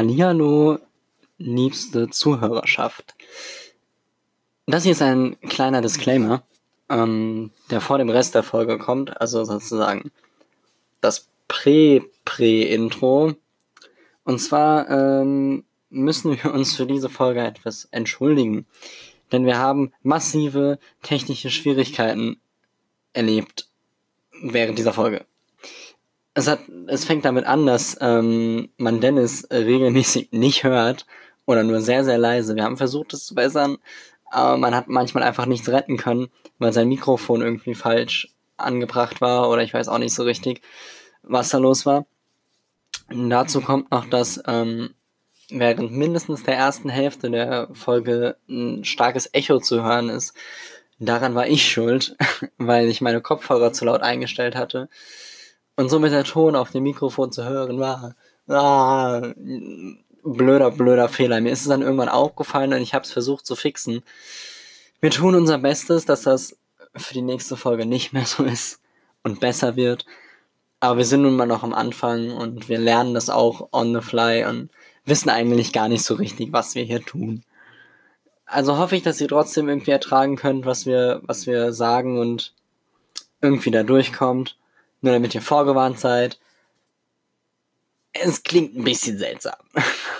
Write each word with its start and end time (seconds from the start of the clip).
Hallihallo, 0.00 0.78
liebste 1.36 2.08
Zuhörerschaft. 2.08 3.14
Das 4.64 4.84
hier 4.84 4.92
ist 4.92 5.02
ein 5.02 5.38
kleiner 5.42 5.82
Disclaimer, 5.82 6.42
ähm, 6.88 7.50
der 7.70 7.82
vor 7.82 7.98
dem 7.98 8.08
Rest 8.08 8.34
der 8.34 8.42
Folge 8.42 8.78
kommt, 8.78 9.20
also 9.20 9.44
sozusagen 9.44 10.10
das 11.02 11.28
Prä-Prä-Intro. 11.48 13.34
Und 14.24 14.38
zwar 14.38 14.88
ähm, 14.88 15.64
müssen 15.90 16.30
wir 16.42 16.54
uns 16.54 16.74
für 16.76 16.86
diese 16.86 17.10
Folge 17.10 17.42
etwas 17.42 17.86
entschuldigen, 17.90 18.64
denn 19.32 19.44
wir 19.44 19.58
haben 19.58 19.92
massive 20.02 20.78
technische 21.02 21.50
Schwierigkeiten 21.50 22.40
erlebt 23.12 23.68
während 24.40 24.78
dieser 24.78 24.94
Folge. 24.94 25.26
Es, 26.34 26.46
hat, 26.46 26.60
es 26.86 27.04
fängt 27.04 27.24
damit 27.24 27.44
an, 27.44 27.66
dass 27.66 27.96
ähm, 28.00 28.70
man 28.76 29.00
Dennis 29.00 29.48
regelmäßig 29.50 30.30
nicht 30.32 30.64
hört 30.64 31.06
oder 31.44 31.64
nur 31.64 31.80
sehr, 31.80 32.04
sehr 32.04 32.18
leise. 32.18 32.54
Wir 32.54 32.64
haben 32.64 32.76
versucht, 32.76 33.12
es 33.12 33.26
zu 33.26 33.34
bessern, 33.34 33.78
aber 34.30 34.56
man 34.56 34.74
hat 34.74 34.88
manchmal 34.88 35.24
einfach 35.24 35.46
nichts 35.46 35.68
retten 35.68 35.96
können, 35.96 36.28
weil 36.58 36.72
sein 36.72 36.88
Mikrofon 36.88 37.42
irgendwie 37.42 37.74
falsch 37.74 38.28
angebracht 38.56 39.20
war 39.20 39.50
oder 39.50 39.62
ich 39.62 39.74
weiß 39.74 39.88
auch 39.88 39.98
nicht 39.98 40.14
so 40.14 40.22
richtig, 40.22 40.62
was 41.22 41.48
da 41.48 41.58
los 41.58 41.86
war. 41.86 42.06
Und 43.08 43.30
dazu 43.30 43.60
kommt 43.60 43.90
noch, 43.90 44.06
dass 44.06 44.40
ähm, 44.46 44.94
während 45.50 45.90
mindestens 45.90 46.44
der 46.44 46.56
ersten 46.56 46.88
Hälfte 46.88 47.30
der 47.30 47.68
Folge 47.72 48.36
ein 48.48 48.84
starkes 48.84 49.30
Echo 49.32 49.58
zu 49.58 49.82
hören 49.82 50.08
ist. 50.08 50.34
Daran 51.00 51.34
war 51.34 51.48
ich 51.48 51.68
schuld, 51.68 52.16
weil 52.58 52.88
ich 52.88 53.00
meine 53.00 53.20
Kopfhörer 53.20 53.72
zu 53.72 53.84
laut 53.84 54.02
eingestellt 54.02 54.54
hatte 54.54 54.88
und 55.80 55.88
somit 55.88 56.12
der 56.12 56.24
Ton 56.24 56.56
auf 56.56 56.70
dem 56.72 56.82
Mikrofon 56.82 57.32
zu 57.32 57.42
hören 57.42 57.80
war. 57.80 58.14
Ah, 58.48 59.32
blöder, 60.22 60.70
blöder 60.72 61.08
Fehler. 61.08 61.40
Mir 61.40 61.52
ist 61.52 61.62
es 61.62 61.68
dann 61.68 61.80
irgendwann 61.80 62.10
aufgefallen 62.10 62.74
und 62.74 62.82
ich 62.82 62.92
habe 62.92 63.04
es 63.04 63.10
versucht 63.10 63.46
zu 63.46 63.56
fixen. 63.56 64.02
Wir 65.00 65.10
tun 65.10 65.34
unser 65.34 65.56
Bestes, 65.56 66.04
dass 66.04 66.22
das 66.22 66.58
für 66.94 67.14
die 67.14 67.22
nächste 67.22 67.56
Folge 67.56 67.86
nicht 67.86 68.12
mehr 68.12 68.26
so 68.26 68.44
ist 68.44 68.82
und 69.22 69.40
besser 69.40 69.74
wird. 69.74 70.04
Aber 70.80 70.98
wir 70.98 71.06
sind 71.06 71.22
nun 71.22 71.36
mal 71.36 71.46
noch 71.46 71.62
am 71.62 71.72
Anfang 71.72 72.30
und 72.30 72.68
wir 72.68 72.78
lernen 72.78 73.14
das 73.14 73.30
auch 73.30 73.70
on 73.72 73.94
the 73.94 74.02
fly 74.02 74.44
und 74.44 74.68
wissen 75.06 75.30
eigentlich 75.30 75.72
gar 75.72 75.88
nicht 75.88 76.02
so 76.02 76.14
richtig, 76.14 76.52
was 76.52 76.74
wir 76.74 76.82
hier 76.82 77.00
tun. 77.02 77.42
Also 78.44 78.76
hoffe 78.76 78.96
ich, 78.96 79.02
dass 79.02 79.20
ihr 79.20 79.28
trotzdem 79.28 79.70
irgendwie 79.70 79.92
ertragen 79.92 80.36
könnt, 80.36 80.66
was 80.66 80.84
wir, 80.84 81.22
was 81.24 81.46
wir 81.46 81.72
sagen 81.72 82.18
und 82.18 82.52
irgendwie 83.40 83.70
da 83.70 83.82
durchkommt. 83.82 84.59
Nur 85.00 85.12
damit 85.12 85.34
ihr 85.34 85.42
vorgewarnt 85.42 85.98
seid. 85.98 86.38
Es 88.12 88.42
klingt 88.42 88.76
ein 88.76 88.84
bisschen 88.84 89.18
seltsam. 89.18 89.56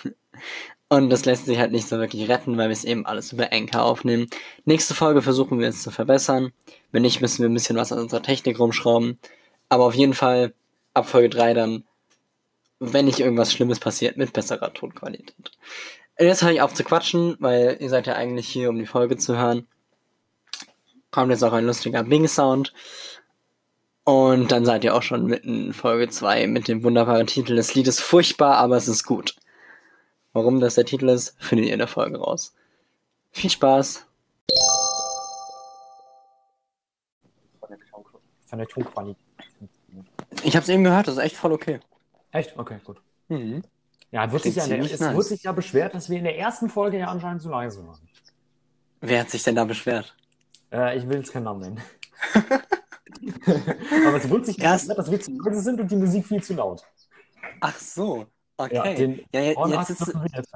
Und 0.92 1.08
das 1.10 1.24
lässt 1.24 1.46
sich 1.46 1.58
halt 1.58 1.70
nicht 1.70 1.86
so 1.86 1.98
wirklich 1.98 2.28
retten, 2.28 2.56
weil 2.56 2.68
wir 2.68 2.72
es 2.72 2.84
eben 2.84 3.06
alles 3.06 3.32
über 3.32 3.52
Anchor 3.52 3.82
aufnehmen. 3.82 4.28
Nächste 4.64 4.92
Folge 4.92 5.22
versuchen 5.22 5.60
wir 5.60 5.68
es 5.68 5.82
zu 5.82 5.92
verbessern. 5.92 6.52
Wenn 6.90 7.02
nicht, 7.02 7.20
müssen 7.20 7.42
wir 7.42 7.48
ein 7.48 7.54
bisschen 7.54 7.76
was 7.76 7.92
an 7.92 8.00
unserer 8.00 8.22
Technik 8.22 8.58
rumschrauben. 8.58 9.16
Aber 9.68 9.84
auf 9.84 9.94
jeden 9.94 10.14
Fall 10.14 10.52
ab 10.92 11.08
Folge 11.08 11.28
3 11.28 11.54
dann, 11.54 11.84
wenn 12.80 13.04
nicht 13.04 13.20
irgendwas 13.20 13.52
Schlimmes 13.52 13.78
passiert, 13.78 14.16
mit 14.16 14.32
besserer 14.32 14.72
Tonqualität. 14.74 15.52
Jetzt 16.18 16.42
höre 16.42 16.50
ich 16.50 16.60
auf 16.60 16.74
zu 16.74 16.82
quatschen, 16.82 17.36
weil 17.38 17.76
ihr 17.78 17.88
seid 17.88 18.08
ja 18.08 18.14
eigentlich 18.14 18.48
hier, 18.48 18.68
um 18.68 18.78
die 18.78 18.86
Folge 18.86 19.16
zu 19.16 19.38
hören. 19.38 19.68
Kommt 21.12 21.30
jetzt 21.30 21.44
auch 21.44 21.52
ein 21.52 21.66
lustiger 21.66 22.02
Bing-Sound. 22.02 22.72
Und 24.10 24.50
dann 24.50 24.64
seid 24.64 24.82
ihr 24.82 24.96
auch 24.96 25.04
schon 25.04 25.26
mitten 25.26 25.66
in 25.66 25.72
Folge 25.72 26.08
2 26.08 26.48
mit 26.48 26.66
dem 26.66 26.82
wunderbaren 26.82 27.28
Titel 27.28 27.54
des 27.54 27.76
Liedes 27.76 28.00
Furchtbar, 28.00 28.56
aber 28.56 28.76
es 28.76 28.88
ist 28.88 29.04
gut. 29.04 29.36
Warum 30.32 30.58
das 30.58 30.74
der 30.74 30.84
Titel 30.84 31.08
ist, 31.08 31.36
findet 31.38 31.68
ihr 31.68 31.74
in 31.74 31.78
der 31.78 31.86
Folge 31.86 32.18
raus. 32.18 32.52
Viel 33.30 33.50
Spaß! 33.50 34.04
Von 38.48 38.58
der 38.58 38.66
Tonqualität. 38.66 39.24
Ich 40.42 40.56
hab's 40.56 40.68
eben 40.68 40.82
gehört, 40.82 41.06
das 41.06 41.14
ist 41.14 41.22
echt 41.22 41.36
voll 41.36 41.52
okay. 41.52 41.78
Echt? 42.32 42.58
Okay, 42.58 42.80
gut. 42.82 43.00
Mhm. 43.28 43.62
Ja, 44.10 44.32
wird 44.32 44.42
sich 44.42 44.56
ja 44.56 44.64
es 44.64 44.98
nice. 44.98 45.14
wurde 45.14 45.22
sich 45.22 45.44
ja 45.44 45.52
beschwert, 45.52 45.94
dass 45.94 46.10
wir 46.10 46.18
in 46.18 46.24
der 46.24 46.36
ersten 46.36 46.68
Folge 46.68 46.98
ja 46.98 47.06
anscheinend 47.06 47.42
zu 47.42 47.48
leise 47.48 47.86
waren. 47.86 48.00
Wer 49.02 49.20
hat 49.20 49.30
sich 49.30 49.44
denn 49.44 49.54
da 49.54 49.64
beschwert? 49.64 50.16
Äh, 50.72 50.98
ich 50.98 51.08
will 51.08 51.18
jetzt 51.18 51.32
keinen 51.32 51.44
Namen 51.44 51.60
nennen. 51.60 51.80
Aber 54.06 54.16
es 54.16 54.28
wurde 54.28 54.44
sich 54.46 54.60
Erst- 54.60 54.88
dass 54.90 55.10
wir 55.10 55.20
zu 55.20 55.32
leise 55.32 55.60
sind 55.60 55.80
und 55.80 55.90
die 55.90 55.96
Musik 55.96 56.26
viel 56.26 56.42
zu 56.42 56.54
laut. 56.54 56.84
Ach 57.60 57.76
so, 57.78 58.26
Ja, 58.60 58.66
okay. 58.82 58.94
den 58.94 59.24
Ja, 59.32 59.40
ja, 59.40 59.78
jetzt, 59.80 59.98
sitz, 59.98 60.12
jetzt 60.34 60.50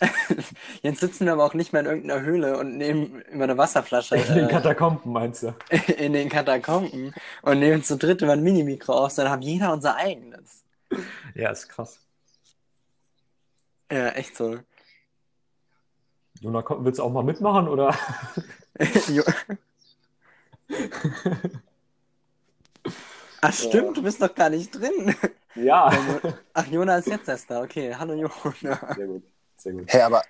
jetzt 0.82 1.00
sitzen 1.00 1.24
wir 1.26 1.32
aber 1.32 1.44
auch 1.44 1.54
nicht 1.54 1.72
mehr 1.72 1.80
in 1.80 1.86
irgendeiner 1.86 2.20
Höhle 2.22 2.58
und 2.58 2.76
nehmen 2.76 3.22
immer 3.22 3.44
eine 3.44 3.56
Wasserflasche 3.56 4.16
In 4.28 4.34
den 4.34 4.48
äh, 4.48 4.50
Katakomben, 4.50 5.12
meinst 5.12 5.44
du? 5.44 5.54
in 5.96 6.12
den 6.12 6.28
Katakomben 6.28 7.14
und 7.42 7.58
nehmen 7.60 7.82
zu 7.82 7.96
dritt 7.96 8.20
immer 8.22 8.32
ein 8.32 8.42
Minimikro 8.42 8.92
auf, 8.92 9.14
dann 9.14 9.28
haben 9.30 9.42
jeder 9.42 9.72
unser 9.72 9.96
eigenes. 9.96 10.64
Ja, 11.34 11.50
ist 11.50 11.68
krass. 11.68 12.00
Ja, 13.90 14.08
echt 14.10 14.36
so. 14.36 14.58
Jona, 16.40 16.64
willst 16.78 16.98
du 16.98 17.04
auch 17.04 17.12
mal 17.12 17.22
mitmachen, 17.22 17.68
oder? 17.68 17.96
Ach 23.40 23.52
stimmt, 23.52 23.96
du 23.96 24.02
bist 24.02 24.20
doch 24.22 24.34
gar 24.34 24.50
nicht 24.50 24.70
drin. 24.74 25.14
Ja. 25.54 25.90
Ach, 26.52 26.66
Jona 26.66 26.96
ist 26.98 27.08
jetzt 27.08 27.28
erst 27.28 27.50
da. 27.50 27.62
Okay, 27.62 27.94
hallo 27.94 28.14
Jona. 28.14 28.94
Sehr 28.94 29.06
gut. 29.06 29.22
Sehr 29.56 29.72
gut. 29.72 29.84
Hey, 29.92 30.00
aber 30.02 30.22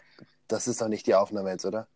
das 0.49 0.69
ist 0.69 0.81
doch 0.81 0.89
nicht 0.89 1.07
die 1.07 1.15
Aufnahme 1.15 1.51
jetzt, 1.51 1.65
oder? 1.65 1.87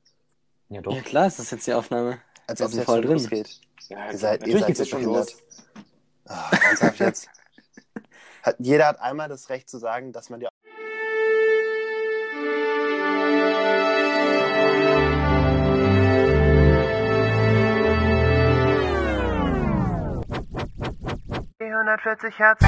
Ja, 0.68 0.80
doch. 0.80 0.94
Ja 0.94 1.02
klar, 1.02 1.26
ist 1.26 1.38
das 1.38 1.50
jetzt 1.50 1.66
die 1.66 1.74
Aufnahme. 1.74 2.20
Als 2.46 2.62
ob 2.62 2.68
es 2.68 2.76
voll 2.84 2.84
schon 2.96 3.02
drin. 3.02 3.12
losgeht. 3.12 3.60
Ja, 3.88 4.10
Ihr 4.10 4.18
seid, 4.18 4.46
ihr 4.46 4.58
seid 4.58 4.76
so 4.76 4.82
jetzt 4.82 4.90
schon 4.90 5.00
behindert. 5.00 5.32
los. 5.32 6.52
Ernsthaft 6.62 7.00
jetzt? 7.00 7.28
Hat, 8.42 8.56
jeder 8.60 8.86
hat 8.86 9.00
einmal 9.00 9.28
das 9.28 9.48
Recht 9.50 9.68
zu 9.68 9.78
sagen, 9.78 10.12
dass 10.12 10.30
man 10.30 10.38
die 10.40 10.46
Die 21.68 21.74
140 21.74 22.38
Hertz. 22.38 22.60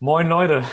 Moin 0.00 0.26
Leute. 0.26 0.64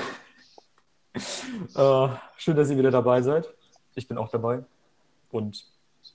Äh, 1.75 2.07
schön, 2.37 2.55
dass 2.55 2.71
ihr 2.71 2.77
wieder 2.79 2.89
dabei 2.89 3.21
seid. 3.21 3.47
Ich 3.93 4.07
bin 4.07 4.17
auch 4.17 4.29
dabei. 4.29 4.63
Und 5.29 5.67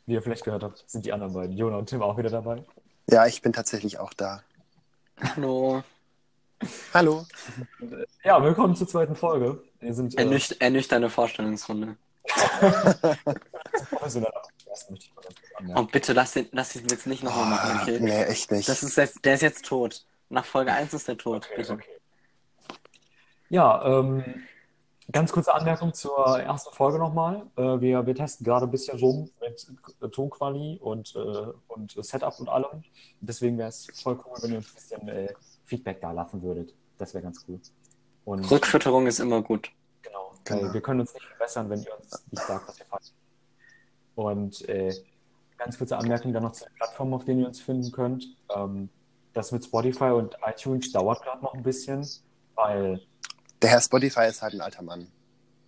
wie 0.06 0.14
ihr 0.14 0.22
vielleicht 0.22 0.44
gehört 0.44 0.64
habt, 0.64 0.82
sind 0.90 1.06
die 1.06 1.12
anderen 1.12 1.32
beiden, 1.32 1.56
Jona 1.56 1.76
und 1.76 1.88
Tim, 1.88 2.02
auch 2.02 2.18
wieder 2.18 2.30
dabei. 2.30 2.64
Ja, 3.08 3.26
ich 3.26 3.42
bin 3.42 3.52
tatsächlich 3.52 3.98
auch 3.98 4.12
da. 4.14 4.42
Hallo. 5.20 5.82
Hallo. 6.94 7.26
Ja, 8.24 8.42
willkommen 8.42 8.74
zur 8.74 8.88
zweiten 8.88 9.14
Folge. 9.14 9.62
Wir 9.80 9.92
sind 9.94 10.16
äh, 10.16 10.22
Ernücht 10.22 10.60
ernüchternde 10.60 11.10
Vorstellungsrunde. 11.10 11.96
kurz 13.90 14.18
Oh, 15.74 15.82
bitte, 15.84 16.14
lass 16.14 16.32
den, 16.32 16.48
lass 16.52 16.72
den 16.72 16.88
jetzt 16.88 17.06
nicht 17.06 17.22
nochmal 17.22 17.46
machen, 17.50 17.78
Ah, 17.78 17.82
okay? 17.82 17.98
nee, 18.00 18.22
echt 18.24 18.50
nicht. 18.50 18.68
Das 18.68 18.82
ist 18.82 18.96
jetzt, 18.96 19.24
der 19.24 19.34
ist 19.34 19.42
jetzt 19.42 19.64
tot. 19.64 20.04
Nach 20.30 20.44
Folge 20.44 20.72
1 20.72 20.94
ist 20.94 21.06
der 21.06 21.16
tot, 21.18 21.44
Okay, 21.46 21.54
bitte. 21.56 21.72
okay. 21.74 21.90
Ja, 23.50 23.84
ähm, 24.00 24.24
ganz 25.12 25.32
kurze 25.32 25.54
Anmerkung 25.54 25.92
zur 25.92 26.40
ersten 26.40 26.74
Folge 26.74 26.98
nochmal. 26.98 27.46
Äh, 27.56 27.80
wir, 27.80 28.06
wir 28.06 28.14
testen 28.14 28.44
gerade 28.44 28.66
ein 28.66 28.70
bisschen 28.70 28.98
rum 28.98 29.30
mit 29.40 30.12
Tonquali 30.12 30.78
und, 30.80 31.14
äh, 31.16 31.46
und 31.68 31.92
Setup 32.04 32.38
und 32.40 32.48
allem. 32.48 32.82
Deswegen 33.20 33.58
wäre 33.58 33.68
es 33.68 33.86
voll 34.02 34.18
cool, 34.24 34.36
wenn 34.42 34.52
ihr 34.52 34.56
uns 34.58 34.68
ein 34.70 34.74
bisschen 34.74 35.08
äh, 35.08 35.32
Feedback 35.64 36.00
da 36.00 36.12
lassen 36.12 36.42
würdet. 36.42 36.74
Das 36.98 37.14
wäre 37.14 37.22
ganz 37.24 37.44
cool. 37.48 37.60
Und 38.24 38.50
Rückfütterung 38.50 39.06
ist 39.06 39.18
immer 39.20 39.42
gut. 39.42 39.70
genau, 40.02 40.32
Genau. 40.44 40.72
wir 40.72 40.80
können 40.80 41.00
uns 41.00 41.12
nicht 41.12 41.26
verbessern, 41.26 41.68
wenn 41.70 41.82
ihr 41.82 41.98
uns 41.98 42.24
nicht 42.30 42.42
sagt, 42.42 42.68
was 42.68 42.78
wir 42.78 42.86
falsch 42.86 43.10
machen. 43.12 43.24
Und 44.14 44.68
äh, 44.68 44.94
ganz 45.58 45.76
kurze 45.78 45.96
Anmerkung 45.98 46.32
dann 46.32 46.42
noch 46.44 46.52
zu 46.52 46.64
den 46.64 46.74
Plattformen, 46.74 47.14
auf 47.14 47.24
denen 47.24 47.40
ihr 47.40 47.46
uns 47.48 47.60
finden 47.60 47.90
könnt. 47.92 48.36
Ähm, 48.54 48.88
das 49.32 49.50
mit 49.52 49.64
Spotify 49.64 50.10
und 50.10 50.36
iTunes 50.46 50.92
dauert 50.92 51.22
gerade 51.22 51.42
noch 51.42 51.54
ein 51.54 51.62
bisschen, 51.62 52.06
weil 52.54 53.00
Der 53.64 53.70
Herr 53.72 53.80
Spotify 53.80 54.26
ist 54.28 54.42
halt 54.42 54.54
ein 54.54 54.60
alter 54.60 54.82
Mann. 54.82 55.10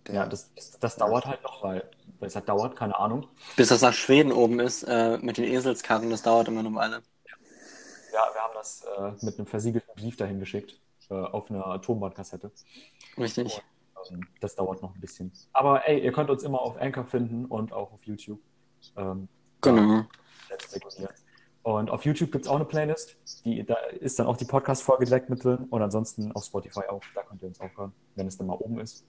Der, 0.07 0.15
Ja, 0.15 0.25
das, 0.25 0.53
das, 0.55 0.79
das 0.79 0.95
dauert 0.95 1.25
halt 1.25 1.43
noch, 1.43 1.63
weil, 1.63 1.89
weil 2.19 2.27
es 2.27 2.35
halt 2.35 2.47
dauert, 2.47 2.75
keine 2.75 2.97
Ahnung. 2.97 3.27
Bis 3.55 3.69
das 3.69 3.81
nach 3.81 3.93
Schweden 3.93 4.31
oben 4.31 4.59
ist, 4.59 4.83
äh, 4.83 5.17
mit 5.17 5.37
den 5.37 5.45
Eselskarren, 5.45 6.09
das 6.09 6.21
dauert 6.21 6.47
immer 6.47 6.59
eine 6.61 6.73
Weile. 6.73 7.01
Ja, 8.13 8.23
wir 8.33 8.41
haben 8.41 8.53
das 8.53 8.83
äh, 8.83 9.25
mit 9.25 9.37
einem 9.37 9.47
versiegelten 9.47 9.93
Brief 9.95 10.15
dahin 10.17 10.39
geschickt. 10.39 10.79
äh, 11.09 11.13
auf 11.13 11.49
einer 11.49 11.81
Tonbandkassette. 11.81 12.51
Richtig. 13.17 13.61
Ähm, 14.11 14.21
das 14.41 14.55
dauert 14.55 14.81
noch 14.81 14.93
ein 14.95 15.01
bisschen. 15.01 15.31
Aber 15.53 15.87
ey, 15.87 15.99
ihr 16.03 16.11
könnt 16.11 16.29
uns 16.29 16.43
immer 16.43 16.61
auf 16.61 16.77
Anchor 16.77 17.05
finden 17.05 17.45
und 17.45 17.73
auch 17.73 17.91
auf 17.93 18.03
YouTube. 18.03 18.39
Ähm, 18.95 19.27
Genau. 19.61 20.05
regulieren. 20.73 21.13
Und 21.67 21.89
auf 21.89 22.05
YouTube 22.05 22.31
gibt 22.31 22.45
es 22.45 22.49
auch 22.49 22.55
eine 22.55 22.63
Playlist. 22.63 23.17
Die, 23.43 23.61
da 23.65 23.75
ist 23.99 24.17
dann 24.19 24.25
auch 24.27 24.37
die 24.37 24.45
Podcast-Folge 24.45 25.03
direkt 25.03 25.29
mit 25.29 25.43
drin. 25.43 25.65
Und 25.69 25.81
ansonsten 25.81 26.31
auf 26.31 26.45
Spotify 26.45 26.79
auch. 26.87 27.01
Da 27.13 27.23
könnt 27.23 27.41
ihr 27.41 27.49
uns 27.49 27.59
auch 27.59 27.69
hören, 27.75 27.91
wenn 28.15 28.25
es 28.25 28.37
dann 28.37 28.47
mal 28.47 28.53
oben 28.53 28.79
ist. 28.79 29.03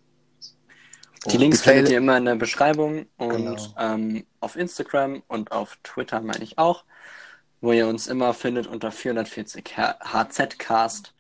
Die 1.27 1.37
Links 1.37 1.59
die 1.63 1.69
Playli- 1.69 1.75
findet 1.77 1.93
ihr 1.93 1.99
immer 1.99 2.17
in 2.17 2.25
der 2.25 2.35
Beschreibung 2.35 3.07
und 3.17 3.29
Genau. 3.37 3.75
ähm, 3.79 4.27
auf 4.41 4.57
Instagram 4.57 5.23
und 5.29 5.53
auf 5.53 5.79
Twitter 5.85 6.21
meine 6.21 6.43
ich 6.43 6.59
auch, 6.59 6.83
wo 7.61 7.71
ihr 7.71 7.87
uns 7.87 8.09
immer 8.09 8.35
findet 8.35 8.67
unter 8.67 8.91
440 8.91 9.77
HZcast. 9.77 11.15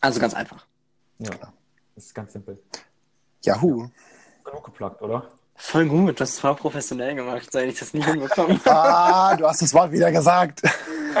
Also 0.00 0.20
ganz 0.20 0.34
einfach. 0.34 0.66
Ja, 1.18 1.30
das 1.96 2.04
ist 2.06 2.14
ganz 2.14 2.32
simpel. 2.32 2.62
Yahoo. 3.44 3.88
Genug 4.44 4.64
geplagt, 4.66 5.02
oder? 5.02 5.28
Voll 5.62 5.86
gut, 5.86 6.20
das 6.20 6.30
ist 6.30 6.40
voll 6.40 6.56
professionell 6.56 7.14
gemacht, 7.14 7.46
seit 7.52 7.68
ich 7.68 7.78
das 7.78 7.92
nie 7.92 8.02
hinbekommen 8.02 8.60
Ah, 8.64 9.36
du 9.36 9.46
hast 9.46 9.60
das 9.62 9.72
Wort 9.74 9.92
wieder 9.92 10.10
gesagt. 10.10 10.62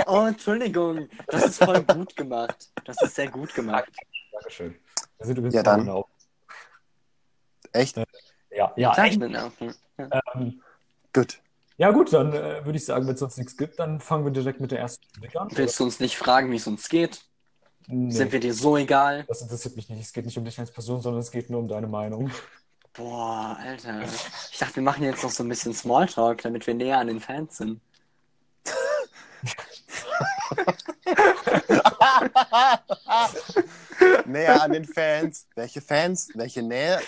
Oh, 0.06 0.24
Entschuldigung, 0.26 1.08
das 1.26 1.44
ist 1.46 1.58
voll 1.64 1.82
gut 1.82 2.16
gemacht. 2.16 2.70
Das 2.84 3.00
ist 3.02 3.14
sehr 3.14 3.28
gut 3.28 3.54
gemacht. 3.54 3.90
Dankeschön. 4.32 4.74
Wir 5.18 5.26
sind 5.26 5.36
übrigens 5.38 5.54
Ja, 5.54 5.62
dann. 5.62 5.88
auch- 5.88 6.08
Echt? 7.72 7.96
Ja, 8.50 8.72
ja, 8.76 8.92
Klar, 8.92 9.06
ich 9.06 9.12
echt. 9.12 9.20
bin 9.20 9.36
auch. 9.36 9.52
Ja. 9.98 10.20
Ähm, 10.34 10.60
Gut. 11.12 11.40
ja 11.76 11.90
gut, 11.90 12.12
dann 12.12 12.32
äh, 12.32 12.64
würde 12.64 12.76
ich 12.78 12.84
sagen, 12.84 13.06
wenn 13.06 13.14
es 13.14 13.20
sonst 13.20 13.36
nichts 13.36 13.56
gibt, 13.56 13.78
dann 13.78 14.00
fangen 14.00 14.24
wir 14.24 14.32
direkt 14.32 14.60
mit 14.60 14.70
der 14.70 14.78
ersten 14.80 15.04
Rubrik 15.16 15.36
an. 15.36 15.48
Willst 15.52 15.78
du 15.78 15.84
uns 15.84 16.00
nicht 16.00 16.16
fragen, 16.16 16.50
wie 16.50 16.56
es 16.56 16.66
uns 16.66 16.88
geht? 16.88 17.22
Nee, 17.86 18.10
Sind 18.12 18.32
wir 18.32 18.40
dir 18.40 18.54
so 18.54 18.76
egal? 18.76 19.24
das 19.28 19.42
interessiert 19.42 19.76
mich 19.76 19.88
nicht. 19.88 20.00
Es 20.00 20.12
geht 20.12 20.24
nicht 20.24 20.38
um 20.38 20.44
dich 20.44 20.58
als 20.58 20.70
Person, 20.70 21.00
sondern 21.02 21.20
es 21.20 21.30
geht 21.30 21.50
nur 21.50 21.60
um 21.60 21.68
deine 21.68 21.86
Meinung. 21.88 22.30
Boah, 22.94 23.56
Alter. 23.60 24.02
Ich 24.52 24.58
dachte, 24.58 24.76
wir 24.76 24.82
machen 24.82 25.04
jetzt 25.04 25.22
noch 25.22 25.30
so 25.30 25.42
ein 25.42 25.48
bisschen 25.48 25.72
Smalltalk, 25.72 26.42
damit 26.42 26.66
wir 26.66 26.74
näher 26.74 26.98
an 26.98 27.06
den 27.06 27.20
Fans 27.20 27.56
sind. 27.56 27.80
Näher 34.26 34.62
an 34.62 34.72
den 34.72 34.84
Fans. 34.84 35.46
Welche 35.54 35.80
Fans? 35.80 36.30
Welche 36.34 36.62
Nähe? 36.62 37.00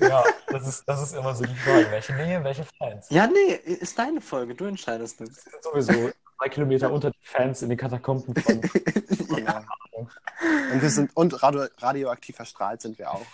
Ja, 0.00 0.24
das 0.48 0.68
ist, 0.68 0.84
das 0.86 1.02
ist 1.02 1.14
immer 1.14 1.34
so 1.34 1.44
die 1.44 1.54
Frage. 1.54 1.90
Welche 1.90 2.12
Nähe, 2.14 2.44
welche 2.44 2.64
Fans? 2.78 3.06
Ja, 3.10 3.26
nee, 3.26 3.54
ist 3.54 3.98
deine 3.98 4.20
Folge, 4.20 4.54
du 4.54 4.66
entscheidest 4.66 5.20
das. 5.20 5.28
Wir 5.28 5.52
sind 5.52 5.62
sowieso 5.62 6.10
drei 6.38 6.48
Kilometer 6.48 6.92
unter 6.92 7.10
den 7.10 7.20
Fans 7.22 7.62
in 7.62 7.68
den 7.68 7.78
Katakomben 7.78 8.34
von. 8.42 8.60
ja. 9.38 9.64
Und 10.72 10.82
wir 10.82 10.90
sind 10.90 11.10
und 11.14 11.42
radio, 11.42 11.64
radioaktiv 11.78 12.36
verstrahlt 12.36 12.82
sind 12.82 12.98
wir 12.98 13.10
auch. 13.10 13.26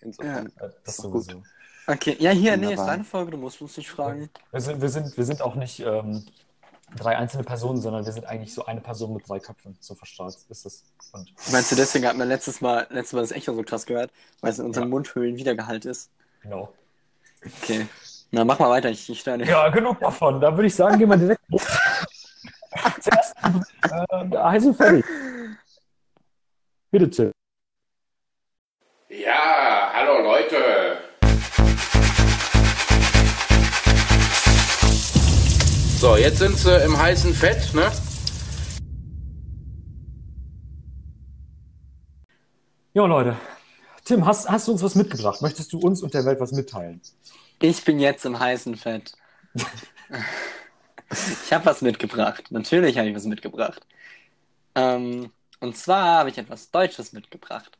Insofern. 0.00 0.46
Äh, 0.46 0.50
Das 0.84 0.94
Ist 0.96 1.04
doch 1.04 1.10
gut. 1.10 1.24
sowieso. 1.24 1.42
Okay, 1.86 2.16
ja, 2.20 2.30
hier, 2.30 2.56
nee, 2.56 2.64
ist 2.66 2.70
Wunderbar. 2.70 2.86
deine 2.86 3.04
Folge, 3.04 3.30
du 3.32 3.36
musst 3.38 3.60
uns 3.60 3.76
nicht 3.76 3.90
fragen. 3.90 4.30
Wir 4.52 4.60
sind, 4.60 4.80
wir 4.80 4.88
sind, 4.88 5.16
wir 5.16 5.24
sind 5.24 5.42
auch 5.42 5.54
nicht 5.56 5.80
ähm, 5.80 6.24
drei 6.96 7.16
einzelne 7.16 7.42
Personen, 7.42 7.80
sondern 7.80 8.04
wir 8.04 8.12
sind 8.12 8.26
eigentlich 8.26 8.54
so 8.54 8.64
eine 8.66 8.80
Person 8.80 9.12
mit 9.14 9.28
drei 9.28 9.40
Köpfen. 9.40 9.76
So 9.80 9.94
verstrahlt 9.94 10.36
ist 10.48 10.66
es. 10.66 10.84
Und 11.12 11.32
Meinst 11.50 11.72
du, 11.72 11.76
deswegen 11.76 12.06
hat 12.06 12.16
man 12.16 12.28
letztes 12.28 12.60
Mal, 12.60 12.86
letztes 12.90 13.14
Mal 13.14 13.20
das 13.22 13.32
Echo 13.32 13.54
so 13.54 13.62
krass 13.62 13.86
gehört, 13.86 14.12
weil 14.40 14.52
es 14.52 14.58
in 14.58 14.66
unseren 14.66 14.84
Ja. 14.84 14.90
Mundhöhlen 14.90 15.36
Wiedergehalt 15.36 15.84
ist? 15.84 16.10
genau. 16.42 16.72
Okay. 17.62 17.86
Na, 18.30 18.44
mach 18.44 18.58
mal 18.58 18.68
weiter, 18.70 18.90
ich, 18.90 19.08
ich 19.10 19.26
nicht. 19.26 19.48
Ja, 19.48 19.68
genug 19.70 19.98
davon. 19.98 20.40
Da 20.40 20.52
würde 20.54 20.66
ich 20.66 20.74
sagen, 20.74 20.98
gehen 20.98 21.08
wir 21.08 21.16
direkt 21.16 21.40
zuerst 23.00 23.34
äh, 23.42 24.36
heiß 24.38 24.66
und 24.66 24.74
fertig. 24.76 25.04
Bitte, 26.92 27.10
Tim. 27.10 27.32
Ja, 29.08 29.90
hallo 29.92 30.22
Leute. 30.40 30.98
So, 35.98 36.16
jetzt 36.16 36.38
sind 36.38 36.56
sie 36.56 36.82
im 36.84 36.96
heißen 36.96 37.34
Fett, 37.34 37.74
ne? 37.74 37.90
Ja, 42.94 43.04
Leute. 43.04 43.36
Tim, 44.04 44.24
hast, 44.24 44.48
hast 44.48 44.66
du 44.66 44.72
uns 44.72 44.82
was 44.82 44.94
mitgebracht? 44.94 45.42
Möchtest 45.42 45.72
du 45.72 45.78
uns 45.78 46.02
und 46.02 46.14
der 46.14 46.24
Welt 46.24 46.40
was 46.40 46.52
mitteilen? 46.52 47.00
Ich 47.60 47.84
bin 47.84 48.00
jetzt 48.00 48.24
im 48.24 48.38
heißen 48.38 48.76
Fett. 48.76 49.12
ich 51.44 51.52
habe 51.52 51.66
was 51.66 51.82
mitgebracht. 51.82 52.44
Natürlich 52.50 52.96
habe 52.96 53.08
ich 53.08 53.14
was 53.14 53.24
mitgebracht. 53.24 53.86
Ähm, 54.74 55.30
und 55.60 55.76
zwar 55.76 56.20
habe 56.20 56.30
ich 56.30 56.38
etwas 56.38 56.70
Deutsches 56.70 57.12
mitgebracht. 57.12 57.78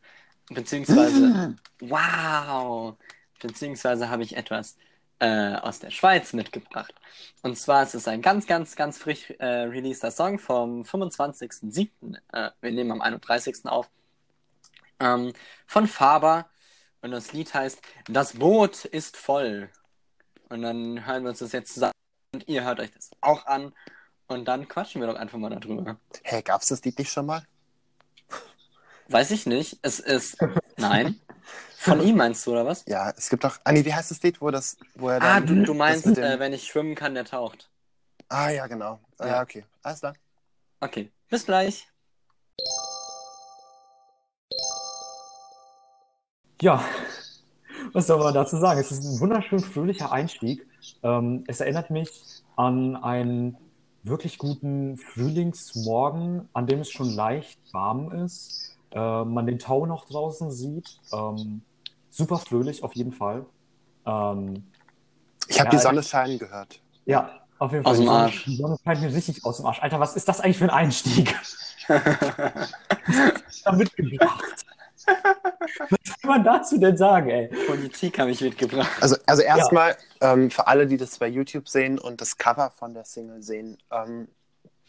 Beziehungsweise, 0.51 1.57
wow! 1.81 2.97
Beziehungsweise 3.41 4.11
habe 4.11 4.23
ich 4.23 4.37
etwas 4.37 4.77
äh, 5.21 5.55
aus 5.55 5.79
der 5.79 5.91
Schweiz 5.91 6.33
mitgebracht. 6.33 6.95
Und 7.43 7.57
zwar 7.57 7.83
ist 7.85 7.95
es 7.95 8.09
ein 8.09 8.21
ganz, 8.21 8.47
ganz, 8.47 8.75
ganz 8.75 8.99
frisch 8.99 9.31
äh, 9.39 9.47
releaster 9.47 10.11
Song 10.11 10.39
vom 10.39 10.83
25.07. 10.83 12.17
Äh, 12.33 12.51
wir 12.61 12.73
nehmen 12.73 12.91
am 12.91 13.01
31. 13.01 13.67
auf. 13.67 13.89
Ähm, 14.99 15.33
von 15.67 15.87
Faber. 15.87 16.51
Und 17.03 17.13
das 17.13 17.33
Lied 17.33 17.55
heißt 17.55 17.81
Das 18.09 18.35
Boot 18.35 18.85
ist 18.85 19.17
voll. 19.17 19.71
Und 20.49 20.63
dann 20.63 21.07
hören 21.07 21.23
wir 21.23 21.31
uns 21.31 21.39
das 21.39 21.53
jetzt 21.53 21.75
zusammen. 21.75 21.93
Und 22.35 22.49
ihr 22.49 22.65
hört 22.65 22.81
euch 22.81 22.91
das 22.91 23.11
auch 23.21 23.47
an. 23.47 23.73
Und 24.27 24.47
dann 24.47 24.69
quatschen 24.69 25.01
wir 25.01 25.09
doch 25.09 25.17
einfach 25.17 25.39
mal 25.39 25.51
darüber. 25.51 25.99
Hey, 26.23 26.43
gab's 26.43 26.69
das 26.69 26.85
Lied 26.85 26.99
nicht 26.99 27.13
schon 27.13 27.27
mal? 27.27 27.45
Weiß 29.11 29.33
ich 29.33 29.45
nicht. 29.47 29.79
Es 29.83 29.99
ist. 29.99 30.39
Nein. 30.77 31.21
Von 31.77 32.01
ihm 32.01 32.17
meinst 32.17 32.47
du, 32.47 32.53
oder 32.53 32.65
was? 32.67 32.85
Ja, 32.87 33.11
es 33.17 33.29
gibt 33.31 33.43
doch. 33.43 33.59
Ah, 33.65 33.73
nee, 33.73 33.85
wie 33.85 33.93
heißt 33.95 34.11
das 34.11 34.23
Lied, 34.23 34.41
wo 34.41 34.51
das, 34.51 34.77
wo 34.95 35.09
er 35.09 35.17
Ah, 35.17 35.41
dann. 35.41 35.47
du, 35.47 35.55
du 35.57 35.65
das 35.65 35.77
meinst, 35.77 36.07
dem- 36.07 36.25
äh, 36.25 36.39
wenn 36.39 36.53
ich 36.53 36.65
schwimmen 36.67 36.95
kann, 36.95 37.15
der 37.15 37.25
taucht. 37.25 37.71
Ah, 38.29 38.51
ja, 38.51 38.67
genau. 38.67 39.01
Ah, 39.19 39.27
Ja. 39.27 39.33
ja, 39.37 39.43
okay. 39.43 39.65
Alles 39.83 40.01
klar. 40.01 40.15
Okay. 40.81 41.11
Bis 41.29 41.45
gleich. 41.47 41.89
Ja, 46.61 46.85
was 47.95 48.07
soll 48.07 48.19
man 48.19 48.35
dazu 48.35 48.59
sagen? 48.59 48.79
Es 48.79 48.93
ist 48.93 49.03
ein 49.03 49.19
wunderschön 49.21 49.61
fröhlicher 49.61 50.13
Einstieg. 50.13 50.67
Ähm, 51.03 51.45
es 51.49 51.61
erinnert 51.61 51.91
mich 51.91 52.11
an 52.57 52.97
einen 52.97 53.57
wirklich 54.03 54.37
guten 54.39 54.99
Frühlingsmorgen, 54.99 56.49
an 56.53 56.67
dem 56.67 56.81
es 56.81 56.91
schon 56.91 57.09
leicht 57.11 57.59
warm 57.73 58.13
ist, 58.25 58.77
äh, 58.93 59.25
man 59.25 59.47
den 59.47 59.59
Tau 59.59 59.87
noch 59.87 60.05
draußen 60.07 60.51
sieht. 60.51 60.99
Ähm, 61.13 61.63
super 62.11 62.39
fröhlich 62.39 62.83
auf 62.83 62.95
jeden 62.95 63.13
Fall. 63.13 63.47
Ähm, 64.07 64.65
Ich 65.49 65.59
habe 65.59 65.67
Ja, 65.67 65.71
die 65.71 65.77
ich- 65.77 65.83
Sonne 65.83 66.03
scheinen 66.03 66.39
gehört. 66.39 66.81
ja, 67.07 67.41
auf 67.59 67.73
jeden 67.73 67.85
Aus 67.85 67.97
Fall. 67.97 67.99
dem 67.99 68.01
Die 68.03 68.07
Sonne- 68.07 68.19
Arsch. 68.25 68.45
Die 68.45 68.57
Sonne 68.57 68.77
scheint 68.85 69.01
mir 69.03 69.13
richtig 69.15 69.45
aus 69.45 69.57
dem 69.59 69.67
Arsch. 69.67 69.83
Alter, 69.83 70.01
was 70.01 70.17
ist 70.17 70.29
das 70.29 70.41
eigentlich 70.41 70.59
für 70.59 70.65
ein 70.65 70.71
Einstieg? 70.71 71.35
da 73.65 73.73
mitgebracht. 73.73 74.65
Was 75.89 76.21
kann 76.21 76.31
man 76.31 76.45
dazu 76.45 76.79
denn 76.79 76.97
sagen, 76.97 77.31
ey? 77.31 77.49
Politik 77.67 78.19
habe 78.19 78.31
ich 78.31 78.41
mitgebracht. 78.41 78.91
Also, 79.01 79.17
also 79.27 79.43
erstmal, 79.43 79.97
ähm, 80.21 80.51
für 80.51 80.67
alle, 80.69 80.87
die 80.87 80.97
das 80.97 81.19
bei 81.19 81.27
YouTube 81.27 81.69
sehen 81.69 81.99
und 81.99 82.21
das 82.21 82.37
Cover 82.37 82.71
von 82.71 82.95
der 82.95 83.05
Single 83.05 83.43
sehen, 83.43 83.79
ähm, 83.91 84.29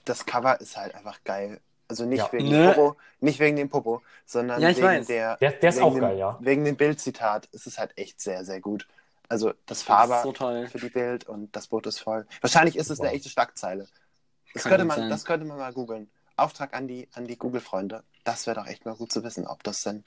das 0.05 0.25
Cover 0.25 0.59
ist 0.61 0.77
halt 0.77 0.93
einfach 0.95 1.23
geil. 1.23 1.59
Also 1.91 2.05
nicht 2.05 2.19
Ja. 2.19 2.31
wegen 2.31 2.47
Ne? 2.47 2.67
dem 2.67 2.73
Popo, 2.73 2.95
nicht 3.19 3.39
wegen 3.39 3.57
dem 3.57 3.67
Popo, 3.69 4.01
sondern 4.25 4.61
Ja, 4.61 4.69
ich 4.69 4.77
wegen 4.77 4.87
weiß. 4.87 5.07
der, 5.07 5.35
Der, 5.35 5.51
der 5.51 5.69
ist 5.71 5.75
wegen 5.75 5.85
auch 5.85 5.93
dem, 5.93 5.99
geil, 5.99 6.17
ja. 6.17 6.37
Wegen 6.39 6.63
dem 6.63 6.77
Bildzitat 6.77 7.47
ist 7.47 7.67
es 7.67 7.77
halt 7.77 7.97
echt 7.97 8.21
sehr, 8.21 8.45
sehr 8.45 8.61
gut. 8.61 8.87
Also 9.27 9.49
das 9.49 9.57
Das 9.65 9.77
ist 9.79 9.83
Faber 9.83 10.21
so 10.23 10.31
für 10.33 10.79
die 10.79 10.87
Bild 10.89 11.25
und 11.27 11.53
das 11.53 11.67
Boot 11.67 11.85
ist 11.87 11.99
voll. 11.99 12.25
Wahrscheinlich 12.39 12.77
ist 12.77 12.91
es 12.91 13.01
eine 13.01 13.09
Wow. 13.09 13.15
echte 13.17 13.27
Schlagzeile. 13.27 13.89
Das 14.53 14.63
Kann 14.63 14.69
könnte, 14.71 14.85
man, 14.85 14.97
sein. 14.99 15.09
das 15.09 15.25
könnte 15.25 15.45
man 15.45 15.57
mal 15.57 15.73
googeln. 15.73 16.09
Auftrag 16.37 16.73
an 16.73 16.87
die, 16.87 17.09
an 17.13 17.25
die 17.27 17.37
Google-Freunde. 17.37 18.03
Das 18.23 18.47
wäre 18.47 18.61
doch 18.61 18.67
echt 18.67 18.85
mal 18.85 18.95
gut 18.95 19.11
zu 19.11 19.21
wissen, 19.25 19.45
ob 19.45 19.61
das 19.63 19.83
denn 19.83 20.05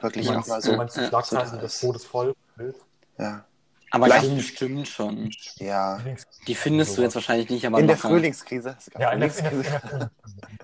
wirklich 0.00 0.26
Ja. 0.26 0.38
auch 0.38 0.46
mal 0.46 0.60
So 0.60 0.72
so. 0.72 0.76
meinst 0.76 0.98
du 0.98 1.00
äh, 1.00 1.08
Schlagzeilen 1.08 1.48
so 1.48 1.56
des 1.56 1.74
ist. 1.76 1.80
Todes 1.80 2.04
voll? 2.04 2.34
Bild? 2.56 2.76
Ja. 3.16 3.46
Aber 3.90 4.06
Vielleicht- 4.06 4.26
ganz 4.28 4.36
bestimmt 4.36 4.88
schon. 4.88 5.30
ja. 5.56 6.00
Die 6.46 6.54
findest 6.54 6.96
du 6.96 7.02
jetzt 7.02 7.14
wahrscheinlich 7.16 7.50
nicht, 7.50 7.66
aber 7.66 7.78
In 7.80 7.86
der 7.88 7.96
locker. 7.96 8.08
Frühlingskrise. 8.08 8.76
Ja, 8.98 9.10
in 9.10 9.20
der, 9.20 9.28
in 9.28 9.40
der, 9.40 9.42
in 9.42 9.50
Frühlingskrise. 9.50 10.10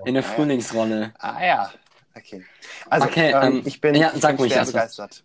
In 0.04 0.14
der. 0.14 0.22
Frühlingsrolle. 0.22 1.12
Ah 1.18 1.44
ja. 1.44 1.70
Okay. 2.14 2.44
Also 2.88 3.06
Okay, 3.08 3.30
ähm, 3.32 3.42
ähm, 3.58 3.62
ich 3.64 3.80
bin, 3.80 3.94
ja, 3.94 4.12
ich 4.14 4.20
bin 4.22 4.38
schwer 4.50 4.64
begeistert. 4.64 5.24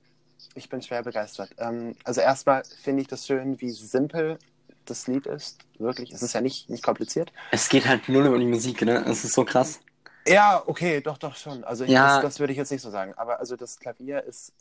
Ich 0.55 0.67
bin 0.69 0.81
schwer 0.81 1.03
begeistert. 1.03 1.51
Ähm, 1.59 1.95
also 2.03 2.21
erstmal 2.21 2.63
finde 2.81 3.01
ich 3.03 3.07
das 3.07 3.25
schön, 3.25 3.61
wie 3.61 3.69
simpel 3.69 4.37
das 4.85 5.07
Lied 5.07 5.27
ist. 5.27 5.59
Wirklich. 5.79 6.11
Es 6.11 6.21
ist 6.23 6.33
ja 6.33 6.41
nicht, 6.41 6.69
nicht 6.69 6.83
kompliziert. 6.83 7.31
Es 7.51 7.69
geht 7.69 7.87
halt 7.87 8.09
null 8.09 8.25
über 8.25 8.37
die 8.39 8.45
Musik, 8.47 8.81
ne? 8.81 9.05
Es 9.07 9.23
ist 9.23 9.33
so 9.33 9.45
krass. 9.45 9.79
Ja, 10.27 10.61
okay, 10.65 11.01
doch, 11.01 11.17
doch 11.17 11.35
schon. 11.35 11.63
Also 11.63 11.83
ich, 11.85 11.91
Ja. 11.91 12.15
das, 12.15 12.23
das 12.23 12.39
würde 12.39 12.51
ich 12.53 12.57
jetzt 12.57 12.71
nicht 12.71 12.81
so 12.81 12.89
sagen. 12.91 13.13
Aber 13.15 13.39
also 13.39 13.55
das 13.55 13.79
Klavier 13.79 14.23
ist 14.23 14.51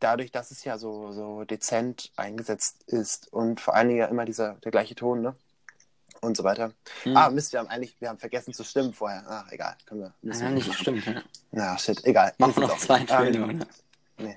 dadurch, 0.00 0.32
dass 0.32 0.50
es 0.50 0.64
ja 0.64 0.78
so, 0.78 1.12
so 1.12 1.44
dezent 1.44 2.12
eingesetzt 2.16 2.82
ist 2.86 3.32
und 3.32 3.60
vor 3.60 3.74
allen 3.74 3.88
Dingen 3.88 4.00
ja 4.00 4.06
immer 4.06 4.24
dieser 4.24 4.54
der 4.54 4.72
gleiche 4.72 4.94
Ton, 4.94 5.22
ne? 5.22 5.34
und 6.20 6.36
so 6.36 6.44
weiter. 6.44 6.72
Hm. 7.02 7.16
Ah, 7.16 7.30
Mist, 7.30 7.52
wir 7.52 7.60
haben 7.60 7.68
eigentlich, 7.68 8.00
wir 8.00 8.08
haben 8.08 8.18
vergessen 8.18 8.52
zu 8.52 8.64
stimmen 8.64 8.92
vorher. 8.92 9.24
Ach, 9.26 9.50
egal, 9.50 9.76
können 9.86 10.02
wir. 10.02 10.14
müssen 10.22 10.42
ja, 10.42 10.48
wir 10.48 10.54
nicht 10.54 10.74
stimmt. 10.74 11.06
Ja. 11.06 11.22
Na, 11.50 11.78
shit, 11.78 12.04
egal. 12.04 12.34
Machen 12.38 12.56
wir 12.56 12.68
noch 12.68 12.78
zwei. 12.78 13.04
Töne, 13.04 13.38
Ähm? 13.38 13.64
Nee, 14.18 14.36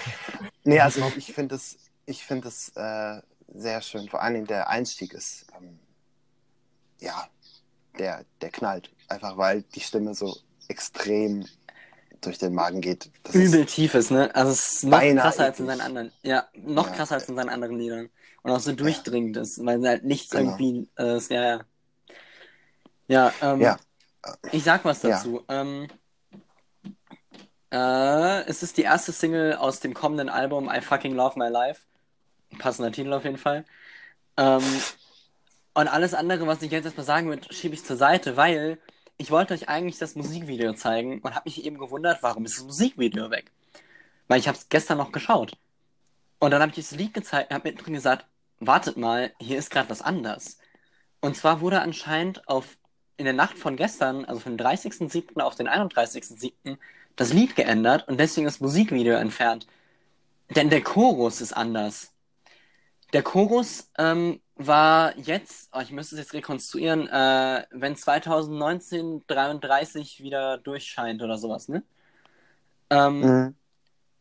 nee 0.64 0.80
also 0.80 1.12
ich 1.16 1.32
finde 1.32 1.54
es, 1.54 1.76
ich 2.06 2.24
finde 2.24 2.48
es 2.48 2.70
äh, 2.74 3.20
sehr 3.54 3.80
schön. 3.82 4.08
Vor 4.08 4.22
allem 4.22 4.46
der 4.46 4.68
Einstieg 4.68 5.12
ist, 5.12 5.46
ähm, 5.56 5.78
ja, 6.98 7.28
der, 7.98 8.24
der 8.40 8.50
knallt. 8.50 8.90
Einfach 9.08 9.36
weil 9.36 9.62
die 9.62 9.80
Stimme 9.80 10.14
so 10.14 10.36
extrem 10.68 11.46
durch 12.22 12.38
den 12.38 12.54
Magen 12.54 12.80
geht. 12.80 13.10
Das 13.24 13.34
Übel 13.34 13.60
Ist, 13.60 13.74
tief 13.74 13.94
ist, 13.94 14.10
ne? 14.10 14.34
Also 14.34 14.52
es 14.52 14.74
ist 14.74 14.84
noch 14.84 15.00
krasser 15.00 15.44
als 15.44 15.60
in 15.60 15.66
seinen 15.66 15.80
anderen. 15.80 16.12
Ja, 16.22 16.48
noch 16.54 16.86
Ja. 16.86 16.92
krasser 16.92 17.16
als 17.16 17.28
in 17.28 17.36
seinen 17.36 17.50
anderen 17.50 17.78
Liedern. 17.78 18.10
Und 18.42 18.50
auch 18.50 18.60
so 18.60 18.72
durchdringend 18.72 19.36
ist, 19.36 19.64
weil 19.64 19.86
halt 19.86 20.04
nichts 20.04 20.30
Genau. 20.30 20.52
irgendwie 20.52 20.88
äh, 20.98 21.16
ist, 21.16 21.30
ja, 21.30 21.42
ja. 21.42 21.60
Ja, 23.08 23.32
ähm, 23.42 23.60
Ja. 23.60 23.78
ich 24.52 24.64
sag 24.64 24.84
was 24.84 25.02
Ja. 25.02 25.10
dazu. 25.10 25.44
Ähm, 25.48 25.88
äh, 27.70 28.44
es 28.46 28.62
ist 28.62 28.76
die 28.76 28.82
erste 28.82 29.12
Single 29.12 29.56
aus 29.56 29.80
dem 29.80 29.94
kommenden 29.94 30.28
Album 30.28 30.70
I 30.72 30.80
Fucking 30.80 31.14
Love 31.14 31.38
My 31.38 31.48
Life. 31.48 31.82
Passender 32.58 32.92
Titel 32.92 33.12
auf 33.12 33.24
jeden 33.24 33.38
Fall. 33.38 33.64
Ähm, 34.36 34.62
und 35.74 35.88
alles 35.88 36.14
andere, 36.14 36.46
was 36.46 36.62
ich 36.62 36.70
jetzt 36.70 36.84
erstmal 36.84 37.06
sagen 37.06 37.28
würde, 37.28 37.52
schiebe 37.52 37.74
ich 37.74 37.84
zur 37.84 37.96
Seite, 37.96 38.36
weil 38.36 38.78
ich 39.18 39.30
wollte 39.30 39.54
euch 39.54 39.68
eigentlich 39.68 39.98
das 39.98 40.14
Musikvideo 40.16 40.74
zeigen 40.74 41.20
und 41.20 41.34
habe 41.34 41.48
mich 41.48 41.64
eben 41.64 41.78
gewundert, 41.78 42.22
warum 42.22 42.44
ist 42.44 42.58
das 42.58 42.64
Musikvideo 42.64 43.30
weg? 43.30 43.50
Weil 44.28 44.40
ich 44.40 44.48
habe 44.48 44.58
es 44.58 44.68
gestern 44.68 44.98
noch 44.98 45.12
geschaut. 45.12 45.56
Und 46.38 46.50
dann 46.50 46.60
habe 46.60 46.70
ich 46.70 46.76
das 46.76 46.90
Lied 46.92 47.14
gezeigt 47.14 47.50
und 47.50 47.54
habe 47.54 47.68
mittendrin 47.68 47.94
gesagt, 47.94 48.26
wartet 48.58 48.96
mal, 48.96 49.32
hier 49.40 49.58
ist 49.58 49.70
gerade 49.70 49.90
was 49.90 50.02
anders. 50.02 50.58
Und 51.20 51.36
zwar 51.36 51.60
wurde 51.60 51.80
anscheinend 51.80 52.48
auf 52.48 52.76
in 53.16 53.24
der 53.24 53.34
Nacht 53.34 53.56
von 53.56 53.76
gestern, 53.76 54.24
also 54.24 54.40
von 54.40 54.58
30.07. 54.58 55.40
auf 55.40 55.54
den 55.54 55.68
31.07. 55.68 56.76
das 57.14 57.32
Lied 57.32 57.54
geändert 57.54 58.08
und 58.08 58.18
deswegen 58.18 58.46
das 58.46 58.58
Musikvideo 58.58 59.14
entfernt. 59.14 59.68
Denn 60.50 60.70
der 60.70 60.82
Chorus 60.82 61.40
ist 61.40 61.52
anders. 61.52 62.12
Der 63.12 63.22
Chorus 63.22 63.90
ähm, 63.98 64.40
war 64.56 65.16
jetzt, 65.18 65.70
oh, 65.72 65.80
ich 65.80 65.90
müsste 65.90 66.16
es 66.16 66.20
jetzt 66.22 66.34
rekonstruieren, 66.34 67.08
äh, 67.08 67.66
wenn 67.70 67.96
2019 67.96 69.24
33 69.26 70.22
wieder 70.22 70.58
durchscheint 70.58 71.22
oder 71.22 71.38
sowas, 71.38 71.68
ne? 71.68 71.82
Ähm, 72.90 73.32
Mhm. 73.32 73.54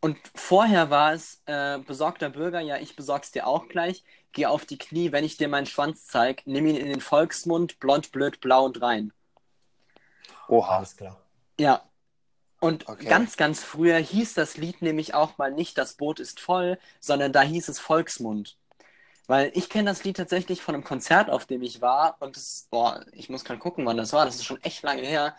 und 0.02 0.18
vorher 0.36 0.90
war 0.92 1.14
es 1.14 1.42
äh, 1.48 1.80
besorgter 1.80 2.30
Bürger, 2.32 2.62
ja, 2.62 2.78
ich 2.80 2.96
besorg's 2.96 3.32
dir 3.32 3.48
auch 3.48 3.68
gleich. 3.70 4.04
Geh 4.34 4.46
auf 4.48 4.66
die 4.66 4.78
Knie, 4.80 5.12
wenn 5.14 5.26
ich 5.26 5.38
dir 5.38 5.50
meinen 5.50 5.68
Schwanz 5.68 6.08
zeig. 6.08 6.44
Nimm 6.48 6.68
ihn 6.68 6.78
in 6.78 6.88
den 6.90 7.02
Volksmund, 7.02 7.80
blond, 7.80 8.12
blöd, 8.14 8.42
blau 8.42 8.66
und 8.66 8.82
rein. 8.82 9.14
Oha. 10.48 10.78
Alles 10.78 10.96
klar. 10.96 11.18
Ja. 11.60 11.90
Und 12.62 12.88
Okay. 12.88 13.08
ganz, 13.08 13.38
ganz 13.38 13.64
früher 13.64 13.98
hieß 14.00 14.36
das 14.36 14.58
Lied 14.58 14.82
nämlich 14.84 15.14
auch 15.16 15.38
mal 15.40 15.52
nicht 15.54 15.78
Das 15.78 15.96
Boot 15.96 16.20
ist 16.22 16.40
voll, 16.42 16.80
sondern 17.02 17.34
da 17.34 17.42
hieß 17.44 17.70
es 17.70 17.80
Volksmund. 17.80 18.58
Weil 19.28 19.52
ich 19.54 19.70
kenne 19.70 19.90
das 19.90 20.04
Lied 20.04 20.18
tatsächlich 20.18 20.62
von 20.62 20.76
einem 20.76 20.84
Konzert, 20.84 21.30
auf 21.30 21.46
dem 21.46 21.62
ich 21.62 21.82
war. 21.82 22.18
Und 22.20 22.36
es, 22.36 22.68
boah, 22.70 23.04
ich 23.14 23.30
muss 23.30 23.46
gerade 23.46 23.60
gucken, 23.60 23.86
wann 23.86 23.98
das 23.98 24.14
war. 24.14 24.26
Das 24.26 24.36
ist 24.36 24.46
schon 24.46 24.62
echt 24.64 24.84
lange 24.84 25.04
her. 25.04 25.36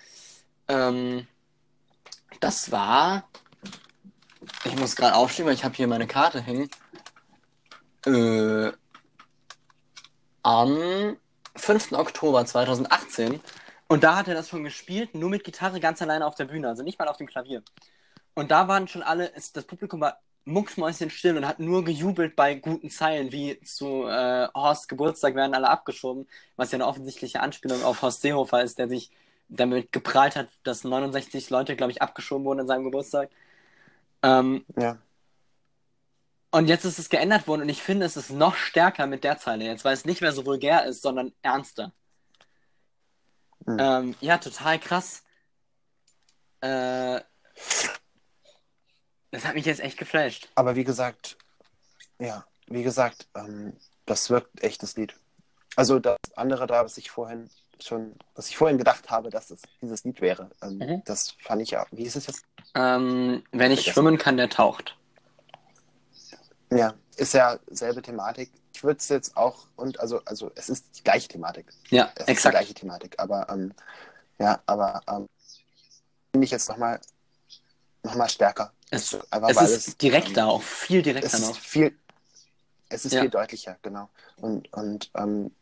Ähm, 0.68 1.26
das 2.40 2.70
war. 2.72 3.28
Ich 4.64 4.76
muss 4.76 4.96
gerade 4.96 5.14
aufstehen, 5.14 5.46
weil 5.46 5.54
ich 5.54 5.64
habe 5.64 5.74
hier 5.74 5.86
meine 5.86 6.06
Karte 6.06 6.40
hängen. 6.40 6.70
Äh, 8.06 8.72
am 10.42 11.16
5. 11.56 11.92
Oktober 11.92 12.44
2018. 12.44 13.40
Und 13.88 14.04
da 14.04 14.16
hat 14.16 14.28
er 14.28 14.34
das 14.34 14.48
schon 14.48 14.64
gespielt, 14.64 15.14
nur 15.14 15.30
mit 15.30 15.44
Gitarre 15.44 15.78
ganz 15.78 16.00
alleine 16.00 16.26
auf 16.26 16.34
der 16.34 16.46
Bühne, 16.46 16.68
also 16.68 16.82
nicht 16.82 16.98
mal 16.98 17.08
auf 17.08 17.18
dem 17.18 17.26
Klavier. 17.26 17.62
Und 18.34 18.50
da 18.50 18.66
waren 18.66 18.88
schon 18.88 19.02
alle, 19.02 19.30
das 19.34 19.64
Publikum 19.64 20.00
war 20.00 20.18
mucksmäuschenstill 20.44 21.36
und 21.36 21.46
hat 21.46 21.60
nur 21.60 21.84
gejubelt 21.84 22.36
bei 22.36 22.54
guten 22.56 22.90
Zeilen, 22.90 23.32
wie 23.32 23.60
zu 23.60 24.06
äh, 24.06 24.48
Horst 24.54 24.88
Geburtstag 24.88 25.34
werden 25.34 25.54
alle 25.54 25.68
abgeschoben, 25.70 26.28
was 26.56 26.72
ja 26.72 26.76
eine 26.76 26.86
offensichtliche 26.86 27.40
Anspielung 27.40 27.82
auf 27.84 28.02
Horst 28.02 28.22
Seehofer 28.22 28.62
ist, 28.62 28.78
der 28.78 28.88
sich 28.88 29.10
damit 29.48 29.92
geprahlt 29.92 30.36
hat, 30.36 30.48
dass 30.64 30.84
69 30.84 31.50
Leute, 31.50 31.76
glaube 31.76 31.92
ich, 31.92 32.02
abgeschoben 32.02 32.44
wurden 32.44 32.60
an 32.60 32.66
seinem 32.66 32.84
Geburtstag. 32.84 33.30
Ähm, 34.22 34.64
Ja. 34.76 34.98
und 36.50 36.68
jetzt 36.68 36.84
ist 36.84 36.98
es 36.98 37.08
geändert 37.08 37.46
worden 37.48 37.62
und 37.62 37.68
ich 37.68 37.82
finde, 37.82 38.06
es 38.06 38.16
ist 38.16 38.30
noch 38.30 38.56
stärker 38.56 39.06
mit 39.06 39.24
der 39.24 39.38
Zeile 39.38 39.64
jetzt, 39.64 39.84
weil 39.84 39.94
es 39.94 40.04
nicht 40.04 40.20
mehr 40.20 40.32
so 40.32 40.44
vulgär 40.46 40.84
ist, 40.86 41.02
sondern 41.02 41.32
ernster. 41.42 41.92
Mhm. 43.66 43.76
Ähm, 43.78 44.14
ja, 44.20 44.38
total 44.38 44.78
krass. 44.78 45.22
Äh, 46.60 47.20
das 49.32 49.44
hat 49.44 49.54
mich 49.54 49.64
jetzt 49.66 49.80
echt 49.80 49.98
geflasht. 49.98 50.48
Aber 50.54 50.76
wie 50.76 50.84
gesagt, 50.84 51.36
ja, 52.20 52.46
wie 52.68 52.82
gesagt, 52.84 53.26
ähm, 53.34 53.76
das 54.06 54.30
wirkt 54.30 54.62
echt 54.62 54.82
das 54.82 54.96
Lied. 54.96 55.16
Also 55.74 55.98
das 55.98 56.18
andere 56.36 56.66
da, 56.66 56.84
was 56.84 56.96
ich 56.98 57.10
vorhin 57.10 57.50
schon, 57.80 58.14
was 58.36 58.48
ich 58.48 58.56
vorhin 58.56 58.78
gedacht 58.78 59.10
habe, 59.10 59.30
dass 59.30 59.50
es 59.50 59.62
dieses 59.80 60.04
Lied 60.04 60.20
wäre, 60.20 60.50
ähm, 60.62 60.78
Mhm. 60.78 61.02
das 61.04 61.32
fand 61.42 61.62
ich 61.62 61.70
ja. 61.70 61.84
Wie 61.90 62.04
ist 62.04 62.14
es 62.14 62.26
jetzt? 62.28 62.44
Ähm, 62.74 63.42
wenn 63.50 63.72
ich 63.72 63.80
Vergessen. 63.80 63.92
schwimmen 63.92 64.18
kann, 64.18 64.36
der 64.36 64.48
taucht. 64.48 64.96
Ja, 66.70 66.94
ist 67.16 67.34
ja 67.34 67.58
selbe 67.66 68.00
Thematik. 68.02 68.50
Ich 68.74 68.82
würde 68.84 68.98
es 68.98 69.08
jetzt 69.08 69.36
auch 69.36 69.66
und 69.76 70.00
also 70.00 70.22
also 70.24 70.50
es 70.54 70.68
ist 70.70 70.98
die 70.98 71.02
gleiche 71.04 71.28
Thematik. 71.28 71.66
Ja, 71.90 72.04
Es 72.14 72.20
ist 72.20 72.26
die 72.28 72.32
exakt. 72.32 72.54
gleiche 72.54 72.74
Thematik, 72.74 73.14
aber 73.18 73.48
ähm, 73.50 73.74
ja, 74.38 74.60
aber 74.66 75.00
ähm, 75.08 75.26
finde 76.32 76.44
ich 76.46 76.50
jetzt 76.50 76.68
nochmal 76.68 77.00
noch 78.02 78.14
mal 78.14 78.28
stärker. 78.28 78.72
Es, 78.92 79.16
es 79.46 79.60
ist 79.60 80.02
direkter 80.02 80.42
ähm, 80.42 80.48
auch, 80.48 80.62
viel 80.62 81.02
es 81.02 81.06
direkter 81.06 81.38
ist 81.38 81.48
noch. 81.48 81.56
viel, 81.56 81.98
es 82.88 83.04
ist 83.04 83.14
Ja. 83.14 83.20
viel 83.20 83.30
deutlicher, 83.30 83.78
genau. 83.82 84.10
Und, 84.36 84.72
und 84.72 85.10
ähm, 85.16 85.54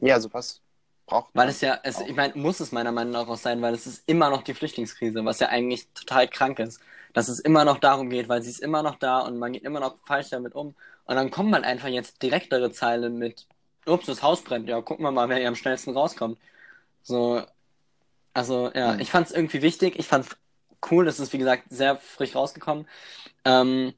ja, 0.00 0.20
sowas 0.20 0.62
braucht 1.06 1.34
Weil 1.34 1.48
man 1.48 1.48
es 1.48 1.60
ja, 1.60 1.78
es, 1.84 2.00
ich 2.00 2.14
meine, 2.16 2.34
muss 2.36 2.58
es 2.60 2.72
meiner 2.72 2.90
Meinung 2.92 3.12
nach 3.12 3.28
auch 3.28 3.36
sein, 3.36 3.62
weil 3.62 3.74
es 3.74 3.86
ist 3.86 4.02
immer 4.08 4.30
noch 4.30 4.42
die 4.42 4.54
Flüchtlingskrise, 4.54 5.24
was 5.24 5.38
ja 5.40 5.48
eigentlich 5.48 5.88
total 5.94 6.28
krank 6.28 6.58
ist. 6.58 6.80
Dass 7.12 7.28
es 7.28 7.40
immer 7.40 7.64
noch 7.64 7.78
darum 7.78 8.10
geht, 8.10 8.28
weil 8.28 8.42
sie 8.42 8.50
ist 8.50 8.60
immer 8.60 8.82
noch 8.82 8.96
da 8.96 9.20
und 9.20 9.38
man 9.38 9.52
geht 9.52 9.64
immer 9.64 9.80
noch 9.80 9.98
falsch 10.06 10.30
damit 10.30 10.54
um. 10.54 10.74
Und 11.04 11.16
dann 11.16 11.30
kommt 11.30 11.50
man 11.50 11.64
einfach 11.64 11.88
jetzt 11.88 12.22
direktere 12.22 12.70
Zeilen 12.72 13.18
mit, 13.18 13.46
ups, 13.86 14.06
das 14.06 14.22
Haus 14.22 14.42
brennt, 14.42 14.68
ja, 14.68 14.80
gucken 14.80 15.04
wir 15.04 15.10
mal, 15.12 15.28
wer 15.28 15.38
hier 15.38 15.48
am 15.48 15.56
schnellsten 15.56 15.90
rauskommt. 15.96 16.38
So, 17.02 17.42
also, 18.34 18.70
ja, 18.74 18.94
Mhm. 18.94 19.00
ich 19.00 19.10
fand 19.10 19.26
es 19.28 19.32
irgendwie 19.34 19.62
wichtig, 19.62 19.98
ich 19.98 20.06
fand 20.08 20.26
es 20.26 20.36
cool, 20.90 21.08
es 21.08 21.20
ist, 21.20 21.32
wie 21.32 21.38
gesagt, 21.38 21.64
sehr 21.70 21.96
frisch 21.96 22.34
rausgekommen. 22.34 22.86
Ähm, 23.44 23.94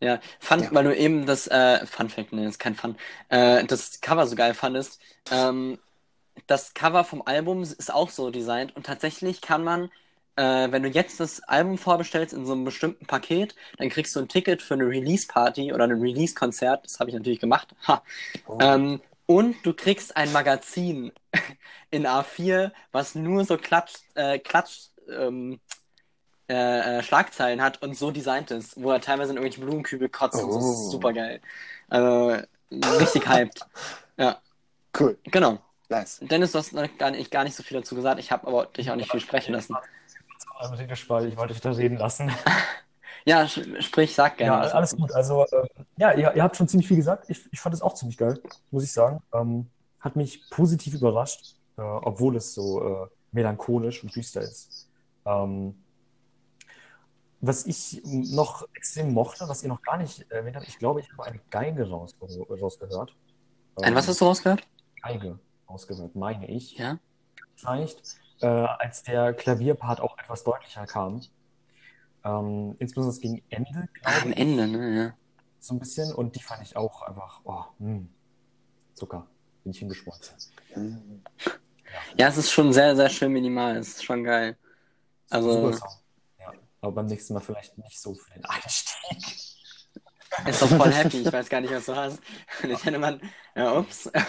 ja, 0.00 0.20
fand, 0.40 0.64
Ja. 0.64 0.74
weil 0.74 0.84
du 0.84 0.96
eben 0.96 1.26
das, 1.26 1.46
äh, 1.48 1.86
Fun 1.86 2.10
Fact, 2.10 2.32
ne, 2.32 2.46
ist 2.48 2.58
kein 2.58 2.74
Fun, 2.74 2.96
äh, 3.30 3.64
das 3.64 4.00
Cover 4.00 4.26
so 4.26 4.36
geil 4.36 4.54
fandest, 4.54 5.00
ähm, 5.30 5.78
das 6.46 6.74
Cover 6.74 7.04
vom 7.04 7.22
Album 7.26 7.62
ist 7.62 7.92
auch 7.92 8.10
so 8.10 8.30
designt 8.30 8.76
und 8.76 8.86
tatsächlich 8.86 9.40
kann 9.40 9.64
man, 9.64 9.90
äh, 10.36 10.70
wenn 10.70 10.82
du 10.82 10.88
jetzt 10.90 11.20
das 11.20 11.40
Album 11.44 11.78
vorbestellst 11.78 12.34
in 12.34 12.46
so 12.46 12.52
einem 12.52 12.64
bestimmten 12.64 13.06
Paket, 13.06 13.54
dann 13.78 13.88
kriegst 13.88 14.14
du 14.16 14.20
ein 14.20 14.28
Ticket 14.28 14.62
für 14.62 14.74
eine 14.74 14.84
Release-Party 14.86 15.72
oder 15.72 15.84
ein 15.84 15.92
Release-Konzert. 16.00 16.84
Das 16.84 17.00
habe 17.00 17.10
ich 17.10 17.16
natürlich 17.16 17.40
gemacht. 17.40 17.74
Ha. 17.88 18.02
Oh. 18.46 18.58
Ähm, 18.60 19.00
und 19.26 19.56
du 19.64 19.72
kriegst 19.74 20.16
ein 20.16 20.30
Magazin 20.32 21.12
in 21.90 22.06
A4, 22.06 22.72
was 22.92 23.14
nur 23.14 23.44
so 23.44 23.56
Klatsch, 23.56 23.94
äh, 24.14 24.38
Klatsch, 24.38 24.88
ähm, 25.08 25.58
äh, 26.48 26.98
äh, 26.98 27.02
Schlagzeilen 27.02 27.60
hat 27.62 27.82
und 27.82 27.96
so 27.96 28.10
designt 28.10 28.50
ist, 28.50 28.80
wo 28.80 28.90
er 28.92 29.00
teilweise 29.00 29.30
in 29.32 29.36
irgendwelche 29.36 29.60
Blumenkübel 29.60 30.08
kotzt 30.08 30.42
und 30.42 30.52
so. 30.52 30.58
Das 30.58 30.66
ist 30.68 30.86
Oh. 30.86 30.90
super 30.90 31.12
geil. 31.12 31.40
Also, 31.88 32.36
richtig 32.70 33.28
hyped. 33.28 33.60
Ja, 34.18 34.38
Cool, 34.98 35.18
genau. 35.24 35.58
nice. 35.90 36.20
Dennis, 36.22 36.52
du 36.52 36.58
hast 36.58 36.72
noch 36.72 36.88
gar 36.96 37.10
nicht, 37.10 37.30
gar 37.30 37.44
nicht 37.44 37.54
so 37.54 37.62
viel 37.62 37.76
dazu 37.78 37.94
gesagt. 37.94 38.18
Ich 38.18 38.32
habe 38.32 38.46
aber 38.46 38.64
dich 38.66 38.90
auch 38.90 38.96
nicht 38.96 39.10
viel 39.10 39.20
sprechen 39.20 39.52
lassen. 39.52 39.76
Also, 40.58 40.74
ich 40.82 41.36
wollte 41.36 41.52
dich 41.52 41.60
da 41.60 41.70
reden 41.72 41.98
lassen. 41.98 42.32
Ja, 43.28 43.48
sprich, 43.48 44.14
sag 44.14 44.36
gerne. 44.38 44.68
Ja, 44.68 44.72
alles 44.72 44.96
gut. 44.96 45.10
Also, 45.10 45.44
ähm, 45.50 45.66
ja, 45.96 46.12
ihr, 46.12 46.32
ihr 46.36 46.42
habt 46.44 46.56
schon 46.56 46.68
ziemlich 46.68 46.86
viel 46.86 46.96
gesagt. 46.96 47.24
Ich, 47.28 47.40
ich 47.50 47.58
fand 47.58 47.74
es 47.74 47.82
auch 47.82 47.94
ziemlich 47.94 48.16
geil, 48.16 48.40
muss 48.70 48.84
ich 48.84 48.92
sagen. 48.92 49.20
Ähm, 49.34 49.66
hat 49.98 50.14
mich 50.14 50.48
positiv 50.48 50.94
überrascht, 50.94 51.56
äh, 51.76 51.80
obwohl 51.82 52.36
es 52.36 52.54
so 52.54 52.80
äh, 53.04 53.06
melancholisch 53.32 54.04
und 54.04 54.14
düster 54.14 54.42
ist. 54.42 54.88
Ähm, 55.24 55.74
was 57.40 57.66
ich 57.66 58.00
noch 58.04 58.66
extrem 58.74 59.12
mochte, 59.12 59.48
was 59.48 59.62
ihr 59.62 59.68
noch 59.68 59.82
gar 59.82 59.98
nicht 59.98 60.30
erwähnt 60.30 60.56
habt, 60.56 60.68
ich 60.68 60.78
glaube, 60.78 61.00
ich 61.00 61.10
habe 61.12 61.24
eine 61.24 61.40
Geige 61.50 61.88
raus, 61.88 62.14
rausgehört. 62.20 63.14
Ein, 63.76 63.94
was 63.94 64.08
hast 64.08 64.20
du 64.20 64.24
rausgehört? 64.24 64.66
Geige 65.02 65.38
rausgehört, 65.68 66.16
meine 66.16 66.48
ich. 66.48 66.78
Ja. 66.78 66.98
Vielleicht, 67.56 68.16
äh, 68.40 68.46
als 68.46 69.02
der 69.02 69.34
Klavierpart 69.34 70.00
auch 70.00 70.18
etwas 70.18 70.44
deutlicher 70.44 70.86
kam. 70.86 71.20
Ähm, 72.24 72.74
insbesondere 72.78 73.14
das 73.14 73.20
gegen 73.20 73.42
Ende, 73.50 73.88
Ah, 74.02 74.10
glaube 74.10 74.22
am 74.26 74.32
Ende, 74.32 74.66
ne? 74.66 74.96
Ja. 74.96 75.14
so 75.60 75.74
ein 75.74 75.78
bisschen 75.78 76.12
und 76.14 76.34
die 76.36 76.42
fand 76.42 76.62
ich 76.62 76.76
auch 76.76 77.02
einfach, 77.02 77.40
oh, 77.44 77.64
mh, 77.78 78.02
Zucker. 78.94 79.26
bin 79.62 79.72
ich 79.72 79.78
hingeschmolzen. 79.78 80.34
Mhm. 80.74 81.22
Ja, 82.18 82.28
es 82.28 82.36
ist 82.36 82.50
schon 82.50 82.72
sehr, 82.72 82.96
sehr 82.96 83.08
schön 83.08 83.32
minimal. 83.32 83.76
Es 83.76 83.88
ist 83.88 84.04
schon 84.04 84.24
geil. 84.24 84.56
Also, 85.30 85.52
Super 85.52 85.72
Song. 85.76 85.90
Ja, 86.82 86.88
aber 86.88 86.92
beim 86.92 87.06
nächsten 87.06 87.34
Mal 87.34 87.40
vielleicht 87.40 87.76
nicht 87.78 88.00
so 88.00 88.14
für 88.14 88.32
den 88.32 88.44
Einstieg. 88.44 89.18
ist 90.46 90.62
doch 90.62 90.68
voll 90.68 90.92
happy. 90.92 91.22
Ich 91.22 91.32
weiß 91.32 91.48
gar 91.48 91.60
nicht, 91.60 91.72
was 91.72 91.86
du 91.86 91.96
hast. 91.96 92.20
Und 92.62 92.70
ich 92.70 92.84
hätte 92.84 92.98
man, 92.98 93.20
ja, 93.54 93.72
ups. 93.78 94.10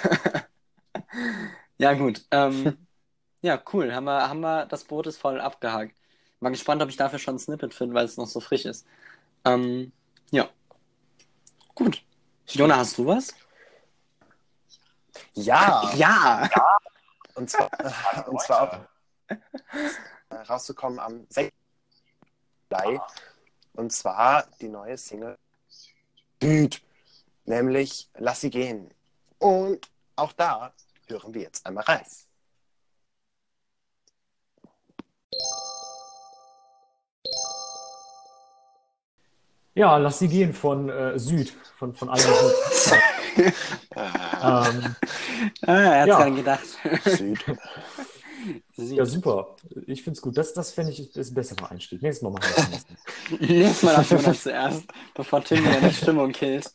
Ja, 1.77 1.93
gut. 1.93 2.25
Ähm, 2.31 2.87
ja, 3.41 3.61
cool. 3.71 3.93
Haben 3.93 4.05
wir, 4.05 4.27
haben 4.29 4.39
wir, 4.39 4.65
das 4.65 4.83
Boot 4.83 5.07
ist 5.07 5.17
voll 5.17 5.39
abgehakt. 5.39 5.95
Mal 6.39 6.49
gespannt, 6.49 6.81
ob 6.81 6.89
ich 6.89 6.97
dafür 6.97 7.19
schon 7.19 7.35
ein 7.35 7.39
Snippet 7.39 7.73
finde, 7.73 7.93
weil 7.93 8.05
es 8.05 8.17
noch 8.17 8.25
so 8.27 8.39
frisch 8.39 8.65
ist. 8.65 8.85
Ähm, 9.45 9.91
ja. 10.31 10.49
Gut. 11.75 12.01
Jona, 12.47 12.77
hast 12.77 12.97
du 12.97 13.05
was? 13.05 13.33
Ja, 15.33 15.91
Ja! 15.95 16.49
und 17.35 17.49
zwar, 17.49 17.69
und 18.27 18.41
zwar 18.41 18.87
äh, 19.27 20.35
rauszukommen 20.35 20.99
am 20.99 21.25
6. 21.29 21.51
Und 23.73 23.91
zwar 23.93 24.47
die 24.59 24.67
neue 24.67 24.97
Single 24.97 25.37
Dude, 26.39 26.77
nämlich 27.45 28.09
Lass 28.17 28.41
sie 28.41 28.49
gehen. 28.49 28.89
Und 29.39 29.89
auch 30.15 30.33
da 30.33 30.73
hören 31.07 31.33
wir 31.33 31.41
jetzt 31.43 31.65
einmal 31.65 31.83
rein. 31.85 32.05
Ja, 39.75 39.97
lass 39.97 40.19
sie 40.19 40.27
gehen 40.27 40.53
von 40.53 40.89
äh, 40.89 41.19
Süd, 41.19 41.53
von, 41.77 41.93
von 41.93 42.09
Alma 42.09 42.23
Süd. 42.71 42.95
ähm, 43.95 44.95
Ah, 45.61 45.73
er 45.73 45.99
hat's 46.01 46.07
Ja. 46.07 46.25
nicht 46.25 46.37
gedacht. 46.37 46.65
Süd. 47.05 47.39
ja, 48.75 49.05
super. 49.05 49.55
Ich 49.85 50.03
finde 50.03 50.17
es 50.17 50.21
gut. 50.21 50.37
Das, 50.37 50.53
das 50.53 50.71
finde 50.71 50.91
ich 50.91 51.15
ist 51.15 51.31
ein 51.31 51.33
besserer 51.33 51.71
Einstieg. 51.71 52.01
Nächstes 52.01 52.23
Mal 52.23 52.31
machen 52.31 52.43
wir 52.43 52.55
das. 52.55 52.69
nächste. 52.69 53.45
Nächstes 53.53 53.83
Mal 53.83 53.95
auf 53.95 54.11
Jonas 54.11 54.43
zuerst, 54.43 54.83
bevor 55.15 55.43
Tim 55.43 55.63
wieder 55.63 55.81
die 55.81 55.93
Stimmung 55.93 56.31
killt. 56.31 56.71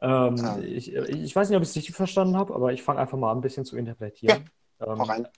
Ähm, 0.00 0.62
ich, 0.64 0.92
ich 0.92 1.34
weiß 1.34 1.48
nicht, 1.48 1.56
ob 1.56 1.62
ich 1.62 1.70
es 1.70 1.76
richtig 1.76 1.94
verstanden 1.94 2.36
habe, 2.36 2.54
aber 2.54 2.72
ich 2.72 2.82
fange 2.82 3.00
einfach 3.00 3.16
mal 3.16 3.30
an, 3.30 3.38
ein 3.38 3.42
bisschen 3.42 3.64
zu 3.64 3.76
interpretieren. 3.76 4.50
Ähm, 4.80 4.98
Hau 4.98 5.04
rein. 5.04 5.28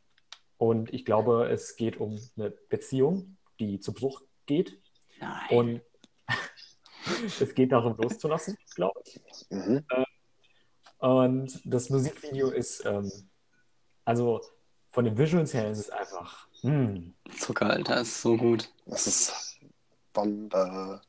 und 0.58 0.92
ich 0.92 1.04
glaube, 1.04 1.48
es 1.50 1.76
geht 1.76 1.98
um 1.98 2.18
eine 2.36 2.50
Beziehung, 2.50 3.36
die 3.60 3.80
zu 3.80 3.92
Bruch 3.92 4.22
geht. 4.46 4.80
Nein. 5.20 5.48
Und 5.50 5.82
es 7.40 7.54
geht 7.54 7.72
darum, 7.72 7.96
loszulassen, 7.96 8.56
glaube 8.74 9.00
ich. 9.04 9.20
Mhm. 9.50 9.84
Und 10.98 11.60
das 11.64 11.90
Musikvideo 11.90 12.50
ist, 12.50 12.84
ähm, 12.84 13.10
also 14.06 14.40
von 14.92 15.04
den 15.04 15.18
Visuals 15.18 15.52
her 15.52 15.70
ist 15.70 15.78
es 15.78 15.90
einfach, 15.90 16.46
hm, 16.62 17.12
Zucker, 17.38 17.68
Alter, 17.68 18.00
ist 18.00 18.22
so 18.22 18.36
gut. 18.38 18.70
Das 18.86 19.06
ist 19.06 19.58
Bombe. 20.14 21.02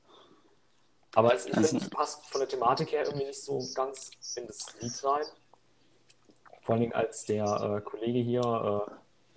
aber 1.15 1.33
es, 1.33 1.49
Also- 1.53 1.79
passt 1.89 2.25
von 2.25 2.41
der 2.41 2.49
Thematik 2.49 2.91
her 2.91 3.05
irgendwie 3.05 3.27
nicht 3.27 3.41
so 3.41 3.65
ganz 3.73 4.11
in 4.35 4.45
das 4.47 4.65
Lied 4.81 5.03
rein. 5.05 5.25
Vor 6.63 6.73
allen 6.73 6.81
Dingen 6.81 6.93
als 6.93 7.23
der 7.23 7.45
äh, 7.45 7.81
Kollege 7.81 8.19
hier, 8.19 8.41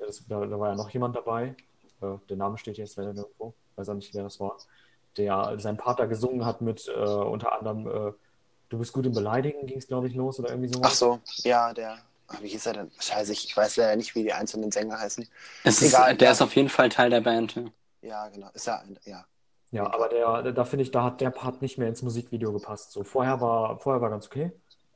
äh, 0.01 0.05
das, 0.05 0.25
da, 0.29 0.45
da 0.45 0.59
war 0.59 0.71
ja 0.71 0.75
noch 0.75 0.91
jemand 0.91 1.15
dabei, 1.15 1.55
äh, 2.03 2.17
der 2.29 2.37
Name 2.37 2.59
steht 2.59 2.77
jetzt 2.77 2.97
leider 2.97 3.13
nirgendwo, 3.13 3.55
weiß 3.77 3.89
auch 3.89 3.95
nicht, 3.95 4.13
wer 4.15 4.25
das 4.25 4.41
war, 4.41 4.57
der 5.17 5.57
sein 5.61 5.77
Partner 5.77 6.09
gesungen 6.09 6.45
hat 6.45 6.61
mit 6.61 6.89
äh, 6.89 6.93
unter 6.99 7.53
anderem 7.53 7.87
äh, 8.09 8.13
Du 8.71 8.79
bist 8.79 8.93
gut 8.93 9.05
im 9.05 9.13
Beleidigen, 9.13 9.67
ging 9.67 9.79
es 9.79 9.89
glaube 9.89 10.07
ich 10.07 10.15
los 10.15 10.39
oder 10.39 10.51
irgendwie 10.51 10.73
sowas. 10.73 10.93
Ach 10.93 10.95
so, 10.95 11.21
ja, 11.43 11.73
der. 11.75 11.99
Ah, 12.31 12.39
Wie 12.41 12.49
hieß 12.49 12.67
er 12.67 12.73
denn? 12.73 12.91
Scheiße, 12.99 13.33
ich 13.33 13.57
weiß 13.57 13.77
leider 13.77 13.97
nicht, 13.97 14.15
wie 14.15 14.23
die 14.23 14.33
einzelnen 14.33 14.71
Sänger 14.73 14.99
heißen. 14.99 15.29
Es 15.65 15.83
ist, 15.83 15.95
Egal, 15.95 16.17
der 16.17 16.29
ja. 16.29 16.33
ist 16.33 16.43
auf 16.43 16.57
jeden 16.57 16.69
Fall 16.69 16.89
Teil 16.89 17.11
der 17.11 17.21
Band. 17.21 17.55
ja. 17.57 17.65
Ja, 18.03 18.29
genau. 18.29 18.49
Ist 18.55 18.67
er 18.67 18.81
ein, 18.81 18.99
ja. 19.05 19.27
Ja, 19.73 19.93
aber 19.93 20.09
der, 20.09 20.53
da 20.53 20.65
finde 20.65 20.85
ich, 20.85 20.91
da 20.91 21.05
hat 21.05 21.21
der 21.21 21.31
Part 21.31 21.63
nicht 21.63 21.77
mehr 21.79 21.87
ins 21.89 22.03
Musikvideo 22.03 22.53
gepasst. 22.53 22.93
So, 22.93 23.05
vorher 23.05 23.41
war, 23.41 23.79
vorher 23.79 24.01
war 24.01 24.11
ganz 24.11 24.27
okay 24.27 24.51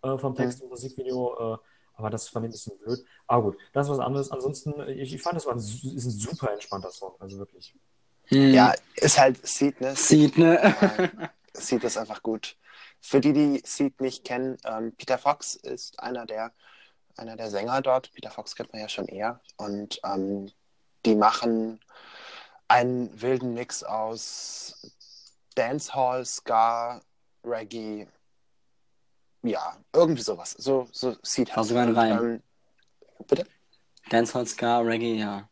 äh, 0.05 0.19
vom 0.19 0.35
Text 0.35 0.63
im 0.63 0.69
Musikvideo, 0.69 1.55
äh, 1.55 1.59
aber 1.97 2.11
das 2.11 2.29
fand 2.29 2.45
ich 2.45 2.49
ein 2.49 2.53
bisschen 2.53 2.79
blöd. 2.79 3.05
Aber 3.27 3.43
gut, 3.43 3.59
das 3.73 3.87
ist 3.87 3.93
was 3.93 3.99
anderes. 4.01 4.31
Ansonsten, 4.31 4.75
ich, 4.89 5.15
ich 5.15 5.23
fand, 5.23 5.37
das 5.37 5.47
war 5.47 5.55
ein, 5.55 5.59
ist 5.59 5.85
ein 5.85 6.11
super 6.11 6.53
entspannter 6.53 6.91
Song, 6.91 7.15
also 7.19 7.39
wirklich. 7.39 7.75
Hm. 8.27 8.53
Ja, 8.53 8.75
ist 8.97 9.19
halt 9.19 9.47
Seed, 9.47 9.81
ne? 9.81 9.95
Sieht, 9.95 10.39
ne? 10.39 10.75
Seed 11.53 11.85
ist 11.85 11.99
einfach 11.99 12.23
gut. 12.23 12.57
Für 13.01 13.21
die, 13.21 13.33
die 13.33 13.63
Seed 13.65 14.01
nicht 14.01 14.25
kennen, 14.25 14.57
ähm, 14.65 14.93
Peter 14.97 15.19
Fox 15.19 15.57
ist 15.57 16.01
einer 16.01 16.27
der, 16.27 16.53
einer 17.17 17.37
der 17.37 17.51
Sänger 17.51 17.83
dort. 17.83 18.13
Peter 18.13 18.31
Fox 18.31 18.55
kennt 18.55 18.73
man 18.73 18.83
ja 18.83 18.89
schon 18.89 19.07
eher. 19.07 19.41
Und 19.57 20.01
ähm, 20.05 20.51
die 21.05 21.15
machen 21.15 21.81
einen 22.69 23.21
wilden 23.21 23.55
Mix 23.55 23.83
aus 23.83 24.93
Dancehall, 25.55 26.25
Ska, 26.25 27.01
Reggae. 27.45 28.09
Ja, 29.43 29.77
irgendwie 29.93 30.23
sowas. 30.23 30.53
So, 30.53 30.89
so 30.91 31.17
Seed 31.23 31.55
War 31.55 31.65
sogar 31.65 31.85
ein 31.85 31.95
Reim. 31.95 32.19
ähm, 32.25 32.43
bitte? 33.27 33.47
Dancehall, 34.11 34.47
Ska, 34.47 34.81
Reggae, 34.81 35.17
ja. 35.17 35.49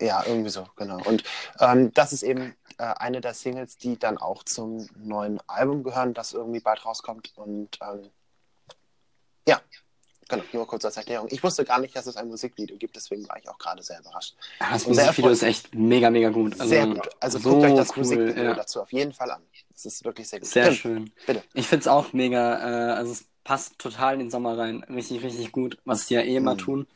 Ja, 0.00 0.22
irgendwie 0.24 0.50
so, 0.50 0.64
genau. 0.76 1.02
Und 1.04 1.24
ähm, 1.58 1.92
das 1.92 2.12
ist 2.12 2.22
eben 2.22 2.54
äh, 2.78 2.84
eine 2.84 3.20
der 3.20 3.34
Singles, 3.34 3.76
die 3.78 3.98
dann 3.98 4.16
auch 4.16 4.44
zum 4.44 4.88
neuen 4.96 5.40
Album 5.48 5.82
gehören, 5.82 6.14
das 6.14 6.32
irgendwie 6.32 6.60
bald 6.60 6.84
rauskommt. 6.84 7.36
Und 7.36 7.78
ähm, 7.82 8.08
genau, 10.28 10.44
nur 10.52 10.66
kurz 10.66 10.84
als 10.84 10.96
Erklärung. 10.96 11.28
Ich 11.30 11.42
wusste 11.42 11.64
gar 11.64 11.80
nicht, 11.80 11.94
dass 11.96 12.06
es 12.06 12.16
ein 12.16 12.28
Musikvideo 12.28 12.76
gibt, 12.76 12.96
deswegen 12.96 13.28
war 13.28 13.38
ich 13.38 13.48
auch 13.48 13.58
gerade 13.58 13.82
sehr 13.82 14.00
überrascht. 14.00 14.34
Ja, 14.60 14.70
Das 14.72 14.84
Und 14.84 14.94
sehr 14.94 15.04
Musikvideo 15.06 15.30
ist 15.32 15.42
echt 15.42 15.74
mega, 15.74 16.10
mega 16.10 16.28
gut. 16.30 16.52
Also, 16.54 16.66
sehr 16.66 16.86
gut. 16.86 17.08
Also 17.20 17.38
so 17.38 17.50
guckt 17.50 17.64
euch 17.64 17.74
das 17.74 17.90
cool, 17.90 17.96
Musikvideo 17.98 18.44
ja. 18.44 18.54
dazu 18.54 18.82
auf 18.82 18.92
jeden 18.92 19.12
Fall 19.12 19.30
an. 19.30 19.42
Es 19.74 19.84
ist 19.86 20.04
wirklich 20.04 20.28
sehr 20.28 20.40
gut. 20.40 20.48
Sehr 20.48 20.66
Tim, 20.66 20.74
schön. 20.74 21.10
Bitte. 21.26 21.42
Ich 21.54 21.66
finde 21.66 21.80
es 21.82 21.88
auch 21.88 22.12
mega, 22.12 22.58
äh, 22.58 22.92
also 22.94 23.12
es 23.12 23.24
passt 23.44 23.78
total 23.78 24.14
in 24.14 24.20
den 24.20 24.30
Sommer 24.30 24.58
rein. 24.58 24.84
Richtig, 24.84 25.22
richtig 25.22 25.52
gut, 25.52 25.78
was 25.84 26.06
die 26.06 26.14
ja 26.14 26.20
eh 26.20 26.36
immer 26.36 26.54
Mhm. 26.54 26.58
tun. 26.58 26.86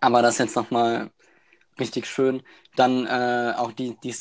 Aber 0.00 0.22
das 0.22 0.38
jetzt 0.38 0.56
nochmal 0.56 1.10
richtig 1.78 2.06
schön. 2.06 2.42
Dann 2.76 3.06
äh, 3.06 3.54
auch 3.56 3.72
die, 3.72 3.96
die, 4.02 4.14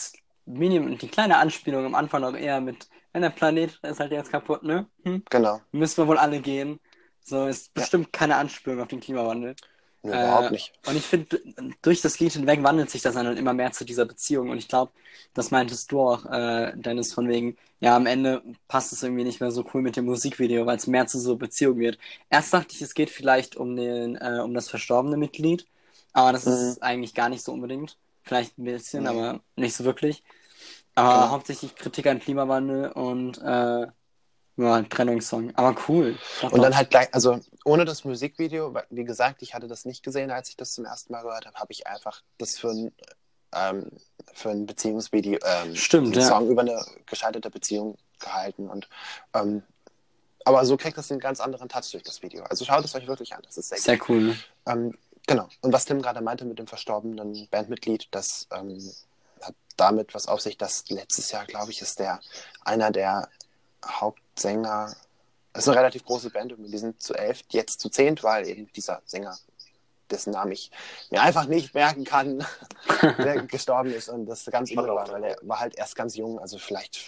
Minim, 0.45 0.97
die 0.97 1.07
kleine 1.07 1.37
Anspielung 1.37 1.85
am 1.85 1.95
Anfang 1.95 2.21
noch 2.21 2.35
eher 2.35 2.59
mit, 2.61 2.87
wenn 3.13 3.21
der 3.21 3.29
Planet 3.29 3.79
ist 3.83 3.99
halt 3.99 4.11
jetzt 4.11 4.31
kaputt, 4.31 4.63
ne? 4.63 4.87
Hm? 5.03 5.23
Genau. 5.29 5.61
Müssen 5.71 5.97
wir 6.03 6.07
wohl 6.07 6.17
alle 6.17 6.41
gehen. 6.41 6.79
So 7.23 7.45
ist 7.47 7.73
bestimmt 7.73 8.11
keine 8.13 8.35
Anspielung 8.35 8.81
auf 8.81 8.87
den 8.89 8.99
Klimawandel. 8.99 9.55
Nee, 10.03 10.11
Äh, 10.11 10.15
überhaupt 10.15 10.51
nicht. 10.51 10.73
Und 10.85 10.97
ich 10.97 11.07
finde, 11.07 11.41
durch 11.81 12.01
das 12.01 12.19
Lied 12.19 12.33
hinweg 12.33 12.61
wandelt 12.63 12.89
sich 12.89 13.01
das 13.01 13.15
dann 13.15 13.25
halt 13.27 13.39
immer 13.39 13.53
mehr 13.53 13.71
zu 13.71 13.85
dieser 13.85 14.05
Beziehung. 14.05 14.49
Und 14.49 14.57
ich 14.57 14.67
glaube, 14.67 14.91
das 15.33 15.49
meintest 15.51 15.91
du 15.93 16.01
auch, 16.01 16.25
äh, 16.25 16.73
Dennis, 16.75 17.13
von 17.13 17.29
wegen, 17.29 17.55
ja, 17.79 17.95
am 17.95 18.05
Ende 18.05 18.43
passt 18.67 18.91
es 18.91 19.01
irgendwie 19.03 19.23
nicht 19.23 19.39
mehr 19.39 19.51
so 19.51 19.65
cool 19.73 19.81
mit 19.81 19.95
dem 19.95 20.05
Musikvideo, 20.05 20.65
weil 20.65 20.75
es 20.77 20.87
mehr 20.87 21.07
zu 21.07 21.19
so 21.19 21.37
Beziehung 21.37 21.79
wird. 21.79 21.97
Erst 22.29 22.53
dachte 22.53 22.75
ich, 22.75 22.81
es 22.81 22.93
geht 22.93 23.09
vielleicht 23.09 23.55
um 23.55 23.75
den, 23.77 24.17
äh, 24.17 24.41
um 24.43 24.53
das 24.53 24.69
verstorbene 24.69 25.15
Mitglied, 25.17 25.65
aber 26.11 26.33
das 26.33 26.45
Mhm. 26.45 26.49
ist 26.49 26.83
eigentlich 26.83 27.13
gar 27.13 27.29
nicht 27.29 27.43
so 27.43 27.53
unbedingt. 27.53 27.97
Vielleicht 28.23 28.57
ein 28.57 28.65
bisschen, 28.65 29.05
Nee. 29.05 29.07
aber 29.07 29.41
nicht 29.55 29.75
so 29.75 29.85
wirklich. 29.85 30.23
Aber 30.95 31.29
Genau. 31.29 31.31
hauptsächlich 31.31 31.75
Kritik 31.75 32.07
an 32.07 32.19
Klimawandel 32.19 32.91
und 32.91 33.37
äh, 33.39 33.87
ja, 34.55 34.81
Trennungssong. 34.83 35.51
Aber 35.55 35.75
cool. 35.87 36.17
Und 36.51 36.61
dann 36.61 36.75
halt 36.75 36.91
gleich, 36.91 37.13
also 37.13 37.39
ohne 37.65 37.85
das 37.85 38.03
Musikvideo, 38.03 38.75
wie 38.89 39.03
gesagt, 39.03 39.41
ich 39.41 39.53
hatte 39.53 39.67
das 39.67 39.85
nicht 39.85 40.03
gesehen, 40.03 40.29
als 40.31 40.49
ich 40.49 40.57
das 40.57 40.73
zum 40.73 40.85
ersten 40.85 41.11
Mal 41.11 41.23
gehört 41.23 41.45
habe, 41.45 41.57
habe 41.57 41.71
ich 41.71 41.87
einfach 41.87 42.21
das 42.37 42.59
für 42.59 42.69
ein, 42.69 42.91
ähm, 43.53 43.89
für 44.33 44.51
ein 44.51 44.65
Beziehungsvideo, 44.65 45.39
ähm, 45.43 45.75
Stimmt, 45.75 46.15
ja. 46.15 46.21
Song 46.21 46.49
über 46.49 46.61
eine 46.61 46.83
gescheiterte 47.05 47.49
Beziehung 47.49 47.97
gehalten. 48.19 48.69
Und, 48.69 48.87
ähm, 49.33 49.63
aber 50.45 50.65
so 50.65 50.77
kriegt 50.77 50.97
das 50.97 51.09
einen 51.09 51.19
ganz 51.19 51.39
anderen 51.39 51.69
Touch 51.69 51.91
durch 51.91 52.03
das 52.03 52.21
Video. 52.21 52.43
Also 52.43 52.63
schaut 52.65 52.85
es 52.85 52.93
euch 52.93 53.07
wirklich 53.07 53.33
an, 53.33 53.41
das 53.43 53.57
ist 53.57 53.69
sehr, 53.69 53.79
Sehr 53.79 53.99
cool. 54.07 54.21
Ne? 54.21 54.37
ähm, 54.67 54.97
genau. 55.25 55.47
Und 55.61 55.73
was 55.73 55.85
Tim 55.85 56.01
gerade 56.01 56.21
meinte 56.21 56.45
mit 56.45 56.59
dem 56.59 56.67
verstorbenen 56.67 57.47
Bandmitglied, 57.49 58.07
das 58.11 58.47
ähm, 58.51 58.91
hat 59.41 59.55
damit 59.77 60.13
was 60.13 60.27
auf 60.27 60.41
sich, 60.41 60.59
dass 60.59 60.87
letztes 60.89 61.31
Jahr, 61.31 61.45
glaube 61.45 61.71
ich, 61.71 61.81
ist 61.81 61.97
der 61.97 62.19
einer 62.63 62.91
der 62.91 63.29
Hauptsänger, 64.33 64.95
das 65.53 65.63
ist 65.63 65.69
eine 65.69 65.77
relativ 65.77 66.03
große 66.05 66.29
Band, 66.31 66.53
und 66.53 66.63
die 66.63 66.77
sind 66.77 67.01
zu 67.01 67.13
elf, 67.13 67.41
jetzt 67.49 67.79
zu 67.79 67.89
zehnt, 67.89 68.23
weil 68.23 68.47
eben 68.47 68.71
dieser 68.73 69.01
Sänger, 69.05 69.37
dessen 70.09 70.33
Namen 70.33 70.51
ich 70.51 70.71
mir 71.11 71.21
einfach 71.21 71.45
nicht 71.45 71.73
merken 71.73 72.03
kann, 72.03 72.45
der 73.19 73.43
gestorben 73.43 73.91
ist 73.91 74.09
und 74.09 74.25
das 74.25 74.45
ganz 74.45 74.71
übel 74.71 74.87
war, 74.87 75.07
weil 75.11 75.23
er 75.23 75.37
war 75.43 75.59
halt 75.59 75.75
erst 75.75 75.95
ganz 75.95 76.15
jung, 76.15 76.39
also 76.39 76.57
vielleicht, 76.57 76.99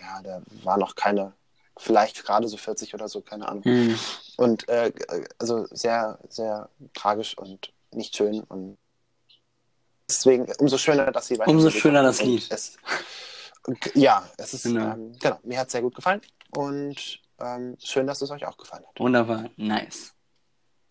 ja, 0.00 0.20
der 0.22 0.42
war 0.64 0.76
noch 0.76 0.96
keine, 0.96 1.32
vielleicht 1.76 2.24
gerade 2.24 2.48
so 2.48 2.56
40 2.56 2.94
oder 2.94 3.08
so, 3.08 3.20
keine 3.20 3.48
Ahnung. 3.48 3.64
Hm. 3.64 3.98
Und 4.36 4.68
äh, 4.68 4.92
also 5.38 5.66
sehr, 5.70 6.18
sehr 6.28 6.68
tragisch 6.92 7.38
und 7.38 7.72
nicht 7.92 8.16
schön. 8.16 8.40
Und 8.40 8.76
deswegen 10.08 10.52
umso 10.58 10.76
schöner, 10.76 11.12
dass 11.12 11.28
sie 11.28 11.38
weiter 11.38 11.50
Umso 11.50 11.70
schöner 11.70 12.02
das 12.02 12.20
Lied. 12.22 12.46
Es, 12.50 12.76
ja, 13.94 14.28
es 14.36 14.54
ist, 14.54 14.64
Genau. 14.64 14.92
ähm, 14.92 15.16
genau, 15.18 15.38
mir 15.44 15.58
hat 15.58 15.68
es 15.68 15.72
sehr 15.72 15.82
gut 15.82 15.94
gefallen. 15.94 16.20
Und 16.56 17.20
ähm, 17.40 17.76
schön, 17.82 18.06
dass 18.06 18.22
es 18.22 18.30
euch 18.30 18.46
auch 18.46 18.56
gefallen 18.56 18.84
hat. 18.86 18.98
Wunderbar, 19.00 19.50
nice. 19.56 20.14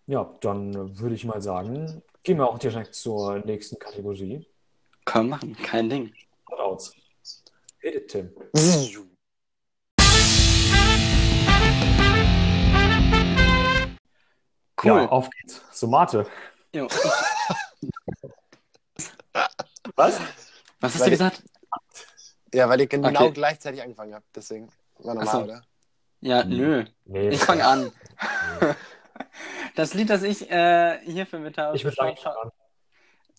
Ja, 0.08 0.30
dann 0.42 1.00
würde 1.00 1.16
ich 1.16 1.24
mal 1.26 1.42
sagen, 1.42 2.02
gehen 2.24 2.38
wir 2.38 2.48
auch 2.50 2.60
direkt 2.60 2.94
zur 2.96 3.40
nächsten 3.40 3.80
Kategorie. 3.80 4.46
Können 5.06 5.30
wir 5.30 5.36
machen, 5.38 5.56
kein 5.56 5.90
Ding. 5.90 6.14
Shoutouts. 6.50 6.94
Edit 7.82 8.08
Tim. 8.10 8.34
Cool. 14.84 15.02
Ja, 15.02 15.08
auf 15.10 15.30
geht's. 15.30 15.62
Somate. 15.72 16.26
Jo. 16.74 16.88
Was? 19.96 20.20
Was 20.80 20.94
hast 20.94 21.00
Weil- 21.00 21.06
du 21.06 21.12
gesagt? 21.12 21.44
Ja, 22.54 22.68
weil 22.70 22.82
ihr 22.82 22.88
genau 22.88 23.08
Okay. 23.10 23.32
gleichzeitig 23.32 23.82
angefangen 23.82 24.14
habt. 24.14 24.28
Deswegen 24.36 24.70
war 25.00 25.16
normal, 25.16 25.32
so. 25.34 25.44
oder? 25.44 25.62
Ja, 26.22 26.44
Hm. 26.44 26.50
nö. 26.50 26.86
Nee, 27.06 27.30
Ich 27.30 27.42
fange 27.42 27.66
an. 27.66 27.92
Das 29.76 29.94
Lied, 29.96 30.10
das 30.10 30.22
ich 30.22 30.50
äh, 30.52 31.00
hierfür 31.04 31.40
mit 31.40 31.58
habe. 31.58 31.76
Ich 31.76 31.84
würde 31.84 31.96
sagen, 31.96 32.16
ich 32.16 32.26
an. 32.28 32.52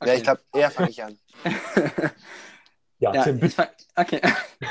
Ja, 0.05 0.15
ich 0.15 0.23
glaube, 0.25 0.41
eher 0.53 0.71
fange 0.71 0.91
ich 0.91 1.03
an. 1.03 1.17
Ja, 2.99 3.13
Ja, 3.15 3.23
Tim, 3.25 3.37
ich 3.37 3.41
bitte. 3.43 3.55
fang, 3.55 3.69
okay. 3.97 4.21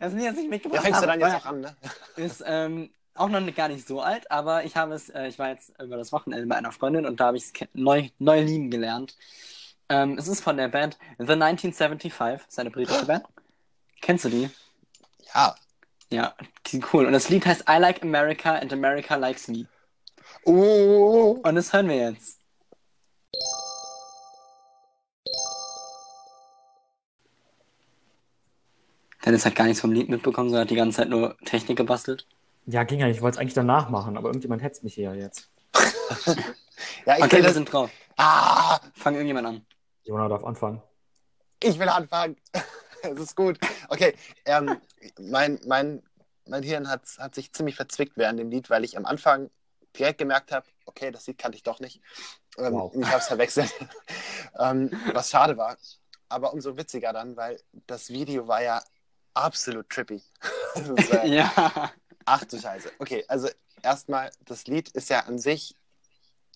Das 0.00 0.12
Lied, 0.12 0.26
das 0.26 0.36
ich 0.36 0.44
ja, 0.44 0.48
mitgebracht 0.50 0.82
fängst 0.82 1.02
du 1.02 1.06
habe, 1.08 1.18
dann 1.18 1.32
jetzt 1.32 1.42
auch 1.44 1.46
an, 1.46 1.60
ne? 1.60 1.76
ist 2.16 2.42
ähm, 2.46 2.90
auch 3.14 3.28
noch 3.28 3.54
gar 3.54 3.68
nicht 3.68 3.86
so 3.86 4.00
alt, 4.00 4.30
aber 4.30 4.64
ich 4.64 4.76
habe 4.76 4.94
es, 4.94 5.08
äh, 5.10 5.26
ich 5.28 5.38
war 5.38 5.48
jetzt 5.48 5.72
über 5.80 5.96
das 5.96 6.12
Wochenende 6.12 6.46
bei 6.46 6.56
einer 6.56 6.72
Freundin 6.72 7.06
und 7.06 7.20
da 7.20 7.26
habe 7.26 7.36
ich 7.36 7.44
es 7.44 7.52
neu, 7.72 8.08
neu 8.18 8.40
lieben 8.40 8.70
gelernt. 8.70 9.16
Ähm, 9.88 10.16
es 10.18 10.28
ist 10.28 10.42
von 10.42 10.56
der 10.56 10.68
Band 10.68 10.98
The 11.18 11.32
1975, 11.32 12.48
ist 12.48 12.58
eine 12.58 12.70
britische 12.70 13.06
Band. 13.06 13.24
Kennst 14.02 14.24
du 14.26 14.28
die? 14.28 14.50
Ja. 15.34 15.54
Ja, 16.10 16.34
die 16.66 16.70
sind 16.72 16.92
cool. 16.92 17.06
Und 17.06 17.12
das 17.12 17.30
Lied 17.30 17.46
heißt 17.46 17.64
I 17.68 17.78
Like 17.78 18.02
America 18.02 18.56
and 18.56 18.70
America 18.72 19.14
Likes 19.16 19.48
Me. 19.48 19.66
Uh, 20.44 21.40
Und 21.42 21.54
das 21.54 21.72
hören 21.72 21.88
wir 21.88 21.96
jetzt. 21.96 22.38
Dennis 29.24 29.46
hat 29.46 29.54
gar 29.54 29.64
nichts 29.64 29.80
vom 29.80 29.92
Lied 29.92 30.08
mitbekommen, 30.08 30.48
sondern 30.48 30.62
hat 30.64 30.70
die 30.70 30.74
ganze 30.76 30.96
Zeit 30.98 31.08
nur 31.08 31.36
Technik 31.44 31.76
gebastelt. 31.76 32.26
Ja, 32.66 32.82
ging 32.84 33.00
ja. 33.00 33.08
Ich 33.08 33.22
wollte 33.22 33.36
es 33.36 33.40
eigentlich 33.40 33.54
danach 33.54 33.88
machen, 33.88 34.16
aber 34.16 34.28
irgendjemand 34.28 34.62
hetzt 34.62 34.82
mich 34.84 34.94
hier 34.94 35.14
jetzt. 35.14 35.48
ja, 37.06 37.16
ich 37.18 37.24
Okay, 37.24 37.36
wir 37.36 37.42
das. 37.44 37.54
sind 37.54 37.72
drauf. 37.72 37.90
Ah, 38.16 38.78
Fang 38.94 39.14
irgendjemand 39.14 39.46
an. 39.46 39.66
Jona 40.04 40.28
darf 40.28 40.44
anfangen. 40.44 40.82
ich 41.62 41.78
will 41.78 41.88
anfangen. 41.88 42.36
Es 43.14 43.18
ist 43.18 43.36
gut. 43.36 43.58
Okay, 43.88 44.14
ähm, 44.44 44.76
mein, 45.18 45.60
mein, 45.66 46.02
mein 46.46 46.62
Hirn 46.62 46.88
hat, 46.88 47.02
hat 47.18 47.34
sich 47.34 47.52
ziemlich 47.52 47.76
verzwickt 47.76 48.16
während 48.16 48.38
dem 48.38 48.50
Lied, 48.50 48.70
weil 48.70 48.84
ich 48.84 48.96
am 48.96 49.06
Anfang 49.06 49.50
direkt 49.98 50.18
gemerkt 50.18 50.52
habe, 50.52 50.66
okay, 50.86 51.10
das 51.10 51.26
Lied 51.26 51.38
kannte 51.38 51.56
ich 51.56 51.62
doch 51.62 51.80
nicht. 51.80 52.00
Ähm, 52.58 52.72
Wow. 52.72 52.92
Ich 52.94 53.06
habe 53.06 53.18
es 53.18 53.26
verwechselt. 53.26 53.72
ähm, 54.58 54.90
was 55.12 55.30
schade 55.30 55.56
war. 55.56 55.76
Aber 56.28 56.52
umso 56.52 56.76
witziger 56.76 57.12
dann, 57.12 57.36
weil 57.36 57.60
das 57.86 58.08
Video 58.08 58.48
war 58.48 58.62
ja 58.62 58.82
absolut 59.34 59.88
trippy. 59.90 60.22
Ist, 60.74 61.12
äh, 61.12 61.26
Ja. 61.26 61.92
Ach 62.24 62.44
du 62.44 62.58
Scheiße. 62.58 62.92
Okay, 62.98 63.24
also 63.28 63.48
erstmal, 63.82 64.30
das 64.44 64.66
Lied 64.66 64.88
ist 64.90 65.10
ja 65.10 65.20
an 65.20 65.38
sich 65.38 65.74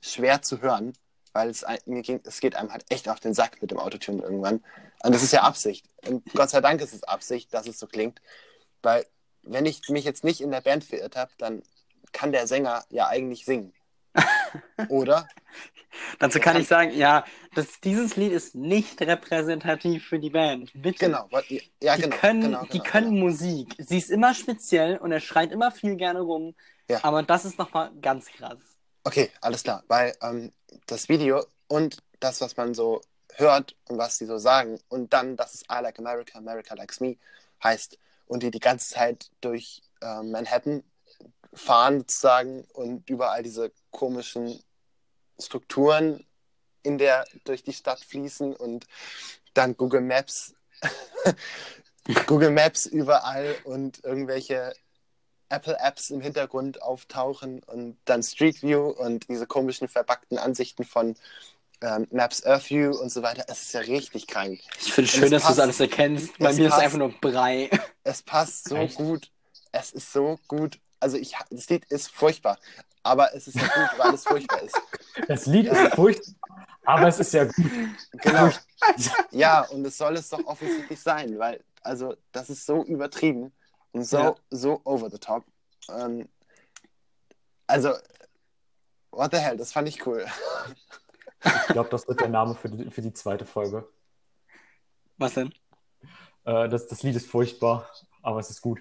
schwer 0.00 0.42
zu 0.42 0.60
hören, 0.60 0.92
weil 1.36 1.50
es, 1.50 1.66
mir 1.84 2.00
ging, 2.00 2.20
es 2.24 2.40
geht 2.40 2.56
einem 2.56 2.72
halt 2.72 2.86
echt 2.88 3.10
auf 3.10 3.20
den 3.20 3.34
Sack 3.34 3.60
mit 3.60 3.70
dem 3.70 3.78
Autotune 3.78 4.22
irgendwann. 4.22 4.64
Und 5.02 5.14
das 5.14 5.22
ist 5.22 5.34
ja 5.34 5.42
Absicht. 5.42 5.84
Und 6.08 6.24
Gott 6.32 6.48
sei 6.48 6.62
Dank 6.62 6.80
ist 6.80 6.94
es 6.94 7.04
Absicht, 7.04 7.52
dass 7.52 7.66
es 7.66 7.78
so 7.78 7.86
klingt. 7.86 8.22
Weil, 8.82 9.04
wenn 9.42 9.66
ich 9.66 9.86
mich 9.90 10.06
jetzt 10.06 10.24
nicht 10.24 10.40
in 10.40 10.50
der 10.50 10.62
Band 10.62 10.82
verirrt 10.82 11.14
habe, 11.14 11.30
dann 11.36 11.62
kann 12.12 12.32
der 12.32 12.46
Sänger 12.46 12.84
ja 12.88 13.08
eigentlich 13.08 13.44
singen. 13.44 13.74
Oder? 14.88 15.28
Dazu 16.18 16.40
kann 16.40 16.58
ich 16.58 16.68
sagen, 16.68 16.92
ja, 16.96 17.24
das, 17.54 17.80
dieses 17.82 18.16
Lied 18.16 18.32
ist 18.32 18.54
nicht 18.54 19.02
repräsentativ 19.02 20.06
für 20.06 20.18
die 20.18 20.30
Band. 20.30 20.70
Bitte. 20.74 21.06
Genau. 21.06 21.28
Ja, 21.82 21.96
Die 21.96 22.02
genau. 22.02 22.16
können, 22.16 22.40
genau, 22.40 22.62
die 22.64 22.78
genau, 22.78 22.84
können 22.84 23.10
genau. 23.10 23.26
Musik. 23.26 23.74
Sie 23.76 23.98
ist 23.98 24.10
immer 24.10 24.32
speziell 24.32 24.96
und 24.96 25.12
er 25.12 25.20
schreit 25.20 25.52
immer 25.52 25.70
viel 25.70 25.96
gerne 25.96 26.20
rum. 26.20 26.54
Ja. 26.88 27.00
Aber 27.02 27.22
das 27.22 27.44
ist 27.44 27.58
nochmal 27.58 27.90
ganz 28.00 28.26
krass. 28.26 28.75
Okay, 29.06 29.30
alles 29.40 29.62
klar. 29.62 29.84
Weil 29.86 30.16
ähm, 30.20 30.52
das 30.86 31.08
Video 31.08 31.46
und 31.68 32.02
das, 32.18 32.40
was 32.40 32.56
man 32.56 32.74
so 32.74 33.02
hört 33.36 33.76
und 33.86 33.98
was 33.98 34.18
die 34.18 34.26
so 34.26 34.36
sagen 34.36 34.80
und 34.88 35.12
dann, 35.12 35.36
dass 35.36 35.54
es 35.54 35.62
I 35.70 35.80
like 35.80 36.00
America, 36.00 36.36
America 36.36 36.74
likes 36.74 36.98
me 36.98 37.16
heißt 37.62 38.00
und 38.26 38.42
die 38.42 38.50
die 38.50 38.58
ganze 38.58 38.92
Zeit 38.92 39.30
durch 39.40 39.82
äh, 40.02 40.22
Manhattan 40.24 40.82
fahren 41.54 42.00
sozusagen 42.00 42.64
und 42.72 43.08
überall 43.08 43.44
diese 43.44 43.70
komischen 43.92 44.60
Strukturen 45.38 46.26
in 46.82 46.98
der 46.98 47.26
durch 47.44 47.62
die 47.62 47.74
Stadt 47.74 48.00
fließen 48.00 48.56
und 48.56 48.88
dann 49.54 49.76
Google 49.76 50.00
Maps 50.00 50.52
Google 52.26 52.50
Maps 52.50 52.86
überall 52.86 53.54
und 53.62 54.02
irgendwelche 54.02 54.74
Apple 55.48 55.76
Apps 55.80 56.10
im 56.10 56.20
Hintergrund 56.20 56.82
auftauchen 56.82 57.62
und 57.64 57.96
dann 58.04 58.22
Street 58.22 58.62
View 58.62 58.88
und 58.90 59.28
diese 59.28 59.46
komischen 59.46 59.88
verbackten 59.88 60.38
Ansichten 60.38 60.84
von 60.84 61.14
ähm, 61.82 62.06
Maps 62.10 62.44
Earth 62.44 62.70
View 62.70 62.92
und 62.96 63.10
so 63.10 63.22
weiter. 63.22 63.44
Es 63.48 63.62
ist 63.62 63.72
ja 63.74 63.80
richtig 63.80 64.26
krank. 64.26 64.60
Ich 64.80 64.92
finde 64.92 65.08
es 65.08 65.14
schön, 65.14 65.24
es 65.24 65.30
dass 65.30 65.42
du 65.42 65.48
das 65.48 65.58
alles 65.60 65.80
erkennst. 65.80 66.36
Bei 66.38 66.52
mir 66.52 66.52
ist 66.52 66.58
es 66.60 66.70
passt- 66.70 66.82
einfach 66.82 66.98
nur 66.98 67.12
Brei. 67.20 67.70
Es 68.02 68.22
passt 68.22 68.68
so 68.68 68.76
Echt? 68.76 68.96
gut. 68.96 69.30
Es 69.72 69.92
ist 69.92 70.12
so 70.12 70.38
gut. 70.48 70.78
Also 71.00 71.18
ich, 71.18 71.34
das 71.50 71.68
Lied 71.68 71.84
ist 71.86 72.10
furchtbar, 72.10 72.58
aber 73.02 73.34
es 73.34 73.46
ist 73.46 73.56
ja 73.56 73.66
gut, 73.66 73.98
weil 73.98 74.14
es 74.14 74.24
furchtbar 74.24 74.62
ist. 74.62 74.76
Das 75.28 75.46
Lied 75.46 75.66
ist 75.66 75.94
furchtbar, 75.94 76.34
aber 76.84 77.08
es 77.08 77.18
ist 77.18 77.32
ja 77.32 77.44
gut. 77.44 77.54
Genau. 78.22 78.50
Ja, 79.30 79.62
und 79.62 79.86
es 79.86 79.96
soll 79.96 80.14
es 80.16 80.28
doch 80.28 80.44
offensichtlich 80.46 81.00
sein, 81.00 81.38
weil 81.38 81.62
also 81.82 82.16
das 82.32 82.50
ist 82.50 82.66
so 82.66 82.82
übertrieben 82.84 83.52
und 83.96 84.04
so 84.04 84.18
Ja. 84.18 84.34
so 84.50 84.80
over 84.84 85.10
the 85.10 85.18
top. 85.18 85.44
Ähm, 85.88 86.28
also 87.66 87.94
what 89.10 89.32
the 89.32 89.38
hell, 89.38 89.56
das 89.56 89.72
fand 89.72 89.88
ich 89.88 90.06
cool. 90.06 90.26
Ich 91.44 91.66
glaube, 91.68 91.90
das 91.90 92.06
wird 92.08 92.20
der 92.20 92.28
Name 92.28 92.54
für 92.54 92.68
die, 92.68 92.90
für 92.90 93.02
die 93.02 93.12
zweite 93.12 93.44
Folge. 93.46 93.88
Was 95.18 95.34
denn? 95.34 95.52
Äh, 96.44 96.68
das, 96.68 96.86
das 96.88 97.02
Lied 97.02 97.16
ist 97.16 97.28
furchtbar, 97.28 97.88
aber 98.22 98.40
es 98.40 98.50
ist 98.50 98.60
gut. 98.60 98.80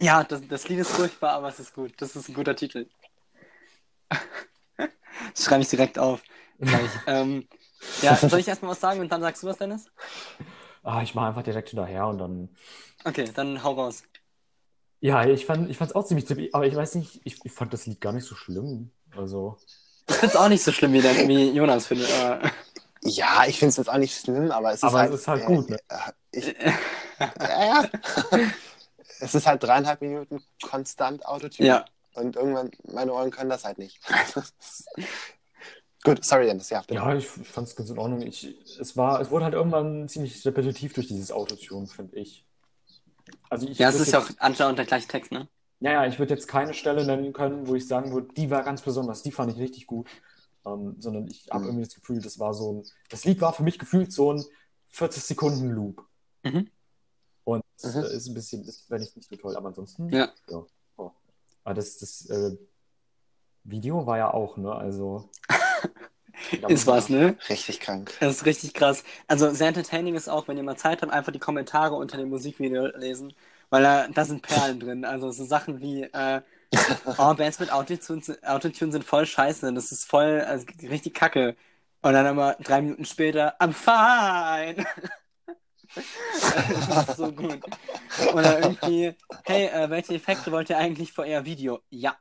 Ja, 0.00 0.22
das, 0.24 0.46
das 0.46 0.68
Lied 0.68 0.78
ist 0.78 0.90
furchtbar, 0.90 1.32
aber 1.32 1.48
es 1.48 1.58
ist 1.58 1.74
gut. 1.74 1.92
Das 2.00 2.14
ist 2.14 2.28
ein 2.28 2.34
guter 2.34 2.56
Titel. 2.56 2.88
Das 5.34 5.44
schreibe 5.44 5.62
ich 5.62 5.68
direkt 5.68 5.98
auf. 5.98 6.22
Ähm, 7.06 7.46
ja, 8.02 8.16
soll 8.16 8.40
ich 8.40 8.48
erstmal 8.48 8.72
was 8.72 8.80
sagen 8.80 9.00
und 9.00 9.12
dann 9.12 9.20
sagst 9.20 9.42
du 9.42 9.46
was, 9.46 9.58
Dennis? 9.58 9.86
Ah, 10.82 11.02
ich 11.02 11.14
mache 11.14 11.28
einfach 11.28 11.42
direkt 11.42 11.68
hinterher 11.68 12.06
und 12.08 12.18
dann. 12.18 12.56
Okay, 13.04 13.30
dann 13.32 13.62
hau 13.62 13.74
raus. 13.74 14.02
Ja, 15.00 15.24
ich 15.26 15.46
fand 15.46 15.70
es 15.70 15.94
auch 15.94 16.04
ziemlich 16.04 16.24
trippy, 16.26 16.50
aber 16.52 16.66
ich 16.66 16.74
weiß 16.74 16.96
nicht, 16.96 17.20
ich, 17.24 17.44
ich 17.44 17.52
fand 17.52 17.72
das 17.72 17.86
Lied 17.86 18.00
gar 18.00 18.12
nicht 18.12 18.24
so 18.24 18.34
schlimm. 18.34 18.90
Also, 19.16 19.56
Ich 20.08 20.14
finde 20.16 20.34
es 20.34 20.36
auch 20.36 20.48
nicht 20.48 20.62
so 20.62 20.72
schlimm, 20.72 20.92
wie, 20.92 21.02
der, 21.02 21.14
wie 21.28 21.50
Jonas 21.50 21.86
findet. 21.86 22.10
Aber... 22.12 22.50
Ja, 23.04 23.44
ich 23.46 23.58
finde 23.58 23.70
es 23.70 23.76
jetzt 23.76 23.88
auch 23.88 23.96
nicht 23.96 24.18
schlimm, 24.18 24.50
aber 24.50 24.72
es 24.72 24.82
ist 24.82 24.84
Aber 24.84 24.98
halt, 24.98 25.12
es 25.14 25.20
ist 25.20 25.28
halt 25.28 25.42
äh, 25.42 25.46
gut, 25.46 25.70
ne? 25.70 25.78
äh, 25.88 26.12
Ich, 26.32 26.46
ja, 27.40 27.82
ja. 27.82 27.90
es 29.20 29.34
ist 29.34 29.46
halt 29.46 29.62
dreieinhalb 29.62 30.00
Minuten 30.00 30.42
konstant 30.62 31.24
Autotune. 31.26 31.68
Ja, 31.68 31.84
Und 32.14 32.36
irgendwann, 32.36 32.70
meine 32.84 33.12
Ohren 33.12 33.30
können 33.30 33.50
das 33.50 33.64
halt 33.64 33.78
nicht. 33.78 34.00
Gut, 36.04 36.24
sorry, 36.24 36.46
Dennis. 36.46 36.70
Ja, 36.70 36.82
bitte. 36.82 36.94
ja, 36.94 37.14
ich, 37.16 37.26
ich 37.40 37.48
fand 37.48 37.68
es 37.68 37.76
ganz 37.76 37.90
in 37.90 37.98
Ordnung. 37.98 38.22
Ich, 38.22 38.44
es 38.80 38.96
war, 38.96 39.20
es 39.20 39.30
wurde 39.30 39.44
halt 39.46 39.54
irgendwann 39.54 40.08
ziemlich 40.08 40.44
repetitiv 40.46 40.94
durch 40.94 41.08
dieses 41.08 41.32
Autotune, 41.32 41.86
finde 41.86 42.16
ich. 42.18 42.46
Also 43.50 43.66
ich 43.68 43.78
ja 43.78 43.88
es 43.88 44.00
ist 44.00 44.12
ja 44.12 44.20
auch 44.20 44.28
anscheinend 44.38 44.78
der 44.78 44.86
gleiche 44.86 45.08
Text, 45.08 45.32
ne? 45.32 45.48
Ja, 45.80 45.92
ja, 45.92 46.06
ich 46.06 46.18
würde 46.18 46.34
jetzt 46.34 46.48
keine 46.48 46.74
Stelle 46.74 47.06
nennen 47.06 47.32
können, 47.32 47.68
wo 47.68 47.74
ich 47.76 47.86
sagen 47.86 48.12
würde, 48.12 48.32
die 48.34 48.50
war 48.50 48.64
ganz 48.64 48.82
besonders, 48.82 49.22
die 49.22 49.30
fand 49.30 49.52
ich 49.52 49.58
richtig 49.58 49.86
gut. 49.86 50.08
Ähm, 50.66 50.96
sondern 50.98 51.28
ich 51.28 51.46
habe 51.50 51.60
Mhm. 51.60 51.66
irgendwie 51.68 51.84
das 51.84 51.94
Gefühl, 51.94 52.20
das 52.20 52.38
war 52.40 52.52
so 52.52 52.72
ein, 52.72 52.82
das 53.10 53.24
Lied 53.24 53.40
war 53.40 53.52
für 53.52 53.62
mich 53.62 53.78
gefühlt 53.78 54.12
so 54.12 54.32
ein 54.32 54.44
40-Sekunden-Loop. 54.92 56.04
Mhm. 56.42 56.68
Und 57.44 57.64
Mhm. 57.84 57.90
äh, 58.02 58.12
ist 58.16 58.26
ein 58.26 58.34
bisschen, 58.34 58.64
ist, 58.64 58.90
wenn 58.90 59.02
ich 59.02 59.14
nicht 59.14 59.28
so 59.30 59.36
toll, 59.36 59.56
aber 59.56 59.68
ansonsten. 59.68 60.08
Ja. 60.10 60.28
ja. 60.48 60.66
Oh. 60.96 61.12
Aber 61.64 61.74
das, 61.74 61.96
das 61.98 62.26
äh, 62.26 62.56
Video 63.64 64.04
war 64.06 64.18
ja 64.18 64.34
auch, 64.34 64.56
ne? 64.56 64.72
Also. 64.72 65.30
Ist 66.68 66.86
was, 66.86 67.08
ne? 67.08 67.36
Richtig 67.48 67.80
krank. 67.80 68.14
Das 68.20 68.36
ist 68.36 68.46
richtig 68.46 68.74
krass. 68.74 69.04
Also 69.26 69.50
sehr 69.50 69.68
entertaining 69.68 70.14
ist 70.14 70.28
auch, 70.28 70.48
wenn 70.48 70.56
ihr 70.56 70.62
mal 70.62 70.76
Zeit 70.76 71.02
habt, 71.02 71.12
einfach 71.12 71.32
die 71.32 71.38
Kommentare 71.38 71.94
unter 71.94 72.16
dem 72.16 72.28
Musikvideo 72.30 72.86
lesen, 72.96 73.34
weil 73.70 73.82
da, 73.82 74.08
da 74.08 74.24
sind 74.24 74.42
Perlen 74.42 74.80
drin. 74.80 75.04
Also 75.04 75.30
so 75.30 75.44
Sachen 75.44 75.80
wie, 75.80 76.02
äh, 76.04 76.40
oh, 77.18 77.34
Bands 77.34 77.58
mit 77.60 77.72
Autotune, 77.72 78.22
sind- 78.22 78.44
Autotune 78.46 78.92
sind 78.92 79.04
voll 79.04 79.26
scheiße, 79.26 79.72
das 79.72 79.92
ist 79.92 80.04
voll, 80.04 80.40
also 80.46 80.66
richtig 80.82 81.14
kacke. 81.14 81.56
Und 82.02 82.12
dann 82.12 82.26
immer 82.26 82.54
drei 82.54 82.80
Minuten 82.82 83.04
später, 83.04 83.56
I'm 83.60 83.72
fine. 83.72 84.86
das 85.94 87.08
ist 87.10 87.16
so 87.16 87.32
gut. 87.32 87.60
Oder 88.32 88.60
irgendwie, 88.60 89.14
hey, 89.44 89.66
äh, 89.66 89.90
welche 89.90 90.14
Effekte 90.14 90.52
wollt 90.52 90.70
ihr 90.70 90.78
eigentlich 90.78 91.12
für 91.12 91.22
euer 91.22 91.44
Video? 91.44 91.80
Ja. 91.90 92.16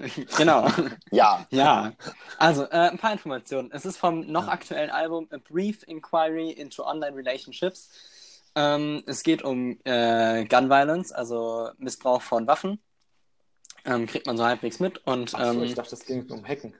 genau. 0.36 0.68
Ja. 1.10 1.46
Ja. 1.50 1.92
Also, 2.38 2.64
äh, 2.64 2.90
ein 2.90 2.98
paar 2.98 3.12
Informationen. 3.12 3.70
Es 3.72 3.84
ist 3.84 3.96
vom 3.96 4.20
noch 4.30 4.48
aktuellen 4.48 4.90
Album 4.90 5.28
A 5.30 5.36
Brief 5.38 5.82
Inquiry 5.86 6.50
into 6.50 6.84
Online 6.86 7.16
Relationships. 7.16 7.90
Ähm, 8.54 9.02
es 9.06 9.22
geht 9.22 9.42
um 9.42 9.78
äh, 9.84 10.44
Gun 10.46 10.68
Violence, 10.68 11.12
also 11.12 11.70
Missbrauch 11.78 12.22
von 12.22 12.46
Waffen. 12.46 12.80
Ähm, 13.84 14.06
kriegt 14.06 14.26
man 14.26 14.36
so 14.36 14.44
halbwegs 14.44 14.80
mit. 14.80 14.98
Und 15.06 15.34
Ach 15.34 15.44
so, 15.52 15.58
ähm, 15.58 15.62
ich 15.62 15.74
dachte, 15.74 15.90
das 15.90 16.04
ging 16.04 16.26
um 16.30 16.46
Hacken. 16.46 16.74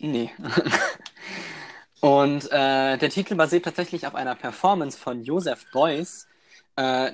Nee. 0.00 0.30
Und 2.00 2.50
äh, 2.50 2.98
der 2.98 3.10
Titel 3.10 3.36
basiert 3.36 3.64
tatsächlich 3.64 4.06
auf 4.06 4.14
einer 4.16 4.34
Performance 4.34 4.98
von 4.98 5.22
Joseph 5.22 5.66
Beuys. 5.72 6.26
Äh, 6.74 7.12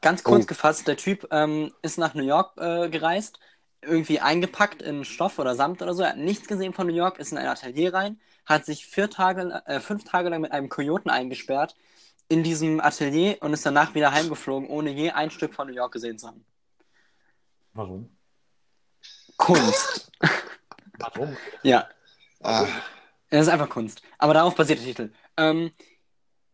ganz 0.00 0.22
kurz 0.22 0.44
Oh. 0.44 0.46
gefasst, 0.46 0.86
der 0.88 0.96
Typ 0.96 1.26
ähm, 1.30 1.72
ist 1.82 1.98
nach 1.98 2.14
New 2.14 2.24
York 2.24 2.56
äh, 2.58 2.88
gereist, 2.88 3.38
irgendwie 3.82 4.20
eingepackt 4.20 4.82
in 4.82 5.04
Stoff 5.04 5.38
oder 5.38 5.54
Samt 5.54 5.82
oder 5.82 5.94
so. 5.94 6.02
Er 6.02 6.10
hat 6.10 6.16
nichts 6.18 6.48
gesehen 6.48 6.72
von 6.72 6.86
New 6.86 6.94
York, 6.94 7.18
ist 7.18 7.32
in 7.32 7.38
ein 7.38 7.46
Atelier 7.46 7.92
rein, 7.94 8.20
hat 8.46 8.64
sich 8.64 8.86
vier 8.86 9.10
Tage, 9.10 9.62
äh, 9.66 9.80
fünf 9.80 10.04
Tage 10.04 10.28
lang 10.28 10.40
mit 10.40 10.52
einem 10.52 10.68
Kojoten 10.68 11.10
eingesperrt 11.10 11.74
in 12.28 12.42
diesem 12.42 12.80
Atelier 12.80 13.36
und 13.40 13.52
ist 13.52 13.66
danach 13.66 13.94
wieder 13.94 14.12
heimgeflogen, 14.12 14.68
ohne 14.68 14.90
je 14.90 15.10
ein 15.10 15.30
Stück 15.30 15.54
von 15.54 15.66
New 15.68 15.74
York 15.74 15.92
gesehen 15.92 16.18
zu 16.18 16.28
haben. 16.28 16.44
Warum? 17.74 18.16
Kunst. 19.36 20.10
Warum? 20.98 21.36
ja. 21.62 21.88
Ah, 22.40 22.66
Es 23.30 23.42
ist 23.42 23.48
einfach 23.48 23.68
Kunst. 23.68 24.02
Aber 24.18 24.34
darauf 24.34 24.54
basiert 24.54 24.80
der 24.80 24.86
Titel. 24.86 25.12
Ähm, 25.36 25.70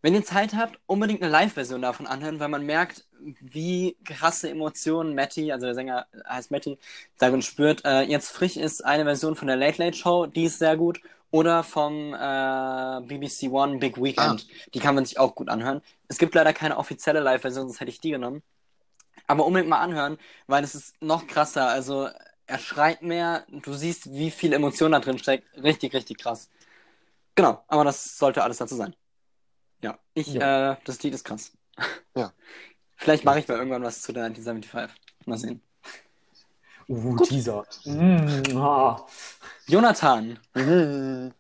wenn 0.03 0.15
ihr 0.15 0.25
Zeit 0.25 0.55
habt, 0.55 0.79
unbedingt 0.87 1.23
eine 1.23 1.31
Live-Version 1.33 1.83
davon 1.83 2.07
anhören, 2.07 2.39
weil 2.41 2.49
man 2.49 2.65
merkt, 2.65 3.05
wie 3.41 3.97
krasse 4.05 4.51
Emotionen 4.51 5.15
Matty, 5.15 5.53
also 5.53 5.67
der 5.67 5.75
Sänger 5.75 6.07
heißt 6.29 6.51
Matty, 6.51 6.79
darin 7.19 7.43
spürt. 7.43 7.85
Äh, 7.85 8.03
jetzt 8.03 8.31
frisch 8.31 8.57
ist 8.57 8.85
eine 8.85 9.05
Version 9.05 9.37
von 9.37 9.49
der 9.49 9.57
Late 9.57 9.83
Late 9.83 9.97
Show, 9.97 10.27
die 10.27 10.45
ist 10.45 10.59
sehr 10.59 10.77
gut. 10.77 11.01
Oder 11.31 11.63
vom 11.63 12.15
äh, 12.15 13.01
BBC 13.07 13.51
One 13.53 13.79
Big 13.79 14.01
Weekend. 14.03 14.47
Die 14.73 14.79
kann 14.81 14.95
man 14.95 15.05
sich 15.05 15.19
auch 15.19 15.35
gut 15.35 15.51
anhören. 15.51 15.83
Es 16.09 16.17
gibt 16.17 16.35
leider 16.35 16.55
keine 16.55 16.79
offizielle 16.79 17.21
Live-Version, 17.21 17.67
sonst 17.69 17.81
hätte 17.81 17.91
ich 17.91 18.01
die 18.01 18.13
genommen. 18.13 18.43
Aber 19.27 19.45
unbedingt 19.45 19.69
mal 19.69 19.81
anhören, 19.81 20.17
weil 20.47 20.65
es 20.65 20.75
ist 20.75 21.03
noch 21.03 21.27
krasser. 21.27 21.69
Also 21.69 22.09
er 22.47 22.59
schreit 22.59 23.03
mehr, 23.03 23.45
du 23.51 23.75
siehst, 23.75 24.11
wie 24.11 24.31
viel 24.31 24.55
Emotion 24.55 24.93
da 24.93 25.01
drin 25.01 25.19
steckt. 25.19 25.47
Richtig, 25.63 25.93
richtig 25.93 26.17
krass. 26.17 26.49
Genau, 27.35 27.63
aber 27.69 27.85
das 27.85 28.17
sollte 28.17 28.43
alles 28.43 28.57
dazu 28.57 28.75
sein. 28.77 28.97
Ja, 29.83 29.99
ich, 30.15 30.33
Ja. 30.33 30.73
äh, 30.73 30.77
das 30.85 31.03
Lied 31.03 31.13
ist 31.13 31.25
krass. 31.25 31.53
Ja. 32.17 32.33
Vielleicht 32.99 33.25
mache 33.25 33.39
ich 33.39 33.49
mal 33.49 33.57
irgendwann 33.57 33.85
was 33.85 34.03
zu 34.03 34.13
der 34.13 34.25
1975. 34.25 34.91
Mal 35.25 35.39
sehen. 35.39 35.63
Uh, 36.89 37.17
Teaser. 37.25 37.65
Mm, 37.85 38.57
ah. 38.57 39.07
Jonathan. 39.67 40.39
Mhm. 40.55 41.33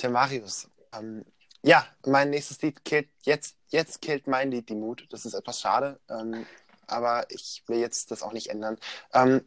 Der 0.00 0.10
Marius. 0.10 0.68
Ähm, 0.92 1.24
ja, 1.62 1.86
mein 2.04 2.30
nächstes 2.30 2.60
Lied 2.60 2.84
killt 2.84 3.08
jetzt, 3.22 3.56
jetzt 3.68 4.02
killt 4.02 4.26
mein 4.26 4.50
Lied 4.50 4.68
die 4.68 4.74
Mut. 4.74 5.06
Das 5.10 5.24
ist 5.24 5.34
etwas 5.34 5.60
schade, 5.60 6.00
ähm, 6.10 6.44
aber 6.88 7.30
ich 7.30 7.62
will 7.68 7.78
jetzt 7.78 8.10
das 8.10 8.22
auch 8.22 8.32
nicht 8.32 8.48
ändern. 8.48 8.78
Ähm, 9.12 9.44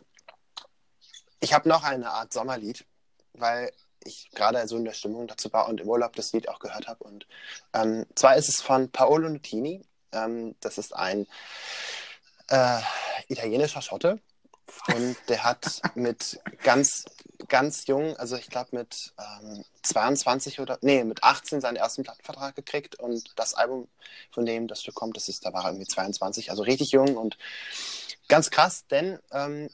ich 1.41 1.53
habe 1.53 1.67
noch 1.67 1.83
eine 1.83 2.09
Art 2.11 2.31
Sommerlied, 2.31 2.85
weil 3.33 3.71
ich 4.05 4.29
gerade 4.31 4.65
so 4.67 4.77
in 4.77 4.85
der 4.85 4.93
Stimmung 4.93 5.27
dazu 5.27 5.51
war 5.51 5.67
und 5.67 5.81
im 5.81 5.89
Urlaub 5.89 6.15
das 6.15 6.31
Lied 6.31 6.47
auch 6.47 6.59
gehört 6.59 6.87
habe. 6.87 7.03
Und 7.03 7.27
ähm, 7.73 8.05
zwar 8.15 8.37
ist 8.37 8.47
es 8.47 8.61
von 8.61 8.89
Paolo 8.91 9.27
Nutini. 9.27 9.83
Ähm, 10.15 10.55
das 10.61 10.77
ist 10.77 10.95
ein 10.95 11.27
äh, 12.49 12.79
italienischer 13.27 13.81
Schotte. 13.81 14.19
Und 14.93 15.15
der 15.29 15.43
hat 15.43 15.81
mit 15.95 16.39
ganz, 16.63 17.05
ganz 17.47 17.85
jung, 17.87 18.17
also 18.17 18.35
ich 18.35 18.49
glaube 18.49 18.75
mit 18.75 19.13
ähm, 19.19 19.63
22 19.83 20.59
oder, 20.59 20.79
nee, 20.81 21.03
mit 21.03 21.23
18 21.23 21.61
seinen 21.61 21.75
ersten 21.75 22.03
Plattenvertrag 22.03 22.55
gekriegt. 22.55 22.99
Und 22.99 23.37
das 23.37 23.53
Album, 23.53 23.87
von 24.31 24.45
dem 24.45 24.67
das 24.67 24.81
Stück 24.81 24.95
kommt, 24.95 25.17
das 25.17 25.29
ist, 25.29 25.45
da 25.45 25.53
war 25.53 25.63
er 25.65 25.69
irgendwie 25.71 25.87
22, 25.87 26.49
also 26.49 26.63
richtig 26.63 26.91
jung 26.91 27.15
und 27.17 27.37
ganz 28.27 28.49
krass, 28.49 28.85
denn 28.87 29.19
ähm, 29.31 29.69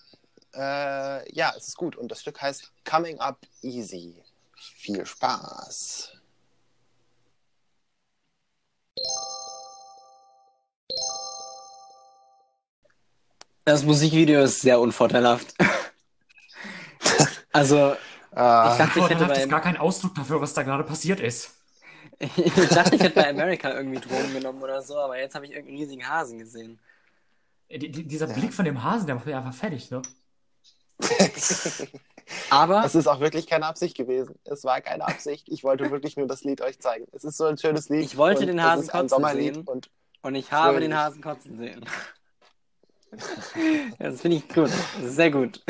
äh, 0.53 1.33
ja, 1.33 1.53
es 1.55 1.67
ist 1.67 1.77
gut. 1.77 1.95
Und 1.95 2.09
das 2.09 2.21
Stück 2.21 2.41
heißt 2.41 2.71
Coming 2.83 3.19
Up 3.19 3.39
Easy. 3.61 4.23
Viel 4.55 5.05
Spaß. 5.05 6.13
Das 13.65 13.83
Musikvideo 13.83 14.41
ist 14.43 14.61
sehr 14.61 14.79
unvorteilhaft. 14.79 15.55
also, 17.53 17.95
Ah, 18.33 18.71
Ich 18.71 18.77
dachte, 18.77 18.99
ich 18.99 19.09
hätte 19.09 19.25
bei, 19.25 19.45
gar 19.45 19.61
keinen 19.61 19.77
Ausdruck 19.77 20.15
dafür, 20.15 20.39
was 20.39 20.53
da 20.53 20.63
gerade 20.63 20.83
passiert 20.85 21.19
ist. 21.19 21.51
ich 22.19 22.69
dachte, 22.69 22.95
ich 22.95 23.01
hätte 23.01 23.15
bei 23.15 23.29
America 23.29 23.73
irgendwie 23.73 23.99
Drogen 23.99 24.33
genommen 24.33 24.61
oder 24.63 24.81
so, 24.81 24.97
aber 24.99 25.19
jetzt 25.19 25.35
habe 25.35 25.45
ich 25.45 25.51
irgendeinen 25.51 25.79
riesigen 25.79 26.07
Hasen 26.07 26.39
gesehen. 26.39 26.79
Äh, 27.67 27.79
Die, 27.79 27.91
die, 27.91 28.07
dieser 28.07 28.27
Ja. 28.27 28.33
Blick 28.33 28.53
von 28.53 28.65
dem 28.65 28.83
Hasen, 28.83 29.05
der 29.05 29.15
macht 29.15 29.25
mich 29.25 29.35
einfach 29.35 29.53
fertig, 29.53 29.91
ne? 29.91 30.01
Aber 32.49 32.85
Es 32.85 32.95
ist 32.95 33.07
auch 33.07 33.19
wirklich 33.19 33.47
keine 33.47 33.65
Absicht 33.65 33.97
gewesen. 33.97 34.35
Es 34.45 34.63
war 34.63 34.79
keine 34.81 35.05
Absicht. 35.05 35.49
Ich 35.49 35.63
wollte 35.63 35.89
wirklich 35.91 36.15
nur 36.15 36.27
das 36.27 36.43
Lied 36.43 36.61
euch 36.61 36.79
zeigen. 36.79 37.05
Es 37.11 37.23
ist 37.23 37.37
so 37.37 37.45
ein 37.45 37.57
schönes 37.57 37.89
Lied. 37.89 38.05
Ich 38.05 38.15
wollte 38.17 38.45
den 38.45 38.61
Hasen 38.63 38.87
kotzen 38.87 39.09
Sommerlied 39.09 39.55
sehen. 39.55 39.63
und 39.67 39.89
Und 40.21 40.35
ich 40.35 40.51
habe 40.51 40.79
den 40.79 40.95
Hasen 40.95 41.21
kotzen 41.21 41.57
sehen. 41.57 41.85
Das 43.99 44.21
finde 44.21 44.37
ich 44.37 44.47
gut. 44.49 44.69
Ist 45.03 45.15
sehr 45.15 45.31
gut. 45.31 45.63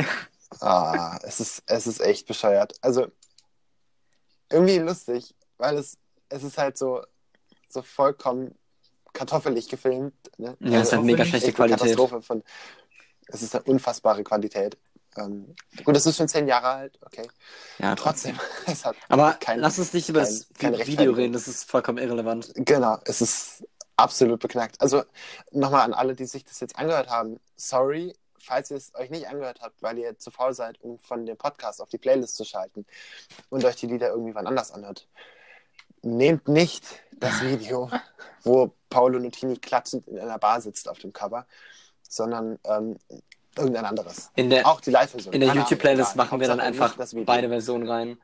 ah, 0.60 1.17
es 1.23 1.39
ist 1.39 1.63
es 1.65 1.88
ist 1.88 2.01
echt 2.01 2.27
bescheuert. 2.27 2.73
Also 2.82 3.08
irgendwie 4.51 4.77
lustig, 4.80 5.34
weil 5.58 5.77
es 5.77 5.97
es 6.30 6.43
ist 6.43 6.58
halt 6.58 6.77
so 6.77 7.04
so 7.69 7.82
vollkommen 7.82 8.56
kartoffelig 9.13 9.67
gefilmt. 9.69 10.13
Ne? 10.38 10.56
Ja, 10.60 10.80
es 10.82 10.91
hat 10.93 11.04
mega 11.04 11.17
auch 11.17 11.25
wenn 11.25 11.30
schlechte 11.30 11.54
Qualität. 11.54 11.80
Katastrophe 11.80 12.21
von. 12.21 12.43
Es 13.27 13.41
ist 13.41 13.56
eine 13.56 13.63
unfassbare 13.63 14.23
Qualität. 14.23 14.77
Ähm, 15.17 15.56
gut, 15.84 15.97
es 15.97 16.06
ist 16.06 16.15
schon 16.17 16.27
zehn 16.30 16.47
Jahre 16.47 16.67
alt, 16.67 16.99
okay. 17.06 17.27
Ja, 17.80 17.95
Trotzdem, 17.95 18.39
es 18.65 18.86
hat 18.86 18.95
Aber 19.10 19.34
kein, 19.34 19.60
lass 19.60 19.77
uns 19.77 19.91
nicht 19.91 20.08
über 20.08 20.25
kein- 20.58 20.71
das 20.77 20.88
Video 20.88 21.12
reden, 21.12 21.34
das 21.34 21.49
ist 21.49 21.69
vollkommen 21.69 21.97
irrelevant. 21.97 22.51
Genau, 22.56 22.97
es 23.04 23.19
ist 23.21 23.63
absolut 23.97 24.39
beknackt. 24.39 24.80
Also 24.82 25.04
nochmal 25.51 25.82
an 25.82 25.93
alle, 25.93 26.15
die 26.15 26.25
sich 26.25 26.43
das 26.43 26.60
jetzt 26.60 26.77
angehört 26.77 27.10
haben. 27.10 27.39
Sorry, 27.56 28.13
falls 28.39 28.71
ihr 28.71 28.77
es 28.77 28.93
euch 28.95 29.10
nicht 29.10 29.27
angehört 29.27 29.60
habt, 29.62 29.82
weil 29.82 29.97
ihr 29.97 30.17
zu 30.17 30.32
faul 30.32 30.54
seid, 30.54 30.82
um 30.82 30.97
von 30.99 31.25
dem 31.25 31.38
Podcast 31.38 31.82
auf 31.82 31.89
die 31.89 31.97
Playlist 31.97 32.36
zu 32.36 32.43
schalten 32.43 32.86
und 33.49 33.63
euch 33.63 33.75
die 33.75 33.88
Lieder 33.88 34.10
irgendwie 34.10 34.36
wann 34.36 34.47
anders 34.47 34.71
anhört. 34.71 35.08
Nehmt 36.01 36.47
nicht 36.47 36.84
das 37.12 37.41
Video, 37.43 37.89
wo 38.43 38.73
Paolo 38.89 39.19
Nutini 39.19 39.58
klatschend 39.58 40.08
in 40.08 40.19
einer 40.19 40.39
Bar 40.39 40.62
sitzt 40.62 40.89
auf 40.89 40.99
dem 40.99 41.13
Cover, 41.13 41.45
sondern 42.08 42.60
ähm, 42.65 42.97
irgendein 43.58 43.86
anderes. 43.86 44.32
In 44.36 44.49
der, 44.49 44.67
Auch 44.67 44.82
die 44.82 44.91
Live-Version. 44.91 45.34
in 45.34 45.41
der 45.41 45.54
YouTube-Playlist 45.54 46.15
machen 46.15 46.39
wir 46.39 46.47
dann 46.47 46.60
einfach 46.60 46.95
beide 47.25 47.49
Versionen 47.49 47.88
rein. 47.88 48.17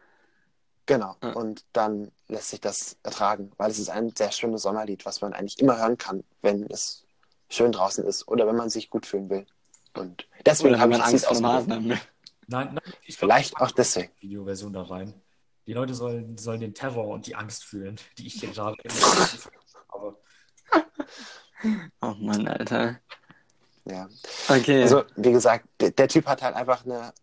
Genau. 0.87 1.15
Ja. 1.21 1.33
Und 1.33 1.65
dann 1.73 2.11
lässt 2.27 2.49
sich 2.49 2.61
das 2.61 2.97
ertragen, 3.03 3.51
weil 3.57 3.69
es 3.69 3.77
ist 3.77 3.89
ein 3.89 4.13
sehr 4.15 4.31
schönes 4.31 4.63
Sommerlied, 4.63 5.05
was 5.05 5.21
man 5.21 5.33
eigentlich 5.33 5.59
immer 5.59 5.77
hören 5.77 5.97
kann, 5.97 6.23
wenn 6.41 6.63
es 6.71 7.05
schön 7.49 7.71
draußen 7.71 8.03
ist 8.05 8.27
oder 8.27 8.47
wenn 8.47 8.55
man 8.55 8.69
sich 8.69 8.89
gut 8.89 9.05
fühlen 9.05 9.29
will. 9.29 9.45
Und 9.93 10.27
deswegen 10.45 10.79
habe 10.79 10.91
man 10.91 11.01
ich 11.01 11.05
Angst 11.05 11.25
vor 11.25 11.53
hat. 11.53 11.67
Nein, 11.67 11.99
nein, 12.47 12.79
ich 13.03 13.17
Vielleicht 13.17 13.55
glaub, 13.55 13.69
auch 13.69 13.71
deswegen. 13.71 14.11
Videoversion 14.19 14.71
da 14.73 14.83
rein. 14.83 15.13
Die 15.65 15.73
Leute 15.73 15.93
sollen, 15.93 16.37
sollen 16.37 16.61
den 16.61 16.73
Terror 16.73 17.07
und 17.07 17.27
die 17.27 17.35
Angst 17.35 17.65
fühlen, 17.65 17.97
die 18.17 18.27
ich 18.27 18.35
hier 18.35 18.49
gerade 18.51 18.77
habe. 19.91 20.17
Oh 22.01 22.13
Mann, 22.19 22.47
Alter. 22.47 23.01
Ja. 23.83 24.07
Okay. 24.47 24.83
Also, 24.83 25.03
wie 25.17 25.31
gesagt, 25.33 25.67
der, 25.81 25.91
der 25.91 26.07
Typ 26.07 26.25
hat 26.27 26.41
halt 26.41 26.55
einfach 26.55 26.85
eine 26.85 27.13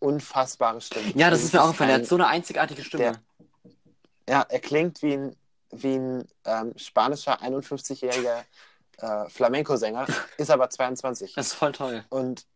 unfassbare 0.00 0.80
Stimme. 0.80 1.12
ja, 1.14 1.30
das 1.30 1.40
Also, 1.40 1.46
ist 1.46 1.52
mir 1.54 1.62
auch 1.62 1.70
gefallen. 1.70 1.90
Er 1.90 1.96
hat 1.96 2.06
so 2.06 2.14
eine 2.14 2.26
einzigartige 2.26 2.82
Stimme. 2.84 3.20
Ja, 4.28 4.42
er 4.48 4.60
klingt 4.60 5.02
wie 5.02 5.14
ein, 5.14 5.36
wie 5.70 5.94
ein 5.94 6.28
ähm, 6.44 6.72
spanischer 6.76 7.40
51-jähriger 7.42 8.44
äh, 8.98 9.28
Flamenco-Sänger, 9.28 10.06
ist 10.36 10.50
aber 10.50 10.68
22. 10.70 11.34
Das 11.34 11.48
ist 11.48 11.54
voll 11.54 11.72
toll. 11.72 12.04
Und 12.10 12.46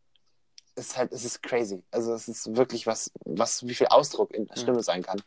es 0.75 0.89
ist 0.89 0.97
halt, 0.97 1.13
es 1.13 1.25
ist 1.25 1.43
crazy. 1.43 1.83
Also 1.91 2.15
es 2.15 2.29
ist 2.29 2.57
wirklich 2.57 2.87
was, 2.87 3.11
was, 3.25 3.67
wie 3.67 3.75
viel 3.75 3.89
Ausdruck 3.89 4.33
in 4.33 4.47
der. 4.47 4.57
Stimme 4.57 4.83
sein 4.83 5.03
kann. 5.03 5.23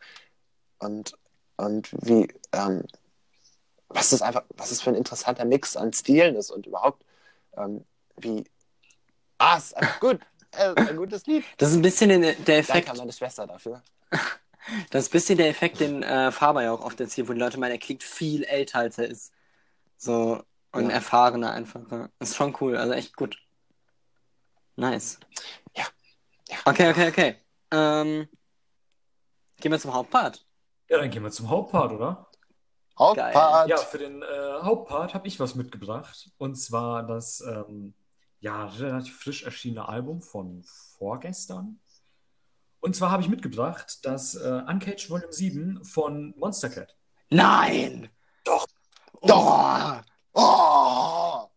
Und, 0.79 1.13
und 1.57 1.89
wie, 2.01 2.27
ähm, 2.51 2.83
was 3.89 4.09
das 4.09 4.21
einfach, 4.21 4.43
was 4.49 4.71
es 4.71 4.81
für 4.81 4.89
ein 4.89 4.95
interessanter 4.95 5.45
Mix 5.45 5.75
an 5.77 5.93
Stilen 5.93 6.35
ist 6.35 6.51
und 6.51 6.65
überhaupt, 6.65 7.03
ähm, 7.57 7.85
wie, 8.17 8.43
ah, 9.37 9.57
es 9.57 9.65
ist 9.67 9.77
einfach 9.77 9.99
gut. 9.99 10.19
Äh, 10.57 10.75
ein 10.89 10.97
gutes 10.97 11.25
Lied. 11.25 11.43
Das 11.57 11.69
ist 11.69 11.75
ein 11.75 11.81
bisschen 11.81 12.09
den, 12.09 12.21
der 12.21 12.33
Danke 12.35 12.59
Effekt. 12.59 12.89
an 12.89 12.97
meine 12.97 13.11
Schwester 13.13 13.47
dafür. 13.47 13.81
Das 14.89 15.03
ist 15.03 15.09
ein 15.09 15.11
bisschen 15.11 15.37
der 15.37 15.49
Effekt, 15.49 15.79
den 15.79 16.01
äh, 16.01 16.31
Faber 16.31 16.63
ja 16.63 16.71
auch 16.71 16.81
oft 16.83 16.99
erzählt, 16.99 17.29
wo 17.29 17.33
die 17.33 17.39
Leute 17.39 17.59
meinen, 17.59 17.73
er 17.73 17.77
klingt 17.77 18.01
viel 18.01 18.43
älter, 18.45 18.79
als 18.79 18.97
er 18.97 19.07
ist. 19.07 19.31
So, 19.95 20.41
und 20.71 20.85
Ja. 20.85 20.95
erfahrener 20.95 21.51
einfach. 21.51 21.81
Ist 22.17 22.35
schon 22.35 22.55
cool, 22.61 22.75
also 22.75 22.93
echt 22.93 23.15
gut. 23.15 23.37
Nice. 24.75 25.19
Ja. 25.75 25.85
Ja. 26.49 26.57
Okay, 26.65 26.89
okay, 26.89 27.09
okay. 27.09 27.35
Ähm, 27.69 28.27
gehen 29.57 29.71
wir 29.71 29.79
zum 29.79 29.93
Hauptpart. 29.93 30.43
Ja, 30.89 30.97
dann 30.97 31.11
gehen 31.11 31.21
wir 31.21 31.31
zum 31.31 31.47
Hauptpart, 31.49 31.91
oder? 31.91 32.27
Hauptpart. 32.97 33.69
Ja, 33.69 33.77
für 33.77 33.99
den 33.99 34.23
äh, 34.23 34.25
Hauptpart 34.61 35.13
habe 35.13 35.27
ich 35.27 35.39
was 35.39 35.53
mitgebracht. 35.53 36.31
Und 36.39 36.55
zwar 36.55 37.03
das 37.03 37.41
ähm, 37.41 37.93
ja, 38.45 38.65
relativ 38.65 39.17
frisch 39.17 39.41
erschienene 39.41 39.89
Album 39.89 40.21
von 40.21 40.63
vorgestern. 40.99 41.79
Und 42.79 42.95
zwar 42.95 43.09
habe 43.09 43.23
ich 43.23 43.27
mitgebracht 43.27 44.05
das 44.05 44.35
äh, 44.35 44.61
Uncaged 44.67 45.09
Volume 45.09 45.33
7 45.33 45.83
von 45.83 46.31
Monster 46.37 46.69
Cat. 46.69 46.95
Nein! 47.31 48.07
Doch. 48.43 48.67
Doch! 49.23 50.03
Oh! 50.33 51.49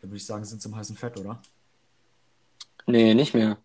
Da 0.00 0.08
würde 0.08 0.16
ich 0.16 0.24
sagen, 0.24 0.46
sind 0.46 0.62
zum 0.62 0.74
heißen 0.74 0.96
Fett, 0.96 1.18
oder? 1.18 1.42
Nee, 2.86 3.12
nicht 3.12 3.34
mehr. 3.34 3.58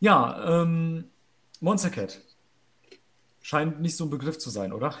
Ja, 0.00 0.62
ähm, 0.62 1.10
Monster 1.60 1.90
Cat. 1.90 2.20
Scheint 3.40 3.80
nicht 3.80 3.96
so 3.96 4.04
ein 4.04 4.10
Begriff 4.10 4.38
zu 4.38 4.50
sein, 4.50 4.72
oder? 4.72 4.94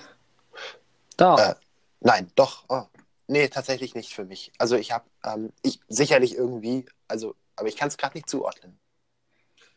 Doch. 1.16 1.38
Äh, 1.38 1.54
Nein, 2.00 2.30
doch. 2.34 2.64
Oh. 2.68 2.84
Nee, 3.26 3.48
tatsächlich 3.48 3.94
nicht 3.94 4.14
für 4.14 4.24
mich. 4.24 4.52
Also 4.58 4.76
ich 4.76 4.92
habe, 4.92 5.04
ähm, 5.24 5.52
ich 5.62 5.80
sicherlich 5.88 6.34
irgendwie, 6.34 6.86
also, 7.08 7.34
aber 7.56 7.68
ich 7.68 7.76
kann 7.76 7.88
es 7.88 7.96
gerade 7.96 8.16
nicht 8.16 8.28
zuordnen. 8.28 8.78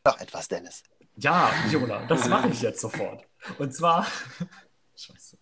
Noch 0.05 0.19
etwas, 0.19 0.47
Dennis. 0.47 0.83
Ja, 1.17 1.51
Viola, 1.67 2.05
das 2.07 2.27
mache 2.29 2.49
ich 2.49 2.61
jetzt 2.61 2.79
sofort. 2.79 3.27
Und 3.59 3.73
zwar, 3.73 4.07
scheiße. 4.95 5.37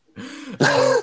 Äh, 0.59 1.01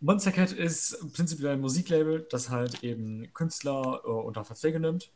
Monster 0.00 0.30
Cat 0.30 0.52
ist 0.52 1.12
prinzipiell 1.12 1.54
ein 1.54 1.60
Musiklabel, 1.60 2.26
das 2.30 2.50
halt 2.50 2.84
eben 2.84 3.32
Künstler 3.34 4.02
äh, 4.04 4.08
unter 4.08 4.44
Verträge 4.44 4.78
nimmt. 4.78 5.10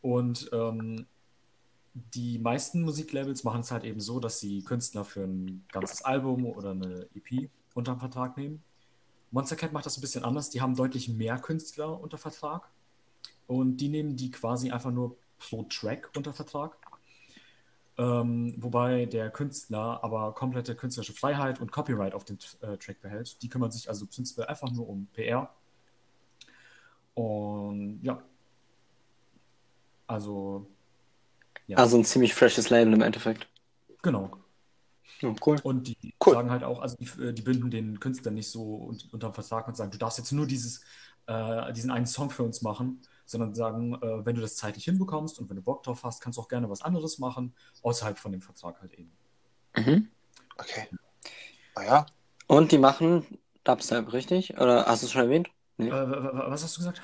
Und 0.00 0.48
ähm, 0.52 1.06
die 1.94 2.38
meisten 2.38 2.82
Musiklabels 2.82 3.44
machen 3.44 3.60
es 3.60 3.70
halt 3.70 3.84
eben 3.84 4.00
so, 4.00 4.18
dass 4.18 4.40
sie 4.40 4.62
Künstler 4.62 5.04
für 5.04 5.24
ein 5.24 5.64
ganzes 5.70 6.02
Album 6.02 6.46
oder 6.46 6.70
eine 6.70 7.06
EP 7.14 7.50
unter 7.74 7.96
Vertrag 7.96 8.36
nehmen. 8.36 8.62
Monster 9.30 9.56
Cat 9.56 9.72
macht 9.72 9.86
das 9.86 9.96
ein 9.96 10.00
bisschen 10.00 10.24
anders. 10.24 10.50
Die 10.50 10.60
haben 10.60 10.74
deutlich 10.74 11.08
mehr 11.08 11.38
Künstler 11.38 12.00
unter 12.00 12.18
Vertrag. 12.18 12.68
Und 13.46 13.78
die 13.78 13.88
nehmen 13.88 14.16
die 14.16 14.30
quasi 14.30 14.70
einfach 14.70 14.90
nur 14.90 15.16
pro 15.38 15.64
Track 15.64 16.10
unter 16.16 16.32
Vertrag. 16.32 16.76
Ähm, 17.98 18.54
wobei 18.58 19.06
der 19.06 19.30
Künstler 19.30 20.02
aber 20.02 20.34
komplette 20.34 20.74
künstlerische 20.74 21.12
Freiheit 21.12 21.60
und 21.60 21.72
Copyright 21.72 22.14
auf 22.14 22.24
den 22.24 22.38
äh, 22.62 22.76
Track 22.78 23.00
behält. 23.02 23.42
Die 23.42 23.48
kümmern 23.48 23.70
sich 23.70 23.88
also 23.88 24.06
prinzipiell 24.06 24.46
einfach 24.46 24.70
nur 24.70 24.88
um 24.88 25.06
PR. 25.12 25.50
Und 27.14 28.00
ja. 28.02 28.22
Also, 30.06 30.66
ja, 31.72 31.78
Also 31.78 31.98
ein 31.98 32.04
ziemlich 32.04 32.34
freshes 32.34 32.70
Label 32.70 32.92
im 32.94 33.02
Endeffekt. 33.02 33.48
genau. 34.02 34.30
Oh, 35.22 35.34
cool. 35.46 35.60
Und 35.62 35.86
die 35.88 36.14
Cool. 36.24 36.34
sagen 36.34 36.50
halt 36.50 36.64
auch, 36.64 36.80
also 36.80 36.96
die, 36.98 37.06
äh, 37.22 37.32
die 37.32 37.42
binden 37.42 37.70
den 37.70 38.00
Künstler 38.00 38.32
nicht 38.32 38.50
so 38.50 38.86
un 38.88 38.98
unter 39.12 39.32
Vertrag 39.32 39.68
und 39.68 39.76
sagen, 39.76 39.90
du 39.92 39.98
darfst 39.98 40.18
jetzt 40.18 40.32
nur 40.32 40.46
dieses, 40.46 40.82
äh, 41.26 41.72
diesen 41.72 41.90
einen 41.92 42.06
Song 42.06 42.30
für 42.30 42.42
uns 42.42 42.62
machen, 42.62 43.00
sondern 43.24 43.54
sagen, 43.54 43.94
äh, 43.94 44.26
wenn 44.26 44.34
du 44.34 44.40
das 44.40 44.56
zeitlich 44.56 44.84
hinbekommst 44.84 45.38
und 45.38 45.48
wenn 45.48 45.56
du 45.56 45.62
Bock 45.62 45.82
drauf 45.84 46.02
hast, 46.04 46.20
kannst 46.20 46.38
du 46.38 46.42
auch 46.42 46.48
gerne 46.48 46.68
was 46.68 46.82
anderes 46.82 47.18
machen, 47.18 47.54
außerhalb 47.82 48.18
von 48.18 48.32
dem 48.32 48.42
Vertrag 48.42 48.80
halt 48.80 48.92
eben. 48.94 49.12
Mhm. 49.76 50.08
Okay. 50.58 50.88
Ah 51.74 51.84
ja. 51.84 52.06
Und 52.48 52.72
die 52.72 52.78
machen 52.78 53.26
Dubstep, 53.64 54.12
richtig? 54.12 54.58
Oder 54.58 54.86
hast 54.86 55.02
du 55.02 55.06
es 55.06 55.12
schon 55.12 55.22
erwähnt? 55.22 55.48
Äh, 55.78 55.90
wa- 55.90 56.10
wa- 56.34 56.50
was 56.50 56.64
hast 56.64 56.76
du 56.76 56.80
gesagt? 56.80 57.02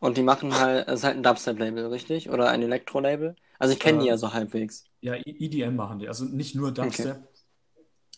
Und 0.00 0.16
die 0.16 0.22
machen 0.22 0.54
halt, 0.58 0.88
es 0.88 1.00
ist 1.00 1.04
halt 1.04 1.16
ein 1.16 1.22
Dubstep-Label, 1.22 1.86
richtig? 1.86 2.30
Oder 2.30 2.48
ein 2.50 2.62
Elektro-Label? 2.62 3.36
Also 3.58 3.74
ich 3.74 3.80
kenne 3.80 3.98
die 3.98 4.06
Äh, 4.06 4.10
ja 4.10 4.18
so 4.18 4.32
halbwegs. 4.32 4.84
Ja, 5.00 5.14
EDM 5.14 5.76
machen 5.76 5.98
die, 5.98 6.08
also 6.08 6.24
nicht 6.24 6.54
nur 6.54 6.72
Dubstep. 6.72 7.18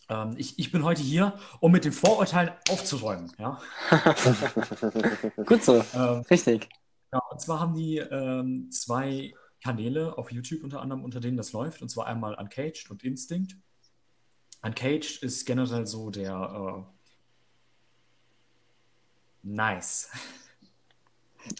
Ähm, 0.08 0.34
ich, 0.36 0.58
ich 0.58 0.72
bin 0.72 0.84
heute 0.84 1.02
hier, 1.02 1.38
um 1.60 1.72
mit 1.72 1.84
den 1.84 1.92
Vorurteilen 1.92 2.52
aufzuräumen. 2.68 3.32
Ja? 3.38 3.60
Gut 5.46 5.62
so, 5.62 5.84
Ähm, 5.94 6.22
richtig. 6.30 6.68
Ja, 7.12 7.20
und 7.30 7.40
zwar 7.40 7.60
haben 7.60 7.74
die 7.74 7.98
ähm, 7.98 8.70
zwei 8.70 9.34
Kanäle 9.62 10.16
auf 10.16 10.30
YouTube 10.30 10.62
unter 10.62 10.80
anderem, 10.80 11.04
unter 11.04 11.20
denen 11.20 11.36
das 11.36 11.52
läuft. 11.52 11.82
Und 11.82 11.88
zwar 11.88 12.06
einmal 12.06 12.34
Uncaged 12.34 12.90
und 12.90 13.02
Instinct. 13.02 13.56
Uncaged 14.62 15.22
ist 15.22 15.46
generell 15.46 15.86
so 15.86 16.10
der 16.10 16.86
äh, 16.86 16.92
Nice. 19.42 20.10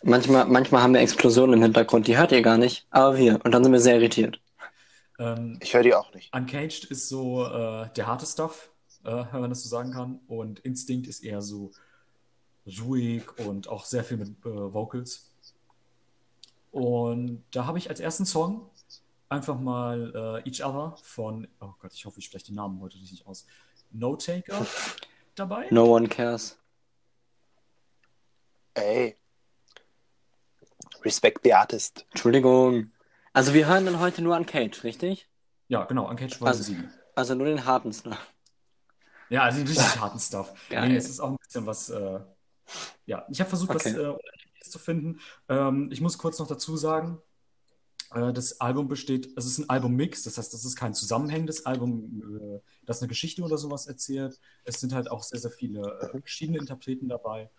Manchmal, 0.03 0.47
manchmal 0.47 0.83
haben 0.83 0.95
wir 0.95 1.01
Explosionen 1.01 1.55
im 1.55 1.62
Hintergrund, 1.62 2.07
die 2.07 2.16
hört 2.16 2.33
ihr 2.33 2.43
gar 2.43 2.59
nicht, 2.59 2.87
aber 2.90 3.16
wir. 3.16 3.40
Und 3.45 3.53
dann 3.53 3.64
sind 3.64 3.73
wir 3.73 3.81
sehr 3.81 3.97
irritiert. 3.97 4.40
Ähm, 5.19 5.59
Ich 5.62 5.75
höre 5.75 5.83
die 5.83 5.95
auch 5.95 6.12
nicht. 6.14 6.35
Uncaged 6.35 6.85
ist 6.85 7.09
so 7.09 7.45
äh, 7.47 7.88
der 7.95 8.07
harte 8.07 8.27
Stuff, 8.27 8.71
äh, 9.05 9.25
wenn 9.33 9.40
man 9.40 9.51
das 9.51 9.62
so 9.62 9.69
sagen 9.69 9.93
kann. 9.93 10.21
Und 10.27 10.61
Instinct 10.61 11.07
ist 11.09 11.25
eher 11.25 11.43
so 11.43 11.73
ruhig 12.83 13.25
und 13.38 13.69
auch 13.69 13.85
sehr 13.85 14.05
viel 14.05 14.16
mit 14.16 14.29
äh, 14.45 14.73
Vocals. 14.75 15.33
Und 16.71 17.43
da 17.51 17.66
habe 17.66 17.79
ich 17.79 17.90
als 17.90 18.01
ersten 18.01 18.27
Song 18.27 18.71
einfach 19.29 19.59
mal 19.59 20.43
äh, 20.45 20.49
Each 20.49 20.64
Other 20.64 20.97
von, 21.03 21.49
oh 21.61 21.73
Gott, 21.81 21.93
ich 21.95 22.05
hoffe, 22.05 22.19
ich 22.21 22.27
spreche 22.27 22.47
den 22.47 22.57
Namen 22.57 22.81
heute 22.81 22.97
richtig 22.97 23.27
aus, 23.27 23.47
No 23.90 24.14
Taker 24.16 24.66
dabei. 25.35 25.66
No 25.71 25.85
one 25.85 26.09
cares. 26.09 26.57
Ey. 28.75 29.19
Respect 31.04 31.40
the 31.44 31.54
artist. 31.54 32.06
Entschuldigung. 32.10 32.92
Also 33.32 33.54
wir 33.54 33.66
hören 33.66 33.84
dann 33.86 34.00
heute 34.00 34.22
nur 34.22 34.36
an 34.36 34.46
Cage, 34.46 34.82
richtig? 34.84 35.28
Ja, 35.68 35.84
genau, 35.84 36.08
Uncaged 36.08 36.40
Volume 36.40 36.50
Also- 36.50 36.62
7. 36.64 36.90
Also 37.14 37.34
nur 37.34 37.46
den 37.46 37.64
harten 37.64 37.92
Stuff. 37.92 38.32
Ja, 39.28 39.42
also 39.42 39.58
den 39.58 39.66
richtig 39.68 39.84
harten 40.00 40.18
Stuff. 40.18 40.52
Geil. 40.70 40.88
Nee, 40.88 40.96
es 40.96 41.08
ist 41.08 41.20
auch 41.20 41.30
ein 41.30 41.36
bisschen 41.44 41.66
was. 41.66 41.90
Äh, 41.90 42.20
ja, 43.06 43.26
ich 43.30 43.40
habe 43.40 43.48
versucht, 43.48 43.70
was 43.74 43.86
Okay. 43.86 43.96
äh, 43.96 44.06
Unterschiedliches 44.08 44.70
zu 44.70 44.78
finden. 44.78 45.20
Ähm, 45.48 45.88
ich 45.92 46.00
muss 46.00 46.18
kurz 46.18 46.38
noch 46.38 46.46
dazu 46.46 46.76
sagen, 46.76 47.20
äh, 48.14 48.32
das 48.32 48.60
Album 48.60 48.88
besteht, 48.88 49.28
es 49.36 49.46
ist 49.46 49.58
ein 49.58 49.68
Albummix, 49.68 50.22
das 50.22 50.38
heißt, 50.38 50.52
das 50.54 50.64
ist 50.64 50.76
kein 50.76 50.94
zusammenhängendes 50.94 51.66
Album, 51.66 52.40
äh, 52.40 52.60
das 52.86 53.00
eine 53.00 53.08
Geschichte 53.08 53.42
oder 53.42 53.58
sowas 53.58 53.86
erzählt. 53.86 54.40
Es 54.64 54.80
sind 54.80 54.92
halt 54.94 55.10
auch 55.10 55.22
sehr, 55.22 55.40
sehr 55.40 55.50
viele 55.50 55.80
äh, 56.00 56.08
verschiedene 56.20 56.58
Interpreten 56.58 57.08
dabei. 57.08 57.50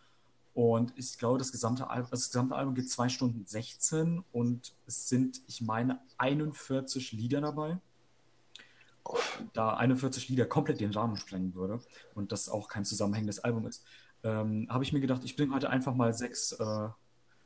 Und 0.54 0.94
ich 0.98 1.18
glaube, 1.18 1.38
das 1.38 1.52
gesamte 1.52 1.90
Album, 1.90 2.10
das 2.12 2.28
gesamte 2.28 2.56
Album 2.56 2.76
geht 2.76 2.90
2 2.90 3.10
Stunden 3.10 3.46
16 3.46 4.24
und 4.32 4.74
es 4.86 5.08
sind, 5.08 5.42
ich 5.48 5.62
meine, 5.62 6.00
41 6.18 7.14
Lieder 7.14 7.42
dabei 7.42 7.80
da 9.54 9.76
41 9.76 10.30
Lieder 10.30 10.46
komplett 10.46 10.80
den 10.80 10.92
Rahmen 10.92 11.18
sprengen 11.18 11.56
würde 11.56 11.80
und 12.14 12.32
das 12.32 12.50
auch 12.50 12.68
kein 12.68 12.86
zusammenhängendes 12.86 13.40
Album 13.40 13.68
ist, 13.68 13.84
ähm, 14.24 14.68
habe 14.70 14.84
ich 14.84 14.94
mir 14.94 15.00
gedacht, 15.00 15.24
ich 15.24 15.36
bringe 15.36 15.54
heute 15.54 15.70
einfach 15.70 15.96
mal 15.96 16.14
sechs 16.14 16.54
äh, 16.54 16.90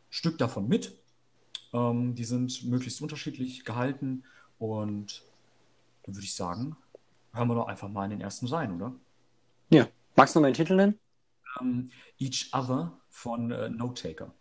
Stück 0.09 0.37
davon 0.37 0.67
mit. 0.67 0.97
Ähm, 1.73 2.15
die 2.15 2.25
sind 2.25 2.63
möglichst 2.65 3.01
unterschiedlich 3.01 3.63
gehalten 3.63 4.23
und 4.59 5.23
dann 6.03 6.15
würde 6.15 6.25
ich 6.25 6.35
sagen, 6.35 6.75
hören 7.33 7.47
wir 7.47 7.55
doch 7.55 7.67
einfach 7.67 7.89
mal 7.89 8.05
in 8.05 8.11
den 8.11 8.21
ersten 8.21 8.47
rein, 8.47 8.75
oder? 8.75 8.93
Ja. 9.69 9.87
Magst 10.15 10.35
du 10.35 10.39
noch 10.39 10.47
den 10.47 10.53
Titel 10.53 10.75
nennen? 10.75 10.99
Ähm, 11.59 11.91
Each 12.17 12.49
Other 12.53 12.99
von 13.09 13.51
äh, 13.51 13.69
Note 13.69 14.01
Taker. 14.01 14.33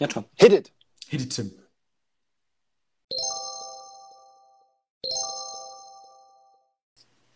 Ja, 0.00 0.06
top. 0.06 0.28
Hit 0.36 0.52
it. 0.52 0.72
Hit 1.08 1.22
it, 1.22 1.34
Tim. 1.34 1.52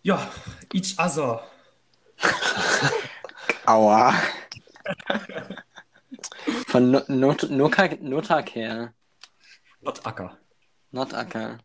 Ja, 0.02 0.30
Each 0.72 0.98
Other. 0.98 1.42
Aua. 3.66 4.14
Von 6.68 6.90
no 6.90 7.00
Not 7.08 7.50
Noka 7.50 7.88
Notakare. 8.00 8.92
Not 9.80 10.06
Acker. 10.06 10.36
Not 10.90 11.14
Acker. 11.14 11.58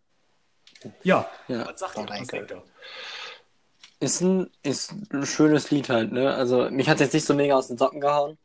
Ja, 1.04 1.30
Ja. 1.48 1.66
was 1.68 1.80
sagt 1.80 1.98
ihr? 1.98 2.04
Not 2.04 2.12
Was 2.22 2.28
denkt 2.28 2.52
ihr? 2.52 2.64
Ist 4.02 4.22
ein, 4.22 4.50
ist 4.64 4.94
ein 5.12 5.26
schönes 5.26 5.72
Lied 5.72 5.90
halt, 5.90 6.12
ne? 6.14 6.34
Also 6.34 6.70
mich 6.70 6.88
hat 6.90 7.00
jetzt 7.02 7.14
nicht 7.14 7.26
so 7.26 7.34
mega 7.34 7.56
aus 7.56 7.68
den 7.68 7.78
Socken 7.78 8.00
gehauen. 8.00 8.38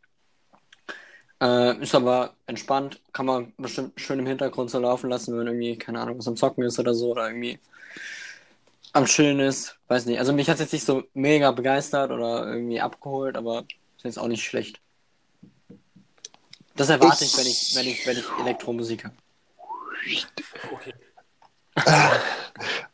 Äh, 1.40 1.80
ist 1.82 1.94
aber 1.94 2.34
entspannt, 2.46 3.00
kann 3.12 3.26
man 3.26 3.52
bestimmt 3.56 4.00
schön 4.00 4.18
im 4.18 4.26
Hintergrund 4.26 4.70
so 4.70 4.78
laufen 4.80 5.10
lassen, 5.10 5.38
wenn 5.38 5.46
irgendwie, 5.46 5.76
keine 5.76 6.00
Ahnung, 6.00 6.18
was 6.18 6.26
am 6.28 6.36
Zocken 6.36 6.64
ist 6.64 6.78
oder 6.78 6.94
so, 6.94 7.10
oder 7.12 7.26
irgendwie 7.28 7.58
am 8.92 9.06
schön 9.06 9.38
ist. 9.40 9.78
Weiß 9.88 10.06
nicht. 10.06 10.18
Also 10.18 10.32
mich 10.32 10.48
hat 10.48 10.54
es 10.54 10.60
jetzt 10.62 10.72
nicht 10.72 10.86
so 10.86 11.04
mega 11.14 11.50
begeistert 11.52 12.10
oder 12.10 12.46
irgendwie 12.52 12.80
abgeholt, 12.80 13.36
aber 13.36 13.60
ist 13.96 14.04
jetzt 14.04 14.18
auch 14.18 14.28
nicht 14.28 14.44
schlecht. 14.44 14.80
Das 16.76 16.88
erwarte 16.88 17.24
ich, 17.24 17.32
Ich- 17.32 17.38
wenn 17.38 17.46
ich, 17.46 17.76
wenn 17.76 17.86
ich, 17.86 18.06
wenn 18.06 18.18
ich 18.18 18.40
Elektromusik 18.40 19.04
habe. 19.04 19.14
Okay. 20.72 20.94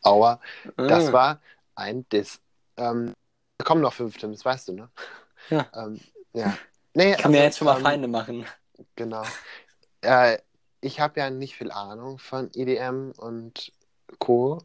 Aua. 0.03 0.39
Das 0.77 1.07
Ah. 1.07 1.13
war 1.13 1.41
ein 1.75 2.07
Diss. 2.09 2.39
Ähm, 2.77 3.13
da 3.57 3.65
kommen 3.65 3.81
noch 3.81 3.93
fünf 3.93 4.17
das 4.17 4.45
weißt 4.45 4.69
du, 4.69 4.73
ne? 4.73 4.89
Ja. 5.49 5.67
Ähm, 5.75 5.99
ja. 6.33 6.57
Nee, 6.93 7.11
Ich 7.11 7.17
kann 7.17 7.31
mir 7.31 7.37
also, 7.37 7.45
jetzt 7.45 7.57
schon 7.57 7.65
mal 7.65 7.77
ähm, 7.77 7.83
Feinde 7.83 8.07
machen. 8.07 8.45
Genau. 8.95 9.23
Äh, 10.01 10.39
ich 10.81 10.99
habe 10.99 11.19
ja 11.19 11.29
nicht 11.29 11.55
viel 11.55 11.71
Ahnung 11.71 12.17
von 12.17 12.49
EDM 12.53 13.11
und 13.17 13.71
Co. 14.19 14.63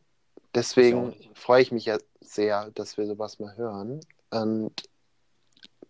Deswegen 0.54 1.14
freue 1.34 1.60
ich 1.60 1.70
mich 1.70 1.84
ja 1.84 1.98
sehr, 2.20 2.70
dass 2.70 2.96
wir 2.96 3.06
sowas 3.06 3.38
mal 3.38 3.56
hören. 3.56 4.00
Und 4.30 4.88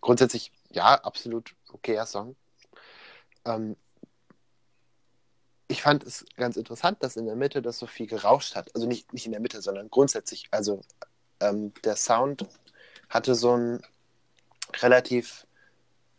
grundsätzlich, 0.01 0.51
ja, 0.71 0.95
absolut 0.95 1.55
okayer 1.71 2.05
Song. 2.05 2.35
Ähm, 3.45 3.77
ich 5.69 5.81
fand 5.81 6.03
es 6.03 6.25
ganz 6.35 6.57
interessant, 6.57 7.03
dass 7.03 7.15
in 7.15 7.25
der 7.25 7.35
Mitte 7.35 7.61
das 7.61 7.77
so 7.77 7.87
viel 7.87 8.07
gerauscht 8.07 8.55
hat. 8.55 8.73
Also 8.75 8.87
nicht, 8.87 9.13
nicht 9.13 9.25
in 9.25 9.31
der 9.31 9.41
Mitte, 9.41 9.61
sondern 9.61 9.89
grundsätzlich. 9.89 10.47
Also 10.51 10.81
ähm, 11.39 11.73
der 11.83 11.95
Sound 11.95 12.45
hatte 13.09 13.35
so 13.35 13.53
einen 13.53 13.81
relativ 14.81 15.45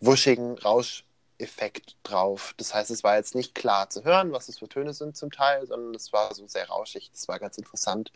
wuschigen 0.01 0.59
Rauscheffekt 0.59 1.97
drauf. 2.03 2.55
Das 2.57 2.75
heißt, 2.75 2.91
es 2.91 3.05
war 3.05 3.17
jetzt 3.17 3.35
nicht 3.35 3.55
klar 3.55 3.91
zu 3.91 4.05
hören, 4.05 4.33
was 4.33 4.49
es 4.49 4.59
für 4.59 4.69
Töne 4.69 4.95
sind 4.95 5.17
zum 5.17 5.31
Teil, 5.31 5.67
sondern 5.67 5.95
es 5.95 6.13
war 6.13 6.35
so 6.35 6.47
sehr 6.47 6.69
rauschig. 6.69 7.11
Das 7.13 7.29
war 7.29 7.39
ganz 7.39 7.59
interessant, 7.59 8.13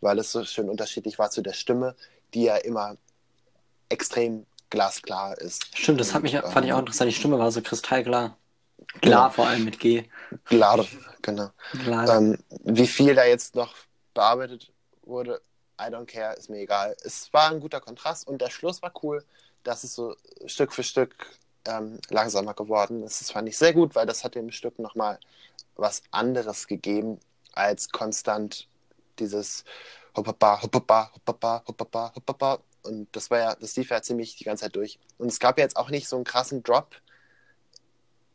weil 0.00 0.18
es 0.18 0.32
so 0.32 0.44
schön 0.44 0.68
unterschiedlich 0.68 1.18
war 1.18 1.30
zu 1.30 1.42
der 1.42 1.52
Stimme, 1.52 1.96
die 2.34 2.44
ja 2.44 2.56
immer 2.56 2.96
extrem 3.88 4.46
glasklar 4.70 5.38
ist. 5.38 5.76
Stimmt, 5.76 6.00
das 6.00 6.14
hat 6.14 6.22
mich, 6.22 6.36
fand 6.36 6.66
ich 6.66 6.72
auch 6.72 6.78
ähm, 6.78 6.80
interessant. 6.80 7.10
Die 7.10 7.14
Stimme 7.14 7.38
war 7.38 7.50
so 7.50 7.60
kristallklar. 7.60 8.36
Klar, 9.02 9.30
vor 9.30 9.46
allem 9.46 9.64
mit 9.64 9.78
G. 9.78 10.04
Klar, 10.44 10.86
genau. 11.22 11.50
Klar. 11.82 12.16
Ähm, 12.16 12.38
wie 12.64 12.86
viel 12.86 13.14
da 13.14 13.24
jetzt 13.24 13.54
noch 13.54 13.74
bearbeitet 14.14 14.72
wurde, 15.02 15.40
I 15.80 15.90
don't 15.90 16.06
care, 16.06 16.34
ist 16.36 16.50
mir 16.50 16.58
egal. 16.58 16.96
Es 17.02 17.32
war 17.32 17.50
ein 17.50 17.60
guter 17.60 17.80
Kontrast 17.80 18.28
und 18.28 18.40
der 18.40 18.50
Schluss 18.50 18.82
war 18.82 18.92
cool. 19.02 19.24
Das 19.62 19.84
ist 19.84 19.94
so 19.94 20.14
Stück 20.46 20.72
für 20.72 20.82
Stück 20.82 21.26
ähm, 21.66 21.98
langsamer 22.10 22.54
geworden. 22.54 23.02
Das 23.02 23.20
ist, 23.20 23.32
fand 23.32 23.48
ich 23.48 23.56
sehr 23.56 23.72
gut, 23.72 23.94
weil 23.94 24.06
das 24.06 24.24
hat 24.24 24.34
dem 24.34 24.50
Stück 24.50 24.78
nochmal 24.78 25.18
was 25.76 26.02
anderes 26.10 26.66
gegeben 26.66 27.18
als 27.52 27.88
konstant 27.90 28.68
dieses 29.18 29.64
Hoppapa, 30.16 30.62
Hoppapa, 30.62 31.10
Hoppapa, 31.14 31.62
Hoppapa, 31.66 32.12
Hoppapa. 32.14 32.58
Und 32.82 33.08
das 33.14 33.30
war 33.30 33.38
ja, 33.38 33.54
das 33.54 33.76
lief 33.76 33.90
ja 33.90 34.02
ziemlich 34.02 34.36
die 34.36 34.44
ganze 34.44 34.64
Zeit 34.64 34.76
durch. 34.76 34.98
Und 35.18 35.28
es 35.28 35.38
gab 35.38 35.58
jetzt 35.58 35.76
auch 35.76 35.90
nicht 35.90 36.08
so 36.08 36.16
einen 36.16 36.24
krassen 36.24 36.62
Drop, 36.62 36.96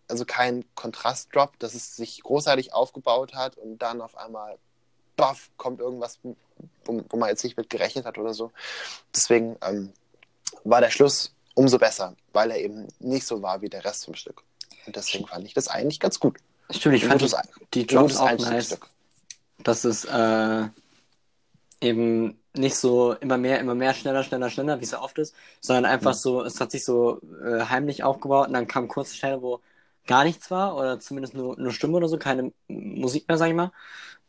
also 0.07 0.25
kein 0.25 0.63
Kontrast-Drop, 0.75 1.57
dass 1.59 1.73
es 1.73 1.95
sich 1.95 2.21
großartig 2.21 2.73
aufgebaut 2.73 3.33
hat 3.33 3.57
und 3.57 3.79
dann 3.79 4.01
auf 4.01 4.15
einmal, 4.15 4.57
baff, 5.15 5.49
kommt 5.57 5.79
irgendwas, 5.79 6.19
wo, 6.85 7.01
wo 7.09 7.17
man 7.17 7.29
jetzt 7.29 7.43
nicht 7.43 7.57
mit 7.57 7.69
gerechnet 7.69 8.05
hat 8.05 8.17
oder 8.17 8.33
so. 8.33 8.51
Deswegen 9.15 9.57
ähm, 9.61 9.93
war 10.63 10.81
der 10.81 10.91
Schluss 10.91 11.33
umso 11.55 11.77
besser, 11.79 12.15
weil 12.33 12.51
er 12.51 12.59
eben 12.59 12.87
nicht 12.99 13.25
so 13.27 13.41
war 13.41 13.61
wie 13.61 13.69
der 13.69 13.85
Rest 13.85 14.05
vom 14.05 14.15
Stück. 14.15 14.43
Und 14.85 14.95
deswegen 14.95 15.27
fand 15.27 15.45
ich 15.45 15.53
das 15.53 15.67
eigentlich 15.67 15.99
ganz 15.99 16.19
gut. 16.19 16.37
Stimmt, 16.71 16.95
ich 16.95 17.03
Ein 17.03 17.09
fand 17.09 17.21
gutes, 17.21 17.35
die, 17.73 17.87
die 17.87 17.95
gutes 17.95 18.17
auch 18.17 18.37
nice. 18.39 18.47
Einstiegsstück. 18.47 18.89
dass 19.63 19.83
es 19.85 20.05
äh, 20.05 20.67
eben 21.81 22.39
nicht 22.53 22.75
so 22.77 23.13
immer 23.13 23.37
mehr, 23.37 23.59
immer 23.59 23.75
mehr, 23.75 23.93
schneller, 23.93 24.23
schneller, 24.23 24.49
schneller, 24.49 24.79
wie 24.79 24.83
es 24.85 24.91
ja 24.91 25.01
oft 25.01 25.17
ist, 25.19 25.35
sondern 25.61 25.85
einfach 25.85 26.11
Mhm. 26.11 26.17
so, 26.17 26.43
es 26.43 26.59
hat 26.61 26.71
sich 26.71 26.85
so 26.85 27.19
äh, 27.43 27.65
heimlich 27.65 28.03
aufgebaut 28.03 28.47
und 28.47 28.53
dann 28.53 28.67
kam 28.67 28.87
kurze 28.87 29.15
Stelle, 29.15 29.41
wo 29.41 29.61
gar 30.07 30.23
nichts 30.23 30.51
war 30.51 30.75
oder 30.77 30.99
zumindest 30.99 31.33
nur, 31.33 31.57
nur 31.59 31.71
Stimme 31.73 31.97
oder 31.97 32.07
so, 32.09 32.17
keine 32.17 32.53
Musik 32.67 33.27
mehr, 33.27 33.37
sag 33.37 33.49
ich 33.49 33.55
mal. 33.55 33.71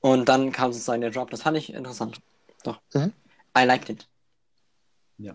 Und 0.01 0.29
dann 0.29 0.53
kam 0.53 0.73
sozusagen 0.73 1.01
der 1.03 1.11
Drop. 1.11 1.31
Das 1.31 1.43
fand 1.43 1.57
ich 1.59 1.73
interessant. 1.73 2.21
Doch. 2.67 2.81
Mhm. 2.95 3.13
I 3.57 3.65
liked 3.65 3.89
it. 3.89 4.09
Ja. 5.19 5.35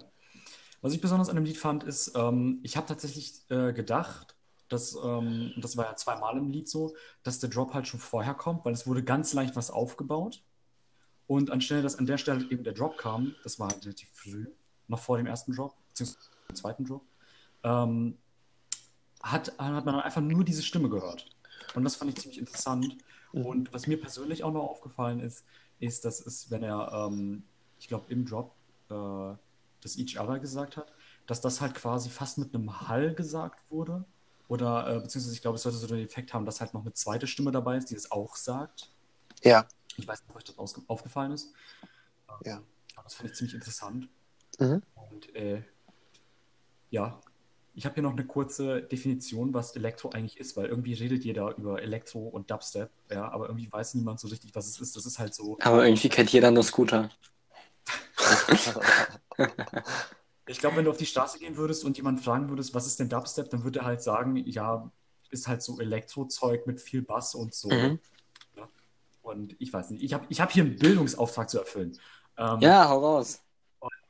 Was 0.81 0.93
ich 0.93 1.01
besonders 1.01 1.29
an 1.29 1.35
dem 1.35 1.45
Lied 1.45 1.57
fand, 1.57 1.83
ist, 1.83 2.13
ähm, 2.15 2.59
ich 2.63 2.75
habe 2.75 2.87
tatsächlich 2.87 3.49
äh, 3.49 3.71
gedacht, 3.71 4.35
dass, 4.67 4.95
ähm, 4.95 5.53
und 5.55 5.63
das 5.63 5.77
war 5.77 5.85
ja 5.85 5.95
zweimal 5.95 6.37
im 6.37 6.49
Lied 6.49 6.67
so, 6.67 6.95
dass 7.23 7.39
der 7.39 7.49
Drop 7.49 7.73
halt 7.73 7.87
schon 7.87 7.99
vorher 7.99 8.33
kommt, 8.33 8.65
weil 8.65 8.73
es 8.73 8.85
wurde 8.87 9.03
ganz 9.03 9.33
leicht 9.33 9.55
was 9.55 9.71
aufgebaut. 9.71 10.43
Und 11.27 11.49
anstelle, 11.49 11.81
dass 11.81 11.97
an 11.97 12.05
der 12.05 12.17
Stelle 12.17 12.45
eben 12.49 12.63
der 12.63 12.73
Drop 12.73 12.97
kam, 12.97 13.35
das 13.43 13.57
war 13.59 13.69
halt 13.69 13.85
relativ 13.85 14.09
früh, 14.11 14.47
noch 14.87 14.99
vor 14.99 15.15
dem 15.17 15.27
ersten 15.27 15.53
Drop, 15.53 15.75
beziehungsweise 15.87 16.29
dem 16.49 16.55
zweiten 16.55 16.85
Drop, 16.85 17.05
ähm, 17.63 18.17
hat, 19.23 19.57
hat 19.57 19.85
man 19.85 19.93
dann 19.93 20.01
einfach 20.01 20.21
nur 20.21 20.43
diese 20.43 20.63
Stimme 20.63 20.89
gehört. 20.89 21.27
Und 21.73 21.85
das 21.85 21.95
fand 21.95 22.11
ich 22.11 22.17
ziemlich 22.17 22.39
interessant. 22.39 22.97
Mhm. 23.31 23.45
Und 23.45 23.73
was 23.73 23.87
mir 23.87 23.99
persönlich 24.01 24.43
auch 24.43 24.51
noch 24.51 24.63
aufgefallen 24.63 25.21
ist, 25.21 25.45
ist, 25.81 26.05
dass 26.05 26.25
es, 26.25 26.49
wenn 26.51 26.63
er, 26.63 26.91
ähm, 26.93 27.43
ich 27.79 27.87
glaube, 27.87 28.05
im 28.09 28.25
Drop 28.25 28.53
äh, 28.89 29.35
das 29.81 29.97
Each 29.97 30.19
Other 30.19 30.39
gesagt 30.39 30.77
hat, 30.77 30.91
dass 31.27 31.41
das 31.41 31.61
halt 31.61 31.75
quasi 31.75 32.09
fast 32.09 32.37
mit 32.37 32.53
einem 32.53 32.87
Hall 32.87 33.13
gesagt 33.13 33.59
wurde. 33.69 34.05
Oder, 34.47 34.87
äh, 34.87 34.99
beziehungsweise 34.99 35.33
ich 35.33 35.41
glaube, 35.41 35.55
es 35.55 35.63
sollte 35.63 35.77
so 35.77 35.87
den 35.87 36.05
Effekt 36.05 36.33
haben, 36.33 36.45
dass 36.45 36.59
halt 36.61 36.73
noch 36.73 36.81
eine 36.81 36.93
zweite 36.93 37.25
Stimme 37.25 37.51
dabei 37.51 37.77
ist, 37.77 37.89
die 37.89 37.95
das 37.95 38.11
auch 38.11 38.35
sagt. 38.35 38.91
Ja, 39.43 39.67
Ich 39.97 40.07
weiß 40.07 40.21
nicht, 40.21 40.29
ob 40.29 40.35
euch 40.37 40.43
das 40.43 40.89
aufgefallen 40.89 41.31
ist. 41.31 41.53
Ja. 42.45 42.61
Aber 42.95 43.03
das 43.03 43.13
finde 43.13 43.31
ich 43.31 43.37
ziemlich 43.37 43.55
interessant. 43.55 44.09
Mhm. 44.59 44.83
Und 45.09 45.35
äh, 45.35 45.63
ja, 46.89 47.19
ich 47.73 47.85
habe 47.85 47.95
hier 47.95 48.03
noch 48.03 48.11
eine 48.11 48.25
kurze 48.25 48.81
Definition, 48.81 49.53
was 49.53 49.75
Elektro 49.75 50.09
eigentlich 50.09 50.37
ist, 50.39 50.57
weil 50.57 50.65
irgendwie 50.65 50.93
redet 50.93 51.23
jeder 51.23 51.55
über 51.57 51.81
Elektro 51.81 52.27
und 52.27 52.51
Dubstep, 52.51 52.89
ja, 53.09 53.29
aber 53.29 53.47
irgendwie 53.47 53.71
weiß 53.71 53.93
niemand 53.95 54.19
so 54.19 54.27
richtig, 54.27 54.53
was 54.55 54.67
es 54.67 54.79
ist. 54.79 54.95
Das 54.95 55.05
ist 55.05 55.19
halt 55.19 55.33
so. 55.33 55.57
Aber 55.61 55.85
irgendwie 55.85 56.09
kennt 56.09 56.31
jeder 56.31 56.51
nur 56.51 56.63
Scooter. 56.63 57.09
Ich 60.47 60.59
glaube, 60.59 60.75
wenn 60.75 60.85
du 60.85 60.91
auf 60.91 60.97
die 60.97 61.05
Straße 61.05 61.39
gehen 61.39 61.55
würdest 61.55 61.85
und 61.85 61.95
jemand 61.97 62.19
fragen 62.19 62.49
würdest, 62.49 62.73
was 62.73 62.85
ist 62.85 62.99
denn 62.99 63.07
Dubstep, 63.07 63.49
dann 63.51 63.63
würde 63.63 63.79
er 63.79 63.85
halt 63.85 64.01
sagen, 64.01 64.35
ja, 64.35 64.91
ist 65.29 65.47
halt 65.47 65.61
so 65.61 65.79
Elektrozeug 65.79 66.67
mit 66.67 66.81
viel 66.81 67.03
Bass 67.03 67.35
und 67.35 67.53
so. 67.53 67.69
Mhm. 67.69 67.99
Ja. 68.57 68.67
Und 69.21 69.55
ich 69.59 69.71
weiß 69.71 69.91
nicht, 69.91 70.03
ich 70.03 70.13
habe 70.13 70.25
ich 70.27 70.41
hab 70.41 70.51
hier 70.51 70.63
einen 70.63 70.75
Bildungsauftrag 70.75 71.49
zu 71.49 71.59
erfüllen. 71.59 71.97
Ähm, 72.37 72.59
Ja, 72.59 72.89
hau 72.89 72.99
raus. 72.99 73.41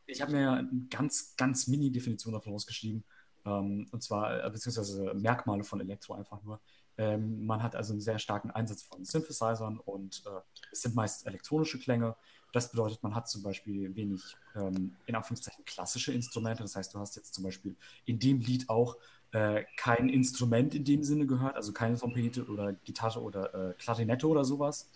Ich 0.08 0.22
habe 0.22 0.32
mir 0.32 0.42
ja 0.42 0.54
eine 0.54 0.88
ganz, 0.90 1.36
ganz 1.38 1.68
Mini-Definition 1.68 2.34
davon 2.34 2.54
rausgeschrieben. 2.54 3.04
Ähm, 3.46 3.88
und 3.92 4.04
zwar, 4.04 4.44
äh, 4.44 4.50
beziehungsweise 4.50 5.14
Merkmale 5.14 5.64
von 5.64 5.82
Elektro 5.82 6.14
einfach 6.14 6.42
nur. 6.44 6.60
Ähm, 6.98 7.46
man 7.46 7.64
hat 7.64 7.76
also 7.76 7.94
einen 7.94 8.02
sehr 8.02 8.20
starken 8.20 8.52
Einsatz 8.52 8.84
von 8.84 9.04
Synthesizern 9.04 9.80
und 9.80 10.24
äh, 10.26 10.42
es 10.72 10.82
sind 10.82 10.96
meist 10.96 11.26
elektronische 11.26 11.80
Klänge. 11.80 12.16
Das 12.54 12.70
bedeutet, 12.70 13.02
man 13.02 13.16
hat 13.16 13.30
zum 13.30 13.44
Beispiel 13.44 13.96
wenig, 13.96 14.22
ähm, 14.56 14.96
in 15.06 15.16
Anführungszeichen, 15.16 15.64
klassische 15.64 16.12
Instrumente. 16.12 16.64
Das 16.64 16.76
heißt, 16.76 16.94
du 16.94 17.00
hast 17.00 17.16
jetzt 17.16 17.34
zum 17.34 17.46
Beispiel 17.46 17.76
in 18.06 18.20
dem 18.20 18.42
Lied 18.42 18.70
auch 18.70 18.98
äh, 19.32 19.64
kein 19.78 20.10
Instrument 20.10 20.76
in 20.76 20.84
dem 20.84 21.04
Sinne 21.04 21.26
gehört, 21.26 21.56
also 21.56 21.72
keine 21.72 21.98
Trompete 21.98 22.46
oder 22.46 22.74
Gitarre 22.74 23.22
oder 23.22 23.54
äh, 23.70 23.74
Klarinette 23.76 24.28
oder 24.28 24.44
sowas, 24.44 24.90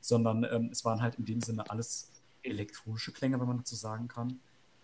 sondern 0.00 0.44
ähm, 0.44 0.68
es 0.70 0.84
waren 0.84 1.00
halt 1.00 1.14
in 1.14 1.24
dem 1.24 1.40
Sinne 1.40 1.68
alles 1.70 2.10
elektronische 2.42 3.12
Klänge, 3.12 3.40
wenn 3.40 3.46
man 3.46 3.58
dazu 3.58 3.74
sagen 3.74 4.08
kann. 4.08 4.40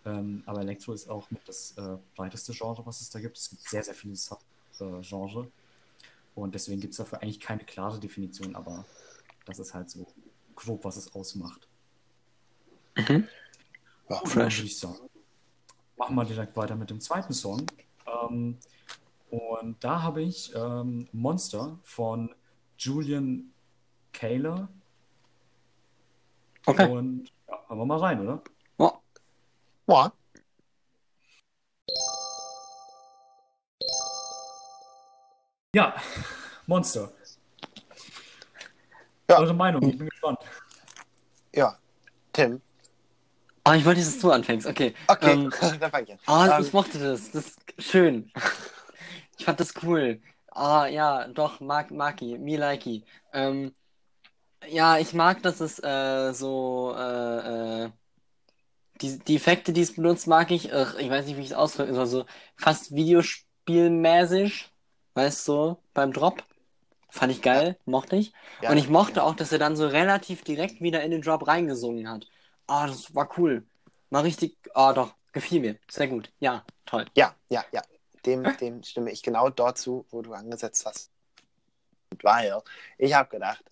Ähm, 0.09 0.43
aber 0.45 0.61
Elektro 0.61 0.93
ist 0.93 1.09
auch 1.09 1.27
das 1.45 1.77
äh, 1.77 1.97
breiteste 2.15 2.53
Genre, 2.53 2.85
was 2.85 3.01
es 3.01 3.09
da 3.09 3.19
gibt. 3.19 3.37
Es 3.37 3.49
gibt 3.49 3.61
sehr, 3.63 3.83
sehr 3.83 3.93
viele 3.93 4.15
Sub-Genre. 4.15 5.51
Und 6.35 6.55
deswegen 6.55 6.79
gibt 6.79 6.93
es 6.93 6.97
dafür 6.97 7.21
eigentlich 7.21 7.39
keine 7.39 7.63
klare 7.63 7.99
Definition, 7.99 8.55
aber 8.55 8.85
das 9.45 9.59
ist 9.59 9.73
halt 9.73 9.89
so 9.89 10.07
grob, 10.55 10.83
was 10.85 10.97
es 10.97 11.13
ausmacht. 11.13 11.67
Mhm. 12.95 13.27
Ja, 14.09 14.19
dann 14.19 14.27
Fresh. 14.27 14.63
ich 14.63 14.79
sagen, 14.79 15.09
machen 15.97 16.15
wir 16.15 16.25
direkt 16.25 16.55
weiter 16.55 16.75
mit 16.75 16.89
dem 16.89 16.99
zweiten 16.99 17.33
Song. 17.33 17.65
Ähm, 18.07 18.57
und 19.29 19.83
da 19.83 20.01
habe 20.01 20.21
ich 20.21 20.53
ähm, 20.55 21.07
Monster 21.11 21.77
von 21.83 22.33
Julian 22.77 23.51
Kaler. 24.13 24.69
Okay. 26.65 26.89
Und 26.89 27.31
ja, 27.47 27.59
hören 27.67 27.77
wir 27.79 27.85
mal 27.85 27.99
rein, 27.99 28.21
oder? 28.21 28.41
Oh, 29.91 29.95
Ja. 29.95 30.11
Ja, 35.75 35.95
Monster. 36.67 37.11
Ja. 39.29 39.39
Eure 39.39 39.53
Meinung, 39.53 39.83
ich 39.87 39.97
bin 39.97 40.09
gespannt. 40.09 40.39
ja. 41.55 41.75
Tim. 42.33 42.61
oh 43.67 43.71
ich 43.71 43.83
wollte, 43.85 43.99
dass 44.01 44.19
du 44.19 44.31
anfängst. 44.31 44.67
Okay. 44.67 44.93
Okay, 45.07 45.31
Ähm, 45.33 45.49
dann 45.79 45.91
fang 45.91 46.03
ich 46.03 46.11
an. 46.11 46.19
Oh, 46.27 46.53
Ähm, 46.55 46.63
ich 46.63 46.73
mochte 46.73 46.99
das. 46.99 47.31
Das 47.31 47.45
ist 47.47 47.59
schön. 47.79 48.31
Ich 49.37 49.45
fand 49.45 49.57
das 49.59 49.73
cool. 49.83 50.21
Ah, 50.51 50.85
ja, 50.87 51.25
doch, 51.29 51.61
mag, 51.61 51.91
Maki, 51.91 52.37
me 52.37 52.57
likey. 52.57 53.05
Ähm, 53.31 53.73
Ja, 54.67 54.97
ich 54.97 55.13
mag, 55.13 55.41
dass 55.43 55.61
es 55.61 55.79
äh, 55.81 56.33
so 56.33 56.93
äh, 56.97 57.85
äh, 57.85 57.89
die, 59.01 59.19
die 59.19 59.35
Effekte, 59.35 59.73
die 59.73 59.81
es 59.81 59.95
benutzt, 59.95 60.27
mag 60.27 60.51
ich. 60.51 60.65
Ich 60.65 61.09
weiß 61.09 61.25
nicht, 61.25 61.37
wie 61.37 61.41
ich 61.41 61.51
es 61.51 61.53
ausdrücken 61.53 61.93
soll. 61.93 62.05
So 62.05 62.25
fast 62.55 62.93
Videospielmäßig, 62.93 64.71
weißt 65.13 65.47
du, 65.47 65.51
so, 65.51 65.77
beim 65.93 66.13
Drop. 66.13 66.43
Fand 67.11 67.31
ich 67.31 67.41
geil, 67.41 67.75
mochte 67.85 68.17
ich. 68.17 68.33
Ja, 68.61 68.69
Und 68.69 68.77
ich 68.77 68.87
mochte 68.87 69.17
ja. 69.17 69.23
auch, 69.23 69.35
dass 69.35 69.51
er 69.51 69.57
dann 69.57 69.75
so 69.75 69.87
relativ 69.87 70.43
direkt 70.43 70.79
wieder 70.79 71.01
in 71.01 71.11
den 71.11 71.21
Drop 71.21 71.47
reingesungen 71.47 72.07
hat. 72.07 72.27
Ah, 72.67 72.85
das 72.85 73.15
war 73.15 73.29
cool. 73.37 73.65
War 74.11 74.23
richtig, 74.23 74.57
ah, 74.75 74.93
doch, 74.93 75.15
gefiel 75.31 75.59
mir. 75.59 75.77
Sehr 75.89 76.07
gut. 76.07 76.31
Ja, 76.39 76.63
toll. 76.85 77.05
Ja, 77.15 77.35
ja, 77.49 77.65
ja. 77.71 77.81
Dem, 78.25 78.43
dem 78.57 78.83
stimme 78.83 79.11
ich 79.11 79.23
genau 79.23 79.49
dort 79.49 79.79
zu, 79.79 80.05
wo 80.11 80.21
du 80.21 80.33
angesetzt 80.33 80.85
hast. 80.85 81.09
Weil 82.21 82.61
ich 82.97 83.13
habe 83.13 83.29
gedacht, 83.29 83.63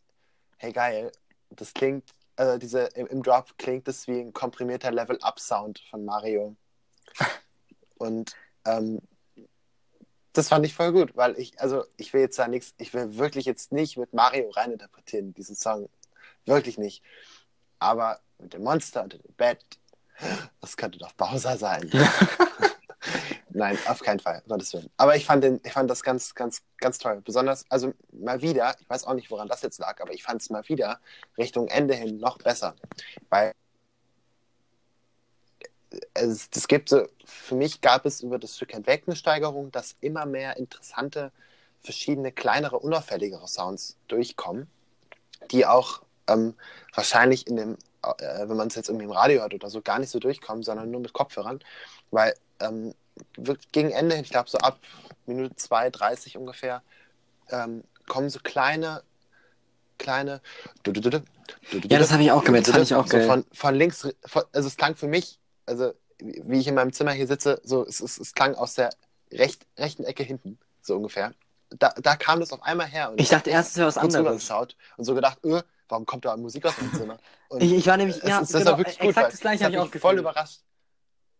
hey 0.57 0.71
geil, 0.71 1.11
das 1.49 1.73
klingt, 1.73 2.13
also 2.37 2.57
diese 2.57 2.81
im, 2.95 3.07
im 3.07 3.23
Drop 3.23 3.57
klingt 3.57 3.87
das 3.87 4.07
wie 4.07 4.19
ein 4.19 4.33
komprimierter 4.33 4.91
Level-Up-Sound 4.91 5.83
von 5.89 6.05
Mario. 6.05 6.55
Und 7.97 8.35
ähm, 8.65 9.01
das 10.33 10.49
fand 10.49 10.65
ich 10.65 10.75
voll 10.75 10.91
gut, 10.91 11.17
weil 11.17 11.37
ich, 11.39 11.59
also 11.59 11.83
ich 11.97 12.13
will 12.13 12.21
jetzt 12.21 12.37
da 12.37 12.47
nichts, 12.47 12.75
ich 12.77 12.93
will 12.93 13.17
wirklich 13.17 13.45
jetzt 13.45 13.71
nicht 13.71 13.97
mit 13.97 14.13
Mario 14.13 14.49
reininterpretieren, 14.51 15.33
diesen 15.33 15.55
Song. 15.55 15.89
Wirklich 16.45 16.77
nicht. 16.77 17.03
Aber 17.79 18.19
mit 18.37 18.53
dem 18.53 18.63
Monster 18.63 19.03
unter 19.03 19.17
dem 19.17 19.33
Bett, 19.33 19.63
das 20.61 20.77
könnte 20.77 20.99
doch 20.99 21.13
Bowser 21.13 21.57
sein. 21.57 21.89
Nein, 23.57 23.75
auf 23.87 24.01
keinen 24.01 24.19
Fall, 24.19 24.43
Gottes 24.47 24.71
Willen. 24.73 24.87
Aber 24.97 25.15
ich 25.15 25.25
fand, 25.25 25.43
den, 25.43 25.59
ich 25.65 25.71
fand 25.71 25.89
das 25.89 26.03
ganz, 26.03 26.35
ganz, 26.35 26.61
ganz 26.77 26.99
toll. 26.99 27.21
Besonders, 27.25 27.65
also 27.69 27.91
mal 28.11 28.39
wieder, 28.43 28.75
ich 28.79 28.87
weiß 28.87 29.05
auch 29.05 29.15
nicht, 29.15 29.31
woran 29.31 29.47
das 29.47 29.63
jetzt 29.63 29.79
lag, 29.79 29.99
aber 29.99 30.13
ich 30.13 30.21
fand 30.21 30.43
es 30.43 30.51
mal 30.51 30.61
wieder 30.69 30.99
Richtung 31.39 31.67
Ende 31.67 31.95
hin 31.95 32.17
noch 32.19 32.37
besser. 32.37 32.75
Weil 33.29 33.53
es, 36.13 36.49
es 36.55 36.67
gibt 36.67 36.89
so, 36.89 37.07
für 37.25 37.55
mich 37.55 37.81
gab 37.81 38.05
es 38.05 38.21
über 38.21 38.37
das 38.37 38.57
Stück 38.57 38.73
hinweg 38.73 39.05
eine 39.07 39.15
Steigerung, 39.15 39.71
dass 39.71 39.95
immer 40.01 40.27
mehr 40.27 40.57
interessante, 40.57 41.31
verschiedene, 41.81 42.31
kleinere, 42.31 42.77
unauffälligere 42.77 43.47
Sounds 43.47 43.97
durchkommen, 44.07 44.69
die 45.49 45.65
auch 45.65 46.03
ähm, 46.27 46.53
wahrscheinlich 46.93 47.47
in 47.47 47.55
dem, 47.55 47.77
äh, 48.03 48.47
wenn 48.47 48.57
man 48.57 48.67
es 48.67 48.75
jetzt 48.75 48.89
irgendwie 48.89 49.05
im 49.05 49.11
Radio 49.11 49.41
hört 49.41 49.55
oder 49.55 49.71
so, 49.71 49.81
gar 49.81 49.97
nicht 49.97 50.11
so 50.11 50.19
durchkommen, 50.19 50.61
sondern 50.61 50.91
nur 50.91 51.01
mit 51.01 51.13
Kopfhörern. 51.13 51.59
Weil 52.11 52.35
ähm, 52.59 52.93
gegen 53.71 53.91
Ende 53.91 54.15
hin, 54.15 54.23
ich 54.23 54.31
glaube 54.31 54.49
so 54.49 54.57
ab 54.59 54.79
Minute 55.25 55.55
2, 55.55 55.89
30 55.89 56.37
ungefähr, 56.37 56.81
ähm, 57.49 57.83
kommen 58.07 58.29
so 58.29 58.39
kleine, 58.41 59.03
kleine. 59.97 60.41
Ja, 61.87 61.99
das 61.99 62.11
habe 62.11 62.23
ich 62.23 62.31
auch 62.31 62.43
gemerkt, 62.43 62.67
das 62.67 62.73
fand 62.73 62.85
ich 62.85 62.95
auch 62.95 63.07
so 63.07 63.19
von, 63.21 63.45
von 63.51 63.75
links, 63.75 64.07
von, 64.25 64.43
also 64.53 64.67
es 64.67 64.77
klang 64.77 64.95
für 64.95 65.07
mich, 65.07 65.39
also 65.65 65.93
wie 66.19 66.59
ich 66.59 66.67
in 66.67 66.75
meinem 66.75 66.93
Zimmer 66.93 67.11
hier 67.11 67.27
sitze, 67.27 67.61
so 67.63 67.85
es, 67.85 67.99
es, 67.99 68.17
es 68.17 68.33
klang 68.33 68.55
aus 68.55 68.75
der 68.75 68.89
recht, 69.31 69.65
rechten 69.77 70.03
Ecke 70.03 70.23
hinten, 70.23 70.57
so 70.81 70.95
ungefähr. 70.95 71.33
Da, 71.69 71.93
da 72.01 72.15
kam 72.15 72.39
das 72.39 72.53
auf 72.53 72.63
einmal 72.63 72.87
her. 72.87 73.11
Und 73.11 73.19
Ich 73.19 73.27
dachte 73.27 73.49
erst, 73.49 73.71
es 73.71 73.77
wäre 73.77 73.87
was 73.87 73.97
anderes. 73.97 74.49
und 74.49 75.03
so 75.03 75.13
gedacht, 75.13 75.39
öh, 75.43 75.61
warum 75.89 76.05
kommt 76.05 76.23
da 76.23 76.35
Musik 76.37 76.65
aus 76.65 76.77
meinem 76.79 76.93
Zimmer? 76.93 77.17
Ich, 77.59 77.71
ich 77.71 77.87
war 77.87 77.95
nämlich, 77.95 78.17
es 78.17 78.23
ja, 78.23 78.41
das 78.41 78.51
genau, 78.51 78.71
war 78.71 78.77
wirklich 78.77 78.99
exakt 78.99 79.31
das 79.31 79.39
gleiche 79.39 79.63
habe 79.63 79.73
ich 79.73 79.79
auch 79.79 79.93
voll 80.01 80.19
überrascht. 80.19 80.59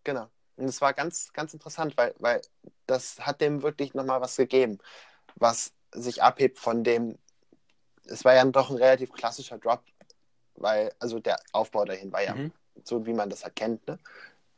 Genau. 0.06 0.30
Und 0.58 0.66
es 0.66 0.82
war 0.82 0.94
ganz, 0.94 1.32
ganz 1.34 1.54
interessant, 1.54 1.98
weil, 1.98 2.14
weil 2.20 2.42
das 2.88 3.20
hat 3.20 3.42
dem 3.42 3.62
wirklich 3.64 3.94
nochmal 3.94 4.22
was 4.22 4.36
gegeben, 4.38 4.80
was 5.36 5.74
sich 5.94 6.24
abhebt 6.24 6.60
von 6.60 6.84
dem, 6.84 7.18
es 8.06 8.26
war 8.26 8.36
ja 8.36 8.44
doch 8.46 8.70
ein 8.70 8.78
relativ 8.78 9.14
klassischer 9.14 9.58
Drop, 9.60 9.84
weil, 10.56 10.94
also 11.00 11.20
der 11.20 11.40
Aufbau 11.54 11.86
dahin 11.86 12.12
war 12.12 12.24
ja 12.24 12.36
Mhm. 12.36 12.52
so, 12.84 13.06
wie 13.06 13.14
man 13.14 13.30
das 13.30 13.44
halt 13.44 13.56
kennt, 13.56 13.88
ne? 13.88 14.00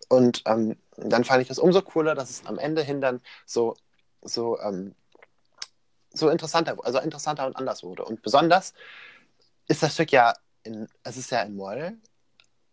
Und 0.10 0.42
ähm, 0.46 0.78
dann 0.98 1.24
fand 1.24 1.42
ich 1.42 1.48
das 1.50 1.60
umso 1.60 1.82
cooler, 1.84 2.16
dass 2.16 2.30
es 2.32 2.46
am 2.46 2.58
Ende 2.58 2.84
hin 2.84 3.02
dann 3.02 3.22
so, 3.46 3.76
so, 4.24 4.60
ähm, 4.60 4.96
so 6.12 6.30
interessanter, 6.30 6.78
also 6.84 7.00
interessanter 7.00 7.46
und 7.46 7.56
anders 7.56 7.84
wurde. 7.84 8.06
Und 8.06 8.22
besonders 8.24 8.74
ist 9.68 9.84
das 9.84 9.94
Stück 9.94 10.12
ja 10.12 10.34
in, 10.64 10.88
es 11.04 11.18
ist 11.18 11.32
ja 11.32 11.42
in 11.44 11.56
Moll 11.56 11.98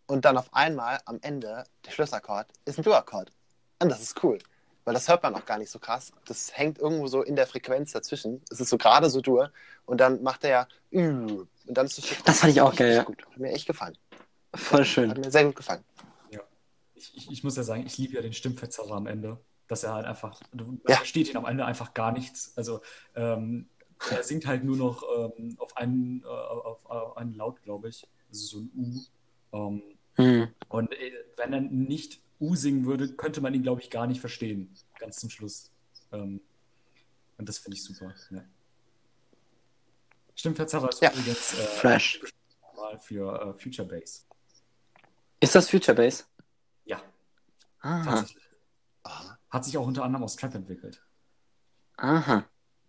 und 0.07 0.25
dann 0.25 0.37
auf 0.37 0.53
einmal 0.53 0.99
am 1.05 1.19
Ende 1.21 1.63
der 1.85 1.91
Schlussakkord 1.91 2.47
ist 2.65 2.77
ein 2.79 2.83
Dur-Akkord. 2.83 3.31
Und 3.81 3.89
das 3.89 4.01
ist 4.01 4.23
cool, 4.23 4.39
weil 4.85 4.93
das 4.93 5.07
hört 5.07 5.21
man 5.23 5.35
auch 5.35 5.45
gar 5.45 5.57
nicht 5.59 5.69
so 5.69 5.79
krass. 5.79 6.11
Das 6.25 6.57
hängt 6.57 6.79
irgendwo 6.79 7.07
so 7.07 7.21
in 7.21 7.35
der 7.35 7.45
Frequenz 7.47 7.91
dazwischen. 7.91 8.41
Es 8.49 8.59
ist 8.59 8.69
so 8.69 8.77
gerade 8.77 9.09
so 9.09 9.21
Dur 9.21 9.51
und 9.85 9.99
dann 10.01 10.23
macht 10.23 10.43
er 10.43 10.49
ja 10.49 10.67
Ü 10.91 11.45
und 11.67 11.77
dann 11.77 11.85
ist 11.85 11.97
das 11.97 12.23
Das 12.23 12.39
fand 12.39 12.53
ich 12.53 12.61
auch 12.61 12.75
geil, 12.75 12.95
ja. 12.95 13.03
gut. 13.03 13.25
Hat 13.25 13.37
mir 13.37 13.51
echt 13.51 13.67
gefallen. 13.67 13.97
Voll 14.55 14.79
Hat 14.79 14.87
schön. 14.87 15.09
mir 15.19 15.29
sehr 15.31 15.45
gut 15.45 15.55
gefallen. 15.55 15.83
Ich, 16.95 17.15
ich, 17.15 17.29
ich 17.31 17.43
muss 17.43 17.55
ja 17.55 17.61
sagen, 17.61 17.85
ich 17.85 17.97
liebe 17.99 18.15
ja 18.15 18.21
den 18.23 18.33
Stimmverzerrer 18.33 18.93
am 18.95 19.05
Ende. 19.05 19.37
Dass 19.67 19.83
er 19.83 19.93
halt 19.93 20.05
einfach, 20.05 20.39
man 20.53 20.79
Ja. 20.87 20.95
versteht 20.95 21.29
ihn 21.29 21.37
am 21.37 21.45
Ende 21.45 21.65
einfach 21.65 21.93
gar 21.93 22.11
nichts. 22.13 22.53
Also 22.55 22.81
ähm, 23.15 23.67
er 24.09 24.23
singt 24.23 24.47
halt 24.47 24.63
nur 24.63 24.77
noch 24.77 25.03
ähm, 25.15 25.57
auf 25.59 25.75
einen, 25.77 26.23
äh, 26.23 26.27
auf, 26.27 26.85
auf 26.85 27.17
einen 27.17 27.35
Laut, 27.35 27.61
glaube 27.63 27.89
ich. 27.89 28.07
Also 28.29 28.45
so 28.45 28.57
ein 28.61 28.71
U. 28.75 29.57
Ähm, 29.57 29.83
Hm. 30.17 30.47
und 30.69 30.91
äh, 30.93 31.11
wenn 31.37 31.53
er 31.53 31.61
nicht 31.61 32.21
U 32.39 32.55
singen 32.55 32.85
würde, 32.85 33.13
könnte 33.13 33.39
man 33.41 33.53
ihn, 33.53 33.63
glaube 33.63 33.81
ich, 33.81 33.89
gar 33.89 34.05
nicht 34.07 34.19
verstehen. 34.19 34.73
Ganz 34.99 35.17
zum 35.19 35.29
Schluss. 35.29 35.71
Ähm, 36.11 36.41
und 37.37 37.47
das 37.49 37.57
finde 37.59 37.77
ich 37.77 37.83
super. 37.83 38.13
Ja. 38.31 38.43
Stimmverzerrer 40.35 40.89
ist 40.89 41.01
Ja. 41.01 41.11
übrigens 41.11 41.53
äh, 41.53 41.65
Fresh. 41.65 42.21
mal 42.75 42.99
für 42.99 43.55
äh, 43.55 43.59
Future 43.61 43.87
Bass. 43.87 44.27
Ist 45.39 45.55
das 45.55 45.69
Future 45.69 45.95
Bass? 45.95 46.27
Ja, 46.85 47.01
Aha. 47.81 48.25
Aha. 49.03 49.37
Hat 49.49 49.65
sich 49.65 49.77
auch 49.77 49.85
unter 49.87 50.03
anderem 50.03 50.23
aus 50.23 50.35
Trap 50.35 50.53
entwickelt. 50.55 51.01
Aha. 51.97 52.45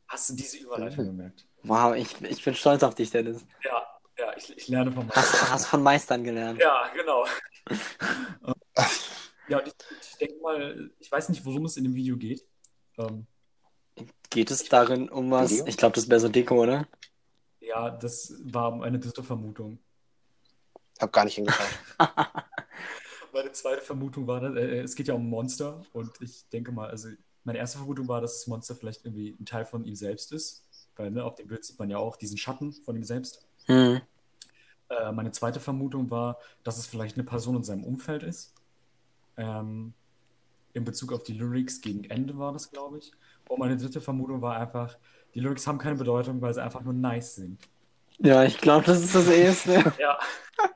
Hast 0.08 0.30
du 0.30 0.34
diese 0.34 0.58
Überleitung 0.58 1.04
Mhm. 1.04 1.08
gemerkt? 1.16 1.46
Wow, 1.62 1.94
ich, 1.94 2.20
ich 2.22 2.42
bin 2.44 2.54
stolz 2.54 2.82
auf 2.82 2.94
dich, 2.94 3.10
Dennis. 3.10 3.44
Ja, 3.64 3.77
ich, 4.38 4.56
ich 4.56 4.68
lerne 4.68 4.92
von 4.92 5.06
meinem. 5.06 5.16
Hast, 5.16 5.50
hast 5.50 5.66
von 5.66 5.82
Meistern 5.82 6.24
gelernt. 6.24 6.60
Ja, 6.60 6.90
genau. 6.94 7.26
ja, 9.48 9.58
und 9.58 9.66
ich, 9.66 9.74
ich 10.00 10.16
denke 10.18 10.42
mal, 10.42 10.90
ich 10.98 11.10
weiß 11.10 11.28
nicht, 11.28 11.44
worum 11.44 11.64
es 11.64 11.76
in 11.76 11.84
dem 11.84 11.94
Video 11.94 12.16
geht. 12.16 12.44
Ähm, 12.98 13.26
Geht 14.30 14.50
es 14.50 14.64
darin 14.64 15.08
um 15.08 15.30
was? 15.30 15.50
Video? 15.50 15.66
Ich 15.66 15.76
glaube, 15.76 15.94
das 15.94 16.04
ist 16.04 16.08
besser 16.08 16.28
Deko, 16.28 16.62
oder? 16.62 16.86
ja, 17.68 17.90
das 17.90 18.34
war 18.44 18.74
meine 18.74 18.98
dritte 18.98 19.22
Vermutung. 19.22 19.78
Hab 20.98 21.12
gar 21.12 21.24
nicht 21.24 21.34
hingeschaut. 21.34 21.66
Meine 23.32 23.52
zweite 23.52 23.82
Vermutung 23.82 24.26
war, 24.26 24.40
dass, 24.40 24.56
äh, 24.56 24.80
es 24.80 24.94
geht 24.94 25.06
ja 25.06 25.14
um 25.14 25.26
ein 25.26 25.28
Monster 25.28 25.82
und 25.92 26.10
ich 26.20 26.48
denke 26.48 26.72
mal, 26.72 26.88
also 26.88 27.08
meine 27.44 27.58
erste 27.58 27.76
Vermutung 27.76 28.08
war, 28.08 28.22
dass 28.22 28.38
das 28.38 28.46
Monster 28.46 28.74
vielleicht 28.74 29.04
irgendwie 29.04 29.36
ein 29.38 29.44
Teil 29.44 29.66
von 29.66 29.84
ihm 29.84 29.94
selbst 29.94 30.32
ist, 30.32 30.66
weil 30.96 31.10
ne, 31.10 31.22
auf 31.22 31.34
dem 31.34 31.46
Bild 31.46 31.62
sieht 31.62 31.78
man 31.78 31.90
ja 31.90 31.98
auch 31.98 32.16
diesen 32.16 32.38
Schatten 32.38 32.72
von 32.72 32.96
ihm 32.96 33.04
selbst. 33.04 33.46
Hm. 33.66 34.00
Äh, 34.90 35.12
meine 35.12 35.30
zweite 35.32 35.60
Vermutung 35.60 36.10
war, 36.10 36.38
dass 36.62 36.78
es 36.78 36.86
vielleicht 36.86 37.16
eine 37.16 37.24
Person 37.24 37.56
in 37.56 37.62
seinem 37.64 37.84
Umfeld 37.84 38.22
ist. 38.22 38.54
Ähm, 39.36 39.92
in 40.72 40.84
Bezug 40.84 41.12
auf 41.12 41.22
die 41.22 41.32
Lyrics 41.34 41.80
gegen 41.80 42.04
Ende 42.04 42.38
war 42.38 42.52
das, 42.52 42.70
glaube 42.70 42.98
ich. 42.98 43.12
Und 43.48 43.58
meine 43.58 43.76
dritte 43.76 44.00
Vermutung 44.00 44.40
war 44.42 44.56
einfach, 44.56 44.96
die 45.34 45.40
Lyrics 45.40 45.66
haben 45.66 45.78
keine 45.78 45.96
Bedeutung, 45.96 46.40
weil 46.40 46.54
sie 46.54 46.62
einfach 46.62 46.82
nur 46.82 46.92
nice 46.92 47.36
sind. 47.36 47.58
Ja, 48.18 48.44
ich 48.44 48.58
glaube, 48.58 48.84
das 48.86 49.02
ist 49.02 49.14
das 49.14 49.28
Erste. 49.28 49.92
Ja. 49.98 50.18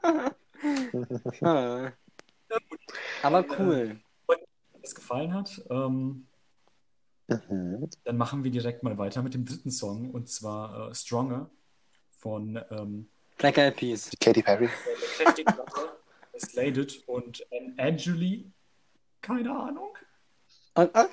Aber 3.22 3.44
cool. 3.58 4.00
wenn 4.26 4.38
es 4.82 4.94
gefallen 4.94 5.32
hat, 5.32 5.62
ähm, 5.70 6.26
Mhm. 7.48 7.88
dann 8.04 8.16
machen 8.16 8.44
wir 8.44 8.50
direkt 8.50 8.82
mal 8.82 8.98
weiter 8.98 9.22
mit 9.22 9.34
dem 9.34 9.44
dritten 9.44 9.70
Song 9.70 10.10
und 10.10 10.28
zwar 10.28 10.90
äh, 10.90 10.94
Stronger 10.94 11.50
von 12.18 12.60
ähm, 12.70 13.08
Black 13.42 13.58
Eyed 13.58 13.76
Peas. 13.76 14.08
Katy 14.20 14.40
Perry. 14.40 14.68
Slated 16.38 17.02
und 17.08 17.44
Anne 17.50 17.74
Angeli. 17.76 18.52
Keine 19.20 19.50
Ahnung. 19.50 19.92
Und, 20.74 20.90
ah, 20.94 21.08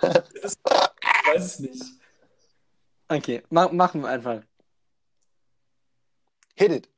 Das, 0.00 0.54
ich 0.54 1.34
weiß 1.34 1.44
es 1.44 1.58
nicht. 1.60 1.84
okay, 3.08 3.42
mach, 3.50 3.70
machen 3.72 4.00
wir 4.00 4.08
einfach. 4.08 4.40
Hit 6.54 6.72
it. 6.72 6.88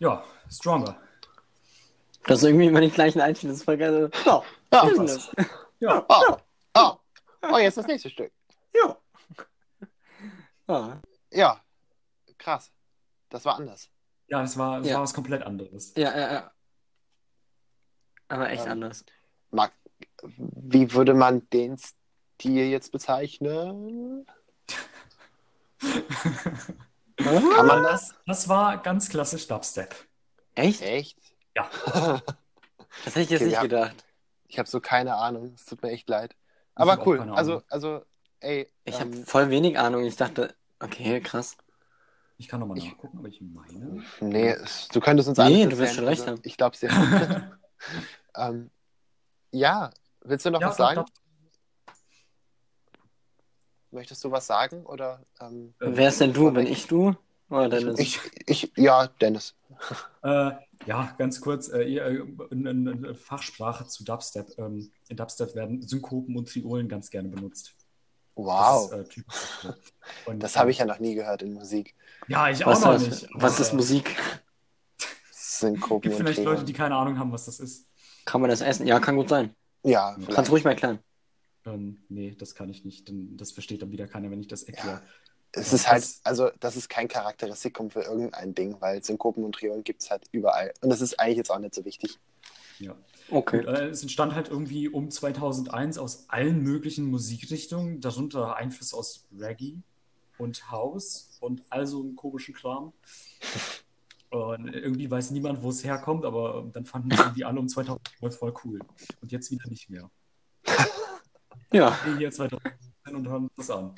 Ja, 0.00 0.24
Stronger. 0.50 1.00
Das 2.26 2.38
ist 2.38 2.44
irgendwie 2.44 2.66
immer 2.66 2.80
die 2.80 2.90
gleichen 2.90 3.20
Einstellungen. 3.20 3.54
Das 3.54 3.60
ist 3.60 3.64
voll 3.64 3.76
geil. 3.76 4.10
Ja, 4.24 4.42
Ja, 4.72 4.84
Business. 4.84 5.30
Ja, 5.78 6.04
Oh, 6.08 6.36
oh. 6.74 6.96
oh, 7.52 7.58
jetzt 7.58 7.76
das 7.76 7.86
nächste 7.86 8.10
Stück. 8.10 8.32
Ja. 10.72 10.78
Ah. 10.78 11.00
Ja, 11.30 11.60
krass. 12.38 12.70
Das 13.28 13.44
war 13.44 13.56
anders. 13.56 13.88
ja 14.28 14.40
das, 14.40 14.56
war, 14.58 14.78
das 14.78 14.88
Ja. 14.88 14.94
war 14.96 15.02
was 15.02 15.14
komplett 15.14 15.42
anderes. 15.42 15.92
Ja, 15.96 16.16
ja, 16.16 16.32
ja. 16.32 16.52
Aber 18.28 18.50
echt 18.50 18.64
Ähm, 18.66 18.72
anders. 18.72 19.04
Marc, 19.50 19.72
wie 20.22 20.92
würde 20.92 21.14
man 21.14 21.48
den 21.50 21.78
ihr 22.42 22.68
jetzt 22.68 22.90
bezeichnet? 22.92 24.26
Kann 27.16 27.66
man 27.66 27.82
das? 27.84 28.14
Das 28.26 28.48
war 28.48 28.78
ganz 28.78 29.08
klassisch 29.08 29.46
Dubstep. 29.46 29.94
Echt? 30.54 30.82
Echt? 30.82 31.18
Ja. 31.56 31.70
Das 33.06 33.14
hätte 33.14 33.20
ich 33.22 33.30
jetzt 33.30 33.40
Okay, 33.40 33.44
nicht 33.46 33.54
ja. 33.54 33.62
gedacht. 33.62 34.04
Ich 34.48 34.58
habe 34.58 34.68
so 34.68 34.78
keine 34.78 35.14
Ahnung. 35.14 35.54
Es 35.54 35.64
tut 35.64 35.82
mir 35.82 35.92
echt 35.92 36.10
leid. 36.10 36.36
Aber 36.74 36.92
hab 36.92 37.06
cool. 37.06 37.20
Also, 37.32 37.62
also, 37.70 38.04
ey. 38.40 38.70
Ich 38.84 39.00
habe 39.00 39.08
ähm, 39.16 39.24
voll 39.24 39.48
wenig 39.48 39.78
Ahnung. 39.78 40.04
Ich 40.04 40.16
dachte, 40.16 40.54
okay, 40.82 41.20
krass. 41.20 41.56
Ich 42.38 42.48
kann 42.48 42.60
nochmal 42.60 42.78
nachgucken, 42.78 43.18
aber 43.18 43.28
ich 43.28 43.40
meine. 43.40 44.02
nee, 44.20 44.48
es- 44.50 44.88
du 44.88 45.00
könntest 45.00 45.28
uns 45.28 45.38
Nee, 45.38 45.66
du 45.66 45.78
wirst 45.78 45.94
schon 45.94 46.04
recht 46.04 46.22
also, 46.22 46.32
haben. 46.32 46.40
Ich 46.44 46.56
glaub's 46.56 46.80
dir. 46.80 46.88
ähm, 48.36 48.70
ja, 49.52 49.90
willst 50.22 50.44
du 50.46 50.50
noch 50.50 50.60
Ja, 50.60 50.68
was 50.68 50.76
sagen? 50.76 50.96
doch. 50.96 51.06
Möchtest 53.90 54.24
du 54.24 54.30
was 54.30 54.46
sagen? 54.46 54.84
Oder 54.86 55.24
ähm, 55.40 55.74
Äh, 55.80 55.86
Wer 55.90 56.08
ist 56.08 56.20
denn 56.20 56.32
du? 56.32 56.50
Bin 56.50 56.66
ich 56.66 56.86
du? 56.86 57.14
Oder 57.50 57.68
Dennis? 57.68 57.98
ich, 58.00 58.18
ich, 58.46 58.72
ja, 58.76 59.06
Dennis. 59.20 59.54
Äh, 60.22 60.52
ja, 60.86 61.14
ganz 61.18 61.40
kurz, 61.40 61.68
äh, 61.68 61.82
ihr, 61.82 62.04
äh, 62.06 62.24
eine, 62.50 62.70
eine 62.70 63.14
Fachsprache 63.14 63.86
zu 63.86 64.04
Dubstep. 64.04 64.58
Ähm, 64.58 64.90
in 65.08 65.16
Dubstep 65.16 65.54
werden 65.54 65.82
Synkopen 65.86 66.36
und 66.36 66.48
Triolen 66.48 66.88
ganz 66.88 67.10
gerne 67.10 67.28
benutzt. 67.28 67.74
Wow. 68.34 68.90
Das, 68.90 69.08
ist, 69.08 69.16
äh. 69.16 69.72
Und, 70.30 70.40
Das 70.40 70.56
habe 70.56 70.70
ich 70.70 70.78
ja 70.78 70.84
noch 70.86 70.98
nie 70.98 71.14
gehört 71.14 71.42
in 71.42 71.52
Musik. 71.54 71.94
Ja, 72.28 72.48
ich 72.48 72.64
auch 72.64 72.70
was, 72.70 72.80
noch 72.80 72.94
was, 72.94 73.02
nicht. 73.08 73.28
was 73.34 73.60
ist 73.60 73.72
äh, 73.72 73.76
Musik? 73.76 74.16
Synkopen 75.32 76.00
gibt 76.10 76.16
vielleicht. 76.16 76.44
Leute, 76.44 76.64
die 76.64 76.72
keine 76.72 76.96
Ahnung 76.96 77.18
haben, 77.18 77.32
was 77.32 77.46
das 77.46 77.60
ist. 77.60 77.86
Kann 78.24 78.40
man 78.40 78.50
das 78.50 78.60
essen? 78.60 78.86
Ja, 78.86 79.00
kann 79.00 79.16
gut 79.16 79.28
sein. 79.28 79.54
Ja, 79.84 80.12
Kannst 80.12 80.26
vielleicht. 80.26 80.50
ruhig 80.50 80.64
mal 80.64 80.70
erklären. 80.70 80.98
Ähm, 81.64 82.02
nee, 82.08 82.34
das 82.38 82.54
kann 82.54 82.68
ich 82.70 82.84
nicht, 82.84 83.08
denn 83.08 83.36
das 83.36 83.52
versteht 83.52 83.82
dann 83.82 83.90
wieder 83.92 84.06
keiner, 84.08 84.30
wenn 84.30 84.40
ich 84.40 84.48
das 84.48 84.62
erkläre. 84.64 85.02
Es 85.52 85.70
Ja, 85.70 85.76
ist 85.76 85.88
halt, 85.90 86.02
das- 86.02 86.20
also 86.24 86.50
das 86.60 86.76
ist 86.76 86.88
kein 86.88 87.08
Charakteristikum 87.08 87.90
für 87.90 88.02
irgendein 88.02 88.54
Ding, 88.54 88.76
weil 88.80 89.02
Synkopen 89.04 89.44
und 89.44 89.54
Triolen 89.54 89.84
gibt 89.84 90.02
es 90.02 90.10
halt 90.10 90.24
überall. 90.32 90.72
Und 90.80 90.90
das 90.90 91.00
ist 91.00 91.20
eigentlich 91.20 91.36
jetzt 91.36 91.50
auch 91.50 91.58
nicht 91.58 91.74
so 91.74 91.84
wichtig. 91.84 92.18
Ja. 92.82 92.96
Okay. 93.30 93.58
Gut, 93.58 93.68
äh, 93.68 93.88
es 93.88 94.02
entstand 94.02 94.34
halt 94.34 94.48
irgendwie 94.48 94.88
um 94.88 95.10
2001 95.10 95.98
aus 95.98 96.28
allen 96.28 96.62
möglichen 96.62 97.06
Musikrichtungen, 97.06 98.00
darunter 98.00 98.56
Einflüsse 98.56 98.96
aus 98.96 99.26
Reggae 99.38 99.78
und 100.38 100.70
House 100.70 101.36
und 101.40 101.62
all 101.70 101.86
so 101.86 102.00
einen 102.00 102.16
komischen 102.16 102.54
Kram. 102.54 102.92
Und 104.30 104.74
irgendwie 104.74 105.10
weiß 105.10 105.30
niemand, 105.30 105.62
wo 105.62 105.68
es 105.70 105.84
herkommt, 105.84 106.24
aber 106.24 106.68
dann 106.72 106.86
fanden 106.86 107.12
es 107.12 107.18
irgendwie 107.18 107.44
alle 107.44 107.60
um 107.60 107.68
2012 107.68 108.38
voll 108.38 108.54
cool. 108.64 108.78
Und 109.20 109.30
jetzt 109.30 109.50
wieder 109.50 109.68
nicht 109.68 109.90
mehr. 109.90 110.10
Ja, 111.74 111.98
Wir 112.04 112.18
hier 112.18 112.30
2010 112.30 113.16
und 113.16 113.26
hören 113.26 113.44
uns 113.44 113.52
das 113.56 113.70
an. 113.70 113.94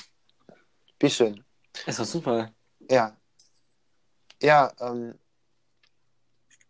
Wie 1.00 1.10
schön. 1.10 1.44
ist 1.86 1.98
doch 1.98 2.04
super. 2.04 2.52
Ja. 2.88 3.16
Ja, 4.40 4.72
ähm, 4.78 5.18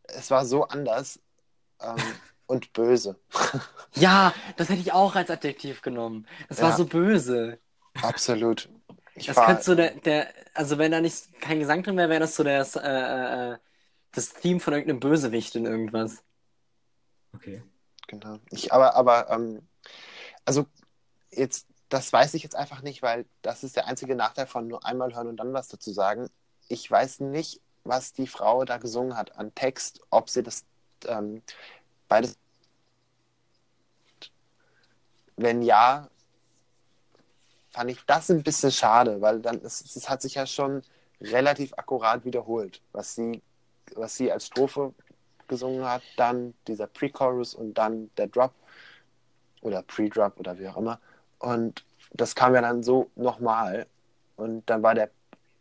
es 0.04 0.30
war 0.30 0.46
so 0.46 0.64
anders 0.64 1.20
ähm, 1.84 2.20
und 2.46 2.72
böse. 2.72 3.18
Ja, 3.96 4.34
das 4.56 4.68
hätte 4.68 4.80
ich 4.80 4.92
auch 4.92 5.14
als 5.14 5.30
Adjektiv 5.30 5.82
genommen. 5.82 6.26
Das 6.48 6.60
war 6.62 6.70
Ja. 6.70 6.76
so 6.76 6.86
böse. 6.86 7.60
Absolut. 8.02 8.68
Ich 9.14 9.26
Das 9.26 9.36
war, 9.36 9.46
könnte 9.46 9.62
so 9.62 9.74
der, 9.76 9.94
der, 9.94 10.28
also 10.54 10.78
wenn 10.78 10.90
da 10.92 11.00
nicht 11.00 11.40
kein 11.40 11.60
Gesang 11.60 11.82
drin 11.82 11.96
wäre, 11.96 12.08
wäre 12.08 12.20
das 12.20 12.34
so 12.36 12.42
das, 12.42 12.74
äh, 12.76 13.52
äh, 13.52 13.58
das 14.12 14.32
Theme 14.34 14.60
von 14.60 14.74
irgendeinem 14.74 15.00
Bösewicht 15.00 15.54
in 15.56 15.66
irgendwas. 15.66 16.24
Okay. 17.34 17.62
genau. 18.06 18.38
Ich, 18.50 18.72
aber, 18.72 18.94
aber, 18.94 19.30
ähm, 19.30 19.68
also 20.44 20.66
jetzt, 21.30 21.68
das 21.88 22.12
weiß 22.12 22.34
ich 22.34 22.42
jetzt 22.42 22.56
einfach 22.56 22.82
nicht, 22.82 23.02
weil 23.02 23.26
das 23.42 23.64
ist 23.64 23.76
der 23.76 23.86
einzige 23.86 24.16
Nachteil 24.16 24.46
von 24.46 24.66
nur 24.68 24.84
einmal 24.84 25.14
hören 25.14 25.28
und 25.28 25.36
dann 25.38 25.52
was 25.52 25.68
dazu 25.68 25.92
sagen. 25.92 26.28
Ich 26.68 26.90
weiß 26.90 27.20
nicht, 27.20 27.60
was 27.84 28.12
die 28.12 28.26
Frau 28.26 28.64
da 28.64 28.78
gesungen 28.78 29.16
hat 29.16 29.36
an 29.36 29.54
Text, 29.54 30.00
ob 30.10 30.30
sie 30.30 30.42
das 30.42 30.64
ähm, 31.08 31.42
beides. 32.08 32.38
Wenn 35.36 35.62
ja, 35.62 36.08
fand 37.72 37.90
ich 37.90 38.04
das 38.06 38.30
ein 38.30 38.42
bisschen 38.42 38.70
schade, 38.70 39.20
weil 39.20 39.40
dann 39.40 39.60
ist, 39.60 39.96
es 39.96 40.08
hat 40.08 40.22
sich 40.22 40.34
ja 40.34 40.46
schon 40.46 40.82
relativ 41.20 41.72
akkurat 41.76 42.24
wiederholt, 42.24 42.80
was 42.92 43.14
sie, 43.14 43.42
was 43.94 44.16
sie 44.16 44.30
als 44.30 44.46
Strophe 44.46 44.94
gesungen 45.48 45.84
hat, 45.84 46.02
dann 46.16 46.54
dieser 46.68 46.86
Pre-Chorus 46.86 47.54
und 47.54 47.74
dann 47.74 48.10
der 48.16 48.28
Drop 48.28 48.52
oder 49.60 49.82
Pre-Drop 49.82 50.38
oder 50.38 50.58
wie 50.58 50.68
auch 50.68 50.76
immer. 50.76 51.00
Und 51.38 51.84
das 52.12 52.34
kam 52.34 52.54
ja 52.54 52.60
dann 52.60 52.82
so 52.82 53.10
nochmal. 53.16 53.86
Und 54.36 54.68
dann 54.70 54.82
war 54.82 54.94
der 54.94 55.10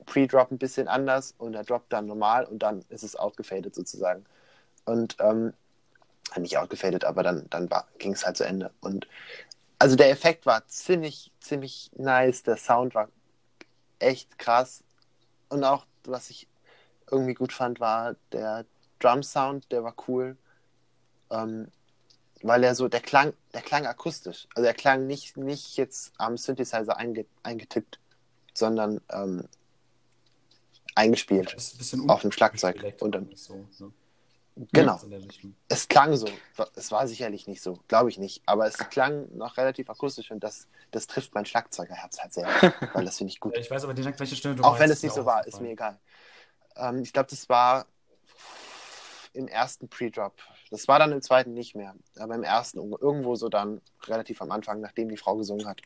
Pre-Drop 0.06 0.52
ein 0.52 0.58
bisschen 0.58 0.88
anders 0.88 1.34
und 1.38 1.54
der 1.54 1.64
Drop 1.64 1.90
dann 1.90 2.06
normal 2.06 2.46
und 2.46 2.60
dann 2.60 2.84
ist 2.90 3.04
es 3.04 3.16
outgefadet 3.16 3.74
sozusagen. 3.76 4.26
Und 4.86 5.18
ähm, 5.20 5.54
nicht 6.38 6.58
outgefadet, 6.58 7.04
aber 7.06 7.24
dann, 7.24 7.48
dann 7.50 7.70
ging 8.00 8.14
es 8.14 8.26
halt 8.26 8.38
zu 8.38 8.44
Ende. 8.46 8.72
Und 8.82 9.08
also 9.80 9.96
der 9.96 10.10
Effekt 10.10 10.46
war 10.46 10.66
ziemlich, 10.68 11.32
ziemlich 11.40 11.92
nice. 11.96 12.44
Der 12.44 12.58
Sound 12.58 12.96
war 12.96 13.10
echt 14.00 14.40
krass. 14.40 14.84
Und 15.50 15.64
auch, 15.64 15.86
was 16.06 16.30
ich 16.30 16.48
irgendwie 17.12 17.34
gut 17.34 17.54
fand, 17.54 17.80
war 17.80 18.16
der 18.32 18.66
Drum-Sound, 19.00 19.72
der 19.72 19.84
war 19.84 19.96
cool. 20.08 20.38
Ähm, 21.30 21.68
weil 22.42 22.64
er 22.64 22.76
so, 22.76 22.88
der 22.88 23.02
klang, 23.02 23.34
der 23.54 23.62
klang 23.62 23.86
akustisch. 23.86 24.48
Also 24.56 24.68
er 24.68 24.74
klang 24.74 25.08
nicht, 25.08 25.38
nicht 25.38 25.78
jetzt 25.78 26.12
am 26.18 26.38
Synthesizer 26.38 26.98
einge, 26.98 27.26
eingetippt, 27.44 28.00
sondern 28.54 29.00
ähm, 29.10 29.48
eingespielt. 30.96 31.56
Auf 32.10 32.22
dem 32.22 32.32
Schlagzeug. 32.32 32.96
Und 33.00 33.14
dann- 33.14 33.30
so, 33.36 33.66
ne? 33.80 33.92
Genau. 34.72 35.00
Es 35.68 35.88
klang 35.88 36.16
so. 36.16 36.28
Es 36.76 36.92
war 36.92 37.08
sicherlich 37.08 37.48
nicht 37.48 37.62
so, 37.62 37.80
glaube 37.88 38.10
ich 38.10 38.20
nicht. 38.20 38.44
Aber 38.46 38.68
es 38.68 38.78
klang 38.78 39.36
noch 39.36 39.58
relativ 39.58 39.90
akustisch 39.90 40.30
und 40.32 40.44
das, 40.44 40.68
das 40.92 41.08
trifft 41.08 41.34
mein 41.34 41.46
Schlagzeugerherz 41.46 42.20
halt 42.20 42.34
sehr. 42.34 42.48
weil 42.94 43.06
das 43.06 43.18
finde 43.18 43.32
ich 43.32 43.40
gut. 43.40 43.58
Ich 43.58 43.72
weiß 43.72 43.84
aber 43.84 43.94
direkt, 43.94 44.20
welche 44.20 44.36
Stelle 44.36 44.56
du 44.56 44.64
Auch 44.64 44.80
wenn 44.80 44.92
es 44.92 45.02
nicht 45.02 45.16
so 45.16 45.26
war, 45.26 45.46
ist 45.48 45.60
mir 45.60 45.72
egal. 45.72 46.00
Ähm, 46.76 47.02
ich 47.02 47.14
glaube, 47.14 47.30
das 47.30 47.50
war 47.50 47.88
im 49.34 49.48
ersten 49.48 49.90
Pre-Drop. 49.90 50.34
Das 50.70 50.88
war 50.88 51.00
dann 51.00 51.12
im 51.12 51.22
zweiten 51.22 51.54
nicht 51.54 51.76
mehr. 51.76 51.96
Aber 52.20 52.36
im 52.36 52.44
ersten 52.44 52.78
irgendwo 52.78 53.36
so 53.36 53.50
dann 53.50 53.82
relativ 54.06 54.42
am 54.42 54.52
Anfang, 54.52 54.82
nachdem 54.82 55.10
die 55.10 55.18
Frau 55.18 55.36
gesungen 55.36 55.68
hat. 55.68 55.82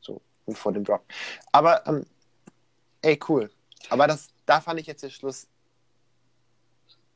So 0.00 0.20
vor 0.52 0.72
dem 0.72 0.84
Drop. 0.84 1.04
Aber, 1.52 1.86
ähm, 1.86 2.04
ey, 3.02 3.18
cool. 3.28 3.50
Aber 3.90 4.06
das, 4.06 4.28
da 4.46 4.60
fand 4.60 4.80
ich 4.80 4.86
jetzt 4.86 5.02
den 5.02 5.10
Schluss. 5.10 5.46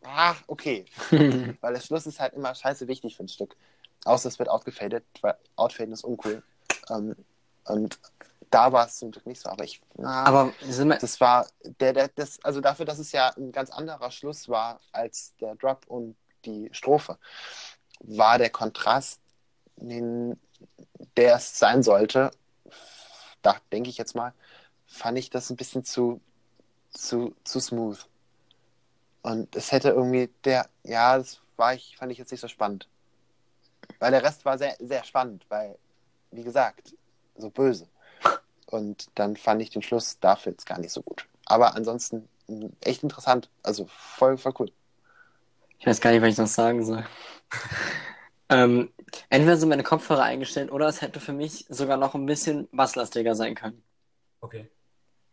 Ah, 0.04 0.34
okay. 0.46 0.84
Weil 1.60 1.74
der 1.74 1.80
Schluss 1.80 2.06
ist 2.06 2.20
halt 2.20 2.34
immer 2.34 2.54
scheiße 2.54 2.88
wichtig 2.88 3.16
für 3.16 3.24
ein 3.24 3.28
Stück. 3.28 3.56
Außer 4.04 4.28
es 4.28 4.38
wird 4.38 4.48
outgefadet, 4.48 5.04
weil 5.20 5.36
Outfaden 5.54 5.92
ist 5.92 6.02
uncool. 6.04 6.42
Ähm, 6.90 7.14
und 7.66 8.00
da 8.50 8.72
war 8.72 8.86
es 8.86 8.98
zum 8.98 9.12
Glück 9.12 9.26
nicht 9.26 9.40
so. 9.40 9.48
Aber 9.48 9.64
ich. 9.64 9.80
ah, 9.98 10.24
Aber 10.24 10.52
das 11.00 11.20
war 11.20 11.46
der, 11.80 11.92
der, 11.92 12.08
das, 12.08 12.42
also 12.44 12.60
dafür, 12.60 12.84
dass 12.84 12.98
es 12.98 13.12
ja 13.12 13.28
ein 13.36 13.52
ganz 13.52 13.70
anderer 13.70 14.10
Schluss 14.10 14.48
war 14.48 14.80
als 14.90 15.34
der 15.40 15.54
Drop 15.54 15.84
und 15.86 16.16
die 16.44 16.68
Strophe, 16.72 17.18
war 18.00 18.38
der 18.38 18.50
Kontrast, 18.50 19.20
den, 19.76 20.38
der 21.16 21.36
es 21.36 21.58
sein 21.58 21.82
sollte, 21.84 22.32
da 23.42 23.56
denke 23.72 23.90
ich 23.90 23.98
jetzt 23.98 24.14
mal, 24.14 24.32
fand 24.86 25.18
ich 25.18 25.30
das 25.30 25.50
ein 25.50 25.56
bisschen 25.56 25.84
zu, 25.84 26.20
zu, 26.90 27.34
zu 27.44 27.60
smooth. 27.60 28.06
Und 29.22 29.54
es 29.56 29.72
hätte 29.72 29.90
irgendwie 29.90 30.30
der, 30.44 30.68
ja, 30.84 31.16
das 31.16 31.40
war 31.56 31.74
ich, 31.74 31.96
fand 31.96 32.12
ich 32.12 32.18
jetzt 32.18 32.30
nicht 32.32 32.40
so 32.40 32.48
spannend. 32.48 32.88
Weil 33.98 34.10
der 34.10 34.22
Rest 34.22 34.44
war 34.44 34.58
sehr, 34.58 34.76
sehr 34.80 35.04
spannend, 35.04 35.44
weil, 35.48 35.78
wie 36.30 36.42
gesagt, 36.44 36.94
so 37.36 37.50
böse. 37.50 37.88
Und 38.66 39.08
dann 39.16 39.36
fand 39.36 39.62
ich 39.62 39.70
den 39.70 39.82
Schluss 39.82 40.18
dafür 40.20 40.52
jetzt 40.52 40.66
gar 40.66 40.78
nicht 40.78 40.92
so 40.92 41.02
gut. 41.02 41.28
Aber 41.46 41.74
ansonsten 41.74 42.28
mh, 42.48 42.70
echt 42.80 43.02
interessant. 43.02 43.50
Also 43.62 43.86
voll, 43.88 44.38
voll 44.38 44.54
cool. 44.58 44.72
ich 45.78 45.86
weiß 45.86 46.00
gar 46.00 46.10
nicht, 46.12 46.22
was 46.22 46.30
ich 46.30 46.38
noch 46.38 46.46
sagen 46.46 46.84
soll. 46.84 47.04
ähm, 48.48 48.92
entweder 49.28 49.56
sind 49.56 49.68
meine 49.68 49.82
Kopfhörer 49.82 50.22
eingestellt 50.22 50.72
oder 50.72 50.86
es 50.88 51.00
hätte 51.02 51.20
für 51.20 51.32
mich 51.32 51.66
sogar 51.68 51.96
noch 51.96 52.14
ein 52.14 52.26
bisschen 52.26 52.68
basslastiger 52.72 53.34
sein 53.34 53.54
können. 53.54 53.82
Okay. 54.40 54.70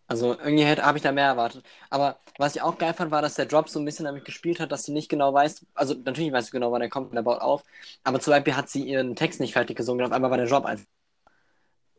Also 0.10 0.38
irgendwie 0.40 0.66
habe 0.68 0.98
ich 0.98 1.04
da 1.04 1.12
mehr 1.14 1.28
erwartet. 1.28 1.66
Aber 1.92 2.20
was 2.38 2.56
ich 2.56 2.62
auch 2.64 2.78
geil 2.78 2.94
fand, 2.96 3.12
war, 3.12 3.22
dass 3.22 3.36
der 3.36 3.46
Drop 3.46 3.70
so 3.70 3.80
ein 3.80 3.86
bisschen 3.86 4.06
damit 4.06 4.26
gespielt 4.26 4.60
hat, 4.60 4.72
dass 4.72 4.86
du 4.86 4.94
nicht 4.94 5.10
genau 5.10 5.34
weißt, 5.34 5.66
also 5.76 5.94
natürlich 5.94 6.34
weißt 6.34 6.50
du 6.50 6.54
genau, 6.54 6.72
wann 6.72 6.82
er 6.82 6.90
kommt 6.90 7.12
und 7.12 7.18
er 7.18 7.24
baut 7.24 7.42
auf, 7.42 7.64
aber 8.04 8.20
zum 8.20 8.32
Beispiel 8.32 8.56
hat 8.56 8.70
sie 8.70 8.84
ihren 8.84 9.16
Text 9.16 9.40
nicht 9.40 9.54
fertig 9.54 9.78
gesungen 9.78 10.02
und 10.04 10.08
auf 10.12 10.16
einmal 10.16 10.32
war 10.32 10.38
der 10.38 10.48
Drop 10.48 10.66
einfach 10.66 10.86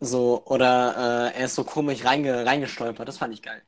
so, 0.01 0.43
oder 0.47 1.31
äh, 1.35 1.39
er 1.39 1.45
ist 1.47 1.55
so 1.55 1.65
komisch 1.65 2.05
reinge, 2.05 2.47
reingestolpert. 2.47 3.07
Das 3.07 3.19
fand 3.19 3.35
ich 3.35 3.43
geil. 3.43 3.63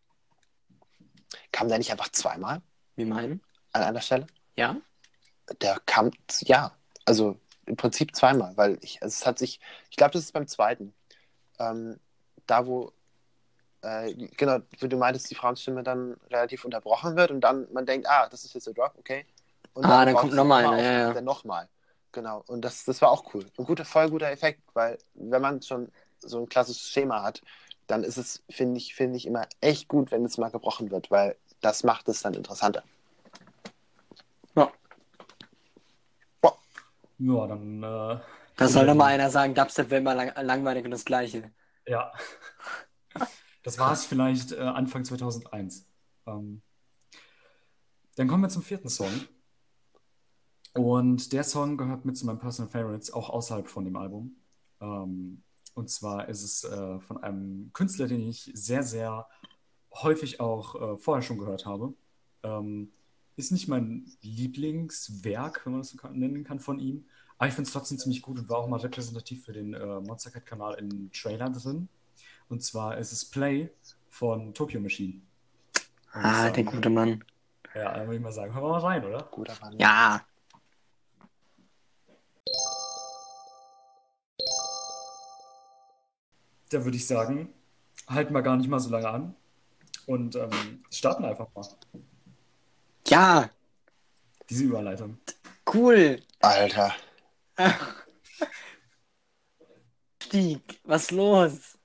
Kam 1.53 1.69
der 1.69 1.79
nicht 1.79 1.91
einfach 1.93 2.09
zweimal 2.11 2.63
Wie 2.97 3.05
meinen? 3.05 3.43
an 3.73 3.83
einer 3.83 4.01
Stelle? 4.01 4.27
Ja? 4.57 4.77
Der 5.61 5.79
kam, 5.87 6.11
ja, 6.41 6.73
also 7.05 7.39
im 7.67 7.77
Prinzip 7.77 8.17
zweimal, 8.17 8.57
weil 8.57 8.79
ich, 8.83 9.03
also 9.03 9.13
es 9.13 9.27
hat 9.27 9.39
sich, 9.39 9.61
ich 9.91 9.97
glaube, 9.97 10.13
das 10.13 10.25
ist 10.25 10.33
beim 10.33 10.47
zweiten. 10.47 10.95
ähm, 11.59 12.01
da 12.47 12.67
wo, 12.67 12.93
äh, 13.83 14.15
genau, 14.37 14.59
wie 14.79 14.89
du 14.89 14.97
meintest, 14.97 15.31
die 15.31 15.35
Frauenstimme 15.35 15.83
dann 15.83 16.17
relativ 16.31 16.65
unterbrochen 16.65 17.17
wird 17.17 17.31
und 17.31 17.41
dann 17.41 17.67
man 17.73 17.87
denkt, 17.87 18.09
ah, 18.09 18.29
das 18.29 18.45
ist 18.45 18.55
jetzt 18.55 18.67
der 18.67 18.75
Drop, 18.75 18.93
okay. 18.99 19.27
Und 19.75 19.85
Ah, 19.85 20.05
dann 20.05 20.15
baut 20.15 20.23
kommt 20.23 20.35
nochmal 20.35 20.67
einer, 20.67 20.83
ja, 20.83 20.93
ja. 20.93 21.13
Dann 21.13 21.25
nochmal. 21.25 21.69
Genau. 22.13 22.45
Und 22.47 22.63
das, 22.63 22.85
das 22.85 23.01
war 23.01 23.11
auch 23.11 23.35
cool. 23.35 23.47
Ein 23.59 23.65
guter, 23.65 23.85
voll 23.85 24.11
guter 24.11 24.31
Effekt, 24.31 24.61
weil 24.75 24.99
wenn 25.15 25.41
man 25.41 25.63
schon 25.63 25.91
so 26.21 26.41
ein 26.41 26.49
klassisches 26.49 26.89
Schema 26.91 27.23
hat, 27.23 27.43
dann 27.87 28.05
ist 28.05 28.19
es, 28.19 28.43
finde 28.51 28.77
ich, 28.79 28.95
finde 28.95 29.17
ich 29.17 29.27
immer 29.27 29.47
echt 29.61 29.89
gut, 29.89 30.11
wenn 30.11 30.25
es 30.25 30.39
mal 30.39 30.51
gebrochen 30.51 30.91
wird, 30.91 31.11
weil 31.11 31.37
das 31.61 31.85
macht 31.85 32.09
es 32.09 32.23
dann 32.23 32.35
interessanter. 32.35 32.83
Ja, 37.19 37.47
dann, 37.47 37.83
äh, 37.83 38.19
Das 38.57 38.73
soll 38.73 38.87
doch 38.87 38.95
mal 38.95 39.07
einer 39.07 39.31
sagen, 39.31 39.55
Dubstep 39.55 39.91
wäre 39.91 40.01
immer 40.01 40.15
lang 40.15 40.33
langweilig 40.43 40.85
und 40.85 40.91
das 40.91 41.05
Gleiche. 41.05 41.51
ja. 41.87 42.13
Das 43.63 43.79
war 43.79 43.93
es 43.93 44.05
vielleicht 44.05 44.53
äh, 44.53 44.61
Anfang 44.61 45.05
2001. 45.05 45.87
Ähm, 46.27 46.63
dann 48.17 48.29
kommen 48.29 48.43
wir 48.43 48.49
zum 48.49 48.63
vierten 48.63 48.89
Song. 48.89 49.13
Und 50.75 51.33
der 51.33 51.45
Song 51.45 51.77
gehört 51.77 52.05
mit 52.05 52.17
zu 52.17 52.27
meinen 52.27 52.39
Personal 52.39 52.71
Favorites, 52.71 53.13
auch 53.13 53.31
außerhalb 53.31 53.69
von 53.69 53.85
dem 53.85 53.97
Album. 53.97 54.37
Ähm, 54.81 55.43
und 55.75 55.91
zwar 55.91 56.29
ist 56.29 56.43
es 56.43 56.65
äh, 56.65 56.99
von 57.01 57.23
einem 57.23 57.71
Künstler, 57.73 58.07
den 58.07 58.21
ich 58.29 58.51
sehr, 58.55 58.83
sehr 58.83 59.27
häufig 59.95 60.41
auch 60.41 60.75
äh, 60.75 60.97
vorher 60.99 61.23
schon 61.23 61.39
gehört 61.39 61.67
habe. 61.67 61.95
Ähm, 62.43 62.93
ist 63.37 63.53
nicht 63.53 63.69
mein 63.69 64.11
Lieblingswerk, 64.21 65.65
wenn 65.65 65.73
man 65.73 65.81
das 65.83 65.91
so 65.91 66.09
nennen 66.09 66.45
kann, 66.45 66.61
von 66.61 66.79
ihm. 66.79 67.07
Aber 67.39 67.49
ich 67.49 67.55
finde 67.55 67.69
es 67.69 67.73
trotzdem 67.73 67.99
ziemlich 67.99 68.23
gut 68.23 68.39
und 68.39 68.49
war 68.49 68.59
auch 68.59 68.69
mal 68.69 68.81
repräsentativ 68.81 69.45
für 69.45 69.53
den 69.53 69.75
äh, 69.75 70.01
Monster 70.01 70.31
Cat-Kanal 70.31 70.75
im 70.75 71.11
Trailer 71.13 71.51
drin. 71.51 71.89
Und 72.53 72.63
zwar 72.63 72.99
ist 72.99 73.13
es 73.13 73.25
Play 73.25 73.71
von 74.11 74.53
Tokyo 74.53 74.79
Machine. 74.79 75.23
Und, 76.13 76.23
Ah, 76.23 76.51
der 76.51 76.65
gute 76.65 76.91
Mann. 76.91 77.25
Ja, 77.75 77.95
dann 77.95 78.03
würde 78.07 78.17
ich 78.17 78.21
mal 78.23 78.31
sagen, 78.31 78.53
hören 78.53 78.65
wir 78.65 78.69
mal 78.73 78.81
rein, 78.81 79.03
oder? 79.07 79.23
Guter 79.31 79.57
Mann. 79.63 79.79
Ja. 79.79 80.21
Da 86.71 86.85
würde 86.85 86.97
ich 86.99 87.07
sagen, 87.07 87.53
halten 88.07 88.35
wir 88.35 88.43
gar 88.43 88.57
nicht 88.59 88.69
mal 88.69 88.81
so 88.81 88.91
lange 88.91 89.09
an 89.09 89.35
und 90.07 90.37
ähm, 90.37 90.85
starten 90.91 91.25
einfach 91.25 91.49
mal 91.55 91.67
Ja, 93.09 93.49
diese 94.51 94.65
Überleitung. 94.65 95.17
cool. 95.73 96.21
Alter. 96.41 96.95
Stieg, 100.23 100.81
was 100.85 101.11
los? 101.11 101.79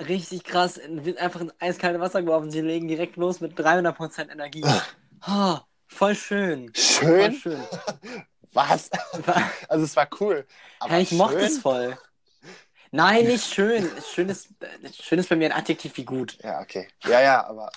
Richtig 0.00 0.44
krass, 0.44 0.80
wird 0.88 1.18
einfach 1.18 1.40
ins 1.42 1.52
eiskalte 1.60 2.00
Wasser 2.00 2.22
geworfen. 2.22 2.50
Sie 2.50 2.60
legen 2.60 2.88
direkt 2.88 3.16
los 3.16 3.40
mit 3.40 3.58
300% 3.58 4.30
Energie. 4.32 4.64
Oh, 5.28 5.58
voll 5.88 6.14
schön. 6.14 6.72
Voll 6.74 7.32
Schön? 7.32 7.32
schön. 7.32 7.60
Was? 8.52 8.90
Also 9.68 9.84
es 9.84 9.94
war 9.96 10.08
cool. 10.20 10.46
Aber 10.80 10.94
Ja, 10.94 11.00
ich 11.00 11.12
mochte 11.12 11.34
schön? 11.34 11.46
es 11.46 11.58
voll. 11.58 11.98
Nein, 12.92 13.24
nicht 13.26 13.44
schön. 13.46 13.88
Schön 14.12 14.28
ist, 14.28 14.48
schön 15.02 15.18
ist 15.18 15.28
bei 15.28 15.36
mir 15.36 15.46
ein 15.52 15.58
Adjektiv 15.60 15.96
wie 15.96 16.04
gut. 16.04 16.38
Ja, 16.42 16.60
okay. 16.60 16.88
Ja, 17.04 17.20
ja, 17.20 17.46
aber 17.46 17.70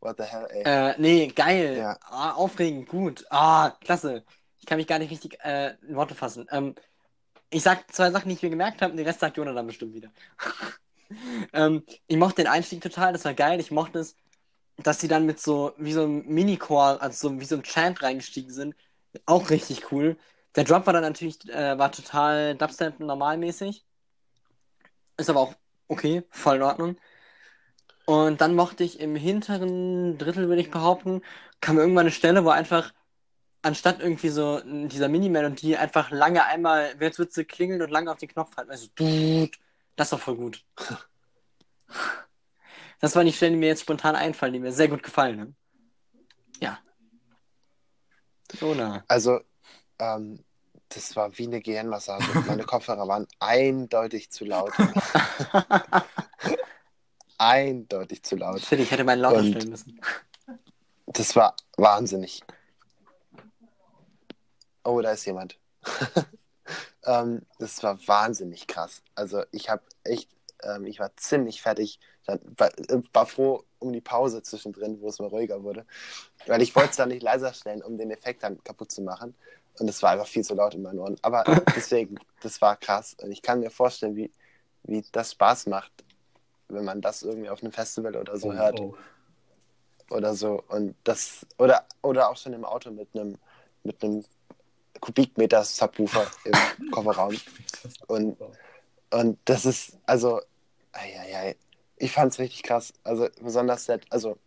what 0.00 0.16
the 0.18 0.24
hell, 0.24 0.46
ey. 0.50 0.62
Äh, 0.64 0.94
nee, 0.98 1.28
geil. 1.28 1.76
Ja. 1.78 1.96
Ah, 2.02 2.32
aufregend, 2.32 2.88
gut. 2.88 3.24
Ah, 3.30 3.70
klasse. 3.80 4.24
Ich 4.60 4.66
kann 4.66 4.76
mich 4.78 4.86
gar 4.86 4.98
nicht 4.98 5.10
richtig 5.10 5.38
äh, 5.44 5.76
in 5.86 5.94
Worte 5.96 6.14
fassen. 6.14 6.46
Ähm, 6.50 6.74
ich 7.50 7.62
sag 7.62 7.92
zwei 7.94 8.10
Sachen, 8.10 8.28
die 8.28 8.34
ich 8.34 8.42
mir 8.42 8.50
gemerkt 8.50 8.82
habe, 8.82 8.92
und 8.92 8.96
den 8.98 9.06
Rest 9.06 9.20
sagt 9.20 9.36
Jonah 9.36 9.52
dann 9.54 9.66
bestimmt 9.66 9.94
wieder. 9.94 10.10
Ähm, 11.52 11.84
ich 12.06 12.16
mochte 12.16 12.42
den 12.42 12.46
Einstieg 12.46 12.80
total, 12.82 13.12
das 13.12 13.24
war 13.24 13.34
geil. 13.34 13.60
Ich 13.60 13.70
mochte 13.70 14.00
es, 14.00 14.16
dass 14.78 15.00
sie 15.00 15.08
dann 15.08 15.26
mit 15.26 15.40
so, 15.40 15.72
wie 15.78 15.92
so 15.92 16.02
einem 16.04 16.24
Mini-Chor, 16.26 17.02
also 17.02 17.28
so, 17.30 17.40
wie 17.40 17.44
so 17.44 17.56
ein 17.56 17.62
Chant 17.62 18.02
reingestiegen 18.02 18.52
sind. 18.52 18.74
Auch 19.26 19.50
richtig 19.50 19.92
cool. 19.92 20.16
Der 20.56 20.64
Drop 20.64 20.86
war 20.86 20.92
dann 20.92 21.02
natürlich, 21.02 21.48
äh, 21.48 21.78
war 21.78 21.92
total 21.92 22.54
Dubstep 22.56 23.00
normalmäßig. 23.00 23.84
Ist 25.16 25.30
aber 25.30 25.40
auch 25.40 25.54
okay, 25.88 26.24
voll 26.30 26.56
in 26.56 26.62
Ordnung. 26.62 26.96
Und 28.06 28.40
dann 28.40 28.54
mochte 28.54 28.84
ich 28.84 29.00
im 29.00 29.16
hinteren 29.16 30.16
Drittel, 30.18 30.48
würde 30.48 30.62
ich 30.62 30.70
behaupten, 30.70 31.22
kam 31.60 31.78
irgendwann 31.78 32.06
eine 32.06 32.10
Stelle, 32.10 32.44
wo 32.44 32.50
einfach 32.50 32.94
anstatt 33.62 34.00
irgendwie 34.00 34.30
so 34.30 34.60
dieser 34.64 35.08
Mini-Melodie 35.08 35.76
einfach 35.76 36.10
lange 36.10 36.44
einmal, 36.46 36.94
jetzt 37.00 37.18
wird 37.18 37.32
sie 37.32 37.44
klingeln 37.44 37.82
und 37.82 37.90
lange 37.90 38.10
auf 38.10 38.18
den 38.18 38.28
Knopf 38.30 38.56
halten. 38.56 38.70
Also, 38.70 38.88
tut. 38.94 39.58
Das 39.98 40.12
war 40.12 40.18
voll 40.18 40.36
gut. 40.36 40.64
Das 43.00 43.14
waren 43.14 43.26
die 43.26 43.32
Stellen, 43.32 43.52
die 43.52 43.60
mir 43.60 43.68
jetzt 43.68 43.82
spontan 43.82 44.16
einfallen, 44.16 44.52
die 44.52 44.58
mir 44.58 44.72
sehr 44.72 44.88
gut 44.88 45.04
gefallen 45.04 45.40
haben. 45.40 45.56
Ja. 46.58 46.80
Jonah. 48.54 49.04
Also, 49.06 49.40
ähm, 50.00 50.44
das 50.88 51.14
war 51.14 51.38
wie 51.38 51.46
eine 51.46 51.60
Gehirnmassage. 51.60 52.24
Meine 52.48 52.64
Kopfhörer 52.64 53.06
waren 53.06 53.28
eindeutig 53.38 54.32
zu 54.32 54.44
laut. 54.44 54.72
eindeutig 57.38 58.24
zu 58.24 58.34
laut. 58.34 58.62
Shit, 58.62 58.80
ich 58.80 58.90
hätte 58.90 59.04
meinen 59.04 59.20
lauter 59.20 59.38
Und- 59.38 59.50
stellen 59.50 59.70
müssen. 59.70 60.00
Das 61.06 61.36
war 61.36 61.54
wahnsinnig. 61.76 62.42
Oh, 64.82 65.00
da 65.00 65.12
ist 65.12 65.24
jemand. 65.24 65.56
Ähm, 67.08 67.42
das 67.58 67.82
war 67.82 67.98
wahnsinnig 68.06 68.66
krass. 68.66 69.02
Also 69.14 69.42
ich 69.50 69.70
habe 69.70 69.82
echt, 70.04 70.28
ähm, 70.62 70.84
ich 70.84 71.00
war 71.00 71.16
ziemlich 71.16 71.62
fertig. 71.62 71.98
Dann 72.26 72.38
war, 72.56 72.68
äh, 72.78 73.02
war 73.14 73.26
froh 73.26 73.64
um 73.78 73.92
die 73.92 74.02
Pause 74.02 74.42
zwischendrin, 74.42 75.00
wo 75.00 75.08
es 75.08 75.18
mal 75.18 75.28
ruhiger 75.28 75.62
wurde. 75.62 75.86
Weil 76.46 76.60
ich 76.60 76.76
wollte 76.76 76.90
es 76.90 76.96
dann 76.96 77.08
nicht 77.08 77.22
leiser 77.22 77.54
stellen, 77.54 77.82
um 77.82 77.96
den 77.96 78.10
Effekt 78.10 78.42
dann 78.42 78.62
kaputt 78.62 78.92
zu 78.92 79.00
machen. 79.00 79.34
Und 79.78 79.88
es 79.88 80.02
war 80.02 80.10
einfach 80.10 80.26
viel 80.26 80.44
zu 80.44 80.54
laut 80.54 80.74
in 80.74 80.82
meinen 80.82 80.98
Ohren. 80.98 81.16
Aber 81.22 81.44
deswegen, 81.76 82.16
das 82.42 82.60
war 82.60 82.76
krass. 82.76 83.16
Und 83.22 83.32
ich 83.32 83.40
kann 83.40 83.60
mir 83.60 83.70
vorstellen, 83.70 84.14
wie, 84.14 84.30
wie 84.82 85.02
das 85.12 85.32
Spaß 85.32 85.66
macht, 85.66 85.92
wenn 86.68 86.84
man 86.84 87.00
das 87.00 87.22
irgendwie 87.22 87.48
auf 87.48 87.62
einem 87.62 87.72
Festival 87.72 88.16
oder 88.16 88.36
so 88.36 88.48
Oh, 88.48 88.52
hört 88.52 88.80
oh. 88.80 88.94
oder 90.10 90.34
so 90.34 90.62
und 90.68 90.94
das 91.04 91.46
oder 91.56 91.86
oder 92.02 92.28
auch 92.28 92.36
schon 92.36 92.52
im 92.52 92.66
Auto 92.66 92.90
mit 92.90 93.08
einem 93.14 93.38
mit 93.84 94.04
einem 94.04 94.22
Kubikmeter 95.00 95.64
Subwoofer 95.64 96.26
im 96.44 96.90
Kofferraum. 96.90 97.36
Und 98.06 98.36
und 99.10 99.38
das 99.44 99.64
ist 99.64 99.98
also 100.04 100.40
ei, 100.92 101.18
ei, 101.18 101.36
ei. 101.36 101.56
ich 101.96 102.12
fand 102.12 102.32
es 102.32 102.38
richtig 102.38 102.62
krass. 102.62 102.92
Also 103.04 103.28
besonders 103.40 103.86
der 103.86 104.00
also 104.10 104.38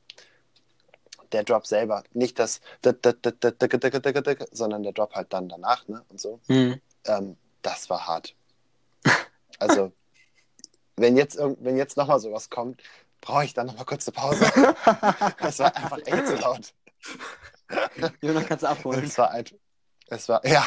der 1.32 1.44
Drop 1.44 1.66
selber. 1.66 2.04
Nicht 2.14 2.40
das 2.40 2.62
sondern 4.52 4.84
der 4.84 4.94
Drop 4.94 5.14
halt 5.14 5.34
dann 5.34 5.50
danach 5.50 5.88
ne 5.88 6.04
und 6.10 6.20
so. 6.20 6.40
Hm. 6.48 6.80
ähm, 7.06 7.38
das 7.62 7.90
war 7.90 8.08
hart. 8.08 8.36
Also 9.60 9.92
wenn 10.98 11.18
jetzt 11.18 11.38
wenn 11.38 11.78
jetzt 11.78 11.98
noch 11.98 12.08
mal 12.08 12.20
sowas 12.20 12.50
kommt 12.50 12.82
brauche 13.22 13.46
ich 13.46 13.54
dann 13.54 13.68
noch 13.68 13.78
mal 13.78 13.86
kurz 13.86 14.08
eine 14.08 14.16
Pause. 14.16 14.46
Das 15.40 15.60
war 15.60 15.76
einfach 15.76 16.00
echt 16.06 16.28
zu 16.28 16.36
laut. 16.36 16.74
Jonah 18.22 18.44
kannst 18.44 18.64
du 18.64 18.70
abholen. 18.70 19.04
Es 19.06 19.18
war 19.18 19.32
ein, 19.32 19.46
es 20.12 20.30
war, 20.30 20.46
ja. 20.46 20.66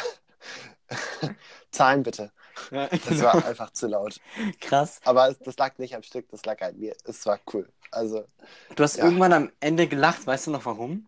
Zahlen 1.71 2.03
bitte. 2.03 2.31
Ja, 2.71 2.87
genau. 2.87 3.23
war 3.23 3.45
einfach 3.45 3.71
zu 3.71 3.87
laut. 3.87 4.19
Krass. 4.61 4.99
Aber 5.03 5.29
es, 5.29 5.39
das 5.39 5.57
lag 5.57 5.77
nicht 5.77 5.95
am 5.95 6.03
Stück, 6.03 6.29
das 6.29 6.45
lag 6.45 6.61
an 6.61 6.77
mir. 6.77 6.95
Es 7.03 7.25
war 7.25 7.39
cool. 7.53 7.67
Also, 7.91 8.25
Du 8.75 8.83
hast 8.83 8.97
Ja. 8.97 9.05
irgendwann 9.05 9.33
am 9.33 9.51
Ende 9.59 9.87
gelacht, 9.87 10.25
weißt 10.25 10.47
du 10.47 10.51
noch 10.51 10.65
warum? 10.65 11.07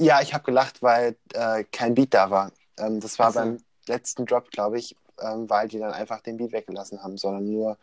ja, 0.00 0.22
ich 0.22 0.32
habe 0.32 0.44
gelacht, 0.44 0.82
weil 0.82 1.16
äh, 1.34 1.62
kein 1.64 1.94
Beat 1.94 2.14
da 2.14 2.30
war. 2.30 2.52
Ähm, 2.78 3.00
das 3.00 3.18
war 3.18 3.28
Ach 3.28 3.32
so. 3.34 3.40
beim 3.40 3.58
letzten 3.86 4.24
Drop, 4.24 4.50
glaube 4.50 4.78
ich, 4.78 4.96
ähm, 5.20 5.48
weil 5.50 5.68
die 5.68 5.78
dann 5.78 5.92
einfach 5.92 6.22
den 6.22 6.38
Beat 6.38 6.52
weggelassen 6.52 7.02
haben, 7.02 7.18
sondern 7.18 7.44
nur 7.44 7.76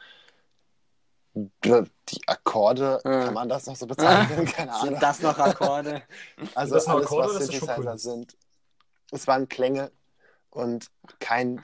die 1.35 2.21
Akkorde, 2.25 2.99
Ah. 3.05 3.25
kann 3.25 3.33
man 3.35 3.47
das 3.47 3.67
noch 3.67 3.75
so 3.75 3.85
bezeichnen? 3.85 4.45
Keine 4.51 4.73
Ahnung. 4.73 4.87
Sind 4.87 5.03
das 5.03 5.21
noch 5.21 5.37
Akkorde? 5.37 6.01
Also 6.55 6.73
das 6.75 6.87
alles, 6.87 7.05
Akkorde, 7.05 7.27
was 7.27 7.37
das 7.37 7.47
Synthesizer 7.47 7.77
cool. 7.77 7.97
sind. 7.99 8.37
Es 9.11 9.27
waren 9.27 9.49
Klänge 9.49 9.91
und 10.51 10.89
kein 11.19 11.63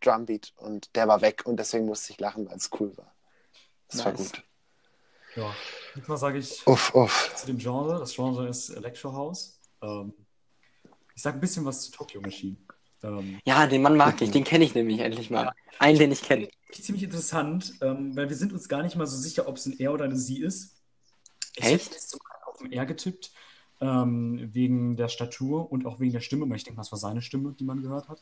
Drumbeat 0.00 0.52
und 0.56 0.94
der 0.96 1.08
war 1.08 1.20
weg 1.22 1.42
und 1.46 1.56
deswegen 1.58 1.86
musste 1.86 2.12
ich 2.12 2.20
lachen, 2.20 2.46
weil 2.48 2.56
es 2.56 2.70
cool 2.78 2.96
war. 2.96 3.12
Das 3.88 4.04
war 4.04 4.12
Nice. 4.12 4.32
gut. 4.32 4.44
Ja, 5.36 5.54
diesmal 5.96 6.18
sage 6.18 6.38
ich 6.38 6.62
Uff, 6.66 6.94
uff. 6.94 7.30
zu 7.36 7.46
dem 7.46 7.58
Genre. 7.58 7.98
Das 7.98 8.14
Genre 8.14 8.48
ist 8.48 8.70
Electro 8.70 9.12
House. 9.12 9.58
Ähm, 9.82 10.12
ich 11.14 11.22
sage 11.22 11.38
ein 11.38 11.40
bisschen 11.40 11.64
was 11.64 11.82
zu 11.82 11.92
Tokyo 11.92 12.20
Machine. 12.20 12.56
Ähm, 13.02 13.40
Ja, 13.44 13.66
den 13.66 13.82
Mann 13.82 13.96
mag 13.96 14.20
ich, 14.22 14.30
den 14.30 14.44
kenne 14.44 14.64
ich 14.64 14.74
nämlich 14.74 15.00
endlich 15.00 15.30
mal. 15.30 15.52
Einen, 15.78 15.98
den 15.98 16.12
ich 16.12 16.22
kenne. 16.22 16.48
ziemlich 16.72 17.04
interessant, 17.04 17.74
ähm, 17.82 18.16
weil 18.16 18.28
wir 18.28 18.36
sind 18.36 18.52
uns 18.52 18.68
gar 18.68 18.82
nicht 18.82 18.96
mal 18.96 19.06
so 19.06 19.16
sicher, 19.16 19.46
ob 19.48 19.56
es 19.56 19.66
ein 19.66 19.78
Er 19.78 19.92
oder 19.92 20.04
eine 20.04 20.16
Sie 20.16 20.40
ist. 20.40 20.76
Ich 21.56 21.64
Echt? 21.64 21.84
hätte 21.84 21.94
jetzt 21.94 22.10
sogar 22.10 22.48
auf 22.48 22.60
ein 22.60 22.72
Er 22.72 22.86
getippt, 22.86 23.32
ähm, 23.80 24.50
wegen 24.52 24.96
der 24.96 25.08
Statur 25.08 25.70
und 25.70 25.86
auch 25.86 26.00
wegen 26.00 26.12
der 26.12 26.20
Stimme, 26.20 26.48
weil 26.48 26.56
ich 26.56 26.64
denke, 26.64 26.78
das 26.78 26.92
war 26.92 26.98
seine 26.98 27.22
Stimme, 27.22 27.52
die 27.58 27.64
man 27.64 27.82
gehört 27.82 28.08
hat. 28.08 28.20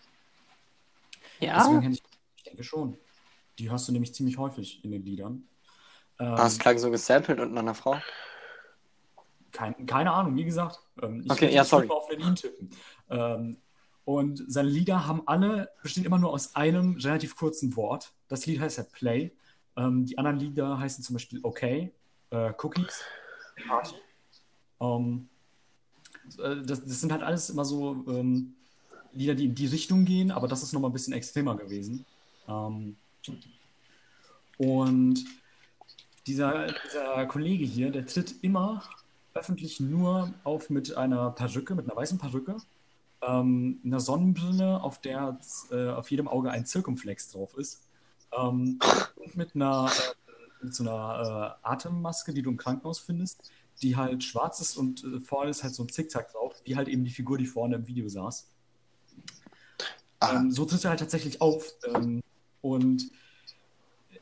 Deswegen 1.40 1.48
Ja? 1.48 1.80
hätte 1.82 1.94
ich, 1.94 2.02
ich 2.36 2.42
denke 2.44 2.64
schon. 2.64 2.96
Die 3.58 3.70
hörst 3.70 3.88
du 3.88 3.92
nämlich 3.92 4.14
ziemlich 4.14 4.38
häufig 4.38 4.82
in 4.84 4.90
den 4.92 5.04
Liedern. 5.04 5.44
Ähm, 6.18 6.34
Ah, 6.34 6.46
es 6.46 6.58
klang 6.58 6.78
so 6.78 6.90
gesampelt 6.90 7.40
und 7.40 7.52
nach 7.52 7.62
einer 7.62 7.74
Frau. 7.74 7.96
kein, 9.52 9.86
keine 9.86 10.12
Ahnung, 10.12 10.36
wie 10.36 10.44
gesagt. 10.44 10.80
Ähm, 11.02 11.22
ich 11.24 11.30
Okay, 11.30 11.52
ja, 11.54 11.64
sorry. 11.64 11.88
auf 11.88 12.08
den 12.08 12.20
ihn 12.20 12.34
tippen. 12.34 12.70
Ähm, 13.10 13.56
und 14.04 14.42
seine 14.48 14.68
Lieder 14.68 15.06
haben 15.06 15.22
alle, 15.26 15.70
bestehen 15.82 16.04
immer 16.04 16.18
nur 16.18 16.30
aus 16.32 16.56
einem 16.56 16.96
relativ 16.96 17.36
kurzen 17.36 17.76
Wort. 17.76 18.12
Das 18.28 18.46
Lied 18.46 18.60
heißt 18.60 18.78
ja 18.78 18.84
Play. 18.84 19.32
Ähm, 19.76 20.06
die 20.06 20.18
anderen 20.18 20.38
Lieder 20.38 20.78
heißen 20.78 21.04
zum 21.04 21.14
Beispiel 21.14 21.40
Okay, 21.42 21.92
äh, 22.30 22.52
Cookies, 22.62 23.04
Party. 23.68 23.94
Ähm, 24.80 25.28
äh, 25.30 25.31
das, 26.36 26.84
das 26.84 27.00
sind 27.00 27.12
halt 27.12 27.22
alles 27.22 27.50
immer 27.50 27.64
so 27.64 28.04
ähm, 28.08 28.54
Lieder, 29.12 29.34
die 29.34 29.46
in 29.46 29.54
die 29.54 29.66
Richtung 29.66 30.04
gehen, 30.04 30.30
aber 30.30 30.48
das 30.48 30.62
ist 30.62 30.72
nochmal 30.72 30.90
ein 30.90 30.94
bisschen 30.94 31.12
extremer 31.12 31.56
gewesen. 31.56 32.04
Ähm, 32.48 32.96
und 34.58 35.24
dieser, 36.26 36.72
dieser 36.86 37.26
Kollege 37.26 37.64
hier, 37.64 37.90
der 37.90 38.06
tritt 38.06 38.42
immer 38.42 38.82
öffentlich 39.34 39.80
nur 39.80 40.32
auf 40.44 40.70
mit 40.70 40.96
einer 40.96 41.30
Perücke, 41.30 41.74
mit 41.74 41.86
einer 41.86 41.96
weißen 41.96 42.18
Perücke, 42.18 42.56
ähm, 43.22 43.80
einer 43.84 44.00
Sonnenbrille, 44.00 44.82
auf 44.82 45.00
der 45.00 45.38
äh, 45.70 45.90
auf 45.90 46.10
jedem 46.10 46.28
Auge 46.28 46.50
ein 46.50 46.66
Zirkumflex 46.66 47.30
drauf 47.32 47.56
ist, 47.56 47.88
ähm, 48.36 48.78
und 49.16 49.36
mit 49.36 49.54
einer 49.54 49.90
äh, 49.90 50.64
mit 50.64 50.74
so 50.74 50.84
einer 50.84 51.58
äh, 51.64 51.68
Atemmaske, 51.68 52.32
die 52.32 52.42
du 52.42 52.50
im 52.50 52.56
Krankenhaus 52.56 52.98
findest, 52.98 53.50
die 53.82 53.96
halt 53.96 54.22
schwarz 54.24 54.60
ist 54.60 54.76
und 54.76 55.04
äh, 55.04 55.20
vorne 55.20 55.50
ist 55.50 55.62
halt 55.62 55.74
so 55.74 55.82
ein 55.82 55.88
Zickzack 55.88 56.32
drauf, 56.32 56.54
wie 56.64 56.76
halt 56.76 56.88
eben 56.88 57.04
die 57.04 57.10
Figur, 57.10 57.38
die 57.38 57.46
vorne 57.46 57.76
im 57.76 57.86
Video 57.86 58.08
saß. 58.08 58.48
Ah, 60.20 60.36
Ähm, 60.36 60.52
so 60.52 60.64
tritt 60.64 60.84
er 60.84 60.90
halt 60.90 61.00
tatsächlich 61.00 61.40
auf. 61.40 61.74
Ähm, 61.94 62.22
und 62.60 63.10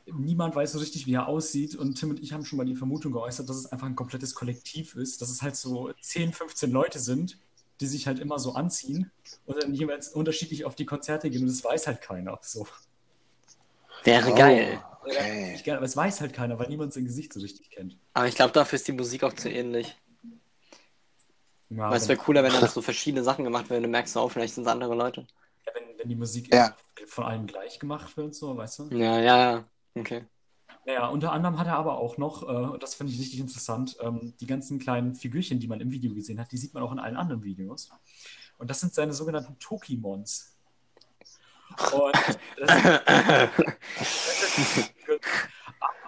niemand 0.07 0.55
weiß 0.55 0.73
so 0.73 0.79
richtig, 0.79 1.05
wie 1.05 1.13
er 1.13 1.27
aussieht. 1.27 1.75
Und 1.75 1.95
Tim 1.95 2.09
und 2.09 2.19
ich 2.21 2.33
haben 2.33 2.45
schon 2.45 2.57
mal 2.57 2.65
die 2.65 2.75
Vermutung 2.75 3.11
geäußert, 3.11 3.47
dass 3.47 3.57
es 3.57 3.65
einfach 3.67 3.87
ein 3.87 3.95
komplettes 3.95 4.33
Kollektiv 4.33 4.95
ist, 4.95 5.21
dass 5.21 5.29
es 5.29 5.41
halt 5.41 5.55
so 5.55 5.91
10, 6.01 6.33
15 6.33 6.71
Leute 6.71 6.99
sind, 6.99 7.37
die 7.79 7.87
sich 7.87 8.07
halt 8.07 8.19
immer 8.19 8.39
so 8.39 8.53
anziehen 8.53 9.11
und 9.45 9.61
dann 9.61 9.73
jeweils 9.73 10.09
unterschiedlich 10.09 10.65
auf 10.65 10.75
die 10.75 10.85
Konzerte 10.85 11.29
gehen. 11.29 11.41
Und 11.41 11.49
das 11.49 11.63
weiß 11.63 11.87
halt 11.87 12.01
keiner. 12.01 12.39
So. 12.41 12.67
Wäre 14.03 14.31
oh, 14.31 14.35
geil. 14.35 14.83
Okay. 15.03 15.53
Ich, 15.55 15.71
aber 15.71 15.85
es 15.85 15.95
weiß 15.95 16.21
halt 16.21 16.33
keiner, 16.33 16.59
weil 16.59 16.69
niemand 16.69 16.93
sein 16.93 17.05
Gesicht 17.05 17.33
so 17.33 17.39
richtig 17.39 17.69
kennt. 17.71 17.97
Aber 18.13 18.27
ich 18.27 18.35
glaube, 18.35 18.53
dafür 18.53 18.75
ist 18.77 18.87
die 18.87 18.91
Musik 18.91 19.23
auch 19.23 19.33
zu 19.33 19.49
ähnlich. 19.49 19.97
Ja, 21.69 21.89
Weil 21.89 21.97
es 21.97 22.07
wäre 22.07 22.19
cooler, 22.19 22.43
wenn 22.43 22.51
dann 22.51 22.67
so 22.67 22.81
verschiedene 22.81 23.23
Sachen 23.23 23.45
gemacht 23.45 23.69
werden. 23.69 23.83
Du 23.83 23.89
merkst 23.89 24.15
auch, 24.17 24.29
vielleicht 24.29 24.53
sind 24.55 24.63
es 24.63 24.69
andere 24.69 24.93
Leute. 24.93 25.25
wenn, 25.73 25.97
wenn 25.97 26.09
die 26.09 26.15
Musik 26.15 26.53
Ja. 26.53 26.75
von 27.07 27.23
allen 27.23 27.47
gleich 27.47 27.79
gemacht 27.79 28.15
wird, 28.17 28.35
so, 28.35 28.57
weißt 28.57 28.79
du? 28.79 28.83
Ja, 28.91 29.19
ja, 29.19 29.51
ja. 29.51 29.65
Okay. 29.95 30.25
Naja, 30.85 31.07
unter 31.07 31.31
anderem 31.31 31.59
hat 31.59 31.67
er 31.67 31.75
aber 31.77 31.97
auch 31.97 32.17
noch, 32.17 32.43
äh, 32.43 32.45
und 32.45 32.83
das 32.83 32.95
finde 32.95 33.13
ich 33.13 33.19
richtig 33.19 33.39
interessant, 33.39 33.97
ähm, 34.01 34.33
die 34.41 34.47
ganzen 34.47 34.79
kleinen 34.79 35.15
Figürchen, 35.15 35.59
die 35.59 35.67
man 35.67 35.79
im 35.79 35.91
Video 35.91 36.13
gesehen 36.13 36.39
hat, 36.39 36.51
die 36.51 36.57
sieht 36.57 36.73
man 36.73 36.83
auch 36.83 36.91
in 36.91 36.99
allen 36.99 37.15
anderen 37.15 37.43
Videos. 37.43 37.89
Und 38.57 38.69
das 38.69 38.79
sind 38.79 38.93
seine 38.93 39.13
sogenannten 39.13 39.57
Tokimons. 39.59 40.57
Und 41.93 42.15
das, 42.57 42.71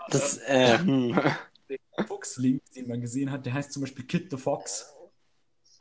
Das, 0.10 0.38
äh, 0.40 0.78
hm. 0.78 1.20
der 1.70 2.06
Fuchs-Link, 2.06 2.62
den 2.76 2.88
man 2.88 3.02
gesehen 3.02 3.32
hat, 3.32 3.46
der 3.46 3.54
heißt 3.54 3.74
zum 3.74 3.82
Beispiel 3.82 4.06
Kid 4.06 4.30
the 4.30 4.38
Fox. 4.38 4.94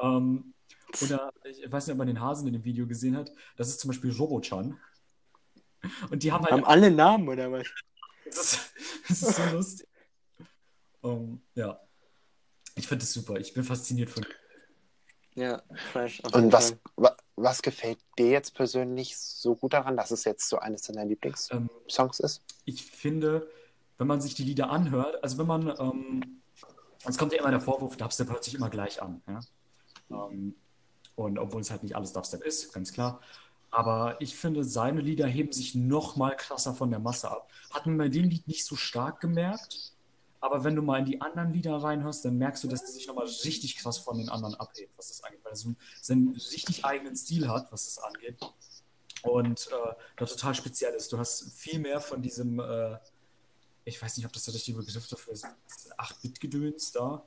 Ähm, 0.00 0.54
oder 1.02 1.32
ich 1.44 1.70
weiß 1.70 1.86
nicht, 1.86 1.92
ob 1.92 1.98
man 1.98 2.06
den 2.06 2.20
Hasen 2.20 2.46
in 2.46 2.54
dem 2.54 2.64
Video 2.64 2.86
gesehen 2.86 3.16
hat, 3.16 3.30
das 3.56 3.68
ist 3.68 3.80
zum 3.80 3.88
Beispiel 3.88 4.12
Robochan. 4.12 4.78
Und 6.10 6.22
die 6.22 6.32
haben 6.32 6.44
halt 6.44 6.52
Haben 6.52 6.64
alle 6.64 6.90
Namen 6.90 7.28
oder 7.28 7.50
was? 7.50 7.66
Das 8.24 8.36
ist, 8.36 8.72
das 9.08 9.22
ist 9.22 9.36
so 9.36 9.56
lustig. 9.56 9.88
Ähm, 11.02 11.42
ja. 11.54 11.80
Ich 12.74 12.88
finde 12.88 13.04
das 13.04 13.12
super. 13.12 13.38
Ich 13.38 13.52
bin 13.52 13.64
fasziniert 13.64 14.08
von. 14.08 14.24
Ja, 15.34 15.62
fresh. 15.92 16.20
Und 16.32 16.52
was, 16.52 16.76
wa, 16.96 17.16
was 17.36 17.62
gefällt 17.62 17.98
dir 18.18 18.30
jetzt 18.30 18.54
persönlich 18.54 19.16
so 19.16 19.54
gut 19.54 19.72
daran, 19.72 19.96
dass 19.96 20.10
es 20.10 20.24
jetzt 20.24 20.48
so 20.48 20.58
eines 20.58 20.82
deiner 20.82 21.04
Lieblingssongs 21.04 22.20
Ähm, 22.20 22.26
ist? 22.26 22.42
ich 22.64 22.84
finde, 22.84 23.48
wenn 23.98 24.06
man 24.06 24.20
sich 24.20 24.34
die 24.34 24.44
Lieder 24.44 24.70
anhört, 24.70 25.22
also 25.22 25.38
wenn 25.38 25.46
man, 25.46 25.68
ähm, 25.78 26.42
es 27.04 27.16
kommt 27.16 27.32
ja 27.32 27.38
immer 27.38 27.50
der 27.50 27.60
Vorwurf, 27.60 27.96
Dubstep 27.96 28.28
hört 28.28 28.44
sich 28.44 28.54
immer 28.54 28.68
gleich 28.68 29.00
an. 29.00 29.22
Ja? 29.26 29.40
Ähm, 30.10 30.54
und 31.14 31.38
obwohl 31.38 31.60
es 31.60 31.70
halt 31.70 31.82
nicht 31.82 31.96
alles 31.96 32.12
Dubstep 32.12 32.42
ist, 32.42 32.72
ganz 32.72 32.92
klar. 32.92 33.20
Aber 33.70 34.20
ich 34.20 34.36
finde, 34.36 34.64
seine 34.64 35.00
Lieder 35.00 35.26
heben 35.26 35.52
sich 35.52 35.74
noch 35.74 36.16
mal 36.16 36.36
krasser 36.36 36.74
von 36.74 36.90
der 36.90 37.00
Masse 37.00 37.30
ab. 37.30 37.50
Hat 37.70 37.86
man 37.86 37.96
bei 37.96 38.08
dem 38.08 38.28
Lied 38.28 38.46
nicht 38.46 38.66
so 38.66 38.76
stark 38.76 39.20
gemerkt, 39.20 39.92
aber 40.42 40.64
wenn 40.64 40.76
du 40.76 40.82
mal 40.82 40.98
in 40.98 41.06
die 41.06 41.20
anderen 41.22 41.52
Lieder 41.54 41.76
reinhörst, 41.76 42.24
dann 42.26 42.36
merkst 42.36 42.64
du, 42.64 42.68
dass 42.68 42.80
der 42.84 42.90
sich 42.92 43.06
noch 43.06 43.14
mal 43.14 43.26
richtig 43.26 43.76
krass 43.76 43.98
von 43.98 44.18
den 44.18 44.28
anderen 44.28 44.56
abhebt, 44.56 44.92
was 44.98 45.08
das 45.08 45.24
angeht, 45.24 45.40
weil 45.44 45.56
so 45.56 45.74
einen, 46.10 46.30
richtig 46.52 46.84
eigenen 46.84 47.16
Stil 47.16 47.48
hat, 47.48 47.72
was 47.72 47.86
das 47.86 47.98
angeht. 48.04 48.36
Und 49.22 49.68
äh, 49.72 49.94
da 50.16 50.26
total 50.26 50.54
speziell 50.54 50.94
ist. 50.94 51.12
Du 51.12 51.18
hast 51.18 51.52
viel 51.54 51.78
mehr 51.78 52.00
von 52.00 52.22
diesem, 52.22 52.60
äh, 52.60 52.98
ich 53.84 54.02
weiß 54.02 54.16
nicht, 54.16 54.26
ob 54.26 54.32
das 54.32 54.44
der 54.44 54.54
richtige 54.54 54.78
Begriff 54.78 55.08
dafür 55.08 55.34
ist, 55.34 55.46
8-Bit-Gedöns 55.98 56.92
da. 56.92 57.24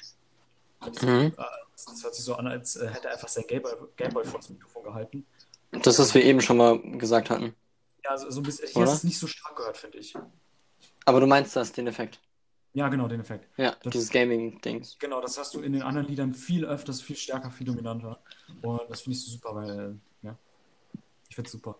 Diesem, 0.94 1.10
Mhm. 1.10 1.34
äh, 1.38 1.44
Das 1.76 2.04
hört 2.04 2.16
sich 2.16 2.26
so 2.26 2.36
an, 2.36 2.48
als 2.48 2.76
äh, 2.78 2.88
hätte 2.90 3.08
er 3.08 3.14
einfach 3.14 3.30
sein 3.30 3.46
Gameboy, 3.48 3.74
Gameboy 3.98 4.26
vor 4.26 4.40
das 4.40 4.50
Mikrofon 4.50 4.84
gehalten. 4.84 5.26
Das, 5.72 6.00
was 6.00 6.14
wir 6.14 6.24
eben 6.24 6.42
schon 6.42 6.58
mal 6.58 6.80
gesagt 6.98 7.30
hatten. 7.30 7.56
Ja, 8.04 8.18
so, 8.18 8.30
so 8.30 8.40
ein 8.40 8.44
bisschen, 8.44 8.66
ich 8.70 8.76
Oder? 8.76 8.86
habe 8.86 8.96
es 8.98 9.04
nicht 9.04 9.20
so 9.20 9.28
stark 9.28 9.56
gehört, 9.58 9.78
finde 9.78 9.98
ich. 9.98 10.16
Aber 11.06 11.20
du 11.20 11.28
meinst 11.28 11.56
das, 11.56 11.72
den 11.72 11.88
Effekt. 11.88 12.20
Ja, 12.76 12.90
genau, 12.90 13.08
den 13.08 13.22
Effekt. 13.22 13.48
Ja, 13.58 13.72
Das- 13.84 13.94
dieses 13.94 14.10
Gaming-Dings. 14.10 14.98
Genau, 15.00 15.22
das 15.22 15.38
hast 15.38 15.54
du 15.54 15.62
in 15.62 15.72
den 15.74 15.82
anderen 15.82 16.08
Liedern 16.08 16.34
viel 16.34 16.66
öfters, 16.66 17.02
viel 17.02 17.16
stärker, 17.16 17.50
viel 17.50 17.66
dominanter. 17.66 18.22
Und 18.62 18.82
das 18.90 19.02
finde 19.02 19.18
ich 19.18 19.24
so 19.26 19.32
super, 19.32 19.56
weil, 19.56 19.98
ja, 20.22 20.38
ich 21.30 21.36
finde 21.36 21.48
es 21.48 21.54
super. 21.54 21.80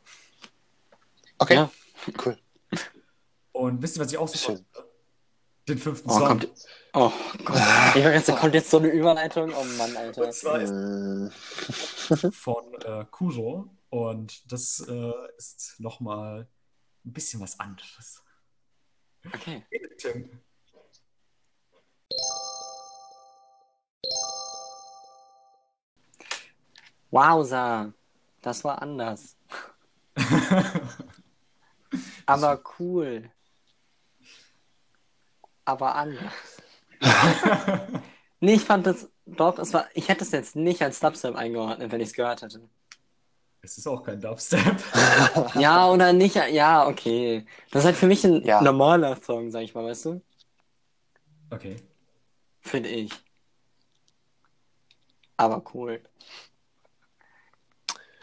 Okay, 1.38 1.56
Ja. 1.56 1.72
cool. 2.26 2.38
Und 3.52 3.82
wisst 3.82 3.98
ihr, 3.98 4.02
was 4.04 4.12
ich 4.12 4.18
auch 4.18 4.28
super 4.28 4.40
Schön. 4.40 4.56
finde? 4.74 4.90
Den 5.68 5.78
fünften 5.80 6.10
Oh, 6.10 6.14
Song. 6.14 6.28
kommt. 6.28 6.48
Oh 6.94 7.12
Gott. 7.44 7.56
Ich 7.96 8.04
war 8.06 8.14
jetzt, 8.14 8.30
da 8.30 8.36
kommt 8.38 8.54
jetzt 8.54 8.70
so 8.70 8.78
eine 8.78 8.88
Überleitung. 8.90 9.52
Oh 9.54 9.64
Mann, 9.78 9.98
Alter. 9.98 10.26
Und 10.28 10.34
zwar 10.34 10.62
ist 10.62 10.72
Mm, 10.72 11.28
von 12.32 12.74
äh, 12.84 13.06
Kuro. 13.12 13.70
Und 13.90 14.50
das 14.52 14.80
äh, 14.88 15.12
ist 15.38 15.76
nochmal 15.80 16.48
ein 17.06 17.12
bisschen 17.14 17.42
was 17.42 17.60
anderes. 17.60 18.24
Okay. 19.34 19.66
Tim. 19.98 20.40
Wowza. 27.16 27.94
Das 28.42 28.64
war 28.66 28.82
anders. 28.82 29.38
Aber 32.26 32.62
cool. 32.80 33.32
Aber 35.66 35.96
anders. 35.96 36.34
Nee, 38.42 38.56
ich 38.56 38.64
fand 38.66 38.86
das. 38.86 39.10
Doch, 39.26 39.58
es 39.58 39.74
war. 39.74 39.88
Ich 39.96 40.10
hätte 40.10 40.24
es 40.24 40.32
jetzt 40.32 40.56
nicht 40.56 40.82
als 40.84 41.00
Dubstep 41.00 41.36
eingeordnet, 41.36 41.92
wenn 41.92 42.02
ich 42.02 42.10
es 42.10 42.14
gehört 42.14 42.42
hätte. 42.44 42.62
es 43.62 43.78
ist 43.78 43.88
auch 43.88 44.04
kein 44.04 44.20
Dubstep. 44.22 44.76
Ja, 45.56 45.90
oder 45.90 46.14
nicht? 46.14 46.36
Ja, 46.36 46.86
okay. 46.86 47.46
Das 47.72 47.82
ist 47.84 47.86
halt 47.86 47.96
für 47.96 48.06
mich 48.08 48.24
ein 48.26 48.44
Ja. 48.46 48.62
normaler 48.62 49.16
Song, 49.16 49.50
sag 49.50 49.62
ich 49.64 49.74
mal, 49.74 49.86
weißt 49.86 50.06
du? 50.06 50.22
Okay. 51.50 51.78
Finde 52.62 52.90
ich. 52.90 53.12
Aber 55.38 55.64
cool. 55.74 56.04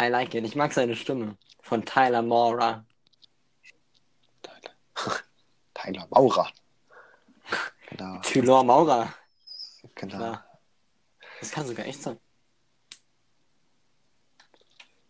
I 0.03 0.09
like 0.09 0.35
it. 0.35 0.45
Ich 0.45 0.57
mag 0.57 0.73
seine 0.73 0.97
Stimme. 0.97 1.37
Von 1.63 1.85
Tyler 1.85 2.23
Mora. 2.23 2.85
Tyler 5.75 6.07
Maurer. 6.11 6.51
Genau, 7.89 8.21
Tylor 8.21 8.65
Maurer. 8.65 9.15
genau. 9.95 10.17
Klar. 10.17 10.61
Das 11.41 11.51
kann 11.51 11.67
sogar 11.67 11.87
echt 11.87 12.03
sein. 12.03 12.19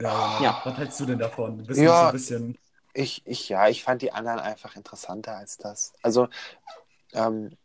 Ja, 0.00 0.40
Ja. 0.40 0.60
Was 0.64 0.76
hältst 0.78 1.00
du 1.00 1.06
denn 1.06 1.18
davon? 1.18 1.58
Du 1.58 1.64
bist 1.66 1.80
Ja. 1.80 2.00
so 2.00 2.06
ein 2.06 2.12
bisschen. 2.12 2.58
Ich, 2.94 3.26
ich, 3.26 3.48
ja, 3.48 3.68
ich 3.68 3.82
fand 3.84 4.02
die 4.02 4.12
anderen 4.12 4.38
einfach 4.40 4.76
interessanter 4.76 5.36
als 5.36 5.56
das. 5.56 5.92
Also, 6.02 6.28
ähm, 7.12 7.56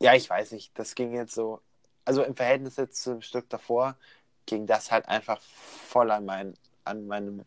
ja, 0.00 0.14
ich 0.14 0.28
weiß 0.30 0.52
nicht, 0.52 0.78
das 0.78 0.94
ging 0.94 1.12
jetzt 1.14 1.34
so, 1.34 1.60
also 2.04 2.22
im 2.22 2.36
Verhältnis 2.36 2.76
jetzt 2.76 3.02
zum 3.02 3.22
Stück 3.22 3.48
davor, 3.48 3.96
ging 4.46 4.66
das 4.66 4.90
halt 4.90 5.08
einfach 5.08 5.40
voll 5.40 6.10
an 6.10 6.24
mein, 6.24 6.54
an 6.84 7.06
meinem, 7.06 7.44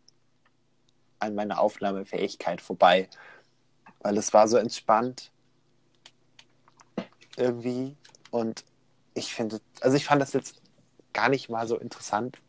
an 1.19 1.35
meiner 1.35 1.59
Aufnahmefähigkeit 1.59 2.61
vorbei. 2.61 3.09
Weil 3.99 4.17
es 4.17 4.33
war 4.33 4.47
so 4.47 4.57
entspannt 4.57 5.31
irgendwie 7.35 7.95
und 8.31 8.63
ich 9.13 9.33
finde, 9.33 9.61
also 9.81 9.95
ich 9.95 10.05
fand 10.05 10.21
das 10.21 10.33
jetzt 10.33 10.61
gar 11.13 11.29
nicht 11.29 11.49
mal 11.49 11.67
so 11.67 11.77
interessant 11.77 12.39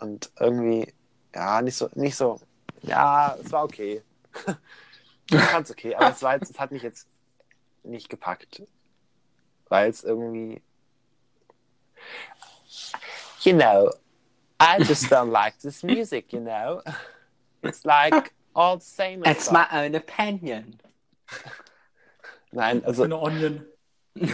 und 0.00 0.30
irgendwie, 0.38 0.92
ja, 1.34 1.60
nicht 1.62 1.76
so, 1.76 1.88
nicht 1.94 2.16
so, 2.16 2.40
ja, 2.82 3.36
es 3.42 3.50
war 3.52 3.64
okay. 3.64 4.02
Ich 5.30 5.40
fand's 5.40 5.70
okay, 5.70 5.94
aber 5.94 6.10
es, 6.10 6.22
war 6.22 6.34
jetzt, 6.34 6.50
es 6.50 6.58
hat 6.58 6.72
mich 6.72 6.82
jetzt 6.82 7.06
nicht 7.82 8.08
gepackt. 8.08 8.62
Weil 9.68 9.90
es 9.90 10.04
irgendwie. 10.04 10.62
You 13.42 13.52
know, 13.54 13.92
I 14.60 14.78
just 14.82 15.08
don't 15.10 15.30
like 15.30 15.58
this 15.60 15.82
music, 15.84 16.32
you 16.32 16.40
know. 16.40 16.82
It's 17.62 17.84
like 17.84 18.32
all 18.54 18.78
the 18.78 18.84
same. 18.84 19.22
It's 19.24 19.50
my 19.50 19.66
own 19.72 19.94
opinion. 19.94 20.80
Nein, 22.52 22.82
also, 22.84 23.04
eine 23.04 23.16
Onion. 23.16 23.66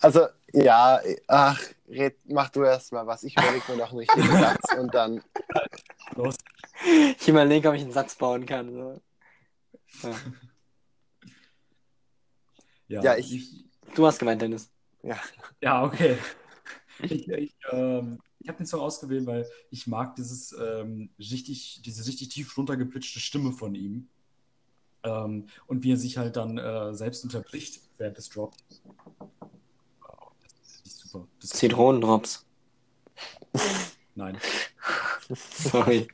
also 0.00 0.28
ja, 0.52 1.00
ach, 1.26 1.60
red, 1.88 2.16
mach 2.26 2.50
du 2.50 2.62
erst 2.64 2.92
mal 2.92 3.06
was. 3.06 3.24
Ich 3.24 3.36
überlege 3.36 3.72
mir 3.72 3.78
noch 3.78 3.90
einen 3.90 3.98
richtigen 3.98 4.30
Satz 4.30 4.72
und 4.78 4.94
dann. 4.94 5.22
Los. 6.14 6.36
Ich 6.84 7.28
überlege, 7.28 7.68
ob 7.68 7.74
ich 7.74 7.82
einen 7.82 7.92
Satz 7.92 8.14
bauen 8.14 8.46
kann. 8.46 9.00
So. 10.00 10.14
Ja, 12.88 13.02
Ja, 13.02 13.16
ich- 13.16 13.64
Du 13.94 14.06
hast 14.06 14.18
gemeint, 14.18 14.42
Dennis. 14.42 14.70
Ja, 15.06 15.20
Ja, 15.60 15.84
okay. 15.84 16.18
Ich, 17.02 17.28
ich, 17.28 17.54
ähm, 17.70 18.20
ich 18.40 18.48
habe 18.48 18.58
den 18.58 18.66
Song 18.66 18.80
ausgewählt, 18.80 19.26
weil 19.26 19.46
ich 19.70 19.86
mag 19.86 20.16
dieses 20.16 20.52
ähm, 20.52 21.10
richtig, 21.18 21.82
diese 21.84 22.06
richtig 22.06 22.30
tief 22.30 22.56
runtergepitchte 22.56 23.20
Stimme 23.20 23.52
von 23.52 23.74
ihm. 23.74 24.08
Ähm, 25.02 25.46
und 25.66 25.84
wie 25.84 25.92
er 25.92 25.96
sich 25.96 26.16
halt 26.16 26.36
dann 26.36 26.58
äh, 26.58 26.94
selbst 26.94 27.22
unterbricht 27.22 27.80
während 27.98 28.16
des 28.16 28.28
Drops. 28.30 28.56
Oh, 28.82 30.30
Das 30.42 30.52
ist 30.62 30.84
richtig 30.86 30.94
super. 30.94 31.28
Das 31.40 31.50
Zitronendrops. 31.50 32.46
Nein. 34.14 34.38
Sorry. 35.34 36.08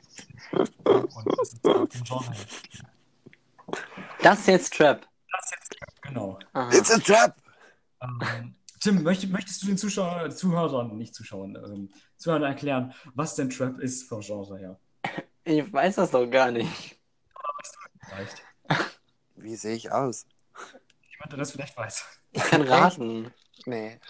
Und 0.52 1.38
das 1.38 1.52
ist 1.52 1.62
Genre 1.62 2.32
her. 2.32 2.46
Das 4.22 4.40
ist 4.40 4.46
jetzt 4.48 4.74
Trap. 4.74 5.06
Das 5.32 5.50
jetzt, 5.50 6.02
genau. 6.02 6.38
Aha. 6.52 6.70
it's 6.72 6.90
a 6.90 6.98
trap! 6.98 7.36
Ähm, 8.02 8.54
Tim, 8.82 9.02
möcht, 9.04 9.28
möchtest 9.28 9.62
du 9.62 9.68
den 9.68 9.78
Zuschauer, 9.78 10.28
Zuhörern, 10.30 10.96
nicht 10.96 11.14
Zuschauern, 11.14 11.54
ähm, 11.54 11.88
Zuhörern 12.16 12.42
erklären, 12.42 12.92
was 13.14 13.36
denn 13.36 13.48
Trap 13.48 13.78
ist 13.78 14.08
vom 14.08 14.20
Genre 14.20 14.58
her? 14.58 14.80
Ich 15.44 15.72
weiß 15.72 15.96
das 15.96 16.10
doch 16.10 16.26
gar 16.26 16.50
nicht. 16.50 16.98
Vielleicht. 18.08 18.42
Wie 19.36 19.54
sehe 19.54 19.76
ich 19.76 19.92
aus? 19.92 20.26
Jemand, 21.12 21.30
der 21.32 21.38
das 21.38 21.52
vielleicht 21.52 21.76
weiß. 21.76 22.04
Ich 22.32 22.42
kann 22.42 22.62
raten. 22.62 23.32
Nee. 23.66 24.00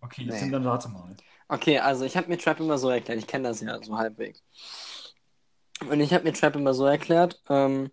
Okay, 0.00 0.26
Nee. 0.26 0.38
Tim, 0.38 0.52
dann 0.52 0.66
rate 0.66 0.88
mal. 0.88 1.16
Okay, 1.48 1.78
also 1.78 2.04
ich 2.04 2.16
habe 2.16 2.28
mir 2.28 2.38
Trap 2.38 2.60
immer 2.60 2.78
so 2.78 2.90
erklärt. 2.90 3.18
Ich 3.18 3.26
kenne 3.26 3.48
das 3.48 3.60
ja 3.60 3.82
so 3.82 3.96
halbwegs. 3.96 4.42
Und 5.88 6.00
ich 6.00 6.12
habe 6.12 6.24
mir 6.24 6.32
Trap 6.32 6.56
immer 6.56 6.74
so 6.74 6.86
erklärt, 6.86 7.40
ähm, 7.48 7.90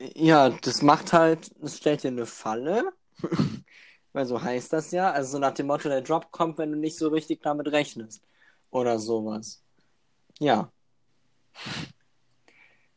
ja, 0.00 0.50
das 0.50 0.82
macht 0.82 1.12
halt, 1.12 1.50
das 1.62 1.76
stellt 1.76 2.02
dir 2.02 2.08
eine 2.08 2.26
Falle, 2.26 2.92
weil 4.18 4.26
so 4.26 4.42
heißt 4.42 4.72
das 4.72 4.90
ja. 4.90 5.12
Also 5.12 5.32
so 5.32 5.38
nach 5.38 5.52
dem 5.52 5.68
Motto, 5.68 5.88
der 5.88 6.02
Drop 6.02 6.32
kommt, 6.32 6.58
wenn 6.58 6.72
du 6.72 6.76
nicht 6.76 6.98
so 6.98 7.06
richtig 7.06 7.40
damit 7.40 7.68
rechnest. 7.68 8.20
Oder 8.72 8.98
sowas. 8.98 9.62
Ja. 10.40 10.72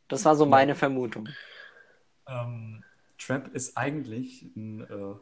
Das 0.08 0.26
war 0.26 0.36
so 0.36 0.48
meine 0.48 0.74
Vermutung. 0.74 1.30
Ähm, 2.26 2.84
Trap 3.20 3.54
ist 3.54 3.78
eigentlich 3.78 4.52
ein 4.56 4.82
äh, 4.82 5.14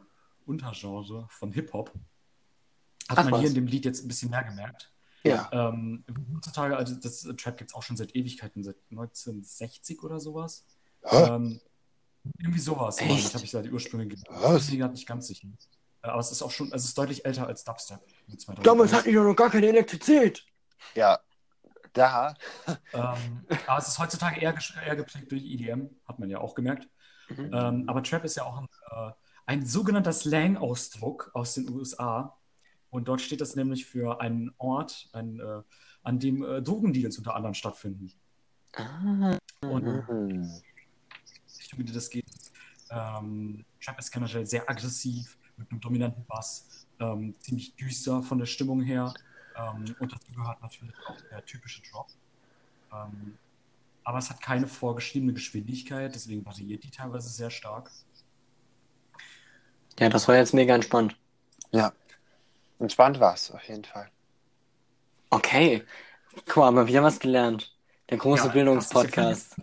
Untergenre 0.46 1.26
von 1.28 1.52
Hip-Hop. 1.52 1.92
Hat 3.10 3.18
Ach, 3.18 3.24
man 3.24 3.32
was. 3.32 3.40
hier 3.40 3.50
in 3.50 3.54
dem 3.56 3.66
Lied 3.66 3.84
jetzt 3.84 4.02
ein 4.02 4.08
bisschen 4.08 4.30
mehr 4.30 4.44
gemerkt. 4.44 4.90
Ja. 5.22 5.50
Ähm, 5.52 6.02
heutzutage, 6.34 6.78
also 6.78 6.94
das 6.94 7.28
Trap 7.36 7.58
gibt 7.58 7.72
es 7.72 7.74
auch 7.74 7.82
schon 7.82 7.98
seit 7.98 8.16
Ewigkeiten, 8.16 8.64
seit 8.64 8.76
1960 8.90 10.02
oder 10.02 10.18
sowas. 10.18 10.64
Ähm, 11.04 11.60
irgendwie 12.38 12.60
sowas. 12.60 12.98
Echt? 13.00 13.18
ich, 13.18 13.34
habe 13.34 13.44
ich 13.44 13.50
da 13.50 13.60
die 13.60 13.70
Ursprünge 13.70 14.06
gelesen. 14.06 14.24
Was? 14.30 14.64
Ich 14.64 14.70
bin 14.70 14.78
gerade 14.80 14.94
nicht 14.94 15.06
ganz 15.06 15.26
sicher. 15.26 15.46
Äh, 16.02 16.08
aber 16.08 16.20
es 16.20 16.30
ist 16.30 16.42
auch 16.42 16.50
schon, 16.50 16.66
also 16.72 16.82
es 16.82 16.88
ist 16.90 16.98
deutlich 16.98 17.24
älter 17.24 17.46
als 17.46 17.64
Dubstep. 17.64 18.00
mit 18.26 18.40
2001. 18.40 18.64
Damals 18.64 18.92
hatten 18.92 19.08
die 19.08 19.14
doch 19.14 19.24
noch 19.24 19.36
gar 19.36 19.50
keine 19.50 19.66
Elektrizität. 19.68 20.44
Ja. 20.94 21.18
Da. 21.92 22.34
Ähm, 22.92 23.44
aber 23.66 23.78
es 23.78 23.88
ist 23.88 23.98
heutzutage 23.98 24.40
eher, 24.40 24.54
eher 24.86 24.96
geprägt 24.96 25.32
durch 25.32 25.42
EDM, 25.42 25.88
hat 26.06 26.20
man 26.20 26.30
ja 26.30 26.38
auch 26.38 26.54
gemerkt. 26.54 26.88
Mhm. 27.28 27.50
Ähm, 27.52 27.84
aber 27.88 28.02
Trap 28.04 28.24
ist 28.24 28.36
ja 28.36 28.44
auch 28.44 28.58
ein, 28.58 28.66
äh, 28.90 29.12
ein 29.46 29.66
sogenannter 29.66 30.12
Slang-Ausdruck 30.12 31.30
aus 31.34 31.54
den 31.54 31.68
USA. 31.68 32.36
Und 32.90 33.08
dort 33.08 33.20
steht 33.20 33.40
das 33.40 33.56
nämlich 33.56 33.86
für 33.86 34.20
einen 34.20 34.52
Ort, 34.58 35.08
ein, 35.12 35.40
äh, 35.40 35.62
an 36.04 36.18
dem 36.20 36.44
äh, 36.44 36.62
Drogendeals 36.62 37.18
unter 37.18 37.34
anderem 37.34 37.54
stattfinden. 37.54 38.12
Ah. 38.76 39.36
Und 39.62 39.84
Mhm. 39.84 40.62
Richtung, 41.58 41.84
die 41.84 41.92
das 41.92 42.08
geht, 42.08 42.24
ähm, 42.90 43.64
Trap 43.84 43.98
ist 43.98 44.10
generell 44.12 44.46
sehr 44.46 44.68
aggressiv, 44.68 45.38
mit 45.60 45.70
einem 45.70 45.80
dominanten 45.80 46.24
Bass, 46.26 46.86
ähm, 46.98 47.34
ziemlich 47.40 47.74
düster 47.76 48.22
von 48.22 48.38
der 48.38 48.46
Stimmung 48.46 48.82
her. 48.82 49.14
Ähm, 49.56 49.94
und 50.00 50.12
dazu 50.12 50.32
gehört 50.32 50.60
natürlich 50.62 50.94
auch 51.06 51.20
der 51.30 51.44
typische 51.44 51.82
Drop. 51.90 52.08
Ähm, 52.92 53.38
aber 54.04 54.18
es 54.18 54.30
hat 54.30 54.40
keine 54.40 54.66
vorgeschriebene 54.66 55.32
Geschwindigkeit, 55.34 56.14
deswegen 56.14 56.44
variiert 56.44 56.82
die 56.82 56.90
teilweise 56.90 57.28
sehr 57.28 57.50
stark. 57.50 57.90
Ja, 59.98 60.08
das 60.08 60.26
war 60.26 60.36
jetzt 60.36 60.54
mega 60.54 60.74
entspannt. 60.74 61.16
Ja. 61.70 61.92
Entspannt 62.78 63.20
war's, 63.20 63.50
auf 63.50 63.62
jeden 63.68 63.84
Fall. 63.84 64.10
Okay. 65.28 65.84
Guck 66.46 66.56
mal, 66.56 66.66
haben 66.66 66.76
wir 66.76 66.86
wieder 66.86 67.02
was 67.02 67.20
gelernt. 67.20 67.76
Der 68.08 68.16
große 68.16 68.46
Ja, 68.46 68.52
Bildungspodcast. 68.52 69.56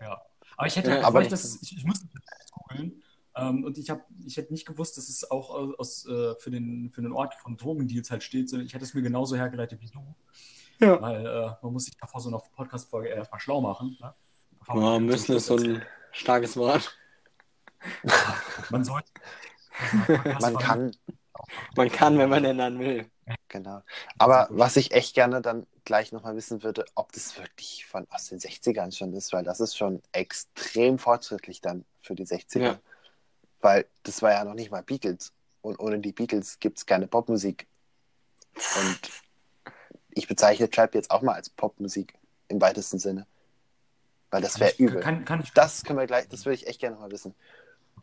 Ja. 0.00 0.20
Aber 0.56 0.66
ich 0.66 0.76
hätte, 0.76 0.90
Ja, 0.90 1.04
aber 1.04 1.22
ich, 1.22 1.28
das, 1.28 1.62
ich, 1.62 1.76
ich 1.78 1.84
musste 1.84 2.06
das 2.12 2.50
googeln. 2.52 3.02
Ähm, 3.36 3.64
und 3.64 3.78
ich, 3.78 3.90
hab, 3.90 4.06
ich 4.24 4.36
hätte 4.36 4.52
nicht 4.52 4.66
gewusst, 4.66 4.96
dass 4.96 5.08
es 5.08 5.30
auch 5.30 5.50
aus, 5.50 6.06
äh, 6.06 6.34
für, 6.36 6.50
den, 6.50 6.90
für 6.92 7.02
den 7.02 7.12
Ort 7.12 7.34
von 7.34 7.56
Drogendeals 7.56 8.10
halt 8.10 8.22
steht, 8.22 8.48
sondern 8.48 8.66
ich 8.66 8.74
hätte 8.74 8.84
es 8.84 8.94
mir 8.94 9.02
genauso 9.02 9.36
hergeleitet 9.36 9.80
wie 9.80 9.90
du. 9.90 10.14
Ja. 10.80 11.00
Weil 11.00 11.26
äh, 11.26 11.50
man 11.62 11.72
muss 11.72 11.84
sich 11.84 11.96
davor 11.96 12.20
so 12.20 12.28
eine 12.28 12.40
Podcast-Folge 12.54 13.08
erstmal 13.08 13.40
schlau 13.40 13.60
machen. 13.60 13.96
Ne? 14.00 14.14
Ja, 14.68 14.94
den 14.94 15.06
müssen 15.06 15.36
ist 15.36 15.46
so 15.46 15.56
ein 15.56 15.82
starkes 16.12 16.56
Wort. 16.56 16.96
Man 18.70 18.84
sollte. 18.84 19.10
Man 20.40 20.56
kann, 20.56 20.96
Man 21.76 21.90
kann, 21.90 22.18
wenn 22.18 22.30
man 22.30 22.42
dann 22.56 22.78
will. 22.78 23.10
genau. 23.48 23.82
Aber 24.18 24.46
was 24.50 24.76
ich 24.76 24.92
echt 24.92 25.14
gerne 25.14 25.42
dann 25.42 25.66
gleich 25.84 26.12
nochmal 26.12 26.36
wissen 26.36 26.62
würde, 26.62 26.84
ob 26.94 27.12
das 27.12 27.36
wirklich 27.38 27.84
von 27.86 28.06
aus 28.10 28.28
den 28.28 28.38
60ern 28.38 28.96
schon 28.96 29.12
ist, 29.12 29.32
weil 29.32 29.44
das 29.44 29.60
ist 29.60 29.76
schon 29.76 30.00
extrem 30.12 30.98
fortschrittlich 30.98 31.60
dann 31.60 31.84
für 32.00 32.14
die 32.14 32.26
60er. 32.26 32.60
Ja. 32.60 32.78
Weil 33.64 33.86
das 34.02 34.20
war 34.20 34.30
ja 34.30 34.44
noch 34.44 34.52
nicht 34.52 34.70
mal 34.70 34.82
Beatles. 34.82 35.32
Und 35.62 35.80
ohne 35.80 35.98
die 35.98 36.12
Beatles 36.12 36.58
gibt 36.60 36.76
es 36.76 36.84
keine 36.84 37.06
Popmusik. 37.06 37.66
Und 38.78 38.98
ich 40.10 40.28
bezeichne 40.28 40.68
Trap 40.68 40.94
jetzt 40.94 41.10
auch 41.10 41.22
mal 41.22 41.32
als 41.32 41.48
Popmusik 41.48 42.12
im 42.48 42.60
weitesten 42.60 42.98
Sinne. 42.98 43.26
Weil 44.30 44.42
das 44.42 44.60
wäre 44.60 44.74
übel. 44.76 45.00
Kann, 45.00 45.24
kann 45.24 45.40
ich, 45.40 45.50
Das 45.54 45.82
können 45.82 45.98
wir 45.98 46.06
gleich, 46.06 46.28
das 46.28 46.44
würde 46.44 46.56
ich 46.56 46.66
echt 46.66 46.78
gerne 46.78 46.96
mal 46.96 47.10
wissen. 47.10 47.34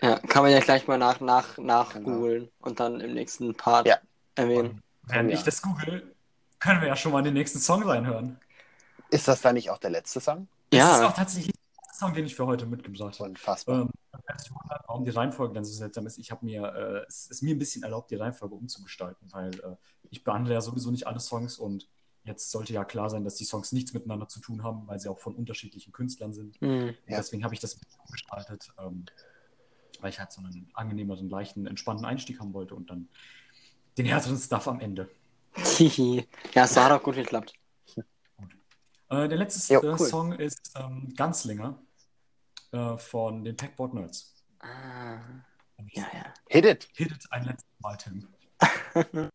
Ja, 0.02 0.18
kann 0.18 0.42
man 0.42 0.52
ja 0.52 0.62
gleich 0.62 0.88
mal 0.88 0.98
nach, 0.98 1.20
nach, 1.20 1.60
nach 1.60 1.94
googeln 1.94 2.50
und 2.62 2.80
dann 2.80 3.00
im 3.00 3.14
nächsten 3.14 3.54
Part 3.56 3.86
Ja. 3.86 4.00
erwähnen. 4.34 4.82
Während 5.04 5.30
Ja. 5.30 5.38
ich 5.38 5.44
das 5.44 5.62
google, 5.62 6.16
können 6.58 6.82
wir 6.82 6.88
ja 6.88 6.96
schon 6.96 7.12
mal 7.12 7.22
den 7.22 7.36
nächsten 7.36 7.60
Song 7.60 7.84
reinhören. 7.84 8.40
Ist 9.12 9.28
das 9.28 9.42
dann 9.42 9.54
nicht 9.54 9.70
auch 9.70 9.78
der 9.78 9.92
letzte 9.92 10.22
Song? 10.22 10.48
Das 10.72 10.80
ist 10.80 11.02
Ja, 11.02 11.08
auch 11.08 11.14
tatsächlich 11.14 11.54
der 12.02 12.08
Song, 12.08 12.16
den 12.16 12.26
ich 12.26 12.36
für 12.36 12.46
heute 12.46 12.66
mitgebracht 12.66 13.20
habe. 13.20 13.30
Unfassbar. 13.30 13.82
Ähm, 13.82 13.90
warum 14.88 15.06
die 15.06 15.12
Reihenfolge 15.12 15.54
dann 15.54 15.66
so 15.66 15.74
seltsam 15.74 16.06
ist, 16.08 16.18
ich 16.18 16.32
habe 16.32 16.46
mir, 16.46 16.64
äh, 16.64 17.06
es 17.08 17.28
ist 17.28 17.44
mir 17.44 17.56
ein 17.56 17.60
bisschen 17.60 17.84
erlaubt, 17.84 18.12
die 18.12 18.16
Reihenfolge 18.16 18.56
umzugestalten, 18.56 19.28
weil 19.32 19.54
äh, 19.60 19.76
ich 20.10 20.24
behandle 20.24 20.54
ja 20.54 20.62
sowieso 20.62 20.92
nicht 20.92 21.08
alle 21.08 21.20
Songs 21.20 21.58
und 21.58 21.88
jetzt 22.24 22.52
sollte 22.52 22.74
ja 22.74 22.84
klar 22.84 23.10
sein, 23.10 23.24
dass 23.24 23.36
die 23.36 23.46
Songs 23.46 23.72
nichts 23.72 23.94
miteinander 23.94 24.28
zu 24.28 24.40
tun 24.40 24.64
haben, 24.64 24.88
weil 24.88 25.00
sie 25.00 25.10
auch 25.10 25.20
von 25.20 25.36
unterschiedlichen 25.36 25.92
Künstlern 25.92 26.34
sind. 26.34 26.60
hm. 26.60 26.90
Und 26.90 26.96
Ja. 27.08 27.18
Deswegen 27.18 27.44
habe 27.44 27.54
ich 27.54 27.60
das 27.60 27.80
umgestaltet, 28.06 28.72
ähm, 28.80 29.06
weil 30.00 30.10
ich 30.10 30.20
halt 30.20 30.32
so 30.32 30.42
einen 30.42 30.70
angenehmeren, 30.74 31.30
leichten, 31.30 31.68
entspannten 31.68 32.06
Einstieg 32.06 32.40
haben 32.40 32.54
wollte 32.54 32.76
und 32.76 32.90
dann 32.90 33.08
den 33.98 34.06
härteren 34.06 34.38
Stuff 34.38 34.68
am 34.68 34.80
Ende. 34.80 35.10
Ja, 36.54 36.64
es 36.64 36.78
hat 36.78 36.92
auch 36.92 37.04
gut 37.04 37.16
geklappt. 37.16 37.54
Äh, 39.10 39.28
der 39.28 39.38
letzte 39.38 39.74
Jo, 39.74 39.82
cool. 39.84 39.98
Song 39.98 40.32
ist 40.32 40.72
ähm, 40.76 41.14
Ganzlinger 41.18 41.78
äh, 42.72 42.98
von 42.98 43.44
den 43.44 43.56
Packboard 43.56 43.94
Nerds. 43.94 44.34
Ah. 44.60 45.20
Ja, 45.94 46.06
ja. 46.14 46.34
Hit 46.50 46.66
it! 46.66 46.90
Hit 46.94 47.12
it 47.12 47.26
ein 47.32 47.46
letztes 47.46 47.80
Mal, 47.80 47.98
Tim. 47.98 48.28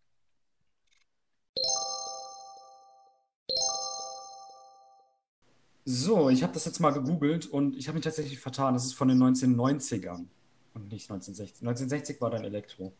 So, 5.84 6.30
ich 6.30 6.42
habe 6.42 6.52
das 6.52 6.64
jetzt 6.64 6.80
mal 6.80 6.90
gegoogelt 6.90 7.46
und 7.46 7.76
ich 7.76 7.86
habe 7.86 7.94
mich 7.94 8.04
tatsächlich 8.04 8.40
vertan. 8.40 8.74
Das 8.74 8.84
ist 8.84 8.94
von 8.94 9.06
den 9.08 9.22
1990ern 9.22 10.26
und 10.74 10.88
nicht 10.90 11.08
1960. 11.10 11.62
1960 11.62 12.20
war 12.20 12.30
dann 12.30 12.44
Elektro. 12.44 12.92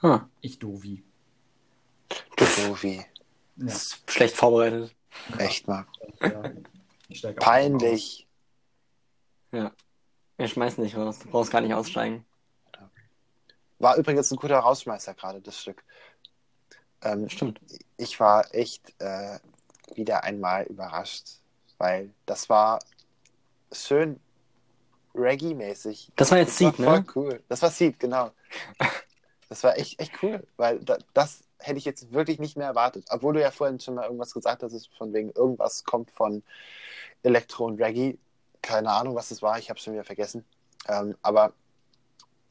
Ah, 0.00 0.26
Ich 0.40 0.58
Dovi. 0.58 1.04
So 2.38 2.82
wie. 2.82 3.04
Ja. 3.56 3.66
ist 3.66 4.02
schlecht 4.10 4.34
vorbereitet. 4.36 4.94
Echt 5.38 5.68
mal. 5.68 5.86
Ja. 6.20 6.52
Ich 7.08 7.22
Peinlich. 9.54 9.72
Wir 10.36 10.48
schmeißen 10.48 10.82
dich 10.82 10.96
raus. 10.96 11.20
Du 11.20 11.30
brauchst 11.30 11.50
gar 11.52 11.60
nicht 11.60 11.74
aussteigen. 11.74 12.24
War 13.78 13.96
übrigens 13.96 14.30
ein 14.30 14.36
guter 14.36 14.58
Rausschmeißer 14.58 15.14
gerade, 15.14 15.40
das 15.40 15.60
Stück. 15.60 15.84
Ähm, 17.02 17.28
Stimmt. 17.28 17.60
ich 17.96 18.18
war 18.18 18.52
echt 18.54 18.94
äh, 19.00 19.38
wieder 19.94 20.24
einmal 20.24 20.64
überrascht, 20.64 21.26
weil 21.78 22.10
das 22.24 22.48
war 22.48 22.78
schön 23.72 24.20
Reggae-mäßig. 25.14 26.12
Das 26.16 26.30
war 26.30 26.38
jetzt 26.38 26.60
Das 26.60 26.64
war 26.64 26.72
Seed, 26.72 26.84
voll 26.84 26.98
ne? 27.00 27.06
cool. 27.14 27.42
Das 27.48 27.62
war 27.62 27.70
Seed, 27.70 28.00
genau. 28.00 28.30
Das 29.48 29.62
war 29.62 29.76
echt, 29.76 30.00
echt 30.00 30.22
cool, 30.22 30.44
weil 30.56 30.80
da, 30.80 30.96
das 31.12 31.44
hätte 31.58 31.78
ich 31.78 31.84
jetzt 31.84 32.12
wirklich 32.12 32.38
nicht 32.38 32.56
mehr 32.56 32.66
erwartet. 32.66 33.04
Obwohl 33.10 33.34
du 33.34 33.40
ja 33.40 33.50
vorhin 33.50 33.78
schon 33.78 33.94
mal 33.94 34.04
irgendwas 34.04 34.32
gesagt 34.32 34.62
hast, 34.62 34.88
von 34.96 35.12
wegen 35.12 35.30
irgendwas 35.30 35.84
kommt 35.84 36.10
von 36.10 36.42
Elektro 37.22 37.66
und 37.66 37.80
Reggae. 37.80 38.18
Keine 38.64 38.90
Ahnung, 38.90 39.14
was 39.14 39.28
das 39.28 39.42
war, 39.42 39.58
ich 39.58 39.70
habe 39.70 39.78
schon 39.78 39.92
wieder 39.92 40.04
vergessen. 40.04 40.44
Ähm, 40.88 41.16
aber 41.22 41.52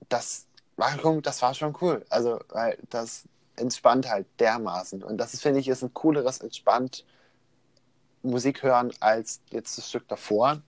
das 0.09 0.47
war, 0.77 0.97
schon- 0.99 1.21
das 1.21 1.41
war 1.41 1.53
schon 1.53 1.75
cool. 1.81 2.05
Also, 2.09 2.39
weil 2.49 2.77
das 2.89 3.23
entspannt 3.55 4.09
halt 4.09 4.27
dermaßen. 4.39 5.03
Und 5.03 5.17
das 5.17 5.39
finde 5.41 5.59
ich, 5.59 5.67
ist 5.67 5.83
ein 5.83 5.93
cooleres 5.93 6.39
entspannt 6.39 7.05
Musik 8.21 8.63
hören 8.63 8.91
als 8.99 9.41
jetzt 9.49 9.77
das 9.77 9.89
Stück 9.89 10.07
davor, 10.07 10.61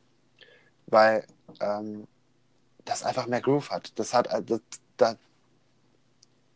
weil 0.87 1.25
ähm, 1.61 2.07
das 2.85 3.03
einfach 3.03 3.27
mehr 3.27 3.41
Groove 3.41 3.71
hat. 3.71 3.97
Das 3.99 4.13
hat, 4.13 4.27
äh, 4.27 4.43
das, 4.43 4.61
da, 4.97 5.15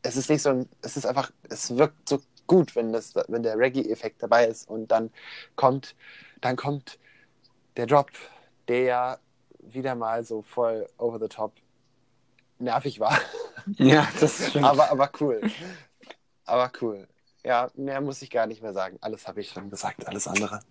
es 0.02 0.16
ist 0.16 0.30
nicht 0.30 0.42
so 0.42 0.50
ein, 0.50 0.70
es 0.82 0.98
ist 0.98 1.06
einfach, 1.06 1.32
es 1.50 1.76
wirkt 1.78 2.08
so 2.10 2.20
gut, 2.48 2.76
wenn 2.76 2.94
das, 2.94 3.14
wenn 3.28 3.44
der 3.44 3.58
Reggae-Effekt 3.58 4.24
dabei 4.24 4.46
ist 4.48 4.68
und 4.68 4.88
dann 4.92 5.12
kommt, 5.56 5.96
dann 6.42 6.56
kommt 6.56 7.00
der 7.78 7.88
Drop, 7.88 8.12
der 8.70 8.82
ja 8.84 9.20
wieder 9.60 9.96
mal 9.96 10.24
so 10.26 10.44
voll 10.44 10.88
over 10.98 11.20
the 11.20 11.28
top 11.30 11.54
nervig 12.60 13.00
war, 13.00 13.18
Ja, 13.78 14.08
das 14.20 14.48
stimmt. 14.50 14.66
aber, 14.66 14.92
aber 14.92 15.12
cool. 15.20 15.46
Aber 16.46 16.72
cool. 16.82 17.08
Ja, 17.44 17.72
mehr 17.76 18.02
muss 18.02 18.22
ich 18.22 18.30
gar 18.30 18.48
nicht 18.48 18.62
mehr 18.62 18.74
sagen. 18.74 18.98
Alles 19.02 19.28
habe 19.28 19.42
ich 19.42 19.50
schon 19.50 19.70
gesagt, 19.70 20.08
alles 20.08 20.28
andere. 20.28 20.62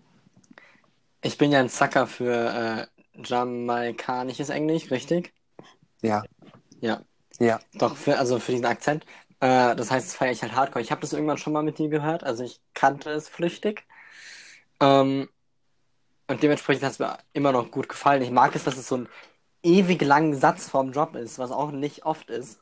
Ich 1.22 1.38
bin 1.38 1.53
ja 1.53 1.61
ein 1.61 1.68
Sucker 1.68 2.07
für 2.09 2.88
äh, 3.14 3.22
jamaikanisches 3.24 4.49
Englisch, 4.51 4.90
richtig? 4.90 5.32
Ja. 6.03 6.28
Ja. 6.80 7.03
Ja. 7.38 7.61
Doch, 7.78 7.96
für, 7.96 8.18
also 8.18 8.38
für 8.40 8.53
diesen 8.53 8.66
Akzent. 8.66 9.05
Äh, 9.40 9.76
das 9.76 9.90
heißt, 9.90 10.09
das 10.09 10.16
feiere 10.16 10.32
ich 10.32 10.42
halt 10.42 10.55
hardcore. 10.55 10.82
Ich 10.82 10.90
habe 10.90 11.01
das 11.01 11.12
irgendwann 11.12 11.38
schon 11.38 11.53
mal 11.53 11.62
mit 11.62 11.78
dir 11.78 11.88
gehört, 11.88 12.24
also 12.24 12.44
ich 12.44 12.61
kannte 12.74 13.11
es 13.11 13.28
flüchtig. 13.28 13.86
Ähm, 14.80 15.28
und 16.29 16.43
dementsprechend 16.43 16.85
hat 16.85 16.93
es 16.93 16.99
mir 16.99 17.18
immer 17.33 17.53
noch 17.53 17.70
gut 17.70 17.89
gefallen. 17.89 18.22
Ich 18.22 18.31
mag 18.31 18.55
es, 18.55 18.64
dass 18.64 18.76
es 18.76 18.89
so 18.89 18.99
ein 18.99 19.09
ewig 19.62 20.03
langen 20.03 20.35
Satz 20.35 20.68
vorm 20.68 20.93
Job 20.93 21.16
ist, 21.16 21.39
was 21.39 21.51
auch 21.51 21.72
nicht 21.72 22.05
oft 22.07 22.31
ist. 22.31 22.61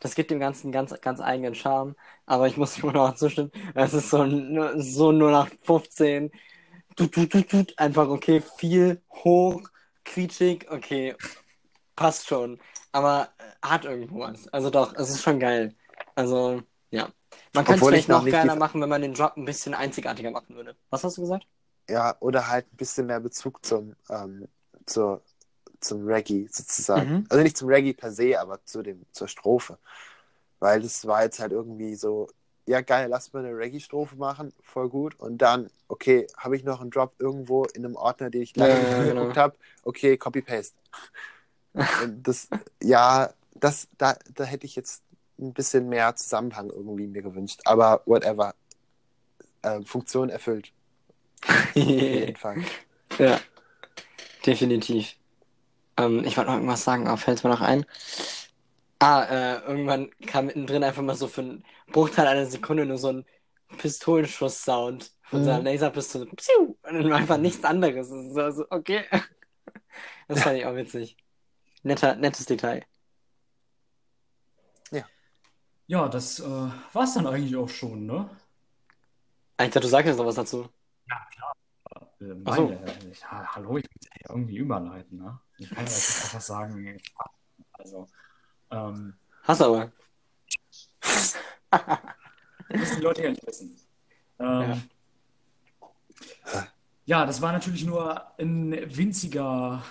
Das 0.00 0.14
gibt 0.14 0.30
dem 0.30 0.40
Ganzen 0.40 0.72
ganz, 0.72 0.98
ganz 1.00 1.20
eigenen 1.20 1.54
Charme. 1.54 1.96
Aber 2.26 2.46
ich 2.48 2.56
muss 2.56 2.78
immer 2.82 2.92
noch 2.92 3.14
zustimmen, 3.14 3.52
es 3.74 3.94
ist 3.94 4.10
so, 4.10 4.26
so 4.76 5.12
nur 5.12 5.30
nach 5.30 5.48
15. 5.64 6.30
Tut, 6.96 7.12
tut, 7.12 7.30
tut, 7.30 7.48
tut, 7.50 7.78
einfach 7.78 8.08
okay, 8.08 8.42
viel, 8.58 9.02
hoch, 9.10 9.62
quietschig, 10.04 10.70
okay, 10.70 11.16
passt 11.96 12.28
schon. 12.28 12.60
Aber 12.92 13.30
hat 13.62 13.84
irgendwo 13.84 14.20
was. 14.20 14.48
Also 14.48 14.70
doch, 14.70 14.94
es 14.96 15.10
ist 15.10 15.22
schon 15.22 15.40
geil. 15.40 15.74
Also, 16.14 16.62
ja. 16.90 17.08
Man 17.52 17.64
könnte 17.64 17.82
es 17.82 17.88
vielleicht 17.88 18.04
ich 18.04 18.08
noch 18.08 18.24
geiler 18.28 18.56
machen, 18.56 18.80
wenn 18.80 18.88
man 18.88 19.02
den 19.02 19.14
Drop 19.14 19.36
ein 19.36 19.44
bisschen 19.44 19.74
einzigartiger 19.74 20.30
machen 20.30 20.54
würde. 20.56 20.76
Was 20.90 21.04
hast 21.04 21.16
du 21.18 21.22
gesagt? 21.22 21.46
Ja, 21.88 22.16
oder 22.20 22.48
halt 22.48 22.66
ein 22.72 22.76
bisschen 22.76 23.06
mehr 23.06 23.20
Bezug 23.20 23.64
zum, 23.64 23.94
ähm, 24.08 24.48
zur, 24.86 25.22
zum 25.80 26.06
Reggae 26.06 26.48
sozusagen. 26.50 27.10
Mhm. 27.10 27.26
Also 27.28 27.42
nicht 27.42 27.56
zum 27.56 27.68
Reggae 27.68 27.92
per 27.94 28.12
se, 28.12 28.40
aber 28.40 28.64
zu 28.64 28.82
dem, 28.82 29.04
zur 29.12 29.28
Strophe. 29.28 29.78
Weil 30.60 30.80
das 30.82 31.06
war 31.06 31.24
jetzt 31.24 31.40
halt 31.40 31.52
irgendwie 31.52 31.94
so, 31.94 32.28
ja 32.66 32.80
geil, 32.80 33.08
lass 33.10 33.32
mal 33.32 33.44
eine 33.44 33.56
Reggae-Strophe 33.56 34.16
machen, 34.16 34.52
voll 34.62 34.88
gut. 34.88 35.18
Und 35.20 35.38
dann, 35.38 35.70
okay, 35.88 36.26
habe 36.36 36.56
ich 36.56 36.64
noch 36.64 36.80
einen 36.80 36.90
Drop 36.90 37.14
irgendwo 37.18 37.64
in 37.66 37.84
einem 37.84 37.96
Ordner, 37.96 38.30
den 38.30 38.42
ich 38.42 38.56
lange 38.56 38.74
Ja, 38.74 38.80
nicht 38.80 38.92
ja, 38.92 38.98
angeguckt 38.98 39.34
genau. 39.34 39.42
habe. 39.42 39.56
Okay, 39.82 40.16
Copy-Paste. 40.16 40.76
Das, 42.22 42.48
ja, 42.80 43.34
das, 43.54 43.88
da, 43.98 44.16
da 44.34 44.44
hätte 44.44 44.64
ich 44.64 44.76
jetzt 44.76 45.02
ein 45.40 45.52
bisschen 45.52 45.88
mehr 45.88 46.14
Zusammenhang 46.14 46.70
irgendwie 46.70 47.08
mir 47.08 47.22
gewünscht. 47.22 47.62
Aber 47.64 48.02
whatever. 48.06 48.54
Ähm, 49.64 49.84
Funktion 49.84 50.28
erfüllt. 50.28 50.72
Auf 51.42 51.76
jeden 51.76 52.36
Fall. 52.36 52.56
Ja, 53.18 53.38
definitiv. 54.44 55.14
Ähm, 55.96 56.24
ich 56.24 56.36
wollte 56.36 56.50
noch 56.50 56.56
irgendwas 56.56 56.82
sagen, 56.82 57.06
aber 57.06 57.16
fällt 57.16 57.44
mir 57.44 57.50
noch 57.50 57.60
ein. 57.60 57.86
Ah, 58.98 59.22
äh, 59.24 59.60
irgendwann 59.66 60.10
kam 60.26 60.46
mittendrin 60.46 60.82
einfach 60.82 61.02
mal 61.02 61.14
so 61.14 61.28
für 61.28 61.42
einen 61.42 61.64
Bruchteil 61.92 62.26
einer 62.26 62.46
Sekunde 62.46 62.86
nur 62.86 62.98
so 62.98 63.12
ein 63.12 63.24
Pistolenschuss-Sound 63.78 65.12
von 65.22 65.40
Mhm. 65.40 65.44
seiner 65.44 65.62
Laserpistole. 65.62 66.26
Psiu! 66.26 66.76
Und 66.82 66.94
dann 66.94 67.10
war 67.10 67.18
einfach 67.18 67.38
nichts 67.38 67.62
anderes. 67.64 68.10
Es 68.10 68.30
ist 68.32 68.38
also, 68.38 68.66
okay. 68.70 69.04
Das 70.26 70.42
fand 70.42 70.58
ich 70.58 70.66
auch 70.66 70.74
witzig. 70.74 71.16
Netter, 71.82 72.16
nettes 72.16 72.46
Detail. 72.46 72.84
Ja, 75.86 76.08
das 76.08 76.40
äh, 76.40 76.44
war 76.44 77.04
es 77.04 77.14
dann 77.14 77.26
eigentlich 77.26 77.56
auch 77.56 77.68
schon, 77.68 78.06
ne? 78.06 78.30
Ich 79.60 79.66
dachte, 79.66 79.80
du 79.80 79.88
sagst 79.88 80.06
jetzt 80.08 80.16
noch 80.16 80.24
was 80.26 80.34
dazu. 80.36 80.68
Äh, 81.10 82.34
Ach 82.44 82.56
so. 82.56 82.68
meine, 82.68 82.84
ja, 83.20 83.54
hallo, 83.54 83.78
ich 83.78 83.84
muss 83.84 84.04
ja 84.04 84.30
irgendwie 84.30 84.56
überleiten, 84.56 85.18
ne? 85.18 85.38
Ich 85.58 85.68
kann 85.68 85.84
ja 85.84 85.90
jetzt 85.90 86.08
nicht 86.08 86.24
einfach 86.24 86.40
sagen, 86.40 87.00
also, 87.72 88.08
ähm, 88.70 89.14
Hast 89.42 89.60
du 89.60 89.64
aber. 89.64 89.92
das 91.00 91.36
müssen 92.70 92.96
die 92.96 93.02
Leute 93.02 93.22
ja 93.24 93.30
nicht 93.30 93.46
wissen. 93.46 93.76
Ähm, 94.38 94.82
ja, 97.04 97.26
das 97.26 97.42
war 97.42 97.52
natürlich 97.52 97.84
nur 97.84 98.38
ein 98.38 98.72
winziger 98.96 99.84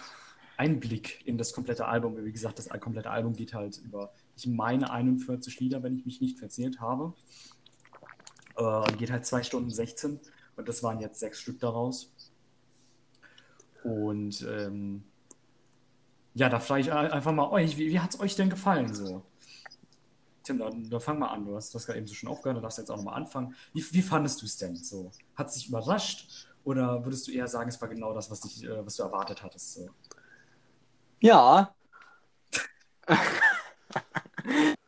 Einblick 0.58 1.26
in 1.28 1.38
das 1.38 1.54
komplette 1.54 1.86
Album. 1.86 2.18
Wie 2.26 2.32
gesagt, 2.32 2.58
das 2.58 2.70
komplette 2.70 3.12
Album 3.12 3.34
geht 3.34 3.54
halt 3.54 3.78
über, 3.78 4.12
ich 4.36 4.48
meine, 4.48 4.90
41 4.92 5.60
Lieder, 5.60 5.84
wenn 5.84 5.96
ich 5.96 6.06
mich 6.06 6.20
nicht 6.20 6.40
verzählt 6.40 6.80
habe. 6.80 7.14
Äh, 8.58 8.94
geht 8.98 9.12
halt 9.12 9.26
2 9.26 9.44
Stunden 9.44 9.70
16 9.70 10.20
und 10.56 10.68
das 10.68 10.84
waren 10.84 11.00
jetzt 11.00 11.20
sechs 11.20 11.40
Stück 11.40 11.60
daraus. 11.60 12.12
Und 13.84 14.42
ähm, 14.50 15.04
ja, 16.36 16.50
da 16.50 16.60
frage 16.60 16.82
ich 16.82 16.92
ein- 16.92 17.12
einfach 17.12 17.32
mal 17.32 17.50
euch, 17.50 17.78
wie, 17.78 17.90
wie 17.92 18.00
hat 18.00 18.14
es 18.14 18.20
euch 18.20 18.36
denn 18.36 18.50
gefallen 18.50 18.94
so? 18.94 19.24
Tim, 20.44 20.58
dann, 20.60 20.90
dann 20.90 21.00
fang 21.00 21.20
mal 21.20 21.28
an. 21.28 21.46
Du 21.46 21.56
hast 21.56 21.74
das 21.74 21.86
gerade 21.86 22.00
eben 22.00 22.08
so 22.08 22.14
schon 22.14 22.30
aufgehört, 22.30 22.58
dann 22.58 22.64
darfst 22.64 22.78
du 22.78 22.82
jetzt 22.82 22.90
auch 22.90 22.98
nochmal 22.98 23.16
anfangen. 23.16 23.56
Wie, 23.74 23.84
wie 23.92 24.02
fandest 24.02 24.42
du 24.42 24.46
es 24.46 24.58
denn 24.58 24.76
so? 24.76 25.12
Hat 25.36 25.48
es 25.48 25.54
dich 25.54 25.70
überrascht 25.70 26.48
oder 26.64 27.04
würdest 27.06 27.28
du 27.28 27.32
eher 27.32 27.48
sagen, 27.48 27.70
es 27.70 27.80
war 27.82 27.88
genau 27.88 28.14
das, 28.14 28.30
was, 28.32 28.42
dich, 28.42 28.64
äh, 28.64 28.86
was 28.86 28.96
du 28.96 29.04
erwartet 29.04 29.42
hattest? 29.44 29.74
So? 29.74 29.90
Ja. 31.22 31.74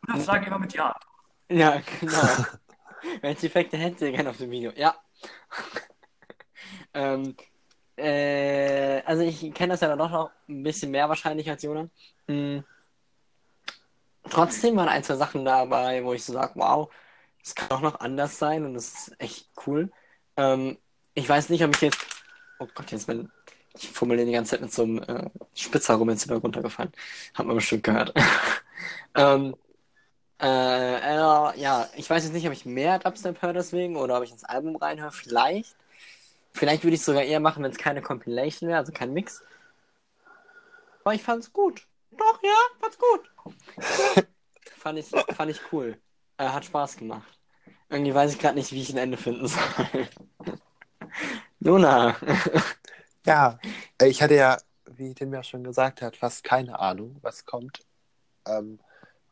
Oder 0.08 0.20
frage 0.20 0.48
immer 0.48 0.60
mit 0.60 0.74
Ja. 0.74 0.96
Ja, 1.50 1.82
genau. 2.00 2.46
Welche 3.22 3.48
Effekte 3.48 3.78
hättet 3.78 4.02
ihr 4.02 4.12
gerne 4.12 4.30
auf 4.32 4.38
dem 4.38 4.50
Video? 4.52 4.72
Ja. 4.76 4.96
ähm, 6.94 7.36
äh, 7.98 9.02
also 9.06 9.24
ich 9.24 9.54
kenne 9.54 9.74
das 9.74 9.82
ja 9.82 9.88
dann 9.88 10.00
doch 10.00 10.10
noch 10.10 10.32
ein 10.48 10.64
bisschen 10.64 10.92
mehr 10.92 11.10
wahrscheinlich 11.10 11.50
als 11.50 11.64
Jona. 11.64 11.90
Hm. 12.28 12.64
Trotzdem 14.30 14.76
waren 14.76 14.90
ein, 14.90 15.04
zwei 15.04 15.16
Sachen 15.16 15.46
dabei, 15.46 16.04
wo 16.04 16.14
ich 16.14 16.24
so 16.24 16.34
sage, 16.34 16.54
wow, 16.56 16.92
das 17.44 17.54
kann 17.54 17.70
auch 17.72 17.82
noch 17.82 18.00
anders 18.00 18.40
sein 18.40 18.66
und 18.66 18.74
das 18.74 18.88
ist 18.88 19.16
echt 19.20 19.50
cool. 19.68 19.92
Ähm, 20.36 20.78
ich 21.14 21.30
weiß 21.30 21.50
nicht, 21.50 21.64
ob 21.64 21.76
ich 21.76 21.82
jetzt. 21.82 22.06
Oh 22.60 22.68
Gott, 22.74 22.92
jetzt 22.92 23.08
bin 23.08 23.32
ich 23.78 23.90
formuliere 23.90 24.26
die 24.26 24.32
ganze 24.32 24.52
Zeit 24.52 24.62
mit 24.62 24.74
so 24.74 24.84
einem 24.84 25.00
äh, 25.04 25.30
Spitzer 25.54 25.96
rum 25.96 26.10
jetzt 26.10 26.26
wieder 26.26 26.38
runtergefallen. 26.38 26.92
Hat 27.34 27.46
man 27.46 27.56
bestimmt 27.56 27.84
gehört. 27.84 28.14
ähm, 29.16 29.56
äh, 30.42 30.46
äh, 30.48 31.60
ja, 31.60 31.88
ich 31.96 32.10
weiß 32.10 32.24
jetzt 32.24 32.34
nicht, 32.34 32.46
ob 32.48 32.54
ich 32.54 32.66
mehr 32.66 33.00
Dubstep 33.00 33.42
höre 33.42 33.54
deswegen 33.54 33.96
oder 33.96 34.18
ob 34.18 34.24
ich 34.24 34.32
ins 34.32 34.44
Album 34.44 34.76
reinhöre. 34.76 35.12
Vielleicht. 35.12 35.76
Vielleicht 36.54 36.84
würde 36.84 36.96
ich 36.96 37.02
es 37.02 37.06
sogar 37.06 37.24
eher 37.24 37.40
machen, 37.40 37.64
wenn 37.64 37.72
es 37.72 37.78
keine 37.78 38.02
Compilation 38.02 38.70
wäre, 38.70 38.80
also 38.80 38.92
kein 38.92 39.14
Mix. 39.14 39.44
Aber 41.04 41.14
ich 41.14 41.24
fand's 41.24 41.52
gut. 41.52 41.86
Doch, 42.12 42.40
ja, 42.44 42.56
fand's 42.80 42.98
gut. 42.98 44.26
fand 44.78 45.00
ich, 45.00 45.08
fand 45.08 45.52
ich 45.52 45.62
cool. 45.72 45.98
Äh, 46.38 46.48
hat 46.48 46.66
Spaß 46.66 46.98
gemacht. 46.98 47.40
Irgendwie 47.90 48.14
weiß 48.14 48.34
ich 48.34 48.40
gerade 48.40 48.56
nicht, 48.56 48.72
wie 48.72 48.82
ich 48.82 48.90
ein 48.92 48.98
Ende 48.98 49.18
finden 49.18 49.48
soll. 49.48 50.08
Luna. 51.60 52.16
Ja, 53.28 53.58
äh, 54.00 54.08
ich 54.08 54.22
hatte 54.22 54.36
ja, 54.36 54.56
wie 54.86 55.12
Tim 55.16 55.34
ja 55.34 55.42
schon 55.42 55.64
gesagt 55.64 56.04
hat, 56.04 56.16
fast 56.16 56.44
keine 56.44 56.78
Ahnung, 56.78 57.18
was 57.24 57.44
kommt 57.44 57.84
ähm, 58.48 58.80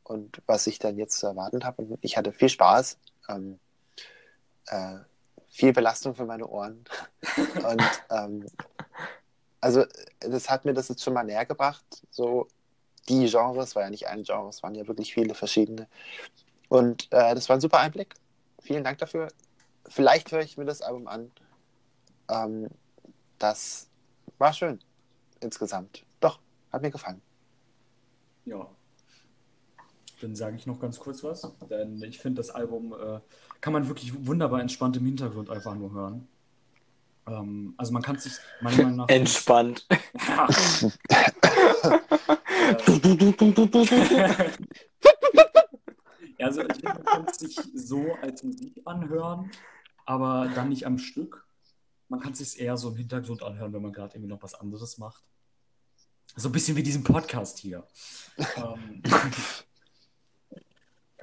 und 0.03 0.41
was 0.45 0.67
ich 0.67 0.79
dann 0.79 0.97
jetzt 0.97 1.19
zu 1.19 1.27
erwarten 1.27 1.63
habe. 1.63 1.83
Und 1.83 1.99
ich 2.01 2.17
hatte 2.17 2.31
viel 2.33 2.49
Spaß. 2.49 2.97
Ähm, 3.29 3.59
äh, 4.67 4.97
viel 5.49 5.71
Belastung 5.71 6.15
für 6.15 6.25
meine 6.25 6.47
Ohren. 6.47 6.83
Und 7.63 8.03
ähm, 8.09 8.45
also 9.61 9.85
das 10.19 10.49
hat 10.49 10.65
mir 10.65 10.73
das 10.73 10.89
jetzt 10.89 11.03
schon 11.03 11.13
mal 11.13 11.23
näher 11.23 11.45
gebracht, 11.45 11.85
so 12.09 12.47
die 13.07 13.29
Genres, 13.29 13.75
war 13.75 13.83
ja 13.83 13.89
nicht 13.89 14.07
ein 14.07 14.23
Genre, 14.23 14.49
es 14.49 14.63
waren 14.63 14.75
ja 14.75 14.87
wirklich 14.87 15.13
viele 15.13 15.35
verschiedene. 15.35 15.87
Und 16.69 17.03
äh, 17.11 17.35
das 17.35 17.49
war 17.49 17.57
ein 17.57 17.61
super 17.61 17.79
Einblick. 17.79 18.15
Vielen 18.61 18.83
Dank 18.83 18.97
dafür. 18.97 19.27
Vielleicht 19.87 20.31
höre 20.31 20.41
ich 20.41 20.57
mir 20.57 20.65
das 20.65 20.81
Album 20.81 21.07
an. 21.07 21.31
Ähm, 22.29 22.69
das 23.37 23.89
war 24.37 24.53
schön 24.53 24.79
insgesamt. 25.39 26.03
Doch, 26.19 26.39
hat 26.71 26.81
mir 26.81 26.91
gefallen. 26.91 27.21
Ja. 28.45 28.67
Dann 30.23 30.35
sage 30.35 30.55
ich 30.55 30.65
noch 30.65 30.79
ganz 30.79 30.99
kurz 30.99 31.21
was, 31.21 31.51
denn 31.69 32.01
ich 32.01 32.17
finde, 32.17 32.39
das 32.39 32.49
Album 32.49 32.93
äh, 32.93 33.19
kann 33.59 33.73
man 33.73 33.89
wirklich 33.89 34.25
wunderbar 34.25 34.61
entspannt 34.61 34.95
im 34.95 35.05
Hintergrund 35.05 35.49
einfach 35.49 35.75
nur 35.75 35.91
hören. 35.91 36.29
Ähm, 37.27 37.73
also 37.75 37.91
man 37.91 38.01
kann 38.01 38.17
sich 38.17 38.31
meiner 38.61 38.83
Meinung 38.83 38.95
nach... 38.95 39.09
Entspannt. 39.09 39.85
Ja. 40.25 40.47
Ja, 46.39 46.47
also 46.47 46.61
ich 46.61 46.73
finde, 46.73 46.93
man 46.93 47.05
kann 47.05 47.25
es 47.29 47.37
sich 47.37 47.55
so 47.73 48.15
als 48.21 48.43
Musik 48.43 48.81
anhören, 48.85 49.51
aber 50.05 50.49
dann 50.55 50.69
nicht 50.69 50.85
am 50.85 50.97
Stück. 50.97 51.45
Man 52.09 52.19
kann 52.19 52.31
es 52.33 52.39
sich 52.39 52.59
eher 52.59 52.75
so 52.75 52.89
im 52.89 52.95
Hintergrund 52.95 53.43
anhören, 53.43 53.71
wenn 53.71 53.81
man 53.81 53.93
gerade 53.93 54.15
irgendwie 54.15 54.29
noch 54.29 54.41
was 54.41 54.55
anderes 54.55 54.97
macht. 54.97 55.23
So 56.35 56.49
ein 56.49 56.51
bisschen 56.51 56.75
wie 56.75 56.83
diesen 56.83 57.03
Podcast 57.03 57.59
hier. 57.59 57.85
ähm, 58.57 59.03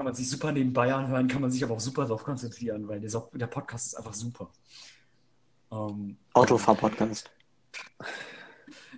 kann 0.00 0.06
man 0.06 0.14
sich 0.14 0.30
super 0.30 0.50
nebenbei 0.50 0.94
anhören, 0.94 1.28
kann 1.28 1.42
man 1.42 1.50
sich 1.50 1.62
aber 1.62 1.74
auch 1.74 1.80
super 1.80 2.04
darauf 2.04 2.24
konzentrieren, 2.24 2.88
weil 2.88 3.00
der, 3.00 3.28
der 3.34 3.46
Podcast 3.48 3.88
ist 3.88 3.94
einfach 3.96 4.14
super. 4.14 4.50
Ähm, 5.70 6.16
Autofahr-Podcast. 6.32 7.30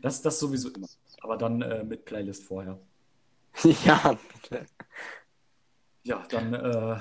das, 0.00 0.22
das 0.22 0.38
sowieso 0.38 0.68
immer. 0.68 0.86
Aber 1.22 1.36
dann 1.36 1.60
äh, 1.60 1.82
mit 1.82 2.04
Playlist 2.04 2.44
vorher. 2.44 2.78
ja, 3.84 4.16
bitte. 4.32 4.64
Ja, 6.04 6.24
dann 6.28 6.54
äh, 6.54 7.00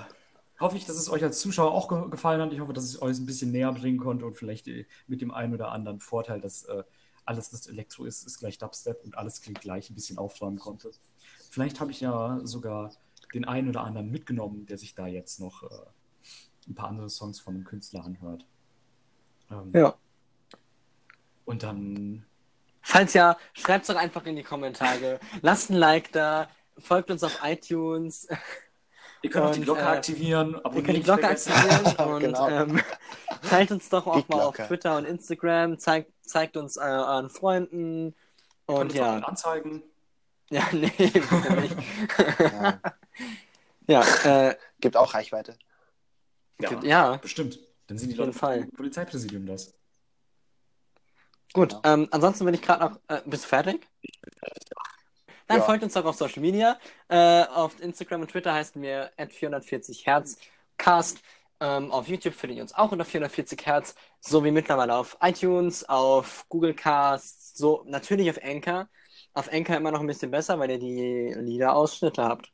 hoffe 0.60 0.78
ich, 0.78 0.86
dass 0.88 0.96
es 0.96 1.08
euch 1.08 1.24
als 1.24 1.40
Zuschauer 1.40 1.72
auch 1.72 1.88
ge 1.88 2.10
gefallen 2.10 2.42
hat. 2.42 2.54
Ich 2.54 2.60
hoffe, 2.60 2.74
dass 2.74 2.86
es 2.86 3.00
euch 3.04 3.20
ein 3.20 3.28
bisschen 3.28 3.52
näher 3.52 3.72
bringen 3.72 4.00
konnte 4.00 4.26
und 4.26 4.36
vielleicht 4.36 4.68
äh, 4.68 4.88
mit 5.06 5.22
dem 5.22 5.30
einen 5.30 5.54
oder 5.54 5.72
anderen 5.72 6.00
Vorteil, 6.00 6.42
dass 6.42 6.64
äh, 6.64 6.84
alles, 7.24 7.54
was 7.54 7.68
Elektro 7.68 8.06
ist, 8.06 8.26
ist 8.26 8.40
gleich 8.40 8.58
Dubstep 8.58 9.04
und 9.04 9.16
alles 9.16 9.42
klingt 9.42 9.62
gleich, 9.62 9.92
ein 9.92 9.96
bisschen 9.96 10.18
aufräumen 10.18 10.58
konnte. 10.58 10.90
Vielleicht 11.52 11.80
habe 11.80 11.92
ich 11.92 12.02
ja 12.02 12.40
sogar 12.46 12.90
den 13.34 13.46
einen 13.46 13.70
oder 13.70 13.82
anderen 13.84 14.10
mitgenommen, 14.12 14.66
der 14.66 14.78
sich 14.78 14.94
da 14.96 15.08
jetzt 15.08 15.40
noch 15.40 15.64
äh, 15.64 15.68
ein 16.68 16.76
paar 16.76 16.90
andere 16.90 17.10
Songs 17.10 17.40
von 17.40 17.56
einem 17.56 17.64
Künstler 17.64 18.04
anhört. 18.06 18.46
Ähm, 19.50 19.72
Ja. 19.76 19.96
Und 21.46 21.64
dann, 21.64 22.26
Falls 22.82 23.14
ja, 23.14 23.38
schreibt 23.54 23.84
es 23.84 23.88
doch 23.94 24.00
einfach 24.02 24.26
in 24.26 24.36
die 24.36 24.44
Kommentare. 24.44 25.20
Lasst 25.42 25.70
ein 25.70 25.76
Like 25.76 26.12
da, 26.12 26.50
folgt 26.78 27.12
uns 27.12 27.24
auf 27.24 27.40
iTunes. 27.44 28.28
ihr 29.22 29.30
könnt 29.30 29.46
auch 29.46 29.52
die 29.52 29.60
Und, 29.60 29.66
Glocke 29.66 29.82
äh, 29.82 29.84
aktivieren, 29.86 30.54
Ihr 30.56 30.84
könnt 30.84 30.98
die 30.98 31.04
Glocke 31.04 31.22
vergessen. 31.22 31.52
aktivieren 31.54 32.10
und 32.14 32.20
Genau. 32.22 32.50
ähm, 32.50 32.82
teilt 33.50 33.72
uns 33.72 33.90
doch 33.90 34.08
auch 34.08 34.22
Die 34.22 34.26
mal 34.34 34.42
auf. 34.42 34.56
Twitter 34.56 34.98
und 34.98 35.06
Instagram, 35.06 35.78
zeigt, 35.80 36.12
zeigt 36.26 36.58
uns 36.58 36.78
äh, 36.78 36.82
euren 36.82 37.30
Freunden 37.30 38.16
Könnt 38.68 38.80
und 38.80 38.92
uns 38.92 38.94
auch 38.94 38.98
ja, 38.98 39.18
anzeigen. 39.20 39.84
ja, 40.50 40.64
nee, 40.72 40.92
nicht. 40.98 41.76
Ja. 42.40 42.80
Ja, 43.92 44.50
äh, 44.50 44.56
Gibt 44.80 44.98
auch 44.98 45.14
Reichweite. 45.14 45.58
Ja, 46.60 46.80
ja, 46.84 47.18
bestimmt. 47.18 47.60
Dann 47.88 47.98
sind 47.98 48.10
die 48.10 48.14
Auf 48.16 48.20
jeden 48.20 48.28
Leute 48.28 48.40
Fall. 48.40 48.62
vom 48.62 48.72
Polizeipräsidium 48.72 49.46
das. 49.46 49.74
gut. 51.54 51.74
Ja. 51.74 51.82
Ähm, 51.94 52.08
ansonsten 52.12 52.46
bin 52.46 52.54
ich 52.54 52.62
gerade 52.62 52.86
noch. 52.86 53.00
Äh, 53.08 53.22
bist 53.26 53.44
du 53.46 53.50
fertig? 53.50 53.88
Dann 55.48 55.58
Ja. 55.60 55.64
folgt 55.64 55.84
uns 55.84 55.94
doch 55.94 56.06
auf 56.06 56.16
Social 56.16 56.42
Media. 56.42 56.80
Äh, 57.10 57.44
auf 57.46 57.80
Instagram 57.82 58.22
und 58.22 58.32
Twitter 58.32 58.54
heißen 58.54 58.82
wir 58.82 59.12
at 59.18 59.34
440 59.34 60.06
Hertz 60.06 60.38
Cast. 60.78 61.20
Ähm, 61.60 61.92
auf 61.92 62.08
YouTube 62.08 62.34
findet 62.34 62.58
ihr 62.58 62.64
uns 62.64 62.74
auch 62.74 62.92
unter 62.92 63.06
440 63.06 63.66
Hertz, 63.66 63.96
so 64.20 64.44
wie 64.44 64.52
mittlerweile 64.52 64.96
auf 64.96 65.18
iTunes, 65.22 65.88
auf 65.88 66.46
Google 66.50 66.74
Casts, 66.74 67.56
so 67.56 67.84
natürlich 67.86 68.30
auf 68.30 68.40
Anchor. 68.44 68.88
Auf 69.34 69.52
Anchor 69.52 69.76
immer 69.78 69.92
noch 69.92 70.00
ein 70.00 70.08
bisschen 70.08 70.32
besser, 70.32 70.58
weil 70.60 70.72
ihr 70.72 70.80
die 70.80 71.34
Liederausschnitte 71.38 72.24
habt. 72.24 72.52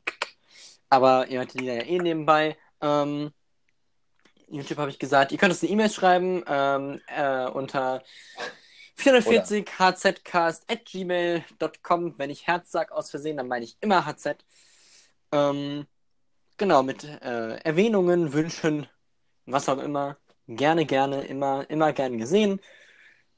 Aber 0.90 1.28
ihr 1.28 1.40
hört 1.40 1.54
die 1.54 1.64
ja 1.64 1.74
eh 1.74 1.98
nebenbei. 1.98 2.56
Ähm, 2.80 3.32
YouTube 4.48 4.78
habe 4.78 4.90
ich 4.90 4.98
gesagt, 4.98 5.32
ihr 5.32 5.38
könnt 5.38 5.52
uns 5.52 5.62
eine 5.62 5.70
E-Mail 5.72 5.90
schreiben 5.90 6.42
ähm, 6.46 7.00
äh, 7.06 7.46
unter 7.46 8.02
440 8.96 9.68
hzcast 9.68 10.70
at 10.70 10.84
gmail.com. 10.84 12.14
Wenn 12.18 12.30
ich 12.30 12.46
Herz 12.46 12.70
sag 12.70 12.92
aus 12.92 13.10
Versehen, 13.10 13.36
dann 13.36 13.48
meine 13.48 13.64
ich 13.64 13.76
immer 13.80 14.06
hz. 14.06 14.36
Ähm, 15.32 15.86
genau, 16.56 16.82
mit 16.82 17.04
äh, 17.04 17.56
Erwähnungen, 17.58 18.32
Wünschen, 18.32 18.86
was 19.46 19.68
auch 19.68 19.78
immer. 19.78 20.16
Gerne, 20.48 20.86
gerne, 20.86 21.22
immer, 21.24 21.68
immer 21.68 21.92
gern 21.92 22.16
gesehen. 22.16 22.60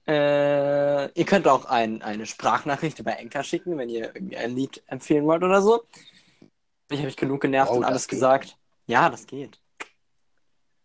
Äh, 0.07 1.13
ihr 1.13 1.25
könnt 1.27 1.47
auch 1.47 1.67
ein, 1.67 2.03
eine 2.03 2.27
Sprachnachricht 2.27 2.99
über 3.01 3.19
Enka 3.19 3.43
schicken, 3.43 3.77
wenn 3.77 3.89
ihr 3.89 4.15
irgendwie 4.15 4.37
ein 4.37 4.55
Lied 4.55 4.83
empfehlen 4.87 5.27
wollt 5.27 5.43
oder 5.43 5.61
so. 5.61 5.83
Ich 6.91 6.99
habe 6.99 7.07
mich 7.07 7.17
genug 7.17 7.41
genervt 7.41 7.71
Oh, 7.73 7.77
und 7.77 7.85
alles 7.85 8.07
geht. 8.09 8.11
gesagt. 8.19 8.57
Ja, 8.87 9.09
das 9.09 9.27
geht. 9.27 9.61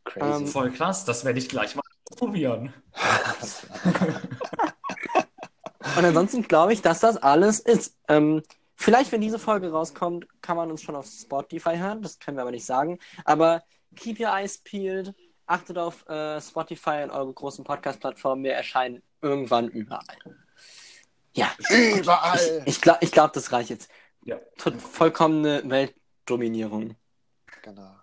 Crazy. 0.03 0.43
Ähm, 0.43 0.47
Voll 0.47 0.71
krass, 0.71 1.03
das 1.05 1.25
werde 1.25 1.39
ich 1.39 1.49
gleich 1.49 1.75
mal 1.75 1.81
probieren. 2.15 2.73
Und 5.97 6.03
ansonsten 6.03 6.43
glaube 6.43 6.73
ich, 6.73 6.81
dass 6.81 6.99
das 6.99 7.17
alles 7.17 7.59
ist. 7.59 7.95
Ähm, 8.07 8.43
vielleicht, 8.75 9.11
wenn 9.11 9.21
diese 9.21 9.39
Folge 9.39 9.71
rauskommt, 9.71 10.27
kann 10.41 10.57
man 10.57 10.69
uns 10.69 10.81
schon 10.81 10.95
auf 10.95 11.05
Spotify 11.07 11.77
hören. 11.77 12.01
Das 12.01 12.19
können 12.19 12.37
wir 12.37 12.41
aber 12.41 12.51
nicht 12.51 12.65
sagen. 12.65 12.99
Aber 13.23 13.63
keep 13.95 14.19
your 14.19 14.27
eyes 14.27 14.57
peeled. 14.57 15.13
Achtet 15.47 15.77
auf 15.77 16.07
äh, 16.09 16.41
Spotify 16.41 17.01
und 17.03 17.11
eure 17.11 17.31
großen 17.31 17.63
Podcast-Plattformen. 17.63 18.43
Wir 18.43 18.53
erscheinen 18.53 19.01
irgendwann 19.21 19.69
überall. 19.69 20.17
Ja, 21.33 21.51
Überall. 21.69 22.63
ich, 22.65 22.75
ich 22.75 22.81
glaube, 22.81 22.99
ich 23.01 23.11
glaub, 23.11 23.33
das 23.33 23.51
reicht 23.51 23.69
jetzt. 23.69 23.89
Ja. 24.25 24.39
Vollkommene 24.57 25.61
Weltdominierung. 25.65 26.95
Genau. 27.61 27.95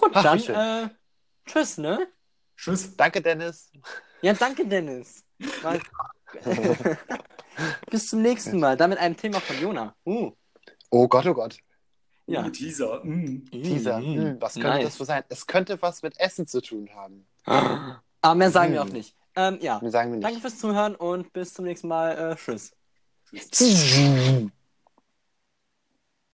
Gut, 0.00 0.12
Ach, 0.14 0.22
dann 0.22 0.38
äh, 0.38 0.88
tschüss, 1.44 1.76
ne? 1.76 2.08
Tschüss. 2.56 2.96
Danke, 2.96 3.20
Dennis. 3.20 3.70
Ja, 4.22 4.32
danke, 4.32 4.66
Dennis. 4.66 5.22
Bis 7.90 8.08
zum 8.08 8.22
nächsten 8.22 8.58
Mal. 8.60 8.78
Dann 8.78 8.90
mit 8.90 8.98
einem 8.98 9.14
Thema 9.14 9.40
von 9.40 9.60
Jona. 9.60 9.94
Uh. 10.06 10.32
Oh 10.90 11.06
Gott, 11.06 11.26
oh 11.26 11.34
Gott. 11.34 11.58
Ja. 12.26 12.46
Oh, 12.46 12.48
Teaser. 12.48 13.04
Mm. 13.04 13.44
Teaser. 13.50 14.00
Mm, 14.00 14.40
was 14.40 14.54
könnte 14.54 14.68
nice. 14.68 14.84
das 14.84 15.00
wohl 15.00 15.06
sein? 15.06 15.22
Es 15.28 15.46
könnte 15.46 15.82
was 15.82 16.02
mit 16.02 16.18
Essen 16.18 16.46
zu 16.46 16.62
tun 16.62 16.88
haben. 16.94 17.26
Aber 18.22 18.34
mehr 18.34 18.50
sagen 18.50 18.72
wir 18.72 18.80
Hm. 18.80 18.88
auch 18.88 18.92
nicht. 18.92 19.14
Ähm, 19.36 19.58
ja, 19.60 19.82
Wir 19.82 19.90
sagen 19.90 20.12
wir 20.12 20.20
danke 20.20 20.36
nicht. 20.36 20.42
fürs 20.42 20.58
Zuhören 20.58 20.94
und 20.94 21.30
bis 21.34 21.52
zum 21.52 21.66
nächsten 21.66 21.88
Mal. 21.88 22.32
Äh, 22.32 22.36
tschüss. 22.36 22.72
Tschüss. 23.32 24.50